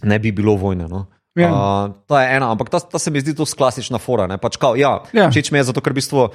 ne 0.04 0.20
bi 0.20 0.32
bilo 0.32 0.56
vojne. 0.56 0.88
No. 0.88 1.06
Ja. 1.36 1.52
Uh, 1.52 1.94
ta 2.08 2.24
je 2.24 2.36
ena, 2.38 2.52
ampak 2.52 2.70
ta, 2.70 2.80
ta 2.80 3.00
se 3.00 3.12
mi 3.12 3.20
zdi 3.22 3.36
to 3.36 3.46
klasična 3.46 3.98
fora. 4.00 4.28
ne. 4.28 4.38
Pač 4.38 4.58
kao, 4.58 4.76
ja, 4.76 5.04
Ja. 5.14 5.30
Všeč 5.30 5.52
mi 5.52 5.60
je 5.60 5.64
zato, 5.70 5.82
ker 5.82 5.94
v 5.94 6.02
bistvu. 6.02 6.30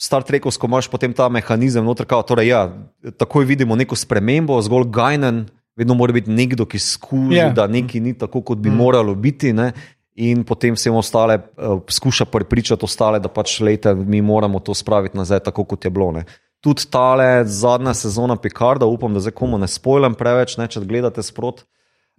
Star 0.00 0.22
Trekovsko 0.24 0.64
imaš 0.64 0.88
potem 0.88 1.12
ta 1.12 1.28
mehanizem, 1.28 1.84
noter, 1.84 2.06
kao, 2.08 2.22
torej, 2.24 2.48
ja, 2.48 2.72
takoj 3.20 3.44
vidimo 3.44 3.76
neko 3.76 3.92
spremembo, 3.96 4.56
zgolj 4.64 4.88
gajnen, 4.88 5.50
vedno 5.80 5.96
mora 5.96 6.12
biti 6.12 6.30
nekdo, 6.30 6.66
ki 6.68 6.78
skuša, 6.78 7.36
Ja. 7.36 7.48
yeah. 7.48 7.54
da 7.56 7.66
nekaj 7.66 8.00
ni 8.00 8.12
tako, 8.18 8.42
kot 8.44 8.58
bi 8.58 8.70
mm. 8.70 8.76
moralo 8.76 9.14
biti. 9.14 9.52
Ne? 9.56 9.72
In 10.20 10.44
potem 10.44 10.76
vsem 10.76 10.94
ostale 10.94 11.38
uh, 11.40 11.80
skuša 11.88 12.26
prepričati 12.28 12.84
ostale, 12.84 13.20
da 13.20 13.30
pač 13.32 13.60
lete, 13.64 13.94
mi 13.94 14.20
moramo 14.20 14.60
to 14.60 14.74
spraviti 14.76 15.16
nazaj, 15.16 15.40
tako 15.48 15.64
kot 15.64 15.84
je 15.84 15.90
bilo. 15.90 16.12
Ne? 16.12 16.26
Tudi 16.60 16.84
tale 16.92 17.44
zadnja 17.48 17.94
sezona 17.96 18.36
Picarda, 18.36 18.86
upam, 18.86 19.14
da 19.16 19.20
zdaj 19.24 19.32
komu 19.32 19.58
ne 19.58 19.68
spojlam 19.68 20.14
preveč, 20.14 20.58
ne, 20.60 20.68
če 20.68 20.84
gledate 20.84 21.24
sprot. 21.24 21.64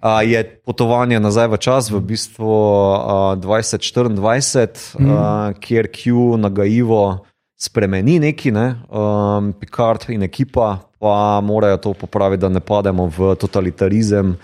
Uh, 0.02 0.24
je 0.26 0.42
potovanje 0.66 1.20
nazaj 1.22 1.52
v 1.52 1.58
čas, 1.62 1.92
v 1.94 2.00
bistvu 2.02 2.50
uh, 2.50 3.36
2024, 3.38 4.98
mm. 4.98 5.12
uh, 5.12 5.60
kjer 5.62 5.92
Q 5.94 6.40
nagajivo 6.42 7.04
spremeni 7.62 8.20
neki, 8.20 8.52
ne, 8.52 8.68
um, 8.90 9.52
Picard 9.60 10.10
in 10.10 10.26
ekipa 10.26 10.80
pa 11.02 11.42
morajo 11.42 11.78
to 11.78 11.94
popraviti, 11.94 12.42
da 12.42 12.50
ne 12.50 12.60
pademo 12.60 13.08
v 13.10 13.36
totalitarizem. 13.42 14.36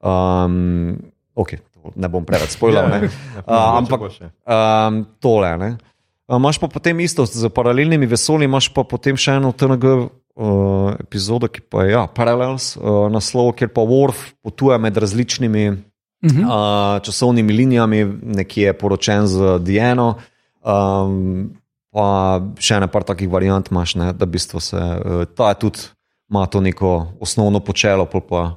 Um, 0.00 0.96
okay, 1.36 1.60
to 1.72 1.92
ne 1.96 2.08
bom 2.08 2.24
preveč 2.24 2.56
spojljal, 2.56 2.88
Ja, 2.88 2.98
ne. 2.98 3.08
Uh, 3.44 3.54
ampak 3.80 4.08
um, 4.08 5.04
tole. 5.20 5.52
Ne. 5.60 5.70
Uh, 6.28 6.36
Imáš 6.36 6.60
pa 6.60 6.68
potem 6.68 7.00
isto 7.00 7.26
z 7.26 7.48
paralelnimi 7.52 8.06
vesolji, 8.08 8.48
imaš 8.48 8.70
pa 8.72 8.84
potem 8.88 9.16
še 9.20 9.36
eno 9.36 9.52
TNG 9.52 9.84
uh, 9.92 10.92
epizodo, 11.00 11.48
ki 11.52 11.64
pa 11.68 11.84
je 11.84 11.96
ja, 11.96 12.06
Parallels, 12.08 12.74
uh, 12.80 13.08
naslov, 13.12 13.52
kjer 13.58 13.72
pa 13.72 13.84
Worf 13.84 14.32
potuje 14.40 14.78
med 14.80 14.96
različnimi 14.96 15.64
uh 15.68 15.76
-huh. 16.22 16.44
uh, 16.44 17.02
časovnimi 17.04 17.52
linijami, 17.52 18.04
nekje 18.22 18.66
je 18.66 18.72
poročen 18.72 19.26
z 19.26 19.58
Diano. 19.60 20.14
Um, 20.62 21.52
pa 21.92 22.40
še 22.56 22.78
ene 22.80 22.88
par 22.88 23.04
takih 23.04 23.28
variant 23.30 23.68
imaš, 23.68 23.96
ne, 24.00 24.12
da 24.16 24.24
v 24.24 24.34
bistvu 24.38 24.62
se 24.64 24.80
uh, 24.80 25.24
ta 25.36 25.52
je 25.52 25.60
tudi 25.66 25.90
ima 26.32 26.46
to 26.48 26.62
neko 26.64 27.12
osnovno 27.20 27.60
počelo, 27.60 28.06
pa 28.08 28.56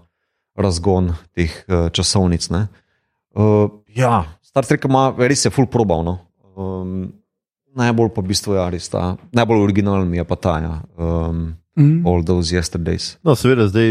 razgon 0.56 1.12
teh 1.36 1.52
uh, 1.68 1.90
časovnic. 1.92 2.48
ne. 2.50 2.68
Uh, 3.36 3.68
ja, 3.92 4.24
Star 4.42 4.64
Trek 4.64 4.88
ima 4.88 5.12
res 5.20 5.44
je 5.44 5.52
full 5.52 5.68
probal. 5.68 6.08
No. 6.08 6.16
Um, 6.56 7.12
najbolj 7.76 8.14
pa 8.16 8.24
v 8.24 8.32
bistvu 8.32 8.56
je 8.56 8.70
res 8.72 8.88
ta, 8.88 9.18
najbolj 9.36 9.68
originalen 9.68 10.14
je 10.16 10.24
pa 10.24 10.40
ta, 10.40 10.56
ja. 10.64 10.76
um, 10.96 11.54
Mhm. 11.76 12.08
All 12.08 12.24
those 12.24 12.56
yesterdays. 12.56 13.18
No, 13.24 13.36
seveda, 13.36 13.68
zdaj, 13.68 13.90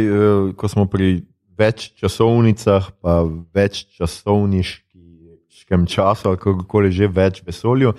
ko 0.56 0.68
smo 0.72 0.86
pri 0.88 1.20
več 1.52 1.92
časovnicah, 2.00 2.88
pa 3.04 3.20
več 3.52 3.84
časovniškem 4.00 5.84
času, 5.84 6.32
ali 6.32 6.40
kako 6.40 6.64
koli 6.64 6.88
že 6.92 7.08
več 7.12 7.42
vesolju, 7.44 7.92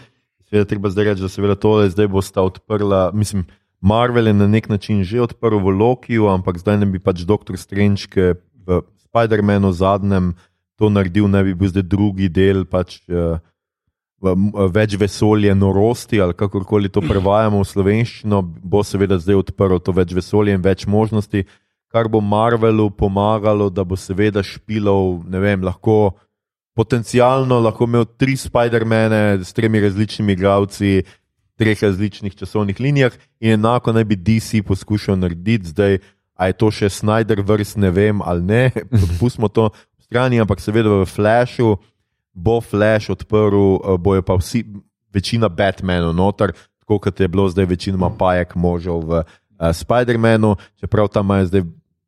seveda 0.55 0.69
treba 0.71 0.89
zdaj 0.89 1.03
reči, 1.11 1.21
da 1.21 1.29
seveda 1.29 1.55
tole 1.59 1.89
zdaj 1.91 2.07
bo 2.07 2.21
sta 2.23 2.41
odprla. 2.41 3.11
Mislim, 3.13 3.43
Marvel 3.83 4.27
je 4.27 4.33
na 4.33 4.47
nek 4.47 4.69
način 4.69 5.03
že 5.03 5.21
odprl 5.21 5.59
v 5.59 5.75
Lokiju, 5.75 6.31
ampak 6.31 6.57
zdaj 6.57 6.79
ne 6.79 6.85
bi 6.85 6.99
pač 6.99 7.27
Doktor 7.27 7.59
Strange, 7.59 8.07
ki 8.07 8.39
v 8.39 8.81
Spider-Manu 9.03 9.71
zadnjem 9.75 10.33
to 10.79 10.89
naredil, 10.89 11.27
ne 11.27 11.43
bi 11.43 11.53
bil 11.53 11.67
zdaj 11.67 11.83
drugi 11.83 12.29
del. 12.31 12.63
Pač, 12.65 13.03
m- 13.09 14.55
Več 14.71 14.95
vesolje 14.95 15.51
norosti, 15.53 16.21
ali 16.23 16.33
kakorkoli 16.33 16.89
to 16.89 17.03
prevajamo 17.03 17.59
v 17.59 17.67
slovenščino, 17.67 18.41
bo 18.63 18.81
seveda 18.81 19.19
zdaj 19.19 19.43
odprlo 19.43 19.77
to 19.79 19.91
več 19.91 20.15
vesolje 20.15 20.55
in 20.55 20.63
več 20.63 20.87
možnosti, 20.87 21.43
kar 21.91 22.07
bo 22.07 22.23
Marvelu 22.23 22.89
pomagalo, 22.89 23.69
da 23.69 23.83
bo 23.83 23.99
seveda 23.99 24.41
špilov, 24.41 25.27
ne 25.27 25.39
vem, 25.39 25.61
lahko 25.61 26.15
potencialno 26.75 27.59
lahko 27.63 27.87
imel 27.87 28.05
tri 28.19 28.35
Spider-mane 28.37 29.39
s 29.43 29.53
tremi 29.53 29.79
različnimi 29.79 30.35
igralci, 30.35 31.03
treh 31.55 31.83
različnih 31.83 32.35
časovnih 32.35 32.79
linijah, 32.79 33.15
in 33.39 33.55
enako 33.59 33.93
naj 33.95 34.03
bi 34.03 34.15
DC 34.15 34.61
poskušal 34.67 35.19
narediti 35.19 35.71
zdaj. 35.71 35.99
A 36.35 36.49
je 36.51 36.57
to 36.59 36.67
še 36.67 36.89
Snyder 36.91 37.39
vrst, 37.47 37.77
ne 37.79 37.89
vem 37.95 38.19
ali 38.21 38.43
ne, 38.43 38.63
pustimo 39.19 39.47
to 39.47 39.69
v 39.71 40.03
strani, 40.03 40.41
ampak 40.43 40.59
seveda 40.59 40.91
v 40.91 41.05
Flashu 41.07 41.77
bo 42.35 42.59
Flash 42.61 43.09
odprl, 43.09 43.79
eh, 43.79 43.97
bojo 43.97 44.21
pa 44.21 44.35
vsi, 44.35 44.65
večina 45.13 45.47
Batmanov 45.49 46.11
noter, 46.11 46.51
tako 46.83 46.99
kot 46.99 47.19
je 47.19 47.27
bilo 47.27 47.47
zdaj 47.49 47.65
večinoma 47.65 48.11
pajek 48.19 48.55
možov 48.55 49.07
v 49.07 49.11
uh, 49.23 49.71
Spider-Manu, 49.71 50.57
čeprav 50.75 51.07
tam 51.07 51.25
imajo 51.25 51.45
zdaj 51.45 51.63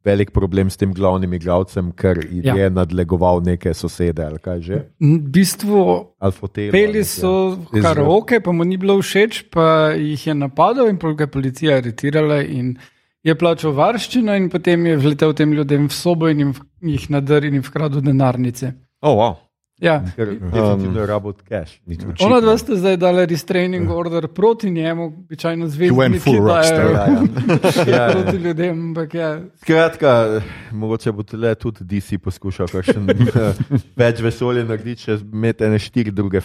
velik 0.07 0.31
problem 0.31 0.69
s 0.69 0.77
tem 0.79 0.93
glavnim 0.93 1.33
igralcem, 1.35 1.91
ker 1.91 2.17
Ja. 2.31 2.55
je 2.55 2.69
nadlegoval 2.71 3.41
neke 3.43 3.73
sosede 3.73 4.23
ali 4.23 4.39
kaj 4.39 4.61
že. 4.61 4.77
V 4.99 5.19
bistvu 5.29 5.81
Alfotelo, 6.19 6.71
Peli 6.71 7.03
so 7.03 7.57
nekaj. 7.71 7.81
karaoke, 7.83 8.39
pa 8.39 8.51
mu 8.51 8.63
ni 8.63 8.77
bilo 8.77 8.95
všeč, 8.97 9.49
pa 9.51 9.91
jih 9.93 10.27
je 10.27 10.33
napadal 10.35 10.87
in 10.87 10.97
ga 10.97 11.23
je 11.23 11.27
policija 11.27 11.77
aretirala 11.77 12.41
in 12.43 12.77
je 13.23 13.35
plačal 13.35 13.73
varščino 13.73 14.31
in 14.35 14.47
potem 14.49 14.85
je 14.85 14.95
vletel 14.97 15.33
tem 15.33 15.51
ljudem 15.53 15.87
v 15.89 15.93
sobo 15.93 16.29
in 16.31 16.51
v- 16.51 16.61
jih 16.93 17.09
nadrl 17.09 17.45
in 17.45 17.53
jim 17.59 17.63
vkradel 17.63 18.01
denarnice. 18.01 18.73
Oh, 19.01 19.15
wow. 19.17 19.35
Ja. 19.79 20.01
Ker 20.15 20.31
definitivno 20.41 20.99
je 20.99 21.05
rabot 21.05 21.41
cash. 21.45 21.77
Ona 22.25 22.39
dva 22.41 22.55
sta 22.57 22.75
zdaj 22.75 22.95
dala 22.97 23.25
restraining 23.29 23.91
order 23.93 24.25
proti 24.27 24.71
njemu, 24.71 25.05
običajno 25.05 25.67
went 25.67 25.69
full 25.69 26.01
zvezdniki 26.01 26.37
rockstar, 26.37 26.93
dajo 26.93 27.27
Ja, 27.91 28.01
ja. 28.01 28.11
proti 28.11 28.37
ljudem, 28.37 28.79
ampak 28.87 29.13
ja. 29.13 29.39
Skratka, 29.61 30.41
mogoče 30.71 31.11
bo 31.11 31.23
tele 31.23 31.55
tudi 31.55 31.85
DC 31.85 32.17
poskušal 32.23 32.67
kakšen, 32.67 33.09
eh, 33.11 33.53
več 33.95 34.21
vesolja 34.21 34.63
narediti, 34.65 35.03
če 35.03 35.19
imete 35.21 35.69
ne 35.69 35.79
štiri 35.79 36.11
druge 36.11 36.41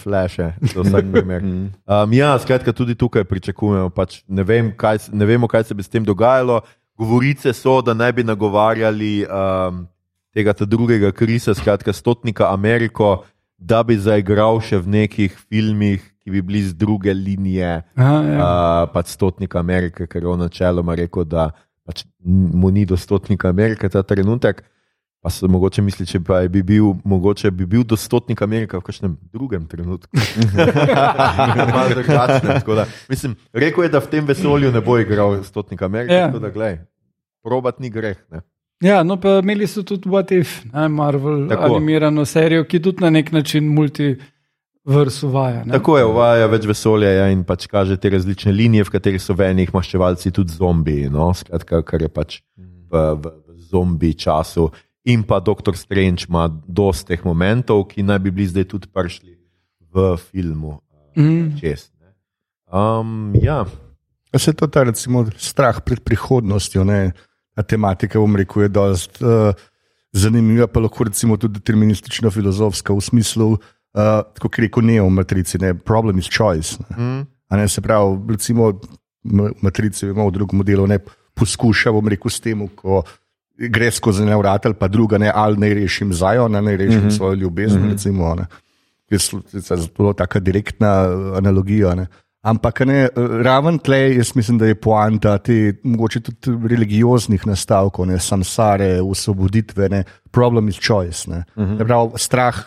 vsak 0.77 1.05
primer. 1.13 1.43
Um, 1.43 2.13
ja, 2.13 2.39
skratka, 2.39 2.73
tudi 2.73 2.95
tukaj 2.95 3.25
pričakujemo. 3.25 3.89
Pač 3.91 4.21
ne, 4.29 4.45
vem, 4.45 4.75
kaj, 4.77 4.99
se- 4.99 5.17
ne 5.17 5.25
vemo, 5.27 5.49
kaj 5.49 5.65
se 5.65 5.75
bi 5.75 5.83
s 5.83 5.89
tem 5.89 6.05
dogajalo. 6.05 6.61
Govorice 7.01 7.53
so, 7.57 7.81
da 7.83 7.95
naj 7.95 8.13
bi 8.13 8.25
nagovarjali 8.25 9.25
um, 9.25 9.87
tega 10.35 10.55
drugega 10.67 11.13
krisa, 11.13 11.55
skratka, 11.55 11.93
stotnika 11.93 12.53
Ameriko, 12.53 13.25
da 13.59 13.83
bi 13.87 13.97
zaigral 13.99 14.61
še 14.65 14.81
v 14.83 14.97
nekih 14.97 15.37
filmih, 15.49 16.03
ki 16.23 16.31
bi 16.31 16.43
bili 16.43 16.63
z 16.63 16.75
druge 16.79 17.15
linije 17.15 17.83
Aha, 17.99 18.19
ja. 18.23 18.39
uh, 18.39 18.91
pač 18.95 19.15
stotnika 19.15 19.59
Amerike, 19.59 20.07
ker 20.07 20.23
je 20.23 20.31
on 20.31 20.43
načeloma 20.45 20.95
rekel, 20.99 21.27
da 21.27 21.51
pač 21.87 22.05
mu 22.23 22.71
ni 22.71 22.87
do 22.87 22.97
stotnika 22.97 23.51
Amerike 23.51 23.91
ta 23.91 24.03
trenutek. 24.07 24.63
Pa 25.23 25.31
se 25.31 25.47
mogoče 25.47 25.83
misli, 25.87 26.03
če 26.07 26.19
pa 26.27 26.41
bi 26.51 26.65
bil, 26.67 26.97
mogoče 27.07 27.53
bi 27.55 27.67
bil 27.71 27.85
do 27.87 27.95
stotnika 27.95 28.43
Amerike 28.43 28.75
v 28.75 28.83
kakšnem 28.83 29.13
drugem 29.31 29.69
trenutku. 29.71 30.11
Malo 31.75 31.93
drugačnem, 31.95 32.57
tako 32.59 32.75
da, 32.81 32.89
mislim, 33.07 33.37
rekel 33.55 33.87
je, 33.87 33.93
da 33.95 34.01
v 34.03 34.11
tem 34.11 34.27
vesolju 34.27 34.73
ne 34.75 34.83
bo 34.83 34.97
igral 34.99 35.39
stotnika 35.47 35.87
Amerike. 35.87 36.19
Ja. 36.19 36.27
Tako 36.27 36.43
da, 36.43 36.51
glej, 36.51 36.81
probat 37.47 37.79
ni 37.79 37.93
greh. 37.95 38.19
Ne? 38.35 38.43
Ja, 38.83 39.03
no 39.07 39.17
pa 39.21 39.39
imeli 39.43 39.67
so 39.71 39.85
tudi 39.87 40.11
What 40.11 40.33
If, 40.35 40.63
ne, 40.73 40.89
Marvel, 40.89 41.49
Tako. 41.49 41.77
Animirano 41.77 42.25
serijo, 42.29 42.65
ki 42.69 42.83
tudi 42.83 43.05
na 43.05 43.11
nek 43.11 43.33
način 43.33 43.69
multivers 43.75 45.23
uvaja. 45.23 45.65
Ne? 45.65 45.73
Tako 45.77 45.99
je, 45.99 46.07
uvaja 46.11 46.47
več 46.53 46.67
vesolja 46.69 47.11
ja, 47.17 47.29
in 47.33 47.45
pač 47.49 47.67
kaže 47.71 47.97
te 48.01 48.11
različne 48.13 48.53
linije, 48.53 48.89
v 48.89 48.95
katerih 48.97 49.23
so 49.23 49.37
v 49.39 49.51
enih 49.53 49.75
maščevalci 49.75 50.33
tudi 50.35 50.57
zombiji. 50.59 51.11
No? 51.13 51.31
Skratka, 51.37 51.83
kar 51.87 52.03
je 52.03 52.11
pač 52.13 52.41
v, 52.57 53.05
v, 53.19 53.37
zombi 53.73 54.13
času. 54.19 54.71
In 55.09 55.25
pa 55.27 55.41
Doktor 55.43 55.75
Strange 55.75 56.29
ima 56.29 56.47
dosta 56.49 57.15
teh 57.15 57.23
momentov, 57.27 57.89
ki 57.91 58.05
naj 58.07 58.21
bi 58.23 58.31
bili 58.31 58.51
zdaj 58.51 58.69
tudi 58.71 58.91
prišli 58.93 59.33
v 59.93 60.13
filmu. 60.21 60.77
Mm. 61.19 61.57
Čez, 61.59 61.91
ne. 62.01 62.13
um, 62.71 63.33
ja, 63.37 63.65
Se 64.33 64.53
to 64.53 64.67
ta 64.67 64.83
recimo, 64.89 65.27
strah 65.37 65.81
pred 65.85 66.01
prihodnostjo, 66.01 66.85
ne? 66.89 67.13
Tematika, 67.61 68.17
bom 68.19 68.37
rekel, 68.37 68.63
je 68.63 68.69
dost 68.69 69.21
uh, 69.21 69.53
zanimiva, 70.13 70.67
pa 70.67 70.81
lahko 70.81 71.05
recimo 71.05 71.37
tudi 71.37 71.61
deterministično 71.61 72.31
filozofska 72.31 72.95
v 72.97 73.01
smislu, 73.01 73.49
uh, 73.53 74.25
kot 74.41 74.57
rekel 74.57 74.83
Neo 74.89 75.07
v 75.07 75.11
Matrici, 75.21 75.61
ne? 75.61 75.75
problem 75.75 76.19
is 76.19 76.31
choice. 76.33 76.81
Ne? 76.89 76.97
mm, 76.97 77.27
A 77.53 77.57
Ne, 77.57 77.69
se 77.69 77.81
pravi, 77.85 78.17
recimo, 78.33 78.81
m- 79.25 79.53
Matrici 79.61 80.07
ima 80.07 80.25
v 80.25 80.33
drugem 80.33 80.57
modelu, 80.57 80.87
ne 80.87 80.99
poskuša, 81.37 81.93
bom 81.93 82.09
rekel, 82.09 82.31
s 82.33 82.41
tem, 82.41 82.65
ko 82.69 83.03
gre 83.69 83.91
skozi 83.93 84.23
ene 84.25 84.37
vrata, 84.37 84.69
ali 84.69 84.75
pa 84.75 84.89
druga, 84.89 85.19
ne, 85.19 85.29
ali 85.35 85.61
naj 85.61 85.75
rešim 85.75 86.13
Zajon, 86.13 86.53
naj 86.53 86.77
rešim 86.77 87.01
mm 87.01 87.09
-hmm. 87.09 87.17
svojo 87.17 87.35
ljubezen. 87.35 87.81
Mm 87.81 87.85
-hmm. 87.85 87.93
recimo, 87.93 88.35
ne. 88.35 88.47
Je 89.11 89.19
zelo 89.61 90.13
taka 90.13 90.41
direktna 90.41 90.87
eh, 91.05 91.39
analogija. 91.39 91.95
Ne. 91.95 92.07
Ampak 92.43 92.81
ne, 92.91 93.07
raven 93.15 93.79
tleh, 93.79 94.17
jaz 94.17 94.33
mislim, 94.35 94.59
da 94.59 94.67
je 94.67 94.75
poanta 94.75 95.37
te 95.39 95.77
mogoče 95.87 96.21
tudi 96.27 96.69
religioznih 96.75 97.47
nastavkov, 97.47 98.09
ne 98.11 98.19
samsare, 98.19 98.97
osvoboditve, 99.03 99.89
ne, 99.89 100.03
problem 100.35 100.69
is 100.69 100.81
choice. 100.83 101.31
Ne. 101.31 101.45
Uh 101.55 101.63
-huh. 101.63 101.87
prav, 101.87 102.13
strah, 102.17 102.59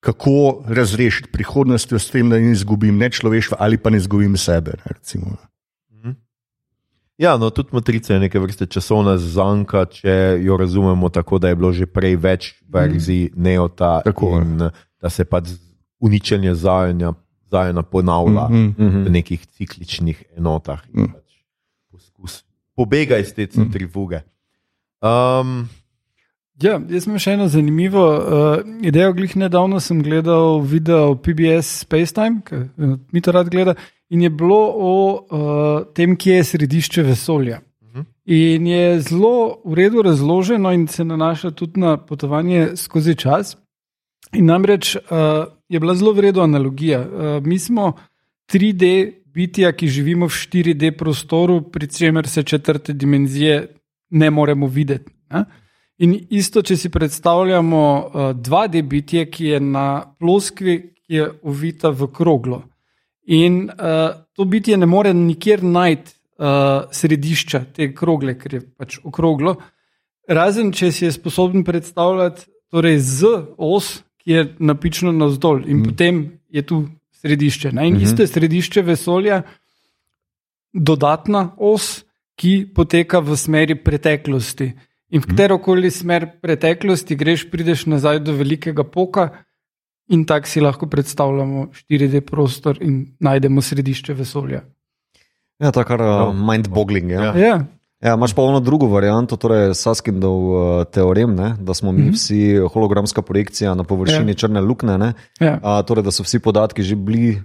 kako 0.00 0.62
razrešiti 0.68 1.32
prihodnost 1.32 1.92
s 1.92 2.10
tem, 2.10 2.30
da 2.30 2.38
ne 2.38 2.52
izgubim 2.52 2.98
ne 2.98 3.10
človeštva 3.10 3.56
ali 3.60 3.78
pa 3.78 3.90
ne 3.90 3.96
izgubim 3.96 4.36
sebe. 4.36 4.72
Ne, 4.84 5.20
mhm. 5.90 6.10
Ja, 7.18 7.36
no, 7.36 7.50
tudi 7.50 7.68
matrica 7.72 8.14
je 8.14 8.20
neke 8.20 8.38
vrste 8.38 8.66
časovna 8.66 9.18
zanka, 9.18 9.84
če 9.84 10.38
jo 10.42 10.56
razumemo 10.56 11.08
tako, 11.08 11.38
da 11.38 11.48
je 11.48 11.56
bilo 11.56 11.72
že 11.72 11.86
prej 11.86 12.16
več 12.16 12.54
verzij 12.68 13.30
mm. 13.34 13.42
neota 13.42 14.02
in 14.06 14.70
da 15.02 15.10
se 15.10 15.24
pač 15.24 15.48
uničenje 16.00 16.54
zajanja 16.54 17.12
zdaj 17.46 17.72
ponavlja 17.90 18.48
mm 18.48 18.74
-hmm. 18.78 19.04
v 19.04 19.10
nekih 19.10 19.46
cikličnih 19.46 20.24
enotah. 20.36 20.82
Mm. 20.92 21.12
Pač 21.12 21.40
poskus 21.90 22.44
pobega 22.76 23.18
iz 23.18 23.34
te 23.34 23.46
centrifuge. 23.46 24.20
Um, 25.00 25.68
ja, 26.62 26.78
jaz 26.88 27.06
imam 27.06 27.18
še 27.18 27.36
eno 27.36 27.48
zanimivo 27.48 28.04
uh, 28.16 28.56
idejo. 28.82 29.12
Glih 29.16 29.36
nedavno 29.36 29.80
sem 29.80 30.02
gledal 30.02 30.60
video 30.60 31.14
PBS 31.16 31.82
Spacetime, 31.84 32.42
ki 32.44 32.62
mi 33.12 33.20
to 33.20 33.32
rad 33.32 33.50
gleda, 33.52 33.76
in 34.10 34.22
je 34.22 34.30
bilo 34.30 34.60
o 34.76 34.94
uh, 35.12 35.84
tem, 35.94 36.16
kje 36.16 36.40
je 36.40 36.48
središče 36.52 37.02
vesolja. 37.02 37.60
Mhm. 37.84 38.08
In 38.26 38.66
je 38.66 39.00
zelo 39.00 39.60
v 39.64 39.74
redu 39.74 40.02
razloženo, 40.02 40.72
in 40.72 40.88
se 40.88 41.04
nanaša 41.04 41.50
tudi 41.50 41.80
na 41.80 41.96
potovanje 41.96 42.76
skozi 42.76 43.14
čas. 43.14 43.56
In 44.34 44.50
namreč 44.50 44.96
uh, 44.96 45.46
je 45.68 45.80
bila 45.80 45.94
zelo 45.94 46.12
vredna 46.12 46.42
analogija. 46.42 47.00
Uh, 47.00 47.46
mi 47.46 47.58
smo 47.58 47.92
3D 48.52 49.12
bitja, 49.26 49.72
ki 49.72 49.88
živimo 49.88 50.28
v 50.28 50.32
4D 50.32 50.92
prostoru, 50.96 51.60
pri 51.70 51.88
čemer 51.92 52.28
se 52.28 52.42
četrte 52.42 52.92
dimenzije 52.92 53.66
ne 54.10 54.30
moremo 54.30 54.66
videti. 54.66 55.12
Ne? 55.30 55.44
In 55.98 56.14
isto, 56.30 56.62
če 56.62 56.76
si 56.76 56.90
predstavljamo 56.92 57.82
uh, 57.82 58.14
eh, 58.14 58.34
2D 58.34 58.82
bitje, 58.82 59.26
ki 59.30 59.46
je 59.54 59.60
na 59.60 59.86
ploskvi, 60.18 60.76
ki 61.06 61.14
je 61.14 61.28
uvita 61.42 61.90
v 61.90 62.10
kroglo. 62.12 62.62
In 63.26 63.64
uh, 63.70 64.12
to 64.36 64.44
bitje 64.44 64.76
ne 64.76 64.86
more 64.86 65.14
nikjer 65.14 65.64
najti 65.64 66.12
uh, 66.38 66.86
središča 66.92 67.64
te 67.74 67.90
krogle, 67.94 68.36
ker 68.38 68.54
je 68.54 68.60
pač 68.76 68.98
okroglo. 69.04 69.56
Razen, 70.28 70.72
če 70.72 70.92
si 70.92 71.06
je 71.06 71.14
sposoben 71.14 71.64
predstavljati 71.64 72.46
torej 72.70 72.98
z 72.98 73.32
os, 73.56 74.02
je 74.26 74.42
napičeno 74.58 75.12
navzdol 75.12 75.62
in 75.66 75.80
mm. 75.80 75.84
potem 75.84 76.24
je 76.50 76.62
tu 76.62 76.82
središče. 77.22 77.72
Ne? 77.72 77.88
In 77.88 77.94
mm 77.94 78.00
-hmm. 78.00 78.04
isto 78.04 78.22
je 78.22 78.26
središče 78.26 78.82
vesolja, 78.82 79.42
dodatna 80.72 81.54
os, 81.56 82.04
ki 82.36 82.68
poteka 82.74 83.18
v 83.18 83.36
smeri 83.36 83.74
preteklosti. 83.74 84.72
In 85.10 85.20
v 85.20 85.24
mhm. 85.24 85.30
katero 85.30 85.58
koli 85.58 85.90
smer 85.90 86.26
preteklosti 86.42 87.16
greš, 87.16 87.50
prideš 87.50 87.86
nazaj 87.86 88.18
do 88.18 88.32
velikega 88.32 88.84
poka, 88.84 89.30
in 90.08 90.24
tako 90.24 90.46
si 90.46 90.60
lahko 90.60 90.86
predstavljamo 90.86 91.66
4D 91.66 92.20
prostor 92.20 92.78
in 92.80 93.16
najdemo 93.20 93.62
središče 93.62 94.14
vesolja. 94.14 94.60
Ja, 95.58 95.72
to 95.72 95.80
je 95.80 95.84
kar 95.84 96.02
uh, 96.02 96.34
mind-boggling. 96.36 97.10
Ja. 97.10 97.32
Ja. 97.36 97.64
Ja. 98.00 98.08
Ja, 98.08 98.14
imaš 98.14 98.34
pa 98.34 98.42
ono 98.42 98.60
drugo 98.60 98.86
varianto, 98.86 99.36
torej 99.36 99.74
Saskindov 99.74 100.40
uh, 100.48 100.84
teorem, 100.84 101.34
ne? 101.34 101.56
da 101.60 101.74
smo 101.74 101.92
mi 101.92 102.02
mm 102.02 102.08
-hmm. 102.08 102.14
vsi 102.14 102.60
hologramska 102.72 103.22
projekcija 103.22 103.74
na 103.74 103.84
površini 103.84 104.30
ja. 104.30 104.34
črne 104.34 104.60
luknje. 104.60 105.12
Ja. 105.40 105.60
Uh, 105.62 105.86
torej, 105.86 106.04
da 106.04 106.10
so 106.10 106.22
vsi 106.22 106.38
podatki 106.38 106.82
že 106.82 106.96
bili 106.96 107.42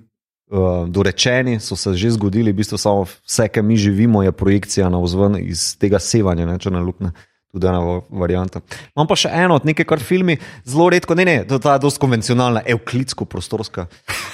uh, 0.52 0.88
dorečeni, 0.88 1.60
so 1.60 1.76
se 1.76 1.94
že 1.94 2.12
zgodili, 2.12 2.52
v 2.52 2.56
bistvu 2.56 2.78
samo 2.78 3.04
vse, 3.04 3.48
kar 3.48 3.64
mi 3.64 3.78
živimo, 3.78 4.24
je 4.24 4.32
projekcija 4.32 4.90
na 4.90 5.00
vzven 5.00 5.36
iz 5.40 5.78
tega 5.78 6.00
sevanja 6.00 6.46
ne? 6.46 6.60
črne 6.60 6.80
luknje. 6.80 7.12
Tudi 7.52 7.68
ena 7.68 8.00
varianta. 8.10 8.62
Imam 8.96 9.08
pa 9.10 9.16
še 9.20 9.28
eno 9.36 9.58
od 9.60 9.66
nekaj, 9.68 9.84
kar 9.90 10.00
filmi 10.00 10.38
zelo 10.64 10.86
redko, 10.94 11.18
ne, 11.20 11.26
ne, 11.28 11.34
to 11.50 11.60
je 11.60 11.82
dosti 11.84 12.00
konvencionalna, 12.00 12.62
evklidsko-prostorska. 12.72 13.90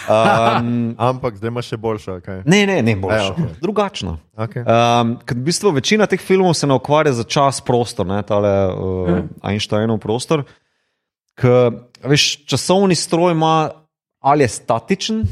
Um, 0.06 0.94
Ampak 1.10 1.40
zdaj 1.40 1.50
ima 1.50 1.64
še 1.66 1.80
boljša. 1.82 2.20
Okay. 2.22 2.44
Ne, 2.46 2.62
ne, 2.70 2.78
ne 2.86 2.94
boljša. 3.02 3.26
E, 3.26 3.34
okay. 3.34 3.58
Drugačna. 3.64 4.16
Okay. 4.38 4.62
Um, 4.62 5.18
v 5.34 5.40
bistvu 5.50 5.74
večina 5.80 6.06
teh 6.06 6.22
filmov 6.22 6.54
se 6.62 6.70
ne 6.70 6.78
ukvarja 6.78 7.18
za 7.18 7.26
čas, 7.26 7.58
prostor, 7.66 8.06
ne, 8.06 8.22
tale 8.22 8.54
uh, 8.70 9.10
mm. 9.10 9.42
Einsteinov 9.50 9.98
prostor. 10.06 10.46
Ker, 11.42 11.74
veš, 12.06 12.30
časovni 12.46 12.94
stroj 12.98 13.34
ima 13.34 13.58
ali 14.22 14.46
je 14.46 14.54
statičen. 14.62 15.26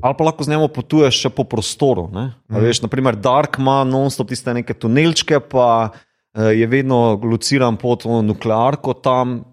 Ali 0.00 0.16
pa 0.16 0.24
lahko 0.24 0.44
z 0.46 0.54
njim 0.54 0.70
potuješ 0.72 1.26
še 1.26 1.36
po 1.36 1.44
prostoru. 1.44 2.08
Mm. 2.08 2.30
Veš, 2.64 2.80
naprimer, 2.80 3.20
Dark 3.20 3.60
ima 3.60 3.82
non-stop 3.84 4.32
tiste 4.32 4.56
neke 4.56 4.72
tunelčke, 4.72 5.36
pa 5.44 5.66
uh, 5.90 6.06
je 6.34 6.66
vedno 6.66 7.18
lociran 7.22 7.76
pod 7.76 8.06
nuklearko, 8.06 8.94
tam, 8.94 9.44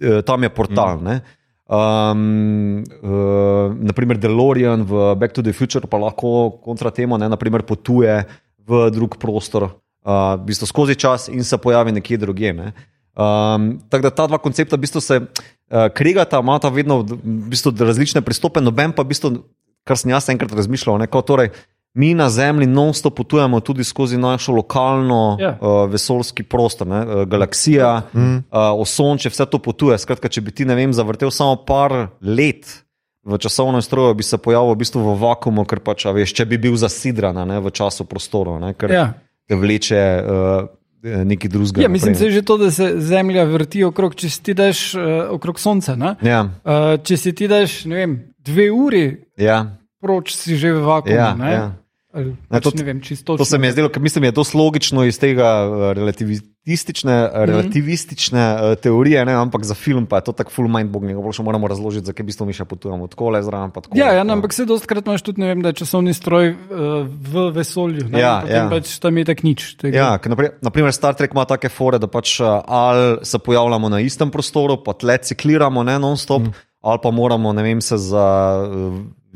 eh, 0.00 0.22
tam 0.22 0.42
je 0.42 0.48
portal. 0.48 1.00
Mm. 1.00 1.20
Um, 1.68 2.80
uh, 3.04 3.76
naprimer, 3.76 4.16
Delorian 4.16 4.88
v 4.88 5.12
Back 5.20 5.36
to 5.36 5.42
the 5.44 5.52
Future 5.52 5.84
pa 5.84 6.00
lahko 6.00 6.56
kontra 6.64 6.88
temu, 6.88 7.18
ne, 7.20 7.28
naprimer, 7.28 7.60
potuje 7.60 8.24
v 8.64 8.88
drug 8.88 9.20
prostor, 9.20 9.68
uh, 9.68 10.40
v 10.40 10.48
bistvu 10.48 10.64
skozi 10.64 10.96
čas 10.96 11.28
in 11.28 11.44
se 11.44 11.58
pojavi 11.60 11.92
nekje 11.92 12.16
drugje. 12.24 12.56
Ne. 12.56 12.72
Um, 13.12 13.84
tako 13.92 14.08
da 14.08 14.10
ta 14.10 14.24
dva 14.32 14.40
koncepta 14.40 14.80
v 14.80 14.88
bistvu 14.88 15.00
se 15.04 15.20
uh, 15.20 15.92
krigata, 15.92 16.40
imata 16.40 16.72
vedno 16.72 17.04
v 17.04 17.20
bistvu 17.52 17.76
različne 17.76 18.24
pristope, 18.24 18.64
noben 18.64 18.96
pa 18.96 19.04
v 19.04 19.12
bistvu, 19.12 19.44
kar 19.84 20.00
sem 20.00 20.08
jaz 20.08 20.32
enkrat 20.32 20.56
razmišljal, 20.56 20.96
ne, 21.04 21.10
kot 21.12 21.28
torej 21.28 21.52
mi 21.94 22.14
na 22.14 22.30
Zemlji 22.30 22.66
non-stop 22.66 23.16
potujemo 23.16 23.60
tudi 23.60 23.84
skozi 23.84 24.18
našo 24.18 24.52
lokalno 24.52 25.36
yeah. 25.40 25.40
Ja. 25.40 25.58
uh, 25.60 25.90
vesoljski 25.90 26.42
prostor, 26.42 26.86
ne? 26.86 27.00
uh, 27.00 27.22
galaksija, 27.24 28.02
mm. 28.12 28.36
uh, 28.36 28.42
osonče, 28.80 29.28
vse 29.28 29.46
to 29.46 29.58
potuje. 29.58 29.98
Skratka, 29.98 30.28
če 30.28 30.40
bi 30.40 30.54
ti, 30.54 30.64
ne 30.68 30.76
vem, 30.78 30.92
zavrtel 30.92 31.30
samo 31.34 31.56
par 31.66 32.08
let 32.20 32.84
v 33.28 33.38
časovnem 33.38 33.82
stroju, 33.82 34.14
bi 34.14 34.24
se 34.24 34.38
pojavil 34.38 34.72
v 34.74 34.80
bistvu 34.80 35.02
v 35.04 35.16
vakumu, 35.20 35.64
ker 35.68 35.82
pač, 35.84 36.06
veš, 36.14 36.32
če 36.32 36.46
bi 36.48 36.58
bil 36.60 36.76
zasidran 36.80 37.36
ne? 37.48 37.60
v 37.60 37.72
času 37.74 38.06
prostoru, 38.08 38.58
ne? 38.62 38.72
ker 38.78 38.92
yeah. 38.92 39.14
Ja. 39.14 39.46
te 39.48 39.58
vleče. 39.58 40.02
Uh, 40.24 40.74
Nekaj 40.98 41.50
drugega. 41.50 41.82
Ja, 41.84 41.88
mislim, 41.88 42.16
da 42.18 42.24
je 42.26 42.30
že 42.30 42.40
to, 42.42 42.56
da 42.58 42.72
se 42.74 42.88
Zemlja 42.98 43.44
vrti 43.46 43.84
okrog, 43.86 44.16
če 44.18 44.28
si 44.34 44.40
ti 44.42 44.54
daš 44.58 44.96
uh, 44.98 45.30
okrog 45.30 45.60
Sonca. 45.62 45.94
Ja. 46.26 46.40
Uh, 46.66 46.96
če 46.98 47.16
si 47.16 47.32
ti 47.38 47.46
daš, 47.46 47.84
ne 47.86 48.00
vem, 48.00 48.16
dve 48.42 48.66
uri, 48.74 49.04
ja. 49.38 49.77
Proč 50.00 50.34
si 50.34 50.56
že 50.56 50.72
v 50.72 50.82
vakumu. 50.82 51.14
Ja, 51.14 51.36
ja. 51.36 51.66
Ali, 52.08 52.32
pač 52.48 52.64
to, 52.64 52.72
vem, 52.80 53.00
to 53.04 53.44
se 53.44 53.58
mi 53.60 53.68
je 53.68 53.74
zdelo, 53.76 53.90
ker 53.92 54.00
mislim, 54.00 54.24
da 54.24 54.30
je 54.30 54.36
to 54.40 54.44
logično 54.56 55.02
iz 55.04 55.18
tega 55.20 55.44
eh, 55.44 55.90
relativistične, 55.94 57.12
mm 57.12 57.26
-hmm. 57.28 57.44
relativistične 57.44 58.44
uh, 58.54 58.74
teorije, 58.80 59.24
ne? 59.24 59.32
ampak 59.32 59.64
za 59.64 59.74
film 59.74 60.06
pa 60.06 60.16
je 60.16 60.24
to 60.24 60.32
tako 60.32 60.50
full 60.50 60.68
mind 60.68 60.90
bogging, 60.90 61.20
bolj 61.20 61.36
še 61.36 61.42
moramo 61.42 61.68
razložiti, 61.68 62.06
zakaj 62.06 62.24
bistvo 62.24 62.46
mi 62.46 62.52
še 62.52 62.64
potujemo 62.64 63.06
tako 63.06 63.30
le 63.30 63.42
zraven. 63.42 63.70
Ja, 63.94 64.12
ja, 64.12 64.24
ampak 64.24 64.52
se 64.52 64.64
dostkrat 64.64 65.06
imaš 65.06 65.22
tudi, 65.22 65.40
ne 65.40 65.46
vem, 65.46 65.60
da 65.62 65.68
je 65.68 65.84
časovni 65.84 66.14
stroj 66.14 66.48
uh, 66.48 67.04
v 67.04 67.50
vesolju. 67.52 68.08
Ne? 68.08 68.20
Ja, 68.20 68.42
ja. 68.48 68.68
Pač 68.70 68.98
tam 68.98 69.18
je 69.18 69.24
tak 69.24 69.42
nič. 69.44 69.76
Tega. 69.76 69.98
Ja, 69.98 70.10
naprimer, 70.16 70.56
naprimer 70.62 70.92
Star 70.92 71.14
Trek 71.14 71.36
ima 71.36 71.44
take 71.44 71.68
fore, 71.68 71.98
da 71.98 72.08
pač 72.08 72.40
ali 72.40 73.20
se 73.22 73.38
pojavljamo 73.38 73.88
na 73.88 74.00
istem 74.00 74.30
prostoru, 74.30 74.80
pa 74.84 74.96
tle 74.96 75.18
cikliramo, 75.18 75.82
ne 75.82 75.98
non-stop, 75.98 76.42
mm. 76.42 76.52
ali 76.80 76.98
pa 77.02 77.10
moramo, 77.10 77.52
ne 77.52 77.62
vem, 77.62 77.80
se 77.80 77.96
za. 78.00 78.26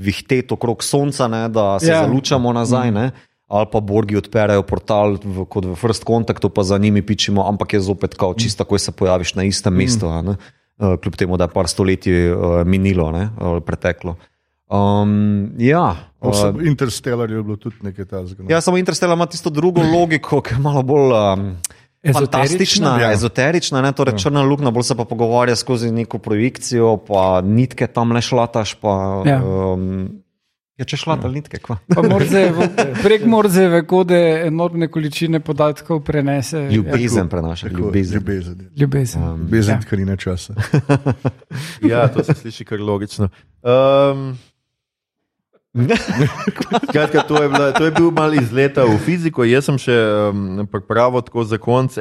Uh, 0.02 0.06
vihteti 0.06 0.54
okrog 0.54 0.82
sonca, 0.84 1.28
ne, 1.28 1.48
da 1.48 1.78
se 1.80 1.90
ja. 1.90 2.02
zalučamo 2.02 2.52
nazaj. 2.52 2.90
Ne, 2.90 3.10
ali 3.52 3.68
pa 3.72 3.80
borgi 3.80 4.16
odpirajo 4.16 4.64
portal, 4.64 5.18
v, 5.20 5.44
kot 5.44 5.68
v 5.68 5.76
First 5.76 6.06
Contactu, 6.08 6.48
pa 6.48 6.64
za 6.64 6.78
njimi 6.78 7.02
pičemo, 7.04 7.44
ampak 7.48 7.76
je 7.76 7.80
zopet 7.84 8.14
kao, 8.16 8.34
čisto, 8.34 8.64
ko 8.64 8.78
se 8.78 8.92
pojaviš 8.92 9.34
na 9.34 9.44
istem 9.44 9.76
mestu. 9.76 10.08
Mm. 10.08 10.36
Kljub 11.02 11.16
temu, 11.16 11.36
da 11.36 11.44
je 11.44 11.52
par 11.52 11.68
stoletij 11.68 12.32
uh, 12.32 12.62
minilo, 12.66 13.10
ne, 13.12 13.28
preteklo. 13.66 14.16
Um, 14.72 15.52
ja, 15.60 15.96
uh, 16.20 16.64
Interstellar 16.64 17.30
je 17.30 17.42
bilo 17.42 17.56
tudi 17.60 17.76
nekaj 17.84 18.08
tajnega. 18.08 18.48
Ja, 18.48 18.60
samo 18.60 18.80
Interstellar 18.80 19.16
ima 19.16 19.26
tisto 19.26 19.50
drugo 19.50 19.84
logiko, 19.84 20.40
ki 20.40 20.56
je 20.56 20.58
malo 20.64 20.82
bolj. 20.82 21.12
Um, 21.12 21.44
Fantastična, 22.10 22.96
ja. 23.00 23.12
ezoterična, 23.12 23.80
ne, 23.82 23.92
torej 23.92 24.16
ja. 24.16 24.18
črna 24.18 24.42
luknja, 24.42 24.70
bolj 24.74 24.82
se 24.82 24.96
pa 24.98 25.04
pogovarja 25.04 25.54
skozi 25.56 25.92
neko 25.94 26.18
projekcijo, 26.18 26.96
pa 27.06 27.40
nitke 27.44 27.86
tam 27.86 28.12
le 28.12 28.22
šlataš. 28.22 28.74
Pa, 28.82 29.22
ja. 29.26 29.38
um, 29.44 30.08
ja, 30.78 30.84
če 30.84 30.98
šlataš 30.98 31.30
ja. 31.30 31.34
nitke, 31.36 31.60
kva. 31.62 31.78
Prek 33.06 33.26
morzeve 33.30 33.84
kode 33.86 34.18
enormne 34.48 34.90
količine 34.90 35.40
podatkov 35.40 36.02
prenese. 36.02 36.64
Ljubezen 36.72 37.30
prenaša. 37.30 37.70
Ljubezen. 37.70 38.18
Ljubezen, 38.18 38.70
ljubezen. 38.76 39.22
Um, 39.22 39.44
ljubezen 39.46 39.78
ja. 39.78 39.88
kar 39.90 39.98
ni 40.02 40.08
na 40.10 40.16
časa. 40.16 40.58
ja, 41.92 42.08
to 42.08 42.24
se 42.24 42.34
sliši 42.34 42.66
kar 42.66 42.82
logično. 42.82 43.30
Um, 43.62 44.32
Kratka, 46.92 47.22
to, 47.22 47.42
je 47.42 47.48
bila, 47.48 47.72
to 47.72 47.84
je 47.84 47.90
bil 47.90 48.10
mali 48.10 48.36
izlet 48.42 48.76
v 48.76 48.98
fiziko. 49.00 49.44
Jaz 49.48 49.70
sem 49.70 49.78
še 49.80 49.96
um, 50.28 50.66
pripravil 50.68 51.24
tako 51.24 51.44
za 51.48 51.56
konec 51.56 51.96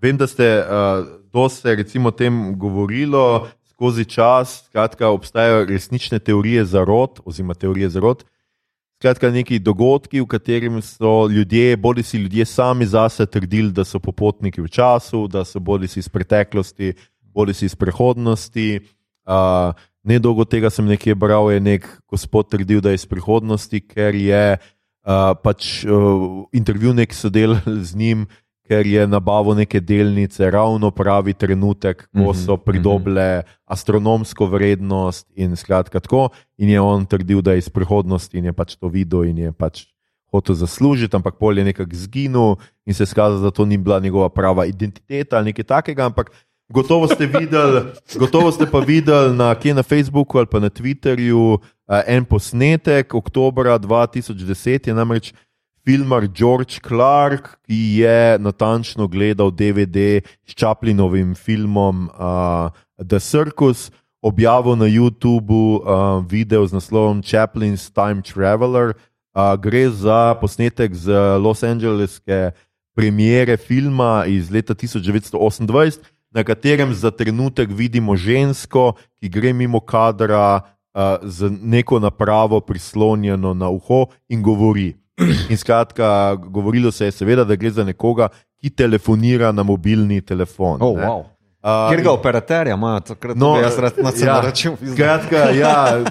vem, 0.00 0.16
da 0.16 0.26
ste 0.26 0.44
uh, 0.60 1.04
dosti 1.32 1.74
recimo 1.76 2.08
o 2.08 2.16
tem 2.16 2.56
govorilo 2.56 3.48
skozi 3.68 4.04
čas. 4.08 4.64
Skratka, 4.66 5.12
obstajajo 5.12 5.66
resnične 5.68 6.18
teorije 6.18 6.64
zarod, 6.64 7.20
oziroma 7.24 7.54
teorije 7.54 7.90
zarod. 7.92 8.24
Skratka, 8.96 9.28
neki 9.28 9.58
dogodki, 9.60 10.22
v 10.22 10.26
katerem 10.26 10.80
so 10.80 11.28
ljudje, 11.28 11.76
bodi 11.76 12.02
si 12.02 12.16
ljudje 12.16 12.46
sami 12.48 12.86
zase 12.88 13.26
trdili, 13.26 13.72
da 13.72 13.84
so 13.84 14.00
popotniki 14.00 14.64
v 14.64 14.72
času, 14.72 15.26
da 15.28 15.44
so 15.44 15.60
bodi 15.60 15.88
si 15.88 16.00
iz 16.00 16.08
preteklosti, 16.08 16.94
bodi 17.20 17.52
si 17.52 17.68
iz 17.68 17.76
prihodnosti. 17.76 18.80
Uh, 19.26 19.76
Nedolgo 20.06 20.44
tega 20.46 20.70
sem 20.70 20.86
nekje 20.86 21.16
bral, 21.18 21.50
je 21.50 21.60
nek 21.60 21.86
gospod 22.06 22.46
trdil, 22.52 22.78
da 22.80 22.94
je 22.94 23.02
iz 23.02 23.06
prihodnosti, 23.10 23.80
ker 23.82 24.14
je 24.14 24.42
uh, 24.54 25.32
pač 25.42 25.82
uh, 25.82 26.46
intervju 26.54 26.94
nek 26.94 27.14
sodeloval 27.14 27.80
z 27.90 27.98
njim, 27.98 28.26
ker 28.66 28.86
je 28.86 29.06
nabavo 29.06 29.54
neke 29.54 29.80
delnice 29.82 30.50
ravno 30.50 30.90
pravi 30.90 31.34
trenutek, 31.34 32.06
ko 32.10 32.34
so 32.34 32.56
pridobile 32.58 33.46
astronomsko 33.66 34.46
vrednost 34.50 35.26
in 35.38 35.54
skratka 35.58 36.02
tako. 36.02 36.28
In 36.58 36.70
je 36.74 36.80
on 36.82 37.06
trdil, 37.06 37.42
da 37.42 37.54
je 37.54 37.62
iz 37.62 37.70
prihodnosti 37.70 38.38
in 38.38 38.50
je 38.50 38.54
pač 38.54 38.74
to 38.74 38.90
videl 38.90 39.26
in 39.26 39.38
je 39.38 39.52
pač 39.54 39.86
hotel 40.34 40.58
zaslužiti, 40.58 41.14
ampak 41.16 41.38
pol 41.38 41.58
je 41.58 41.64
nekako 41.64 41.94
zginil 41.94 42.56
in 42.86 42.94
se 42.94 43.02
je 43.02 43.10
skazalo, 43.10 43.40
da 43.40 43.50
to 43.50 43.64
ni 43.64 43.78
bila 43.78 44.00
njegova 44.00 44.28
prava 44.28 44.66
identiteta 44.66 45.38
ali 45.38 45.54
nekaj 45.54 45.64
takega. 45.64 46.06
Ampak 46.06 46.30
Gotovo 46.66 47.06
ste, 47.06 47.30
videli, 47.30 47.94
gotovo 48.18 48.50
ste 48.50 48.66
pa 48.66 48.82
videli 48.82 49.30
na, 49.38 49.54
na 49.54 49.82
Facebooku 49.86 50.38
ali 50.38 50.50
pa 50.50 50.58
na 50.58 50.66
Twitterju 50.66 51.38
uh, 51.38 51.60
en 52.06 52.24
posnetek. 52.26 53.14
Oktober 53.14 53.70
2010 53.78 54.90
je 54.90 54.94
namreč 54.94 55.30
filmar 55.86 56.26
George 56.26 56.82
Clark, 56.82 57.62
ki 57.62 58.02
je 58.02 58.38
natančno 58.42 59.06
gledal 59.06 59.54
DVD 59.54 60.18
s 60.42 60.58
Chaplinovim 60.58 61.38
filmom 61.38 62.10
uh, 62.10 62.74
The 62.98 63.22
Circus, 63.22 63.94
objavil 64.18 64.74
na 64.74 64.90
YouTubu 64.90 65.78
uh, 65.78 66.26
video 66.26 66.66
z 66.66 66.74
naslovom 66.74 67.22
Chaplin's 67.22 67.94
Time 67.94 68.26
Traveler. 68.26 68.98
Uh, 69.30 69.54
gre 69.54 69.86
za 69.86 70.34
posnetek 70.42 70.98
z 70.98 71.14
Los 71.38 71.62
Angeleske 71.62 72.50
premiere 72.96 73.54
filma 73.54 74.26
iz 74.26 74.50
leta 74.50 74.74
1928 74.74 76.15
na 76.36 76.44
katerem 76.44 76.94
za 76.94 77.10
trenutek 77.10 77.70
vidimo 77.72 78.16
žensko, 78.16 78.92
ki 79.16 79.28
gre 79.32 79.52
mimo 79.56 79.80
kadra 79.80 80.60
uh, 80.60 81.16
z 81.24 81.48
neko 81.62 81.98
napravo 81.98 82.60
prislonjeno 82.60 83.54
na 83.54 83.70
uho 83.72 84.06
in 84.28 84.42
govori. 84.42 84.92
In 85.50 85.56
skratka, 85.56 86.34
govorilo 86.34 86.92
se 86.92 87.04
je, 87.04 87.12
seveda, 87.12 87.44
da 87.44 87.56
gre 87.56 87.70
za 87.70 87.84
nekoga, 87.84 88.28
ki 88.60 88.70
telefonira 88.70 89.52
na 89.52 89.62
mobilni 89.62 90.20
telefon. 90.20 90.76
Oh, 90.80 90.92
wow. 90.92 91.24
Uh, 91.66 91.88
Ker 91.90 92.02
ga 92.04 92.12
operaterja 92.12 92.74
imajo, 92.76 93.00
takrat 93.00 93.36
no, 93.36 93.56
jaz 93.58 93.78
na 93.80 94.12
celem 94.12 94.28
ja, 94.28 94.40
računu. 94.44 94.76
Skratka, 94.92 95.40
ja, 95.56 96.04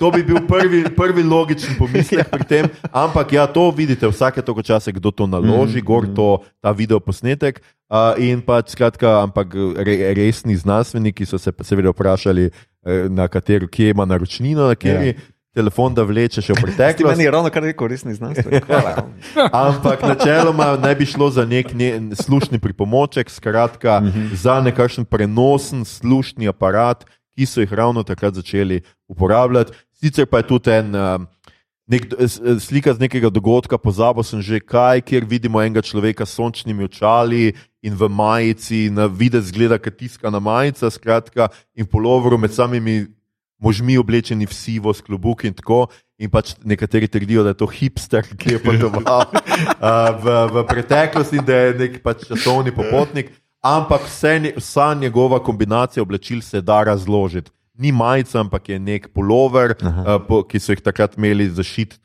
to 0.00 0.08
bi 0.14 0.22
bil 0.24 0.38
prvi, 0.48 0.86
prvi 0.96 1.24
logičen 1.26 1.74
pomislek 1.76 2.30
pri 2.30 2.46
tem, 2.48 2.70
ampak 2.88 3.34
ja, 3.36 3.44
to 3.50 3.66
vidite 3.76 4.08
vsake 4.08 4.40
toliko 4.40 4.62
časa, 4.62 4.94
kdo 4.94 5.10
to 5.10 5.26
naloži, 5.26 5.82
mm, 5.82 5.84
gor 5.84 6.06
to, 6.16 6.28
ta 6.64 6.72
video 6.72 7.02
posnetek. 7.02 7.60
Uh, 7.92 8.16
in 8.16 8.40
pač, 8.40 8.70
skratka, 8.72 9.18
ampak 9.20 9.52
re, 9.76 10.14
resni 10.16 10.56
znanstveniki 10.56 11.26
so 11.28 11.36
se 11.38 11.52
seveda 11.60 11.92
vprašali, 11.92 12.46
eh, 12.48 13.08
na 13.12 13.28
kateri, 13.28 13.68
kje 13.68 13.90
ima 13.92 14.08
naročnino, 14.08 14.68
na 14.68 14.74
kateri. 14.74 15.12
Yeah 15.12 15.30
telefon, 15.54 15.94
da 15.94 16.04
vleče 16.08 16.42
še 16.44 16.56
v 16.56 16.62
preteklost. 16.66 17.12
Meni 17.12 17.26
je 17.26 17.32
ravno 17.34 17.52
kar 17.52 17.64
rekel, 17.66 17.90
resni 17.92 18.14
znanstvenik. 18.16 18.68
Ampak 19.64 20.04
načeloma 20.06 20.72
naj 20.80 20.96
bi 21.00 21.08
šlo 21.08 21.28
za 21.34 21.44
nek 21.48 21.74
ne, 21.76 21.90
slušni 22.16 22.60
pripomoček, 22.62 23.30
skratka, 23.30 24.00
mm 24.00 24.12
-hmm. 24.12 24.34
za 24.44 24.60
nekakšen 24.64 25.04
prenosen 25.04 25.84
slušni 25.84 26.48
aparat, 26.48 27.04
ki 27.36 27.46
so 27.46 27.60
jih 27.60 27.72
ravno 27.72 28.02
takrat 28.02 28.34
začeli 28.34 28.82
uporabljati. 29.08 29.72
Sicer 29.92 30.26
pa 30.26 30.42
je 30.42 30.46
tudi 30.46 30.70
en. 30.70 30.96
Nek, 31.90 32.06
slika 32.62 32.94
z 32.94 33.02
nekega 33.02 33.26
dogodka, 33.26 33.74
pozabil 33.74 34.22
sem 34.22 34.38
že 34.38 34.62
kaj, 34.62 35.02
kjer 35.02 35.26
vidimo 35.26 35.58
enega 35.58 35.82
človeka 35.82 36.22
s 36.22 36.38
sončnimi 36.38 36.86
očali 36.86 37.58
in 37.82 37.98
v 37.98 38.06
majici, 38.06 38.86
na 38.86 39.10
videz 39.10 39.50
zgleda, 39.50 39.82
kot 39.82 39.98
tiskana 39.98 40.38
majica, 40.38 40.86
skratka, 40.86 41.50
in 41.74 41.82
polovro 41.82 42.38
med 42.38 42.54
samimi 42.54 43.10
možmi 43.62 43.98
oblečeni 43.98 44.46
v 44.46 44.54
sivo, 44.54 44.94
s 44.94 45.02
klobuki 45.02 45.50
in 45.50 45.54
tako. 45.54 45.86
In 46.22 46.30
pač 46.30 46.54
nekateri 46.62 47.10
trdijo, 47.10 47.42
da 47.42 47.50
je 47.50 47.58
to 47.62 47.66
hipster, 47.66 48.22
ki 48.22 48.54
je 48.54 48.58
potoval 48.62 49.02
uh, 49.02 49.26
v, 50.22 50.26
v 50.54 50.66
preteklosti 50.70 51.42
in 51.42 51.46
da 51.46 51.66
je 51.66 51.74
nek 51.82 51.98
pač 52.02 52.26
časovni 52.30 52.70
popotnik. 52.70 53.34
Ampak 53.62 54.06
vse, 54.06 54.54
vsa 54.58 54.94
njegova 54.94 55.42
kombinacija 55.42 56.02
oblačil 56.02 56.42
se 56.42 56.62
da 56.62 56.82
razložiti. 56.86 57.50
Ni 57.82 57.90
majica, 57.92 58.38
ampak 58.44 58.68
je 58.70 58.78
nek 58.78 59.08
polover, 59.16 59.74
uh, 59.82 60.14
po, 60.28 60.42
ki 60.46 60.60
so 60.62 60.76
jih 60.76 60.82
takrat 60.84 61.18
imeli 61.18 61.48
zašit 61.50 61.98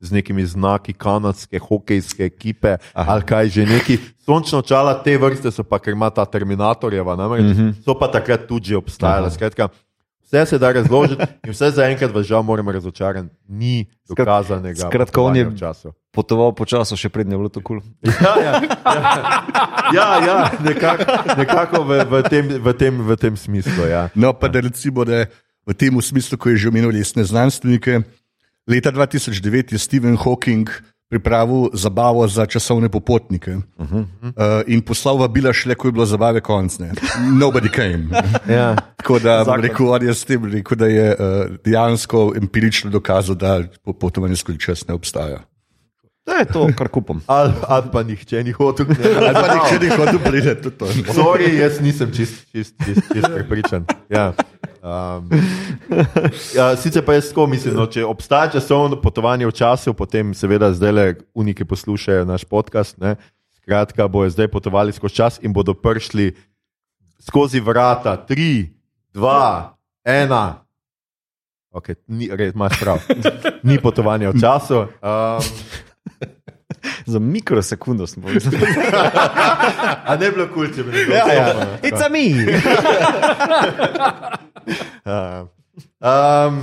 z 0.00 0.08
nekimi 0.10 0.42
znaki 0.48 0.94
kanadske 0.96 1.60
hokejske 1.60 2.24
ekipe 2.24 2.78
Aha. 2.94 3.12
ali 3.12 3.26
kaj 3.28 3.52
že 3.54 3.66
neki. 3.68 3.98
Sončno 4.26 4.62
očala 4.64 4.96
te 5.04 5.14
vrste 5.18 5.52
so 5.54 5.62
pa, 5.62 5.78
ker 5.78 5.94
ima 5.94 6.10
ta 6.10 6.24
Terminatorjeva, 6.24 7.16
namreč, 7.16 7.44
uh 7.44 7.50
mhm. 7.50 7.68
-huh. 7.68 7.84
so 7.84 7.94
pa 7.98 8.10
takrat 8.10 8.48
tudi 8.48 8.74
obstajala. 8.74 9.30
Skratka, 9.30 9.68
Vse 10.32 10.46
se 10.46 10.58
da 10.58 10.72
razložiti, 10.72 11.24
in 11.44 11.52
vse 11.52 11.70
zaenkrat, 11.70 12.22
žal, 12.24 12.42
moramo 12.42 12.72
razočarati, 12.72 13.28
ni 13.48 13.84
dokazanega. 14.08 14.88
Skratka, 14.88 15.22
on 15.22 15.36
je 15.36 15.50
potoval 16.12 16.52
po 16.52 16.68
času, 16.68 16.96
še 16.96 17.08
prednje 17.08 17.40
bilo 17.40 17.48
tako. 17.48 17.80
Ja, 18.04 18.32
ja, 18.36 18.52
ja, 18.60 19.00
ja, 19.96 20.08
ja 20.20 20.38
nekako, 20.60 21.04
nekako 21.40 21.76
v, 21.88 22.04
v, 22.04 22.22
tem, 22.28 22.44
v, 22.60 22.68
tem, 22.76 22.94
v 23.00 23.16
tem 23.16 23.34
smislu. 23.36 23.88
Ja. 23.88 24.12
No, 24.14 24.36
pa 24.36 24.52
da 24.52 24.60
recimo, 24.60 25.08
da 25.08 25.24
v 25.64 25.72
tem 25.72 25.96
smislu, 25.96 26.36
ko 26.36 26.52
je 26.52 26.60
že 26.60 26.68
omenil 26.68 26.92
resne 26.92 27.24
znanstvenike, 27.24 28.04
leta 28.68 28.92
2009 28.92 29.72
je 29.72 29.78
Stephen 29.80 30.20
Hawking 30.20 30.68
pripravil 31.12 31.68
zabavo 31.76 32.24
za 32.28 32.46
časovne 32.46 32.88
popotnike 32.88 33.56
uh 33.76 33.90
-huh. 33.90 34.00
uh, 34.22 34.32
in 34.66 34.80
poslal 34.80 35.18
vabila 35.18 35.52
šele, 35.52 35.74
ko 35.74 35.88
je 35.88 35.92
bilo 35.92 36.06
zabave 36.06 36.40
konc. 36.40 36.78
Nobody 37.36 37.68
came. 37.68 38.08
ja. 38.56 38.76
Tako 38.96 39.18
da 39.18 39.56
rekel, 39.56 40.02
je 40.02 40.14
s 40.14 40.24
tem 40.24 40.44
rekel, 40.44 40.76
da 40.78 40.86
je 40.86 41.16
uh, 41.16 41.56
dejansko 41.64 42.32
empirično 42.36 42.90
dokazal, 42.90 43.34
da 43.34 43.62
popotovanje 43.84 44.36
skozi 44.36 44.58
čas 44.58 44.88
ne 44.88 44.94
obstaja. 44.94 45.51
To 46.24 46.32
je 46.38 46.44
to, 46.44 46.68
kar 46.78 46.88
kupam. 46.88 47.20
Ali 47.26 47.52
al 47.68 47.88
pa 47.92 48.02
nihče 48.06 48.44
ni 48.46 48.52
hotel, 48.54 48.86
ali 48.94 49.34
pa 49.34 49.48
nihče 49.54 49.78
ni 49.82 49.88
hotel 49.90 50.18
priti. 50.22 50.70
Sorry, 51.10 51.50
jaz 51.58 51.80
nisem 51.82 52.12
čist, 52.14 52.46
čist, 52.52 52.74
čist, 52.84 53.02
čist 53.10 53.26
prepričan. 53.26 53.84
Ja. 54.10 54.32
Um, 54.82 55.30
ja, 56.54 56.76
sicer 56.76 57.04
pa 57.06 57.14
jaz 57.18 57.28
tako 57.30 57.46
mislim, 57.46 57.74
no, 57.74 57.86
če 57.90 58.06
obstaja 58.06 58.52
časovno 58.54 59.00
potovanje 59.02 59.46
v 59.46 59.54
času, 59.54 59.94
potem 59.94 60.30
seveda 60.34 60.72
zdaj 60.74 60.92
le 60.92 61.06
uniki 61.34 61.66
poslušajo 61.66 62.24
naš 62.26 62.46
podcast. 62.46 62.98
Ne? 63.02 63.16
Skratka, 63.58 64.06
bojo 64.08 64.30
zdaj 64.30 64.50
potovali 64.50 64.94
skozi 64.94 65.14
čas 65.14 65.38
in 65.42 65.54
bodo 65.54 65.74
prišli 65.74 66.32
skozi 67.22 67.60
vrata, 67.62 68.16
tri, 68.26 68.70
dva, 69.14 69.74
ena. 70.06 70.62
Okay, 71.72 71.94
ni, 72.06 72.28
res, 72.28 72.54
imaš 72.54 72.78
prav. 72.78 73.00
Ni 73.62 73.78
potovanja 73.78 74.30
v 74.30 74.40
času. 74.42 74.86
Um, 75.00 75.54
Za 77.06 77.18
mikrosekundo 77.18 78.06
smo 78.06 78.26
bili. 78.26 78.40
A 80.08 80.16
ne 80.20 80.30
bilo 80.30 80.48
kul, 80.54 80.66
če 80.74 80.82
bi 80.82 80.90
bilo. 80.90 81.14
Ja, 81.14 81.32
ja. 81.32 81.78
It's 81.82 82.02
a 82.02 82.08
me. 82.08 82.32
um, 86.48 86.60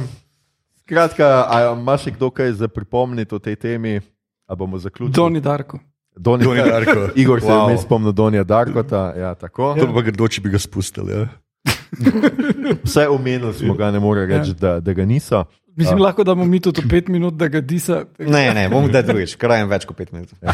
skratka, 0.84 1.48
imaš 1.78 2.04
še 2.08 2.12
kdo 2.18 2.32
kaj 2.32 2.52
za 2.64 2.68
pripomniti 2.68 3.36
o 3.36 3.40
tej 3.40 3.56
temi? 3.56 4.02
A 4.50 4.56
bomo 4.56 4.78
zaključili? 4.78 5.16
Doni 5.16 5.42
Darko. 5.42 5.80
Doni, 6.16 6.44
Doni 6.44 6.60
Darko. 6.60 7.10
Igor 7.22 7.42
se 7.42 7.48
wow. 7.48 7.72
je 7.72 7.78
spomnil 7.78 8.12
Donija 8.12 8.44
Darkota. 8.44 9.14
Ja, 9.18 9.36
tako. 9.36 9.76
To 9.80 9.94
pa 9.94 10.02
kdo, 10.02 10.28
če 10.28 10.42
bi 10.42 10.50
ga 10.50 10.60
spustili. 10.60 11.14
Ja. 11.14 11.28
Vse 12.84 13.08
omenili 13.08 13.54
smo 13.54 13.74
ga, 13.74 13.92
ne 13.92 14.00
more 14.00 14.26
reči, 14.26 14.52
ja. 14.52 14.56
da, 14.60 14.80
da 14.80 14.94
ga 14.94 15.06
niso. 15.06 15.46
Mislim, 15.80 15.96
uh. 15.96 16.04
lahko 16.04 16.24
damo 16.24 16.46
mi 16.46 16.60
tudi 16.60 16.84
pet 16.90 17.08
minut, 17.08 17.34
da 17.40 17.48
ga 17.48 17.62
disa. 17.62 18.04
Ne, 18.20 18.54
ne, 18.54 18.66
bom 18.70 18.90
da 18.92 19.00
drugič, 19.02 19.38
krajem 19.40 19.70
več 19.72 19.86
kot 19.88 19.96
pet 19.96 20.12
minut. 20.12 20.34
uh, 20.44 20.52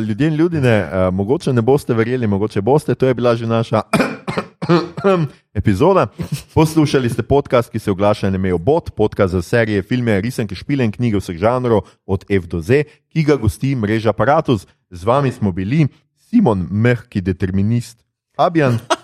ljudje 0.06 0.26
in 0.26 0.34
ljudje, 0.34 0.60
uh, 0.60 1.14
mogoče 1.14 1.54
ne 1.54 1.62
boste 1.62 1.94
verjeli, 1.94 2.26
mogoče 2.26 2.60
boste. 2.60 2.94
To 2.98 3.06
je 3.06 3.14
bila 3.14 3.36
že 3.38 3.46
naša 3.46 3.84
epizoda. 5.54 6.08
Poslušali 6.54 7.10
ste 7.10 7.22
podcast, 7.22 7.70
ki 7.70 7.78
se 7.78 7.94
oglaša 7.94 8.30
na 8.34 8.38
mejo 8.38 8.58
bot, 8.58 8.90
podcast 8.96 9.32
za 9.32 9.42
serije, 9.42 9.82
filme, 9.82 10.20
risanke, 10.20 10.58
špile 10.58 10.84
in 10.84 10.92
knjige 10.92 11.22
vseh 11.22 11.38
žanrov, 11.38 11.86
od 12.06 12.26
F 12.26 12.50
do 12.50 12.60
Z, 12.60 12.82
ki 13.14 13.24
ga 13.30 13.38
gosti 13.38 13.76
mreža 13.76 14.10
Apparatus. 14.10 14.66
Z 14.90 15.04
vami 15.04 15.32
smo 15.32 15.52
bili 15.52 15.86
Simon, 16.16 16.66
mehki 16.70 17.20
determinist, 17.20 18.02
Abjan. 18.36 18.78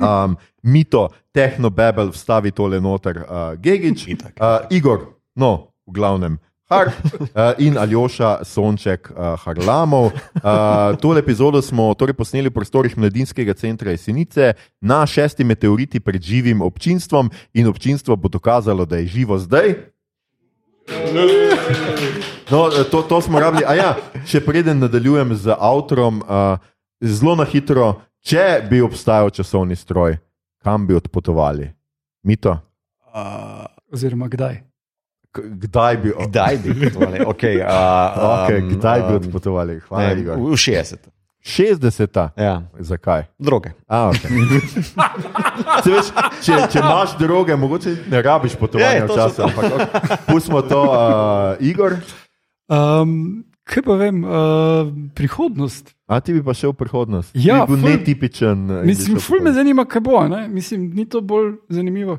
Um, 0.00 0.36
mito, 0.62 1.08
tehnobebel, 1.32 2.10
vstavi 2.10 2.50
tole 2.50 2.80
noter, 2.80 3.22
uh, 3.22 3.54
Gigič, 3.54 4.06
uh, 4.10 4.66
Igor, 4.70 5.14
no, 5.38 5.70
v 5.86 5.94
glavnem, 5.94 6.38
Harp 6.70 6.94
uh, 6.94 7.58
in 7.58 7.74
Aljoša 7.78 8.44
Sonček 8.46 9.10
uh, 9.10 9.34
Harlamov. 9.42 10.14
Uh, 10.38 10.94
tole 11.02 11.18
epizodo 11.18 11.58
smo 11.62 11.90
torej 11.98 12.14
posneli 12.14 12.46
v 12.46 12.54
prostorih 12.54 12.94
Mladinskega 12.94 13.54
centra 13.58 13.90
Jesenice 13.90 14.54
na 14.78 15.02
šesti 15.02 15.42
meteoriti 15.44 15.98
pred 15.98 16.22
živim 16.22 16.62
občinstvom 16.62 17.30
in 17.54 17.66
občinstvo 17.66 18.14
bo 18.16 18.30
dokazalo, 18.30 18.86
da 18.86 19.02
je 19.02 19.06
živo 19.06 19.38
zdaj. 19.38 19.74
No, 22.50 22.70
to, 22.90 23.02
to 23.02 23.20
smo 23.20 23.40
rabili. 23.40 23.66
A 23.66 23.74
ja, 23.74 23.90
še 24.26 24.38
preden 24.42 24.78
nadaljujem 24.78 25.34
z 25.34 25.54
avtorom, 25.58 26.22
uh, 26.22 26.58
zelo 27.02 27.34
na 27.34 27.44
hitro, 27.50 27.98
če 28.20 28.66
bi 28.70 28.80
obstajal 28.80 29.30
časovni 29.30 29.76
stroj, 29.76 30.18
kam 30.62 30.86
bi 30.86 30.94
odpotovali? 30.94 31.70
Mito? 32.22 32.58
Oziroma, 33.92 34.28
kdaj? 34.28 34.60
K- 35.32 35.46
Kdaj 35.46 35.96
bi, 35.96 36.12
Kdaj 36.26 36.56
bi 36.58 36.74
potovali? 36.84 37.18
Okay, 37.20 37.62
uh, 37.62 37.70
okay, 38.34 38.58
um, 38.62 38.68
kdaj 38.74 38.98
bi 39.00 39.14
um, 39.14 39.22
odpotovali? 39.24 39.80
Hvala, 39.88 40.14
ne, 40.14 40.20
Igor. 40.20 40.36
v 40.36 40.56
60. 40.56 41.08
60. 41.40 42.18
Ja. 42.36 42.62
Zakaj? 42.78 43.22
Droge. 43.38 43.70
A, 43.88 44.10
okay. 44.10 44.28
Se 45.84 45.90
veš, 45.90 46.10
če, 46.44 46.52
če 46.68 46.78
imaš 46.84 47.14
droge, 47.16 47.56
mogoče 47.56 47.94
ne 48.10 48.22
rabiš 48.22 48.58
potovanja 48.60 48.92
Ja, 48.92 49.06
točno 49.06 49.26
včasih. 49.26 49.44
Ampak 49.44 49.64
okay. 49.72 50.16
pustimo 50.26 50.60
to, 50.62 50.82
uh, 50.82 50.98
Igor. 51.60 51.96
Um, 52.68 53.44
kaj 53.70 53.82
pa 53.82 53.94
vem, 53.94 54.20
uh, 54.20 54.32
prihodnost. 55.14 55.94
A 56.06 56.18
ti 56.18 56.32
bi 56.32 56.42
pa 56.42 56.50
šel 56.52 56.72
v 56.72 56.80
prihodnost? 56.80 57.30
Ja, 57.36 57.62
bi 57.62 57.72
bil 57.72 57.80
ful- 57.80 57.92
netipičen. 57.92 58.66
eh, 58.72 58.82
Mislim, 58.84 59.18
ful 59.18 59.40
me 59.40 59.52
zanima, 59.52 59.84
kaj 59.84 60.02
bo. 60.02 60.26
Ne? 60.26 60.48
Mislim, 60.50 60.90
ni 60.90 61.06
to 61.06 61.20
bolj 61.22 61.54
zanimivo. 61.68 62.18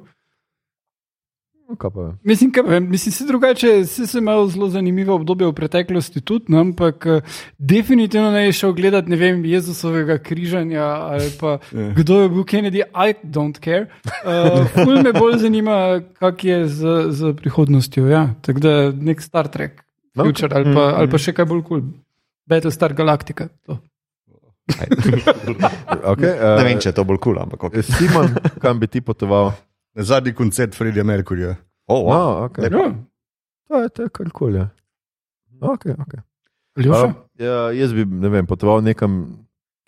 No, 1.70 1.76
kaj. 1.76 1.92
Mislim, 2.24 2.52
kaj, 2.52 2.64
vem, 2.66 2.90
mislim, 2.90 3.12
se 3.12 3.26
drugače, 3.26 3.86
se 3.86 4.08
sem 4.08 4.20
imel 4.20 4.48
zelo 4.48 4.68
zanimivo 4.70 5.16
obdobje 5.16 5.48
v 5.48 5.54
preteklosti 5.54 6.22
tudi, 6.22 6.46
no, 6.48 6.60
ampak 6.60 7.06
eh, 7.06 7.22
definitivno 7.58 8.32
ne 8.32 8.46
je 8.46 8.52
šel 8.54 8.74
gledati, 8.74 9.10
ne 9.10 9.16
vem, 9.16 9.46
Jezusovega 9.46 10.18
križanja 10.18 10.84
ali 10.84 11.30
pa 11.40 11.58
kdo 11.96 12.22
je 12.22 12.30
bil 12.30 12.44
Kennedy, 12.44 12.84
I 12.86 13.14
don't 13.26 13.60
care. 13.60 13.88
Uh, 14.04 14.68
ful 14.76 15.00
me 15.00 15.14
bolj 15.14 15.38
zanima, 15.38 15.78
kak 16.14 16.44
je 16.44 16.68
z, 16.68 16.84
z 17.10 17.34
prihodnostjo. 17.34 18.08
Ja. 18.08 18.26
Tako 18.42 18.60
da 18.60 18.74
nek 18.92 19.22
Star 19.22 19.48
Trek, 19.48 19.80
No, 20.16 20.26
Future 20.28 20.52
ali 20.56 20.74
pa, 20.76 20.86
ali 21.00 21.08
pa 21.12 21.20
še 21.22 21.34
kaj 21.36 21.48
bolj 21.48 21.64
kul. 21.64 21.82
Cool. 21.82 22.02
Battlestar 22.52 22.94
Galactica. 22.98 23.48
To. 23.68 23.80
Okay, 26.02 26.32
Ne 26.32 26.48
uh, 26.48 26.64
vem, 26.64 26.80
če 26.82 26.90
je 26.92 26.96
to 26.96 27.04
bolj 27.06 27.20
kul, 27.20 27.36
cool, 27.36 27.42
ampak 27.44 27.64
okay. 27.68 27.84
Simon, 27.86 28.32
kam 28.64 28.80
bi 28.82 28.88
ti 28.88 29.02
potoval? 29.04 29.52
Zadnji 29.98 30.34
koncert 30.34 30.74
Fredija 30.78 31.04
Merkurja. 31.04 31.58
oh, 31.92 32.08
wow. 32.08 32.12
No, 32.12 32.48
okay. 32.48 32.72
Ja, 32.72 32.92
To 33.72 33.80
je, 33.80 33.90
to 33.90 34.04
je 34.04 34.10
kar 34.12 34.30
koli. 34.36 34.60
Ja. 34.60 34.68
Okay, 35.62 35.96
okay. 35.96 36.20
Ljoša? 36.76 37.06
Uh, 37.08 37.14
ja, 37.40 37.72
jaz 37.72 37.94
bi 37.96 38.04
ne 38.04 38.32
vem, 38.34 38.48
potoval 38.48 38.84
nekam, 38.84 39.22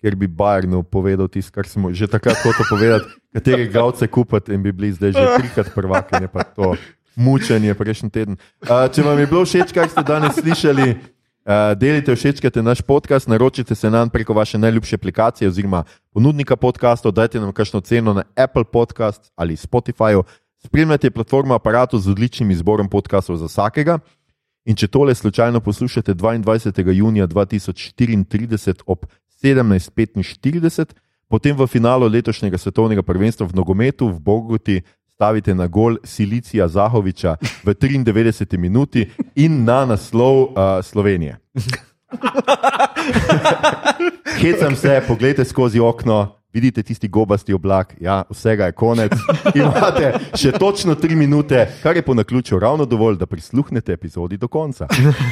kjer 0.00 0.16
bi 0.16 0.28
Bajernu 0.28 0.82
povedal 0.88 1.28
tisto, 1.28 1.52
kar 1.52 1.68
smo 1.68 1.92
že 1.92 2.08
takrat 2.08 2.40
hotel 2.44 2.64
povedati, 2.70 3.12
katere 3.36 3.66
glavce 3.68 4.08
kupiti 4.08 4.56
in 4.56 4.64
bi 4.64 4.72
bili 4.72 4.92
zdaj 4.96 5.12
že 5.12 5.24
trikrat 5.36 5.72
prvaki, 5.76 6.20
ne 6.24 6.32
pa 6.32 6.48
to 6.48 6.72
mučenje 7.16 7.74
prejšnji 7.74 8.10
teden. 8.10 8.36
Uh, 8.62 8.86
če 8.92 9.02
vam 9.02 9.18
je 9.18 9.26
bilo 9.26 9.44
všeč, 9.44 9.72
kar 9.74 9.88
ste 9.88 10.02
danes 10.02 10.38
slišali, 10.38 10.94
uh, 10.94 11.72
delite, 11.78 12.14
všečkajte 12.14 12.62
naš 12.62 12.82
podcast, 12.82 13.28
naročite 13.28 13.74
se 13.74 13.90
nam 13.90 14.10
preko 14.10 14.34
vaše 14.34 14.58
najljubše 14.58 14.96
aplikacije 14.96 15.48
oziroma 15.48 15.84
ponudnika 16.12 16.56
podcastov, 16.56 17.12
dajte 17.12 17.40
nam 17.40 17.52
kakšno 17.52 17.80
ceno 17.80 18.14
na 18.14 18.24
Apple 18.36 18.64
Podcast 18.64 19.32
ali 19.36 19.56
Spotify. 19.56 20.22
Spremljate 20.64 21.10
platformo 21.10 21.54
aparatu 21.54 21.98
z 21.98 22.10
odličnim 22.10 22.50
izborom 22.50 22.88
podcastov 22.88 23.36
za 23.36 23.46
vsakega. 23.46 23.98
In 24.64 24.76
če 24.76 24.88
tole 24.88 25.14
slučajno 25.14 25.60
poslušate 25.60 26.14
22. 26.14 26.92
junija 26.96 27.26
2034 27.26 28.82
ob 28.86 29.04
17:45, 29.42 30.94
potem 31.28 31.56
v 31.56 31.66
finalu 31.66 32.08
letošnjega 32.08 32.58
svetovnega 32.58 33.02
prvenstva 33.02 33.46
v 33.46 33.54
nogometu 33.54 34.08
v 34.08 34.20
Bogoti 34.20 34.80
stavite 35.14 35.54
na 35.54 35.66
gol 35.66 35.96
Silicija 36.04 36.68
Zahoviča 36.68 37.36
v 37.64 37.74
93 37.74 38.58
minuti 38.58 39.10
in 39.34 39.64
na 39.64 39.84
naslov 39.84 40.42
uh, 40.42 40.48
Slovenije. 40.82 41.38
Hecam 44.40 44.76
se, 44.76 45.02
pogledajte 45.08 45.44
skozi 45.44 45.80
okno, 45.80 46.36
vidite 46.52 46.82
tisti 46.82 47.08
gobasti 47.08 47.54
oblak, 47.54 47.94
ja, 48.00 48.22
vsega 48.30 48.66
je 48.66 48.72
konec. 48.72 49.12
Imate 49.54 50.18
še 50.34 50.52
točno 50.52 50.94
tri 50.94 51.14
minute, 51.16 51.68
kar 51.82 51.96
je 51.96 52.02
po 52.02 52.14
naključju 52.14 52.58
ravno 52.58 52.84
dovolj, 52.84 53.16
da 53.16 53.26
prisluhnete 53.26 53.92
epizodi 53.92 54.36
do 54.36 54.48
konca. 54.48 54.88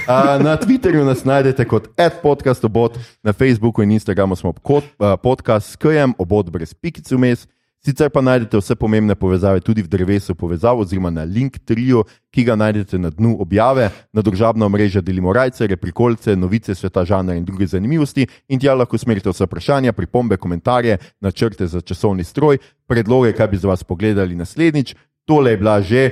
A, 0.06 0.38
na 0.38 0.56
Twitterju 0.56 1.04
nas 1.04 1.24
najdete 1.24 1.64
kot 1.64 1.88
podcastobot, 2.22 2.98
na 3.22 3.32
Facebooku 3.32 3.82
in 3.82 3.90
Instagramu 3.90 4.36
smo 4.36 4.52
kot 4.52 4.84
uh, 4.84 5.18
podcast 5.22 5.72
s 5.72 5.76
KM, 5.76 6.14
obot 6.18 6.50
brez 6.50 6.74
pikic 6.74 7.10
vmes. 7.10 7.48
Sicer 7.82 8.10
pa 8.14 8.20
najdete 8.22 8.60
vse 8.60 8.76
pomembne 8.78 9.14
povezave 9.18 9.60
tudi 9.60 9.82
v 9.82 9.88
drevesu 9.90 10.36
povezav 10.38 10.78
oziroma 10.78 11.10
na 11.10 11.24
link 11.26 11.56
trio, 11.66 12.04
ki 12.30 12.44
ga 12.46 12.54
najdete 12.54 12.98
na 12.98 13.10
dnu 13.10 13.34
objave. 13.42 13.88
Na 14.14 14.22
družabna 14.22 14.68
omrežja 14.70 15.00
delimo 15.02 15.32
rajce, 15.34 15.66
reprikolce, 15.66 16.36
novice 16.38 16.76
sveta 16.78 17.02
žanra 17.04 17.34
in 17.34 17.44
druge 17.44 17.66
zanimivosti 17.66 18.28
in 18.48 18.62
tja 18.62 18.76
lahko 18.78 18.94
usmerite 18.94 19.32
vse 19.34 19.48
vprašanja, 19.50 19.92
pripombe, 19.98 20.38
komentarje, 20.38 21.00
načrte 21.20 21.66
za 21.66 21.80
časovni 21.80 22.24
stroj, 22.24 22.60
predloge, 22.86 23.32
kaj 23.34 23.50
bi 23.50 23.59
za 23.59 23.68
vas 23.68 23.82
pogledali 23.82 24.38
naslednjič. 24.38 24.94
Tole 25.26 25.50
je 25.50 25.59
bila 25.59 25.80
že, 25.82 26.04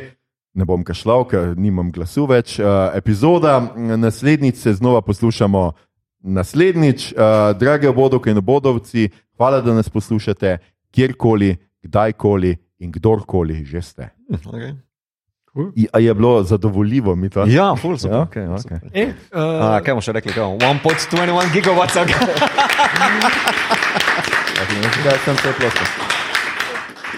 ne 0.54 0.66
bom 0.66 0.82
kašljal, 0.82 1.22
ker 1.30 1.54
nimam 1.54 1.94
glasu 1.94 2.26
več, 2.26 2.58
uh, 2.58 2.90
epizoda. 2.98 3.60
Naslednjič 3.76 4.58
se 4.58 4.74
znova 4.74 5.06
poslušamo. 5.06 5.70
Naslednjič, 6.20 7.12
uh, 7.12 7.54
drage 7.56 7.88
obodovke 7.88 8.34
in 8.34 8.42
obodovci, 8.42 9.08
hvala, 9.38 9.62
da 9.62 9.72
nas 9.74 9.88
poslušate 9.88 10.58
kjerkoli, 10.94 11.56
kdajkoli 11.82 12.54
in 12.80 12.92
kdorkoli 12.92 13.64
že 13.64 13.82
ste. 13.82 14.10
Okay. 14.30 14.76
I, 15.74 15.86
a 15.92 15.98
je 15.98 16.14
bilo 16.14 16.42
zadovoljivo 16.42 17.16
mi 17.16 17.30
to? 17.30 17.44
Ja, 17.48 17.76
full 17.76 17.98
super. 17.98 18.16
Ja, 18.16 18.22
okay, 18.22 18.46
okay. 18.48 18.78
E, 18.94 19.04
uh, 19.34 19.40
A, 19.74 19.80
kaj 19.82 19.96
bomo 19.96 20.04
še 20.04 20.14
rekli? 20.14 20.32
Kaj, 20.32 20.44
1.21 20.62 21.50
gigawatts. 21.50 21.96
ali 21.98 22.12
kaj? 22.12 22.22
Ja, 25.04 25.16
sem 25.24 25.36
se 25.42 25.52
ploskal. 25.58 25.86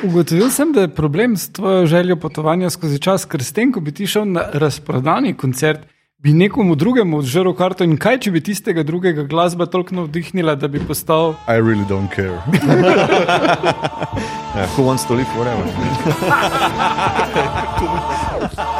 Ugotovil 0.03 0.49
sem, 0.51 0.73
da 0.73 0.86
je 0.86 0.94
problem 0.94 1.36
s 1.36 1.53
tvojo 1.53 1.86
željo 1.86 2.16
potovanja 2.16 2.70
skozi 2.70 2.99
čas, 2.99 3.27
ker 3.28 3.44
s 3.44 3.53
tem, 3.53 3.70
ko 3.73 3.81
bi 3.85 3.93
ti 3.94 4.07
šel 4.09 4.24
na 4.32 4.49
razprodani 4.53 5.36
koncert, 5.39 5.85
bi 6.23 6.32
nekomu 6.32 6.74
drugemu 6.74 7.19
odžrl 7.19 7.51
karto 7.59 7.85
in 7.85 7.97
kaj, 7.99 8.19
če 8.24 8.31
bi 8.31 8.40
tistega 8.47 8.82
drugega 8.86 9.24
glasba 9.27 9.66
toliko 9.66 9.94
navdihnila, 9.99 10.55
da 10.55 10.69
bi 10.70 10.78
postal. 10.78 11.35
I 11.51 11.59
really 11.59 11.86
don't 11.90 12.11
care. 12.15 12.39
Yeah, 14.55 14.66
who 14.77 14.86
wants 14.86 15.05
to 15.11 15.15
live 15.19 15.27
forever? 15.35 15.66